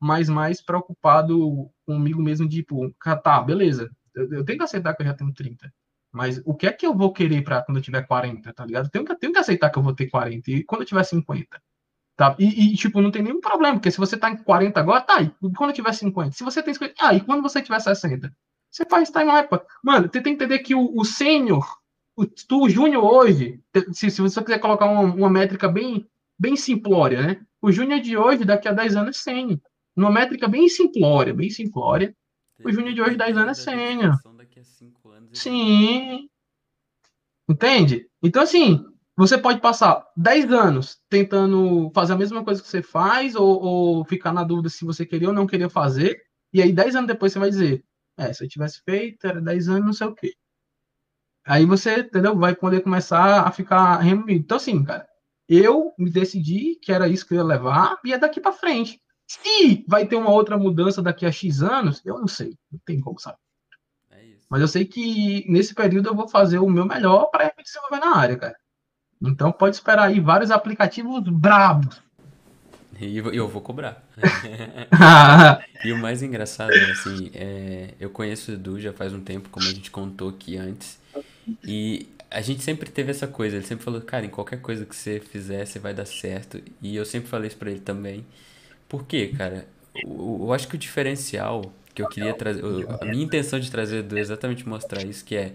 Mas 0.00 0.28
mais 0.28 0.60
preocupado 0.60 1.70
comigo 1.86 2.20
mesmo, 2.20 2.48
tipo, 2.48 2.92
tá, 3.22 3.40
beleza, 3.40 3.90
eu, 4.14 4.30
eu, 4.32 4.44
tenho 4.44 4.58
que 4.58 4.64
aceitar 4.64 4.94
que 4.94 5.02
eu 5.02 5.06
já 5.06 5.14
tenho 5.14 5.32
30. 5.32 5.72
Mas 6.16 6.40
o 6.44 6.54
que 6.54 6.66
é 6.66 6.72
que 6.72 6.86
eu 6.86 6.94
vou 6.94 7.12
querer 7.12 7.42
para 7.42 7.62
quando 7.62 7.78
eu 7.78 7.82
tiver 7.82 8.06
40, 8.06 8.52
tá 8.52 8.64
ligado? 8.64 8.90
Tenho 8.90 9.04
que, 9.04 9.14
tenho 9.16 9.32
que 9.32 9.38
aceitar 9.38 9.70
que 9.70 9.78
eu 9.78 9.82
vou 9.82 9.94
ter 9.94 10.08
40. 10.08 10.50
E 10.50 10.64
quando 10.64 10.82
eu 10.82 10.86
tiver 10.86 11.04
50? 11.04 11.62
Tá? 12.16 12.34
E, 12.38 12.72
e, 12.72 12.76
tipo, 12.76 13.02
não 13.02 13.10
tem 13.10 13.22
nenhum 13.22 13.40
problema, 13.40 13.74
porque 13.74 13.90
se 13.90 13.98
você 13.98 14.16
tá 14.16 14.30
em 14.30 14.36
40 14.36 14.80
agora, 14.80 15.02
tá, 15.02 15.20
e 15.20 15.30
quando 15.54 15.70
eu 15.70 15.74
tiver 15.74 15.92
50? 15.92 16.32
Se 16.32 16.42
você 16.42 16.62
tem 16.62 16.72
50, 16.72 16.94
ah, 17.00 17.14
e 17.14 17.20
quando 17.20 17.42
você 17.42 17.60
tiver 17.60 17.78
60? 17.78 18.34
Você 18.70 18.84
faz 18.86 19.10
time 19.10 19.26
map. 19.26 19.50
Mano, 19.84 20.06
você 20.06 20.20
tem 20.20 20.22
que 20.22 20.30
entender 20.30 20.60
que 20.60 20.74
o, 20.74 20.98
o 20.98 21.04
sênior 21.04 21.66
o, 22.16 22.24
o 22.62 22.68
Júnior 22.68 23.04
hoje, 23.04 23.60
se, 23.92 24.10
se 24.10 24.22
você 24.22 24.42
quiser 24.42 24.58
colocar 24.58 24.86
uma, 24.86 25.02
uma 25.02 25.30
métrica 25.30 25.68
bem, 25.68 26.08
bem 26.38 26.56
simplória, 26.56 27.22
né? 27.22 27.40
O 27.60 27.70
Júnior 27.70 28.00
de 28.00 28.16
hoje, 28.16 28.44
daqui 28.44 28.66
a 28.68 28.72
10 28.72 28.96
anos, 28.96 29.18
é 29.18 29.20
sênior. 29.20 29.60
Numa 29.94 30.10
métrica 30.10 30.48
bem 30.48 30.68
simplória, 30.68 31.34
bem 31.34 31.50
simplória. 31.50 32.16
O 32.64 32.72
Júnior 32.72 32.94
de 32.94 33.02
hoje, 33.02 33.16
10 33.16 33.36
anos, 33.36 33.58
é 33.58 33.62
sênior. 33.62 34.14
Sim. 35.32 36.28
Entende? 37.48 38.08
Então, 38.22 38.42
assim, 38.42 38.84
você 39.16 39.38
pode 39.38 39.60
passar 39.60 40.04
10 40.16 40.52
anos 40.52 40.98
tentando 41.08 41.90
fazer 41.94 42.14
a 42.14 42.18
mesma 42.18 42.44
coisa 42.44 42.62
que 42.62 42.68
você 42.68 42.82
faz, 42.82 43.34
ou, 43.34 43.62
ou, 43.62 44.04
ficar 44.04 44.32
na 44.32 44.44
dúvida 44.44 44.68
se 44.68 44.84
você 44.84 45.06
queria 45.06 45.28
ou 45.28 45.34
não 45.34 45.46
queria 45.46 45.70
fazer, 45.70 46.20
e 46.52 46.60
aí 46.60 46.72
10 46.72 46.96
anos 46.96 47.08
depois 47.08 47.32
você 47.32 47.38
vai 47.38 47.50
dizer, 47.50 47.84
é, 48.18 48.32
se 48.32 48.44
eu 48.44 48.48
tivesse 48.48 48.82
feito, 48.82 49.26
era 49.26 49.40
10 49.40 49.68
anos, 49.68 49.84
não 49.86 49.92
sei 49.92 50.06
o 50.06 50.14
quê. 50.14 50.34
Aí 51.46 51.64
você, 51.64 52.00
entendeu? 52.00 52.36
Vai 52.36 52.54
poder 52.56 52.80
começar 52.82 53.46
a 53.46 53.52
ficar 53.52 53.98
removido. 53.98 54.40
Então, 54.40 54.56
assim, 54.56 54.82
cara, 54.82 55.06
eu 55.48 55.94
me 55.96 56.10
decidi 56.10 56.76
que 56.82 56.92
era 56.92 57.08
isso 57.08 57.26
que 57.26 57.34
eu 57.34 57.38
ia 57.38 57.44
levar 57.44 57.98
e 58.04 58.12
é 58.12 58.18
daqui 58.18 58.40
para 58.40 58.52
frente. 58.52 59.00
Se 59.26 59.84
vai 59.88 60.06
ter 60.06 60.16
uma 60.16 60.30
outra 60.30 60.56
mudança 60.56 61.02
daqui 61.02 61.26
a 61.26 61.32
X 61.32 61.62
anos, 61.62 62.00
eu 62.04 62.18
não 62.18 62.28
sei. 62.28 62.56
Não 62.70 62.78
tem 62.84 63.00
como 63.00 63.18
saber. 63.18 63.38
É 64.10 64.22
Mas 64.48 64.60
eu 64.60 64.68
sei 64.68 64.84
que 64.84 65.44
nesse 65.50 65.74
período 65.74 66.08
eu 66.08 66.14
vou 66.14 66.28
fazer 66.28 66.58
o 66.58 66.68
meu 66.68 66.84
melhor 66.84 67.26
para 67.26 67.52
me 67.56 67.62
desenvolver 67.62 67.98
na 67.98 68.16
área, 68.16 68.36
cara. 68.36 68.56
Então 69.20 69.50
pode 69.50 69.76
esperar 69.76 70.08
aí 70.08 70.20
vários 70.20 70.50
aplicativos 70.50 71.22
brabos. 71.28 72.00
E 73.00 73.18
eu 73.18 73.48
vou 73.48 73.60
cobrar. 73.60 74.02
e 75.84 75.92
o 75.92 75.98
mais 75.98 76.22
engraçado, 76.22 76.72
assim, 76.90 77.30
é, 77.34 77.90
eu 78.00 78.08
conheço 78.08 78.50
o 78.50 78.54
Edu 78.54 78.80
já 78.80 78.92
faz 78.92 79.12
um 79.12 79.20
tempo, 79.20 79.50
como 79.50 79.66
a 79.66 79.70
gente 79.70 79.90
contou 79.90 80.30
aqui 80.30 80.56
antes. 80.56 80.98
E 81.62 82.08
a 82.30 82.40
gente 82.40 82.62
sempre 82.62 82.90
teve 82.90 83.10
essa 83.10 83.26
coisa, 83.26 83.56
ele 83.56 83.66
sempre 83.66 83.84
falou, 83.84 84.00
cara, 84.00 84.24
em 84.24 84.30
qualquer 84.30 84.60
coisa 84.62 84.86
que 84.86 84.96
você 84.96 85.20
fizer, 85.20 85.66
você 85.66 85.78
vai 85.78 85.92
dar 85.92 86.06
certo. 86.06 86.62
E 86.80 86.96
eu 86.96 87.04
sempre 87.04 87.28
falei 87.28 87.48
isso 87.48 87.56
pra 87.58 87.70
ele 87.70 87.80
também. 87.80 88.24
Por 88.88 89.04
quê, 89.04 89.28
cara? 89.28 89.66
Eu, 89.94 90.52
acho 90.52 90.68
que 90.68 90.76
o 90.76 90.78
diferencial 90.78 91.72
que 91.94 92.02
eu 92.02 92.08
queria 92.08 92.34
trazer, 92.34 92.62
a 93.00 93.04
minha 93.04 93.24
intenção 93.24 93.58
de 93.58 93.70
trazer 93.70 94.04
é 94.12 94.18
exatamente 94.18 94.68
mostrar 94.68 95.02
isso, 95.02 95.24
que 95.24 95.34
é 95.34 95.54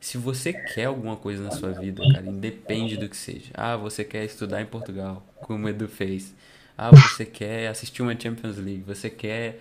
se 0.00 0.16
você 0.16 0.52
quer 0.52 0.86
alguma 0.86 1.16
coisa 1.16 1.42
na 1.42 1.50
sua 1.50 1.72
vida, 1.72 2.02
cara, 2.12 2.26
independe 2.26 2.96
do 2.96 3.08
que 3.08 3.16
seja. 3.16 3.50
Ah, 3.52 3.76
você 3.76 4.02
quer 4.02 4.24
estudar 4.24 4.62
em 4.62 4.66
Portugal, 4.66 5.26
como 5.42 5.66
o 5.66 5.68
Edu 5.68 5.88
fez. 5.88 6.34
Ah, 6.76 6.90
você 6.90 7.26
quer 7.26 7.68
assistir 7.68 8.00
uma 8.00 8.18
Champions 8.18 8.56
League, 8.56 8.82
você 8.86 9.10
quer 9.10 9.60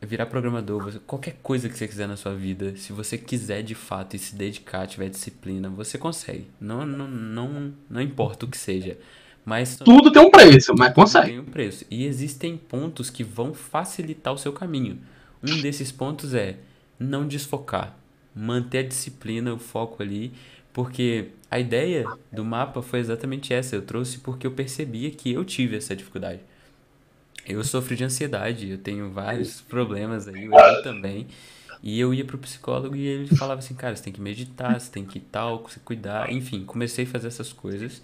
virar 0.00 0.26
programador, 0.26 0.82
você, 0.82 0.98
qualquer 1.00 1.36
coisa 1.42 1.68
que 1.68 1.76
você 1.76 1.86
quiser 1.86 2.08
na 2.08 2.16
sua 2.16 2.34
vida, 2.34 2.76
se 2.76 2.92
você 2.92 3.18
quiser 3.18 3.62
de 3.62 3.74
fato 3.74 4.16
e 4.16 4.18
se 4.18 4.34
dedicar, 4.34 4.86
tiver 4.86 5.08
disciplina, 5.08 5.68
você 5.68 5.98
consegue. 5.98 6.48
Não, 6.60 6.84
não, 6.86 7.06
não, 7.06 7.74
não 7.88 8.00
importa 8.00 8.46
o 8.46 8.48
que 8.48 8.58
seja. 8.58 8.96
Mas 9.48 9.76
tudo 9.76 10.12
tem 10.12 10.20
um 10.20 10.30
preço, 10.30 10.74
mas 10.76 10.92
consegue. 10.92 11.28
Tem 11.28 11.38
um 11.38 11.44
preço. 11.44 11.86
E 11.90 12.04
existem 12.04 12.54
pontos 12.54 13.08
que 13.08 13.24
vão 13.24 13.54
facilitar 13.54 14.34
o 14.34 14.36
seu 14.36 14.52
caminho. 14.52 14.98
Um 15.42 15.62
desses 15.62 15.90
pontos 15.90 16.34
é 16.34 16.56
não 17.00 17.26
desfocar, 17.26 17.96
manter 18.34 18.78
a 18.78 18.82
disciplina, 18.82 19.54
o 19.54 19.58
foco 19.58 20.02
ali, 20.02 20.34
porque 20.70 21.28
a 21.50 21.58
ideia 21.58 22.04
do 22.30 22.44
mapa 22.44 22.82
foi 22.82 22.98
exatamente 22.98 23.54
essa. 23.54 23.74
Eu 23.74 23.80
trouxe 23.80 24.18
porque 24.18 24.46
eu 24.46 24.50
percebia 24.50 25.10
que 25.10 25.32
eu 25.32 25.42
tive 25.46 25.78
essa 25.78 25.96
dificuldade. 25.96 26.40
Eu 27.46 27.64
sofro 27.64 27.96
de 27.96 28.04
ansiedade, 28.04 28.68
eu 28.68 28.76
tenho 28.76 29.10
vários 29.10 29.62
problemas 29.62 30.28
aí, 30.28 30.44
eu 30.44 30.82
também. 30.82 31.26
E 31.82 31.98
eu 31.98 32.12
ia 32.12 32.24
pro 32.24 32.36
psicólogo 32.36 32.94
e 32.94 33.06
ele 33.06 33.34
falava 33.34 33.60
assim, 33.60 33.74
cara, 33.74 33.96
você 33.96 34.02
tem 34.02 34.12
que 34.12 34.20
meditar, 34.20 34.78
você 34.78 34.90
tem 34.90 35.06
que 35.06 35.18
tal, 35.18 35.62
você 35.62 35.80
cuidar. 35.82 36.30
Enfim, 36.30 36.64
comecei 36.66 37.06
a 37.06 37.08
fazer 37.08 37.28
essas 37.28 37.50
coisas. 37.50 38.02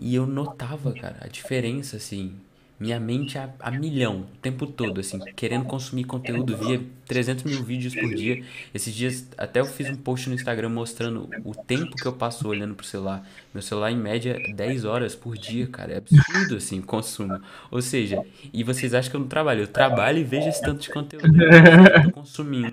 E 0.00 0.14
eu 0.14 0.26
notava, 0.26 0.92
cara, 0.94 1.18
a 1.20 1.28
diferença, 1.28 1.98
assim, 1.98 2.32
minha 2.80 2.98
mente 2.98 3.36
a, 3.36 3.50
a, 3.60 3.70
milhão, 3.70 4.20
o 4.20 4.38
tempo 4.38 4.66
todo, 4.66 4.98
assim, 4.98 5.18
querendo 5.36 5.66
consumir 5.66 6.04
conteúdo, 6.04 6.56
via 6.56 6.80
300 7.06 7.44
mil 7.44 7.62
vídeos 7.62 7.94
por 7.94 8.08
dia. 8.14 8.42
Esses 8.72 8.94
dias, 8.94 9.28
até 9.36 9.60
eu 9.60 9.66
fiz 9.66 9.90
um 9.90 9.96
post 9.96 10.30
no 10.30 10.34
Instagram 10.34 10.70
mostrando 10.70 11.28
o 11.44 11.54
tempo 11.54 11.94
que 11.94 12.06
eu 12.06 12.14
passo 12.14 12.48
olhando 12.48 12.74
pro 12.74 12.86
celular. 12.86 13.28
Meu 13.52 13.60
celular, 13.60 13.92
em 13.92 13.98
média, 13.98 14.38
10 14.56 14.86
horas 14.86 15.14
por 15.14 15.36
dia, 15.36 15.66
cara. 15.66 15.92
É 15.92 15.96
absurdo, 15.98 16.56
assim, 16.56 16.78
o 16.78 16.82
consumo. 16.82 17.38
Ou 17.70 17.82
seja, 17.82 18.24
e 18.50 18.64
vocês 18.64 18.94
acham 18.94 19.10
que 19.10 19.16
eu 19.16 19.20
não 19.20 19.28
trabalho? 19.28 19.64
Eu 19.64 19.68
trabalho 19.68 20.18
e 20.18 20.24
vejo 20.24 20.48
esse 20.48 20.62
tanto 20.62 20.80
de 20.80 20.88
conteúdo. 20.88 21.26
Eu 21.26 22.02
tô 22.04 22.10
consumindo 22.22 22.72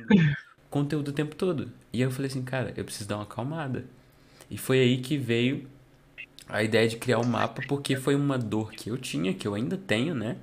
conteúdo 0.69 1.09
o 1.09 1.13
tempo 1.13 1.35
todo. 1.35 1.69
E 1.91 1.97
aí 1.97 2.03
eu 2.03 2.11
falei 2.11 2.31
assim, 2.31 2.41
cara, 2.43 2.73
eu 2.77 2.85
preciso 2.85 3.09
dar 3.09 3.17
uma 3.17 3.23
acalmada. 3.23 3.83
E 4.49 4.57
foi 4.57 4.79
aí 4.79 4.99
que 4.99 5.17
veio 5.17 5.67
a 6.49 6.63
ideia 6.63 6.87
de 6.87 6.97
criar 6.97 7.19
um 7.19 7.25
mapa, 7.25 7.61
porque 7.67 7.95
foi 7.95 8.15
uma 8.15 8.37
dor 8.37 8.71
que 8.71 8.89
eu 8.89 8.97
tinha, 8.97 9.33
que 9.33 9.47
eu 9.47 9.53
ainda 9.53 9.77
tenho, 9.77 10.15
né? 10.15 10.37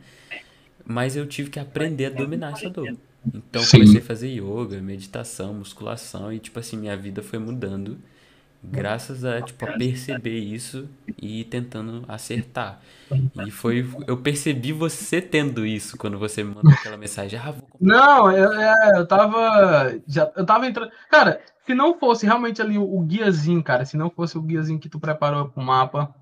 Mas 0.84 1.16
eu 1.16 1.26
tive 1.26 1.50
que 1.50 1.58
aprender 1.58 2.06
a 2.06 2.10
dominar 2.10 2.52
essa 2.52 2.68
dor. 2.68 2.96
Então 3.32 3.62
Sim. 3.62 3.78
comecei 3.78 4.00
a 4.00 4.04
fazer 4.04 4.28
yoga, 4.28 4.80
meditação, 4.82 5.54
musculação 5.54 6.32
e 6.32 6.38
tipo 6.38 6.58
assim, 6.58 6.76
minha 6.76 6.96
vida 6.96 7.22
foi 7.22 7.38
mudando 7.38 7.98
graças 8.70 9.24
a 9.24 9.42
tipo 9.42 9.64
a 9.64 9.72
perceber 9.72 10.38
isso 10.38 10.88
e 11.20 11.44
tentando 11.44 12.04
acertar. 12.08 12.80
E 13.46 13.50
foi 13.50 13.86
eu 14.06 14.16
percebi 14.16 14.72
você 14.72 15.20
tendo 15.20 15.64
isso 15.64 15.96
quando 15.96 16.18
você 16.18 16.42
me 16.42 16.54
mandou 16.54 16.72
aquela 16.72 16.96
mensagem. 16.96 17.38
Ah, 17.38 17.54
Não, 17.80 18.30
eu, 18.30 18.52
é, 18.52 18.98
eu 18.98 19.06
tava 19.06 19.94
já 20.06 20.30
eu 20.36 20.44
tava 20.44 20.66
entrando, 20.66 20.90
cara, 21.10 21.40
se 21.66 21.74
não 21.74 21.98
fosse 21.98 22.26
realmente 22.26 22.60
ali 22.60 22.78
o, 22.78 23.00
guiazinho, 23.00 23.62
cara, 23.62 23.84
se 23.84 23.96
não 23.96 24.10
fosse 24.10 24.36
o 24.36 24.42
guiazinho 24.42 24.78
que 24.78 24.88
tu 24.88 25.00
preparou 25.00 25.48
pro 25.48 25.62
mapa, 25.62 26.14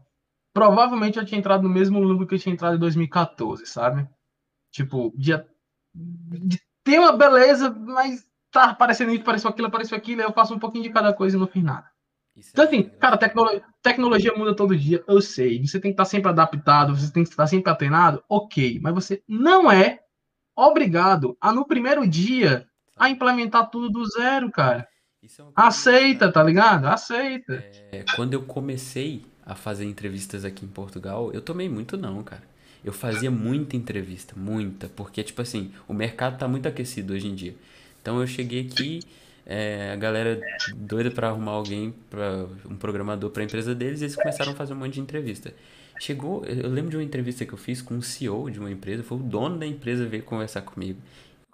provavelmente 0.52 1.18
eu 1.18 1.24
tinha 1.24 1.38
entrado 1.38 1.62
no 1.62 1.68
mesmo 1.68 2.00
número 2.00 2.26
que 2.26 2.34
eu 2.34 2.38
tinha 2.38 2.52
entrado 2.52 2.76
em 2.76 2.80
2014, 2.80 3.66
sabe? 3.66 4.08
Tipo, 4.70 5.12
de 5.16 6.60
ter 6.84 6.98
uma 6.98 7.12
beleza, 7.12 7.70
mas 7.70 8.26
tá 8.50 8.64
aparecendo 8.64 9.12
isso, 9.12 9.48
aquilo, 9.48 9.68
apareceu 9.68 9.96
aquilo, 9.96 10.22
eu 10.22 10.32
faço 10.32 10.54
um 10.54 10.58
pouquinho 10.58 10.84
de 10.84 10.90
cada 10.90 11.12
coisa 11.12 11.36
e 11.36 11.40
não 11.40 11.46
fiz 11.46 11.62
nada. 11.62 11.91
Isso 12.36 12.50
então, 12.52 12.64
é 12.64 12.68
assim, 12.68 12.82
cara, 12.98 13.16
tecnologia, 13.16 13.64
tecnologia 13.82 14.34
muda 14.34 14.56
todo 14.56 14.76
dia, 14.76 15.04
eu 15.06 15.20
sei. 15.20 15.66
Você 15.66 15.78
tem 15.78 15.90
que 15.90 15.94
estar 15.94 16.04
sempre 16.04 16.30
adaptado, 16.30 16.96
você 16.96 17.12
tem 17.12 17.22
que 17.22 17.30
estar 17.30 17.46
sempre 17.46 17.70
atenado, 17.70 18.22
ok. 18.28 18.80
Mas 18.82 18.94
você 18.94 19.22
não 19.28 19.70
é 19.70 20.00
obrigado 20.56 21.36
a, 21.40 21.52
no 21.52 21.66
primeiro 21.66 22.06
dia, 22.06 22.66
a 22.96 23.10
implementar 23.10 23.70
tudo 23.70 23.90
do 23.90 24.04
zero, 24.06 24.50
cara. 24.50 24.88
É 25.22 25.26
Aceita, 25.54 26.32
tá 26.32 26.42
ligado? 26.42 26.86
Aceita. 26.86 27.64
É, 27.92 28.04
quando 28.16 28.34
eu 28.34 28.42
comecei 28.42 29.24
a 29.44 29.54
fazer 29.54 29.84
entrevistas 29.84 30.44
aqui 30.44 30.64
em 30.64 30.68
Portugal, 30.68 31.32
eu 31.32 31.40
tomei 31.40 31.68
muito 31.68 31.96
não, 31.96 32.22
cara. 32.22 32.42
Eu 32.84 32.92
fazia 32.92 33.30
muita 33.30 33.76
entrevista, 33.76 34.34
muita, 34.36 34.88
porque, 34.88 35.22
tipo 35.22 35.40
assim, 35.40 35.72
o 35.86 35.94
mercado 35.94 36.38
tá 36.38 36.48
muito 36.48 36.66
aquecido 36.66 37.12
hoje 37.12 37.28
em 37.28 37.34
dia. 37.34 37.54
Então 38.00 38.20
eu 38.20 38.26
cheguei 38.26 38.66
aqui, 38.66 39.00
é, 39.46 39.90
a 39.92 39.96
galera 39.96 40.40
doida 40.74 41.10
para 41.10 41.28
arrumar 41.28 41.52
alguém, 41.52 41.94
para 42.08 42.46
um 42.68 42.76
programador 42.76 43.30
para 43.30 43.42
a 43.42 43.44
empresa 43.44 43.74
deles, 43.74 44.00
e 44.00 44.04
eles 44.04 44.16
começaram 44.16 44.52
a 44.52 44.54
fazer 44.54 44.72
um 44.72 44.76
monte 44.76 44.94
de 44.94 45.00
entrevista. 45.00 45.52
Chegou, 46.00 46.44
eu 46.44 46.68
lembro 46.68 46.90
de 46.90 46.96
uma 46.96 47.02
entrevista 47.02 47.44
que 47.44 47.52
eu 47.52 47.58
fiz 47.58 47.80
com 47.80 47.94
um 47.94 48.02
CEO 48.02 48.50
de 48.50 48.58
uma 48.58 48.70
empresa, 48.70 49.02
foi 49.02 49.18
o 49.18 49.22
dono 49.22 49.58
da 49.58 49.66
empresa 49.66 50.06
veio 50.06 50.22
conversar 50.22 50.62
comigo. 50.62 51.00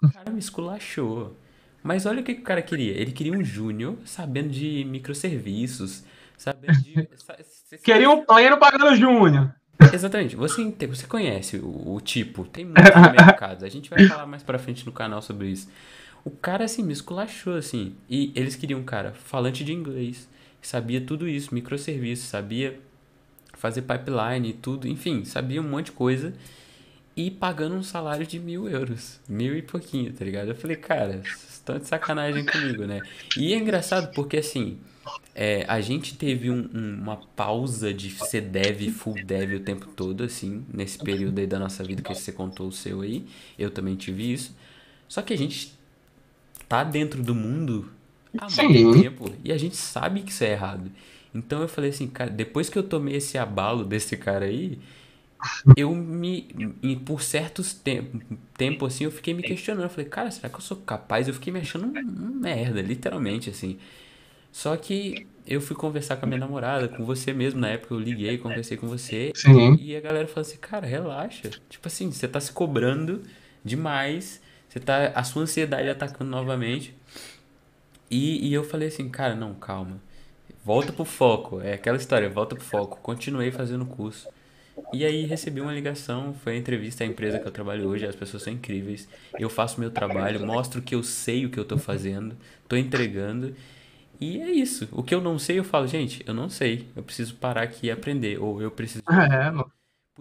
O 0.01 0.11
cara 0.11 0.31
me 0.31 0.39
esculachou. 0.39 1.35
Mas 1.83 2.05
olha 2.05 2.21
o 2.21 2.23
que, 2.23 2.33
que 2.33 2.41
o 2.41 2.43
cara 2.43 2.61
queria. 2.61 2.91
Ele 2.91 3.11
queria 3.11 3.33
um 3.33 3.43
júnior 3.43 3.97
sabendo 4.05 4.49
de 4.49 4.83
microserviços, 4.85 6.03
sabendo 6.37 6.81
de. 6.81 7.07
queria 7.83 8.09
um 8.09 8.25
pleno 8.25 8.57
pagando 8.57 8.95
júnior. 8.95 9.53
Exatamente. 9.93 10.35
Você, 10.35 10.75
você 10.87 11.07
conhece 11.07 11.57
o, 11.57 11.95
o 11.95 12.01
tipo, 12.01 12.43
tem 12.43 12.65
muitos 12.65 12.83
mercados. 13.11 13.63
A 13.63 13.69
gente 13.69 13.89
vai 13.89 14.05
falar 14.07 14.25
mais 14.25 14.43
pra 14.43 14.59
frente 14.59 14.85
no 14.85 14.91
canal 14.91 15.21
sobre 15.21 15.47
isso. 15.47 15.69
O 16.23 16.31
cara, 16.31 16.65
assim, 16.65 16.83
me 16.83 16.93
esculachou, 16.93 17.55
assim. 17.55 17.95
E 18.09 18.31
eles 18.35 18.55
queriam 18.55 18.79
um 18.79 18.83
cara 18.83 19.13
falante 19.13 19.63
de 19.63 19.73
inglês, 19.73 20.27
sabia 20.61 21.01
tudo 21.01 21.27
isso, 21.27 21.53
microserviços, 21.53 22.27
sabia 22.27 22.79
fazer 23.53 23.81
pipeline 23.81 24.49
e 24.49 24.53
tudo, 24.53 24.87
enfim, 24.87 25.25
sabia 25.25 25.61
um 25.61 25.67
monte 25.67 25.87
de 25.87 25.91
coisa 25.91 26.33
e 27.15 27.29
pagando 27.29 27.75
um 27.75 27.83
salário 27.83 28.25
de 28.25 28.39
mil 28.39 28.69
euros. 28.69 29.19
Mil 29.27 29.53
e 29.57 29.61
pouquinho, 29.61 30.13
tá 30.13 30.23
ligado? 30.23 30.49
Eu 30.49 30.55
falei, 30.55 30.77
cara, 30.77 31.21
estão 31.49 31.77
de 31.77 31.85
sacanagem 31.85 32.45
comigo, 32.45 32.85
né? 32.85 33.01
E 33.35 33.53
é 33.53 33.57
engraçado 33.57 34.13
porque, 34.13 34.37
assim, 34.37 34.79
é, 35.35 35.65
a 35.67 35.81
gente 35.81 36.17
teve 36.17 36.49
um, 36.49 36.69
um, 36.73 36.93
uma 37.01 37.17
pausa 37.17 37.93
de 37.93 38.09
ser 38.09 38.41
dev, 38.41 38.89
full 38.91 39.15
dev 39.25 39.55
o 39.55 39.59
tempo 39.59 39.87
todo, 39.87 40.23
assim, 40.23 40.65
nesse 40.73 40.97
período 40.97 41.39
aí 41.39 41.47
da 41.47 41.59
nossa 41.59 41.83
vida 41.83 42.01
que 42.01 42.13
você 42.13 42.31
contou 42.31 42.67
o 42.67 42.71
seu 42.71 43.01
aí. 43.01 43.25
Eu 43.57 43.69
também 43.69 43.97
tive 43.97 44.31
isso. 44.31 44.55
Só 45.07 45.21
que 45.21 45.33
a 45.33 45.37
gente 45.37 45.77
tá 46.69 46.83
dentro 46.83 47.21
do 47.21 47.35
mundo 47.35 47.91
há 48.37 48.47
muito 48.63 49.01
tempo 49.01 49.33
e 49.43 49.51
a 49.51 49.57
gente 49.57 49.75
sabe 49.75 50.21
que 50.21 50.31
isso 50.31 50.43
é 50.43 50.51
errado. 50.51 50.89
Então 51.33 51.61
eu 51.61 51.67
falei 51.67 51.89
assim, 51.89 52.07
cara, 52.07 52.29
depois 52.29 52.69
que 52.69 52.77
eu 52.77 52.83
tomei 52.83 53.15
esse 53.15 53.37
abalo 53.37 53.83
desse 53.83 54.15
cara 54.15 54.45
aí, 54.45 54.79
eu 55.75 55.93
me. 55.93 56.47
Por 57.05 57.21
certos 57.21 57.73
tempos 57.73 58.21
tempo, 58.57 58.85
assim, 58.85 59.05
eu 59.05 59.11
fiquei 59.11 59.33
me 59.33 59.41
questionando. 59.41 59.83
Eu 59.83 59.89
falei, 59.89 60.09
cara, 60.09 60.29
será 60.31 60.49
que 60.49 60.55
eu 60.55 60.61
sou 60.61 60.77
capaz? 60.77 61.27
Eu 61.27 61.33
fiquei 61.33 61.51
me 61.51 61.59
achando 61.59 61.85
um, 61.85 61.97
um 61.97 62.35
merda, 62.35 62.81
literalmente, 62.81 63.49
assim. 63.49 63.77
Só 64.51 64.75
que 64.75 65.27
eu 65.47 65.61
fui 65.61 65.75
conversar 65.75 66.17
com 66.17 66.25
a 66.25 66.27
minha 66.27 66.39
namorada, 66.39 66.87
com 66.87 67.05
você 67.05 67.31
mesmo, 67.31 67.59
na 67.59 67.69
época 67.69 67.93
eu 67.93 67.99
liguei, 67.99 68.37
conversei 68.37 68.75
com 68.75 68.87
você. 68.87 69.31
Sim. 69.33 69.77
E 69.79 69.95
a 69.95 70.01
galera 70.01 70.27
falou 70.27 70.41
assim, 70.41 70.57
cara, 70.57 70.85
relaxa. 70.85 71.49
Tipo 71.69 71.87
assim, 71.87 72.11
você 72.11 72.27
tá 72.27 72.39
se 72.39 72.51
cobrando 72.51 73.21
demais. 73.63 74.41
Você 74.69 74.79
tá. 74.79 75.07
A 75.15 75.23
sua 75.23 75.41
ansiedade 75.41 75.89
atacando 75.89 76.29
novamente. 76.29 76.95
E, 78.09 78.47
e 78.47 78.53
eu 78.53 78.63
falei 78.63 78.87
assim, 78.87 79.09
cara, 79.09 79.35
não, 79.35 79.53
calma. 79.55 79.99
Volta 80.63 80.93
pro 80.93 81.03
foco. 81.03 81.59
É 81.61 81.73
aquela 81.73 81.97
história, 81.97 82.29
volta 82.29 82.55
pro 82.55 82.63
foco. 82.63 82.99
Continuei 83.01 83.51
fazendo 83.51 83.83
o 83.83 83.87
curso. 83.87 84.29
E 84.93 85.03
aí 85.03 85.25
recebi 85.25 85.59
uma 85.59 85.73
ligação, 85.73 86.33
foi 86.33 86.53
a 86.53 86.57
entrevista 86.57 87.03
à 87.03 87.07
empresa 87.07 87.37
que 87.37 87.45
eu 87.45 87.51
trabalho 87.51 87.87
hoje, 87.87 88.05
as 88.05 88.15
pessoas 88.15 88.43
são 88.43 88.53
incríveis. 88.53 89.09
Eu 89.37 89.49
faço 89.49 89.79
meu 89.79 89.91
trabalho, 89.91 90.45
mostro 90.45 90.81
que 90.81 90.95
eu 90.95 91.03
sei 91.03 91.45
o 91.45 91.49
que 91.49 91.59
eu 91.59 91.65
tô 91.65 91.77
fazendo, 91.77 92.35
tô 92.67 92.77
entregando. 92.77 93.53
E 94.21 94.39
é 94.39 94.49
isso. 94.51 94.87
O 94.91 95.03
que 95.03 95.13
eu 95.13 95.21
não 95.21 95.37
sei, 95.37 95.59
eu 95.59 95.63
falo, 95.63 95.85
gente, 95.87 96.23
eu 96.25 96.33
não 96.33 96.49
sei. 96.49 96.87
Eu 96.95 97.03
preciso 97.03 97.35
parar 97.35 97.63
aqui 97.63 97.87
e 97.87 97.91
aprender. 97.91 98.41
Ou 98.41 98.61
eu 98.61 98.71
preciso. 98.71 99.03
É, 99.09 99.51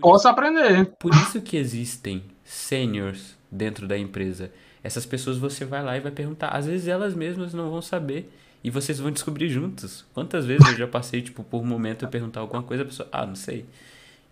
posso 0.01 0.23
isso, 0.23 0.29
aprender. 0.29 0.93
Por 0.99 1.15
isso 1.15 1.41
que 1.41 1.57
existem 1.57 2.25
seniors 2.45 3.38
dentro 3.51 3.87
da 3.87 3.97
empresa. 3.97 4.51
Essas 4.83 5.05
pessoas 5.05 5.39
você 5.39 5.65
vai 5.65 5.83
lá 5.83 5.97
e 5.97 6.01
vai 6.01 6.13
perguntar. 6.13 6.49
Às 6.49 6.67
vezes 6.67 6.89
elas 6.89 7.15
mesmas 7.15 7.53
não 7.53 7.71
vão 7.71 7.83
saber. 7.83 8.31
E 8.63 8.71
vocês 8.71 8.99
vão 8.99 9.11
descobrir 9.11 9.49
juntos. 9.49 10.05
Quantas 10.13 10.45
vezes 10.45 10.67
eu 10.69 10.77
já 10.77 10.87
passei, 10.87 11.23
tipo, 11.23 11.45
por 11.45 11.63
um 11.63 11.65
momento 11.65 12.05
eu 12.05 12.09
perguntar 12.09 12.41
alguma 12.41 12.63
coisa, 12.63 12.83
a 12.83 12.87
pessoa, 12.87 13.09
ah, 13.13 13.25
não 13.25 13.37
sei. 13.37 13.65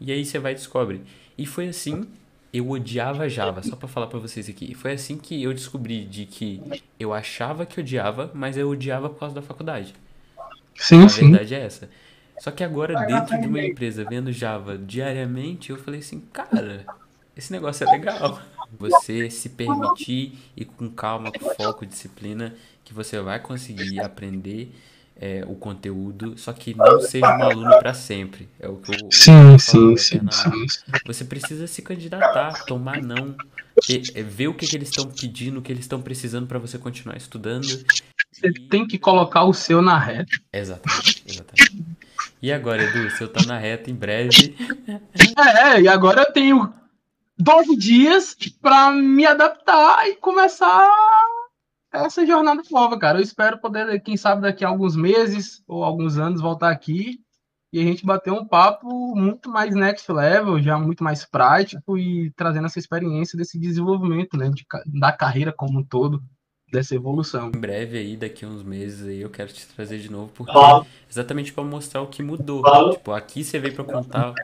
E 0.00 0.10
aí 0.10 0.24
você 0.24 0.38
vai 0.38 0.52
e 0.52 0.54
descobre. 0.56 1.02
E 1.38 1.46
foi 1.46 1.68
assim, 1.68 2.06
eu 2.52 2.68
odiava 2.70 3.28
Java, 3.28 3.62
só 3.62 3.76
para 3.76 3.88
falar 3.88 4.08
para 4.08 4.18
vocês 4.18 4.48
aqui. 4.48 4.74
Foi 4.74 4.92
assim 4.92 5.16
que 5.16 5.42
eu 5.42 5.52
descobri 5.52 6.04
de 6.04 6.26
que 6.26 6.60
eu 6.98 7.14
achava 7.14 7.64
que 7.64 7.80
odiava, 7.80 8.30
mas 8.34 8.56
eu 8.56 8.68
odiava 8.68 9.08
por 9.08 9.20
causa 9.20 9.34
da 9.34 9.42
faculdade. 9.42 9.94
Sim, 10.74 11.04
a 11.04 11.08
sim. 11.08 11.30
verdade 11.30 11.54
é 11.54 11.60
essa. 11.60 11.88
Só 12.38 12.50
que 12.50 12.62
agora, 12.62 13.06
dentro 13.06 13.40
de 13.40 13.46
uma 13.46 13.62
empresa, 13.62 14.04
vendo 14.04 14.30
Java 14.32 14.76
diariamente, 14.76 15.70
eu 15.70 15.78
falei 15.78 16.00
assim, 16.00 16.20
cara, 16.32 16.84
esse 17.36 17.50
negócio 17.52 17.88
é 17.88 17.90
legal. 17.90 18.40
Você 18.78 19.30
se 19.30 19.48
permitir 19.48 20.38
e 20.56 20.64
com 20.64 20.88
calma, 20.90 21.30
com 21.32 21.50
foco, 21.54 21.86
disciplina, 21.86 22.54
que 22.84 22.92
você 22.92 23.20
vai 23.20 23.38
conseguir 23.38 24.00
aprender 24.00 24.72
é, 25.18 25.44
o 25.48 25.54
conteúdo, 25.54 26.36
só 26.36 26.52
que 26.52 26.74
não 26.76 27.00
seja 27.00 27.26
um 27.26 27.42
aluno 27.42 27.78
para 27.78 27.94
sempre. 27.94 28.48
É 28.60 28.68
o 28.68 28.76
que 28.76 28.92
eu, 28.92 29.08
sim, 29.10 29.58
sim, 29.58 29.96
sim, 29.96 30.20
sim, 30.30 30.66
Você 31.06 31.24
precisa 31.24 31.66
se 31.66 31.80
candidatar, 31.80 32.64
tomar 32.66 33.02
não, 33.02 33.34
é, 34.14 34.22
ver 34.22 34.48
o 34.48 34.54
que, 34.54 34.66
que 34.66 34.76
eles 34.76 34.90
estão 34.90 35.10
pedindo, 35.10 35.58
o 35.58 35.62
que 35.62 35.72
eles 35.72 35.84
estão 35.84 36.00
precisando 36.00 36.46
para 36.46 36.58
você 36.58 36.78
continuar 36.78 37.16
estudando. 37.16 37.66
Você 37.66 38.48
e... 38.48 38.68
tem 38.68 38.86
que 38.86 38.98
colocar 38.98 39.44
o 39.44 39.54
seu 39.54 39.80
na 39.80 39.98
reta. 39.98 40.38
Exatamente, 40.52 41.24
exatamente. 41.26 41.84
E 42.42 42.52
agora, 42.52 42.82
Edu, 42.82 43.10
se 43.10 43.22
eu 43.22 43.28
tá 43.28 43.44
na 43.46 43.58
reta 43.58 43.90
em 43.90 43.94
breve. 43.94 44.54
É, 45.38 45.80
e 45.82 45.88
agora 45.88 46.22
eu 46.22 46.32
tenho 46.32 46.72
12 47.38 47.76
dias 47.76 48.36
para 48.60 48.90
me 48.92 49.26
adaptar 49.26 50.08
e 50.08 50.16
começar 50.16 50.88
essa 51.92 52.26
jornada 52.26 52.62
nova, 52.70 52.98
cara. 52.98 53.18
Eu 53.18 53.22
espero 53.22 53.60
poder, 53.60 54.00
quem 54.00 54.16
sabe, 54.16 54.42
daqui 54.42 54.64
a 54.64 54.68
alguns 54.68 54.96
meses 54.96 55.62
ou 55.66 55.84
alguns 55.84 56.18
anos, 56.18 56.40
voltar 56.40 56.70
aqui 56.70 57.18
e 57.72 57.80
a 57.80 57.82
gente 57.82 58.06
bater 58.06 58.32
um 58.32 58.46
papo 58.46 59.14
muito 59.14 59.50
mais 59.50 59.74
next 59.74 60.10
level, 60.10 60.60
já 60.62 60.78
muito 60.78 61.02
mais 61.02 61.24
prático 61.24 61.98
e 61.98 62.30
trazendo 62.32 62.66
essa 62.66 62.78
experiência 62.78 63.36
desse 63.36 63.58
desenvolvimento, 63.58 64.36
né, 64.36 64.48
de, 64.50 64.64
da 64.98 65.12
carreira 65.12 65.52
como 65.52 65.80
um 65.80 65.84
todo, 65.84 66.22
dessa 66.76 66.94
evolução. 66.94 67.48
Em 67.48 67.52
breve 67.52 67.98
aí, 67.98 68.16
daqui 68.16 68.44
a 68.44 68.48
uns 68.48 68.62
meses 68.62 69.06
aí, 69.06 69.20
eu 69.20 69.30
quero 69.30 69.52
te 69.52 69.66
trazer 69.68 69.98
de 69.98 70.10
novo, 70.10 70.30
porque 70.34 70.78
exatamente 71.10 71.52
para 71.52 71.64
mostrar 71.64 72.02
o 72.02 72.08
que 72.08 72.22
mudou. 72.22 72.74
Tipo, 72.88 73.12
aqui 73.12 73.44
você 73.44 73.58
veio 73.58 73.74
para 73.74 73.84
contar 73.84 74.38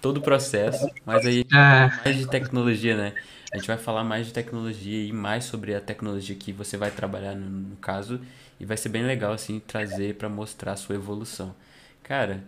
todo 0.00 0.18
o 0.18 0.22
processo, 0.22 0.94
mas 1.04 1.24
aí 1.26 1.44
É, 1.52 1.88
mais 2.04 2.16
de 2.16 2.26
tecnologia, 2.26 2.96
né? 2.96 3.14
A 3.52 3.56
gente 3.56 3.66
vai 3.68 3.78
falar 3.78 4.04
mais 4.04 4.26
de 4.26 4.32
tecnologia 4.32 5.06
e 5.06 5.12
mais 5.12 5.44
sobre 5.44 5.74
a 5.74 5.80
tecnologia 5.80 6.36
que 6.36 6.52
você 6.52 6.76
vai 6.76 6.90
trabalhar 6.90 7.34
no, 7.34 7.48
no 7.48 7.76
caso, 7.76 8.20
e 8.60 8.64
vai 8.66 8.76
ser 8.76 8.90
bem 8.90 9.04
legal 9.06 9.32
assim 9.32 9.60
trazer 9.60 10.16
para 10.16 10.28
mostrar 10.28 10.72
a 10.72 10.76
sua 10.76 10.94
evolução. 10.96 11.54
Cara, 12.02 12.44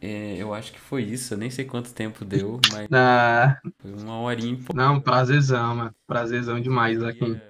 é, 0.00 0.36
eu 0.36 0.54
acho 0.54 0.72
que 0.72 0.80
foi 0.80 1.04
isso, 1.04 1.34
eu 1.34 1.38
nem 1.38 1.50
sei 1.50 1.64
quanto 1.64 1.92
tempo 1.94 2.24
deu, 2.24 2.60
mas 2.72 2.88
ah, 2.92 3.60
foi 3.80 3.92
uma 3.92 4.20
horinha 4.20 4.54
e 4.54 4.56
pouco. 4.56 4.76
não, 4.76 5.00
prazerzão, 5.00 5.76
mano. 5.76 5.94
Prazerzão 6.06 6.60
demais 6.60 7.02
aqui. 7.02 7.40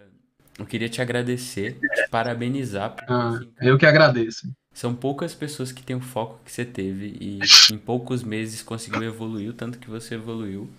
Queria, 0.54 0.58
eu 0.58 0.66
queria 0.66 0.88
te 0.88 1.00
agradecer, 1.02 1.78
te 1.94 2.08
parabenizar, 2.10 2.94
porque 2.94 3.12
Ah, 3.12 3.28
assim, 3.28 3.52
eu 3.60 3.78
que 3.78 3.86
agradeço. 3.86 4.52
são 4.72 4.94
poucas 4.94 5.34
pessoas 5.34 5.72
que 5.72 5.82
têm 5.82 5.96
o 5.96 6.00
foco 6.00 6.40
que 6.44 6.52
você 6.52 6.64
teve 6.64 7.16
e 7.20 7.40
em 7.72 7.78
poucos 7.78 8.22
meses 8.22 8.62
conseguiu 8.62 9.02
evoluir 9.02 9.50
o 9.50 9.54
tanto 9.54 9.78
que 9.78 9.88
você 9.90 10.14
evoluiu. 10.14 10.70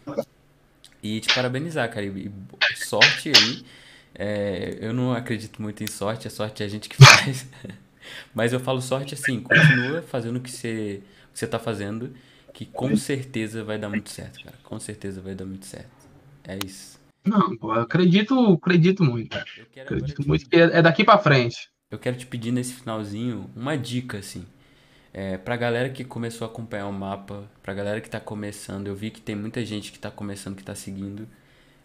E 1.02 1.20
te 1.20 1.34
parabenizar, 1.34 1.90
cara. 1.92 2.06
E 2.06 2.32
sorte 2.76 3.30
aí. 3.30 3.66
É, 4.16 4.78
eu 4.80 4.94
não 4.94 5.12
acredito 5.14 5.62
muito 5.62 5.84
em 5.84 5.88
sorte, 5.88 6.28
a 6.28 6.32
sorte 6.32 6.62
é 6.64 6.66
a 6.66 6.70
gente 6.70 6.88
que 6.88 6.96
faz. 7.04 7.46
Mas 8.34 8.54
eu 8.54 8.60
falo 8.60 8.82
sorte 8.82 9.14
assim, 9.14 9.40
continua 9.42 10.02
fazendo 10.02 10.38
o 10.38 10.42
que 10.42 10.52
você, 10.52 11.02
o 11.30 11.34
que 11.34 11.40
você 11.40 11.48
tá 11.48 11.60
fazendo, 11.60 12.16
que 12.54 12.66
com 12.66 12.96
certeza 12.96 13.64
vai 13.64 13.78
dar 13.78 13.90
muito 13.90 14.10
certo, 14.10 14.42
cara. 14.44 14.58
Com 14.64 14.80
certeza 14.80 15.22
vai 15.22 15.36
dar 15.36 15.46
muito 15.46 15.66
certo. 15.66 15.90
É 16.48 16.58
isso. 16.64 16.93
Não, 17.26 17.56
pô, 17.56 17.72
acredito, 17.72 18.54
acredito 18.54 19.04
muito, 19.04 19.38
Acredito 19.38 20.28
muito 20.28 20.50
que 20.50 20.56
é 20.56 20.80
é 20.80 20.82
daqui 20.82 21.04
pra 21.04 21.18
frente. 21.18 21.70
Eu 21.90 21.98
quero 21.98 22.18
te 22.18 22.26
pedir 22.26 22.52
nesse 22.52 22.74
finalzinho 22.74 23.50
uma 23.56 23.78
dica, 23.78 24.18
assim. 24.18 24.46
É, 25.14 25.38
pra 25.38 25.56
galera 25.56 25.90
que 25.90 26.04
começou 26.04 26.48
a 26.48 26.50
acompanhar 26.50 26.88
o 26.88 26.92
mapa, 26.92 27.50
pra 27.62 27.74
galera 27.74 28.02
que 28.02 28.10
tá 28.10 28.20
começando, 28.20 28.88
eu 28.88 28.96
vi 28.96 29.12
que 29.12 29.22
tem 29.22 29.36
muita 29.36 29.64
gente 29.64 29.92
que 29.92 30.00
tá 30.00 30.10
começando, 30.10 30.56
que 30.56 30.64
tá 30.64 30.74
seguindo. 30.74 31.28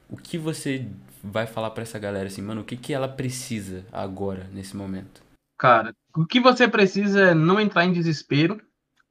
O 0.08 0.16
que 0.16 0.38
você 0.38 0.86
vai 1.22 1.46
falar 1.46 1.70
pra 1.70 1.82
essa 1.82 1.98
galera, 1.98 2.26
assim, 2.26 2.40
mano, 2.40 2.62
o 2.62 2.64
que 2.64 2.76
que 2.76 2.94
ela 2.94 3.06
precisa 3.06 3.84
agora, 3.92 4.48
nesse 4.52 4.74
momento? 4.74 5.22
Cara, 5.58 5.94
o 6.16 6.24
que 6.24 6.40
você 6.40 6.66
precisa 6.66 7.30
é 7.30 7.34
não 7.34 7.60
entrar 7.60 7.84
em 7.84 7.92
desespero 7.92 8.58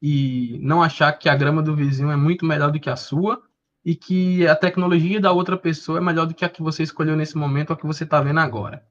e 0.01 0.57
não 0.61 0.81
achar 0.81 1.13
que 1.13 1.29
a 1.29 1.35
grama 1.35 1.61
do 1.61 1.75
vizinho 1.75 2.09
é 2.09 2.15
muito 2.15 2.45
melhor 2.45 2.71
do 2.71 2.79
que 2.79 2.89
a 2.89 2.95
sua 2.95 3.43
e 3.87 3.95
que 3.95 4.45
a 4.45 4.53
tecnologia 4.53 5.17
da 5.17 5.31
outra 5.31 5.55
pessoa 5.55 5.99
é 5.99 6.01
melhor 6.01 6.25
do 6.25 6.33
que 6.33 6.43
a 6.43 6.49
que 6.49 6.61
você 6.61 6.83
escolheu 6.83 7.15
nesse 7.15 7.37
momento 7.37 7.69
ou 7.69 7.73
a 7.73 7.77
que 7.77 7.87
você 7.87 8.05
tá 8.05 8.19
vendo 8.19 8.41
agora, 8.41 8.83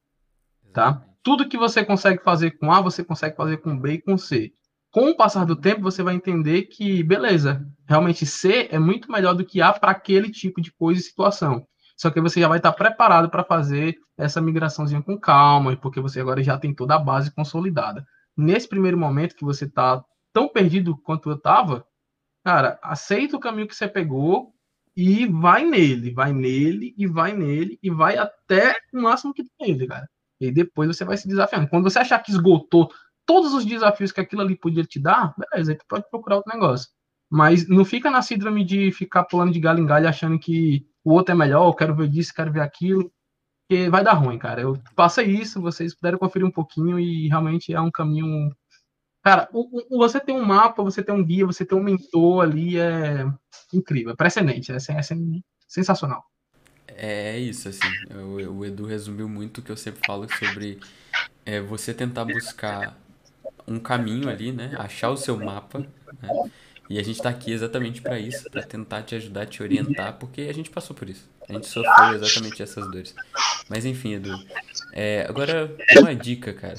tá? 0.73 1.05
Tudo 1.23 1.47
que 1.47 1.59
você 1.59 1.85
consegue 1.85 2.25
fazer 2.25 2.53
com 2.53 2.73
A, 2.73 2.81
você 2.81 3.05
consegue 3.05 3.37
fazer 3.37 3.59
com 3.59 3.79
B 3.79 3.93
e 3.93 4.01
com 4.01 4.17
C. 4.17 4.55
Com 4.91 5.11
o 5.11 5.15
passar 5.15 5.45
do 5.45 5.55
tempo, 5.55 5.83
você 5.83 6.03
vai 6.03 6.15
entender 6.15 6.63
que, 6.63 7.03
beleza, 7.03 7.63
realmente 7.87 8.25
C 8.25 8.69
é 8.71 8.79
muito 8.79 9.13
melhor 9.13 9.35
do 9.35 9.45
que 9.45 9.61
A 9.61 9.71
para 9.71 9.91
aquele 9.91 10.31
tipo 10.31 10.63
de 10.63 10.73
coisa 10.73 10.99
e 10.99 11.05
situação. 11.05 11.67
Só 11.95 12.09
que 12.09 12.19
você 12.19 12.41
já 12.41 12.49
vai 12.49 12.57
estar 12.57 12.73
preparado 12.73 13.29
para 13.29 13.45
fazer 13.45 13.97
essa 14.17 14.41
migraçãozinha 14.41 15.03
com 15.03 15.21
calma, 15.21 15.77
porque 15.77 16.01
você 16.01 16.23
agora 16.23 16.43
já 16.43 16.57
tem 16.57 16.75
toda 16.75 16.95
a 16.95 16.99
base 16.99 17.31
consolidada. 17.35 18.03
Nesse 18.35 18.67
primeiro 18.67 18.97
momento 18.97 19.37
que 19.37 19.45
você 19.45 19.67
está 19.67 20.03
tão 20.33 20.49
perdido 20.49 20.97
quanto 20.97 21.29
eu 21.29 21.37
estava, 21.37 21.85
cara, 22.43 22.79
aceita 22.83 23.37
o 23.37 23.41
caminho 23.41 23.69
que 23.69 23.77
você 23.77 23.87
pegou 23.87 24.56
e 24.97 25.27
vai 25.27 25.65
nele, 25.65 26.11
vai 26.11 26.33
nele 26.33 26.95
e 26.97 27.07
vai 27.07 27.33
nele 27.37 27.79
e 27.83 27.91
vai 27.91 28.17
até 28.17 28.75
o 28.93 29.03
máximo 29.03 29.35
que 29.35 29.45
tem 29.59 29.71
ele, 29.71 29.87
cara. 29.87 30.09
E 30.41 30.51
depois 30.51 30.89
você 30.89 31.05
vai 31.05 31.17
se 31.17 31.29
desafiando. 31.29 31.69
Quando 31.69 31.85
você 31.85 31.99
achar 31.99 32.19
que 32.21 32.31
esgotou 32.31 32.91
todos 33.27 33.53
os 33.55 33.65
desafios 33.65 34.13
que 34.13 34.21
aquilo 34.21 34.43
ali 34.43 34.57
podia 34.57 34.85
te 34.85 35.01
dar, 35.01 35.35
beleza, 35.37 35.73
aí 35.73 35.79
tu 35.79 35.85
pode 35.89 36.09
procurar 36.11 36.37
outro 36.37 36.53
negócio. 36.53 36.89
Mas 37.31 37.69
não 37.69 37.85
fica 37.85 38.11
na 38.11 38.23
síndrome 38.23 38.65
de 38.65 38.93
ficar 38.93 39.25
pulando 39.25 39.53
de 39.53 39.61
galho 39.61 39.81
em 39.81 39.87
galho 39.87 40.09
achando 40.09 40.39
que 40.39 40.87
o 41.05 41.13
outro 41.13 41.33
é 41.35 41.37
melhor, 41.37 41.67
eu 41.67 41.75
quero 41.75 41.95
ver 41.95 42.09
disso, 42.09 42.33
quero 42.35 42.53
ver 42.53 42.61
aquilo, 42.61 43.13
porque 43.69 43.91
vai 43.91 44.05
dar 44.05 44.15
ruim, 44.15 44.39
cara. 44.39 44.61
Eu 44.63 44.81
passei 44.95 45.27
isso, 45.27 45.61
vocês 45.61 45.95
puderam 45.95 46.19
conferir 46.19 46.47
um 46.47 46.51
pouquinho 46.53 46.99
e 47.01 47.29
realmente 47.29 47.75
é 47.75 47.81
um 47.81 47.91
caminho. 47.91 48.55
Cara, 49.27 49.49
você 49.91 50.21
tem 50.21 50.37
um 50.37 50.45
mapa, 50.45 50.85
você 50.85 51.03
tem 51.03 51.13
um 51.13 51.25
guia, 51.25 51.45
você 51.45 51.67
tem 51.67 51.77
um 51.77 51.83
mentor 51.83 52.45
ali, 52.45 52.79
é 52.79 53.27
incrível, 53.75 54.13
é 54.13 54.15
precedente, 54.15 54.71
é, 54.71 54.77
é 54.77 55.03
sen- 55.03 55.43
sensacional. 55.67 56.25
É 56.87 57.37
isso, 57.37 57.69
assim. 57.69 57.89
O, 58.49 58.65
Edu 58.65 58.87
resumiu 58.87 59.29
muito 59.29 59.59
o 59.59 59.63
que 59.63 59.73
eu 59.73 59.77
sempre 59.77 60.01
falo 60.07 60.29
sobre 60.39 60.79
é, 61.45 61.61
você 61.61 61.93
tentar 61.93 62.25
buscar 62.25 62.97
um 63.67 63.81
caminho 63.81 64.29
ali, 64.29 64.53
né? 64.53 64.77
Achar 64.79 65.11
o 65.11 65.17
seu 65.17 65.37
mapa, 65.37 65.81
né? 66.23 66.51
E 66.89 66.97
a 66.97 67.03
gente 67.03 67.21
tá 67.21 67.31
aqui 67.31 67.51
exatamente 67.51 68.01
para 68.01 68.21
isso, 68.21 68.49
para 68.49 68.63
tentar 68.63 69.03
te 69.03 69.17
ajudar, 69.17 69.47
te 69.47 69.61
orientar, 69.61 70.19
porque 70.21 70.43
a 70.43 70.55
gente 70.55 70.71
passou 70.71 70.95
por 70.95 71.11
isso. 71.11 71.29
A 71.49 71.53
gente 71.53 71.67
sofreu 71.67 72.15
exatamente 72.15 72.63
essas 72.63 72.89
dores. 72.93 73.13
Mas 73.69 73.85
enfim, 73.85 74.15
Edu. 74.15 74.39
É, 74.93 75.27
agora, 75.29 75.69
uma 75.99 76.15
dica, 76.15 76.55
cara. 76.55 76.77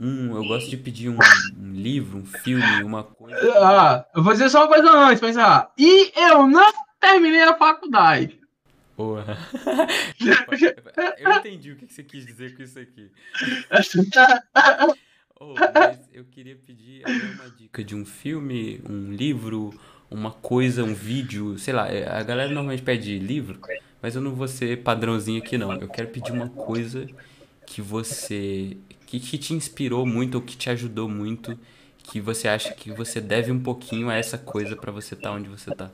Um, 0.00 0.36
eu 0.36 0.44
gosto 0.44 0.70
de 0.70 0.76
pedir 0.76 1.08
um, 1.08 1.18
um 1.58 1.72
livro, 1.72 2.18
um 2.18 2.24
filme, 2.24 2.82
uma 2.82 3.02
coisa. 3.02 3.36
Ah, 3.58 4.06
eu 4.14 4.22
vou 4.22 4.32
dizer 4.32 4.48
só 4.48 4.60
uma 4.60 4.68
coisa 4.68 4.90
antes, 4.90 5.20
pensar. 5.20 5.72
E 5.76 6.12
eu 6.16 6.46
não 6.46 6.72
terminei 7.00 7.42
a 7.42 7.54
faculdade. 7.56 8.38
Porra. 8.96 9.38
Eu 11.18 11.32
entendi 11.36 11.70
o 11.70 11.76
que 11.76 11.86
você 11.86 12.02
quis 12.02 12.26
dizer 12.26 12.56
com 12.56 12.62
isso 12.64 12.78
aqui. 12.80 13.10
Oh, 15.40 15.54
mas 15.72 16.00
eu 16.12 16.24
queria 16.24 16.56
pedir 16.56 17.04
uma 17.06 17.48
dica 17.56 17.84
de 17.84 17.94
um 17.94 18.04
filme, 18.04 18.80
um 18.90 19.12
livro, 19.12 19.72
uma 20.10 20.32
coisa, 20.32 20.82
um 20.82 20.92
vídeo, 20.92 21.56
sei 21.60 21.72
lá. 21.72 21.86
é, 21.88 22.08
A 22.10 22.24
galera 22.24 22.48
normalmente 22.48 22.82
pede 22.82 23.20
livro, 23.20 23.60
mas 24.02 24.16
eu 24.16 24.20
não 24.20 24.34
vou 24.34 24.48
ser 24.48 24.82
padrãozinho 24.82 25.40
aqui 25.40 25.56
não. 25.56 25.72
Eu 25.74 25.86
quero 25.88 26.08
pedir 26.08 26.32
uma 26.32 26.48
coisa 26.48 27.06
que 27.64 27.80
você 27.80 28.76
que, 29.08 29.18
que 29.20 29.38
te 29.38 29.54
inspirou 29.54 30.06
muito 30.06 30.36
ou 30.36 30.42
que 30.42 30.56
te 30.56 30.70
ajudou 30.70 31.08
muito, 31.08 31.58
que 32.04 32.20
você 32.20 32.48
acha 32.48 32.74
que 32.74 32.92
você 32.92 33.20
deve 33.20 33.50
um 33.52 33.60
pouquinho 33.62 34.08
a 34.10 34.14
essa 34.16 34.38
coisa 34.38 34.76
pra 34.76 34.92
você 34.92 35.14
estar 35.14 35.32
onde 35.32 35.48
você 35.48 35.72
tá. 35.72 35.90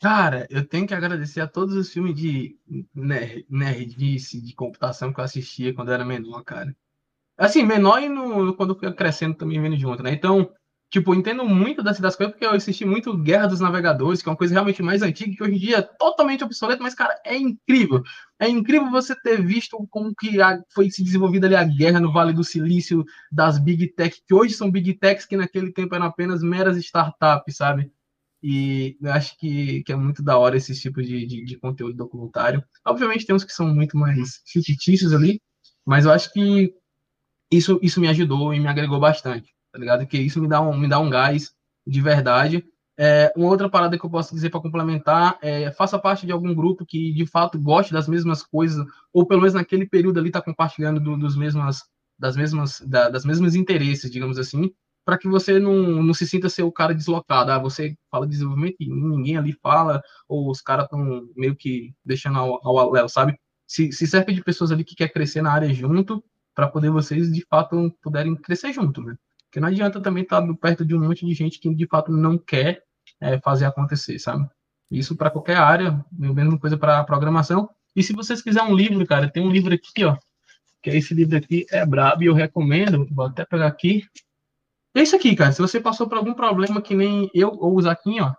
Cara, 0.00 0.46
eu 0.48 0.66
tenho 0.66 0.86
que 0.86 0.94
agradecer 0.94 1.40
a 1.40 1.48
todos 1.48 1.74
os 1.74 1.92
filmes 1.92 2.14
de 2.14 2.56
ner- 2.94 3.44
nerdice, 3.50 4.40
de 4.40 4.54
computação 4.54 5.12
que 5.12 5.18
eu 5.20 5.24
assistia 5.24 5.74
quando 5.74 5.88
eu 5.88 5.94
era 5.94 6.04
menor, 6.04 6.44
cara. 6.44 6.76
Assim, 7.38 7.64
menor 7.64 8.02
e 8.02 8.08
no, 8.08 8.54
quando 8.56 8.74
eu 8.74 8.78
fui 8.80 8.92
crescendo 8.94 9.36
também 9.36 9.60
vendo 9.60 9.78
junto, 9.78 10.02
né? 10.02 10.12
Então, 10.12 10.52
tipo, 10.90 11.14
entendo 11.14 11.44
muito 11.44 11.82
das, 11.82 12.00
das 12.00 12.16
coisas 12.16 12.32
porque 12.34 12.46
eu 12.46 12.52
assisti 12.52 12.84
muito 12.84 13.16
Guerra 13.16 13.46
dos 13.46 13.60
Navegadores, 13.60 14.22
que 14.22 14.28
é 14.28 14.32
uma 14.32 14.38
coisa 14.38 14.54
realmente 14.54 14.82
mais 14.82 15.02
antiga, 15.02 15.34
que 15.36 15.42
hoje 15.42 15.54
em 15.54 15.58
dia 15.58 15.78
é 15.78 15.82
totalmente 15.82 16.44
obsoleta, 16.44 16.82
mas, 16.82 16.94
cara, 16.94 17.14
é 17.24 17.36
incrível. 17.36 18.02
É 18.38 18.48
incrível 18.48 18.90
você 18.90 19.14
ter 19.20 19.44
visto 19.44 19.76
como 19.90 20.14
que 20.14 20.40
a- 20.40 20.60
foi 20.74 20.90
se 20.90 21.02
desenvolvida 21.04 21.46
ali 21.46 21.56
a 21.56 21.64
guerra 21.64 22.00
no 22.00 22.12
Vale 22.12 22.32
do 22.32 22.44
Silício 22.44 23.04
das 23.30 23.58
Big 23.58 23.88
Tech, 23.94 24.16
que 24.26 24.34
hoje 24.34 24.54
são 24.54 24.70
Big 24.70 24.94
Techs, 24.94 25.26
que 25.26 25.36
naquele 25.36 25.72
tempo 25.72 25.94
eram 25.94 26.06
apenas 26.06 26.42
meras 26.42 26.76
startups, 26.78 27.56
sabe? 27.56 27.90
E 28.42 28.96
eu 29.00 29.12
acho 29.12 29.36
que, 29.38 29.82
que 29.82 29.92
é 29.92 29.96
muito 29.96 30.22
da 30.22 30.38
hora 30.38 30.56
esse 30.56 30.74
tipo 30.80 31.02
de, 31.02 31.26
de, 31.26 31.44
de 31.44 31.58
conteúdo 31.58 31.94
documentário. 31.96 32.62
Obviamente 32.86 33.26
tem 33.26 33.34
uns 33.34 33.44
que 33.44 33.52
são 33.52 33.74
muito 33.74 33.96
mais 33.98 34.40
fictícios 34.46 35.12
ali, 35.12 35.40
mas 35.84 36.04
eu 36.04 36.12
acho 36.12 36.32
que 36.32 36.72
isso, 37.50 37.78
isso 37.82 38.00
me 38.00 38.08
ajudou 38.08 38.52
e 38.54 38.60
me 38.60 38.68
agregou 38.68 39.00
bastante, 39.00 39.54
tá 39.72 39.78
ligado? 39.78 40.06
Que 40.06 40.18
isso 40.18 40.40
me 40.40 40.48
dá 40.48 40.60
um, 40.60 40.76
me 40.76 40.88
dá 40.88 40.98
um 40.98 41.10
gás 41.10 41.52
de 41.86 42.00
verdade. 42.00 42.64
É, 43.00 43.32
uma 43.36 43.48
outra 43.48 43.68
parada 43.70 43.96
que 43.96 44.04
eu 44.04 44.10
posso 44.10 44.34
dizer 44.34 44.50
para 44.50 44.60
complementar 44.60 45.38
é 45.40 45.70
faça 45.70 45.98
parte 45.98 46.26
de 46.26 46.32
algum 46.32 46.52
grupo 46.52 46.84
que 46.84 47.12
de 47.12 47.24
fato 47.26 47.56
goste 47.58 47.92
das 47.92 48.08
mesmas 48.08 48.42
coisas, 48.42 48.84
ou 49.12 49.24
pelo 49.24 49.40
menos 49.40 49.54
naquele 49.54 49.86
período 49.86 50.18
ali 50.18 50.30
está 50.30 50.42
compartilhando 50.42 50.98
do, 50.98 51.16
dos 51.16 51.36
mesmas, 51.36 51.84
das 52.18 52.36
mesmas, 52.36 52.80
da, 52.80 53.08
das 53.08 53.24
mesmas 53.24 53.54
interesses, 53.54 54.10
digamos 54.10 54.36
assim, 54.36 54.72
para 55.04 55.16
que 55.16 55.28
você 55.28 55.60
não, 55.60 56.02
não 56.02 56.12
se 56.12 56.26
sinta 56.26 56.48
ser 56.48 56.64
o 56.64 56.72
cara 56.72 56.92
deslocado. 56.92 57.52
Ah, 57.52 57.58
você 57.58 57.96
fala 58.10 58.26
de 58.26 58.32
desenvolvimento 58.32 58.76
e 58.80 58.88
ninguém 58.88 59.36
ali 59.36 59.52
fala, 59.52 60.02
ou 60.28 60.50
os 60.50 60.60
caras 60.60 60.84
estão 60.86 61.26
meio 61.36 61.54
que 61.54 61.94
deixando 62.04 62.38
ao, 62.38 62.60
ao 62.66 62.78
aléu, 62.78 63.08
sabe? 63.08 63.38
Se, 63.66 63.92
se 63.92 64.06
cerca 64.06 64.32
de 64.32 64.42
pessoas 64.42 64.72
ali 64.72 64.82
que 64.82 64.96
quer 64.96 65.08
crescer 65.08 65.40
na 65.40 65.52
área 65.52 65.72
junto, 65.72 66.22
para 66.52 66.66
poder 66.66 66.90
vocês 66.90 67.32
de 67.32 67.46
fato 67.48 67.94
puderem 68.02 68.34
crescer 68.34 68.72
junto, 68.72 69.00
né? 69.00 69.14
Porque 69.48 69.60
não 69.60 69.68
adianta 69.68 70.00
também 70.00 70.22
estar 70.22 70.42
perto 70.56 70.84
de 70.84 70.94
um 70.94 71.00
monte 71.00 71.24
de 71.24 71.32
gente 71.32 71.58
que 71.58 71.74
de 71.74 71.86
fato 71.86 72.12
não 72.12 72.36
quer 72.36 72.84
é, 73.20 73.40
fazer 73.40 73.64
acontecer, 73.64 74.18
sabe? 74.18 74.46
Isso 74.90 75.16
para 75.16 75.30
qualquer 75.30 75.56
área, 75.56 76.04
mesma 76.12 76.58
coisa 76.58 76.76
para 76.76 77.02
programação. 77.04 77.68
E 77.96 78.02
se 78.02 78.12
vocês 78.12 78.42
quiserem 78.42 78.70
um 78.70 78.76
livro, 78.76 79.04
cara, 79.06 79.30
tem 79.30 79.42
um 79.42 79.50
livro 79.50 79.74
aqui, 79.74 80.04
ó, 80.04 80.16
que 80.82 80.90
é 80.90 80.96
esse 80.96 81.14
livro 81.14 81.36
aqui, 81.36 81.66
é 81.70 81.84
brabo 81.84 82.22
e 82.22 82.26
eu 82.26 82.34
recomendo. 82.34 83.06
Vou 83.10 83.26
até 83.26 83.44
pegar 83.44 83.66
aqui. 83.66 84.04
É 84.94 85.02
isso 85.02 85.16
aqui, 85.16 85.34
cara. 85.34 85.52
Se 85.52 85.60
você 85.60 85.80
passou 85.80 86.08
por 86.08 86.18
algum 86.18 86.34
problema 86.34 86.80
que 86.80 86.94
nem 86.94 87.30
eu 87.34 87.50
ou 87.50 87.76
o 87.76 87.82
Zaquinho, 87.82 88.24
ó. 88.24 88.34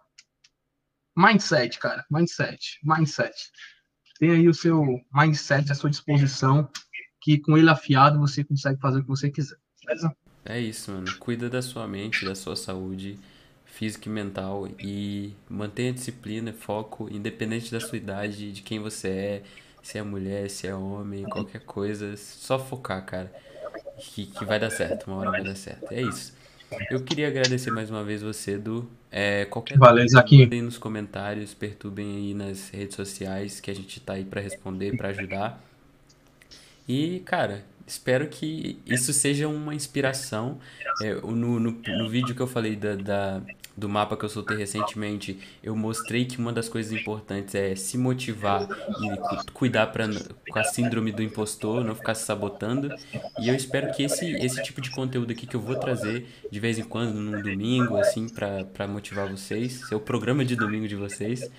Mindset, 1.16 1.80
cara. 1.80 2.06
Mindset. 2.10 2.80
Mindset. 2.84 3.52
Tem 4.20 4.32
aí 4.32 4.48
o 4.48 4.54
seu 4.54 4.84
mindset 5.14 5.72
à 5.72 5.76
sua 5.76 5.90
disposição, 5.90 6.70
que 7.22 7.40
com 7.40 7.58
ele 7.58 7.70
afiado 7.70 8.20
você 8.20 8.44
consegue 8.44 8.80
fazer 8.80 9.00
o 9.00 9.02
que 9.02 9.08
você 9.08 9.30
quiser. 9.30 9.58
Beleza? 9.86 10.16
É 10.46 10.60
isso, 10.60 10.92
mano. 10.92 11.14
Cuida 11.20 11.50
da 11.50 11.62
sua 11.62 11.88
mente, 11.88 12.26
da 12.26 12.36
sua 12.36 12.56
saúde. 12.56 13.20
física 13.66 14.10
e 14.10 14.12
mental 14.12 14.68
e 14.80 15.34
mantenha 15.50 15.94
disciplina, 15.94 16.52
foco, 16.54 17.08
independente 17.12 17.72
da 17.72 17.80
sua 17.80 17.98
idade, 17.98 18.52
de 18.52 18.62
quem 18.62 18.80
você 18.80 19.08
é, 19.10 19.44
se 19.82 19.98
é 19.98 20.04
mulher, 20.04 20.50
se 20.50 20.68
é 20.68 20.76
homem, 20.76 21.24
qualquer 21.30 21.62
coisa, 21.62 22.16
só 22.18 22.60
focar, 22.60 23.06
cara. 23.06 23.32
Que, 23.98 24.26
que 24.28 24.46
vai 24.46 24.60
dar 24.60 24.70
certo, 24.72 25.08
uma 25.08 25.18
hora 25.18 25.32
vai 25.32 25.44
dar 25.44 25.56
certo. 25.56 25.92
É 25.94 26.02
isso. 26.02 26.34
Eu 26.90 27.04
queria 27.04 27.28
agradecer 27.28 27.72
mais 27.72 27.90
uma 27.90 28.04
vez 28.04 28.22
você, 28.22 28.54
Edu. 28.54 28.90
É, 29.12 29.46
qualquer 29.46 29.78
Valeu, 29.78 30.04
Isaac. 30.06 30.38
mandem 30.38 30.62
nos 30.62 30.78
comentários, 30.78 31.54
perturbem 31.54 32.16
aí 32.18 32.34
nas 32.34 32.70
redes 32.70 32.96
sociais, 32.96 33.60
que 33.60 33.72
a 33.72 33.76
gente 33.76 34.00
tá 34.02 34.14
aí 34.14 34.26
pra 34.26 34.42
responder, 34.42 34.96
pra 34.98 35.10
ajudar. 35.10 35.64
E, 36.88 37.20
cara, 37.22 37.64
espero 37.90 38.28
que 38.28 38.80
isso 38.86 39.12
seja 39.12 39.48
uma 39.48 39.74
inspiração. 39.74 40.60
É, 41.02 41.14
no, 41.16 41.60
no, 41.60 41.72
no 41.72 42.10
vídeo 42.10 42.36
que 42.36 42.42
eu 42.42 42.48
falei 42.48 42.76
da, 42.76 42.96
da- 42.96 43.42
do 43.80 43.88
mapa 43.90 44.18
que 44.18 44.26
eu 44.26 44.30
soltei 44.30 44.58
recentemente, 44.58 45.40
eu 45.64 45.76
mostrei 45.76 46.26
que 46.26 46.38
uma 46.38 46.52
das 46.52 46.68
coisas 46.68 46.92
importantes 46.92 47.56
é 47.56 47.76
se 47.76 47.98
motivar 47.98 48.68
e 49.02 49.18
cu- 49.18 49.52
cuidar 49.54 49.88
pra, 49.88 50.08
com 50.08 50.60
a 50.60 50.64
síndrome 50.64 51.12
do 51.12 51.24
impostor, 51.24 51.84
não 51.84 51.96
ficar 51.96 52.14
se 52.14 52.26
sabotando. 52.26 52.94
E 53.40 53.48
eu 53.48 53.56
espero 53.56 53.92
que 53.94 54.04
esse, 54.04 54.30
esse 54.36 54.62
tipo 54.62 54.82
de 54.82 54.90
conteúdo 54.92 55.32
aqui 55.32 55.48
que 55.48 55.56
eu 55.56 55.62
vou 55.62 55.76
trazer 55.78 56.28
de 56.52 56.60
vez 56.60 56.78
em 56.78 56.84
quando, 56.84 57.14
num 57.16 57.42
domingo, 57.42 57.96
assim, 57.98 58.28
pra 58.30 58.88
motivar 58.88 59.30
vocês, 59.30 59.88
ser 59.88 59.96
o 59.96 60.00
programa 60.00 60.44
de 60.44 60.56
domingo 60.56 60.88
de 60.88 60.96
vocês. 60.96 61.50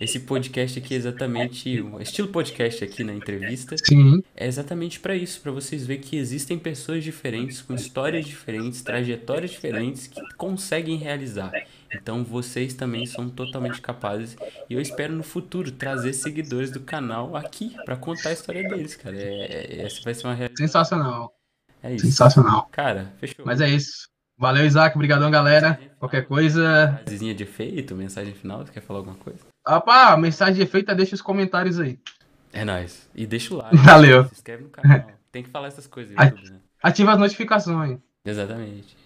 Esse 0.00 0.20
podcast 0.20 0.78
aqui 0.78 0.94
é 0.94 0.96
exatamente, 0.96 1.80
o 1.80 2.00
estilo 2.00 2.28
podcast 2.28 2.84
aqui 2.84 3.04
na 3.04 3.14
entrevista, 3.14 3.76
Sim, 3.78 4.22
é 4.36 4.46
exatamente 4.46 5.00
para 5.00 5.14
isso, 5.14 5.40
para 5.40 5.52
vocês 5.52 5.86
verem 5.86 6.02
que 6.02 6.16
existem 6.16 6.58
pessoas 6.58 7.04
diferentes, 7.04 7.62
com 7.62 7.74
histórias 7.74 8.26
diferentes, 8.26 8.82
trajetórias 8.82 9.50
diferentes, 9.50 10.06
que 10.06 10.20
conseguem 10.36 10.96
realizar. 10.96 11.52
Então 11.94 12.22
vocês 12.24 12.74
também 12.74 13.06
são 13.06 13.28
totalmente 13.30 13.80
capazes 13.80 14.36
e 14.68 14.74
eu 14.74 14.80
espero 14.80 15.12
no 15.14 15.22
futuro 15.22 15.70
trazer 15.72 16.12
seguidores 16.12 16.70
do 16.70 16.80
canal 16.80 17.34
aqui 17.36 17.74
para 17.84 17.96
contar 17.96 18.30
a 18.30 18.32
história 18.32 18.68
deles, 18.68 18.94
cara. 18.96 19.16
É, 19.16 19.78
é- 19.80 19.86
essa 19.86 20.00
vai 20.02 20.14
ser 20.14 20.26
uma 20.26 20.34
realidade. 20.34 20.58
sensacional. 20.60 21.32
É 21.82 21.94
isso. 21.94 22.06
Sensacional. 22.06 22.68
Cara, 22.72 23.12
fechou. 23.18 23.44
Mas 23.46 23.60
é 23.60 23.68
isso. 23.70 24.08
Valeu, 24.36 24.64
Isaac. 24.66 24.94
Obrigadão, 24.96 25.30
galera. 25.30 25.80
Qualquer 25.98 26.26
coisa. 26.26 27.00
Frasezinha 27.04 27.34
de 27.34 27.42
efeito, 27.42 27.94
mensagem 27.94 28.34
final, 28.34 28.58
você 28.64 28.72
quer 28.72 28.80
falar 28.82 29.00
alguma 29.00 29.16
coisa? 29.16 29.40
Opa, 29.66 30.16
mensagem 30.16 30.54
de 30.54 30.62
efeito, 30.62 30.94
deixa 30.94 31.14
os 31.14 31.22
comentários 31.22 31.80
aí. 31.80 31.98
É 32.52 32.64
nóis. 32.64 33.08
E 33.14 33.26
deixa 33.26 33.52
o 33.54 33.58
like. 33.58 33.76
Valeu. 33.78 34.24
Se 34.26 34.34
inscreve 34.34 34.64
no 34.64 34.70
canal. 34.70 35.06
Tem 35.30 35.42
que 35.42 35.50
falar 35.50 35.68
essas 35.68 35.86
coisas. 35.86 36.16
YouTube, 36.16 36.50
né? 36.50 36.58
Ativa 36.82 37.12
as 37.12 37.18
notificações. 37.18 37.98
Exatamente. 38.24 38.96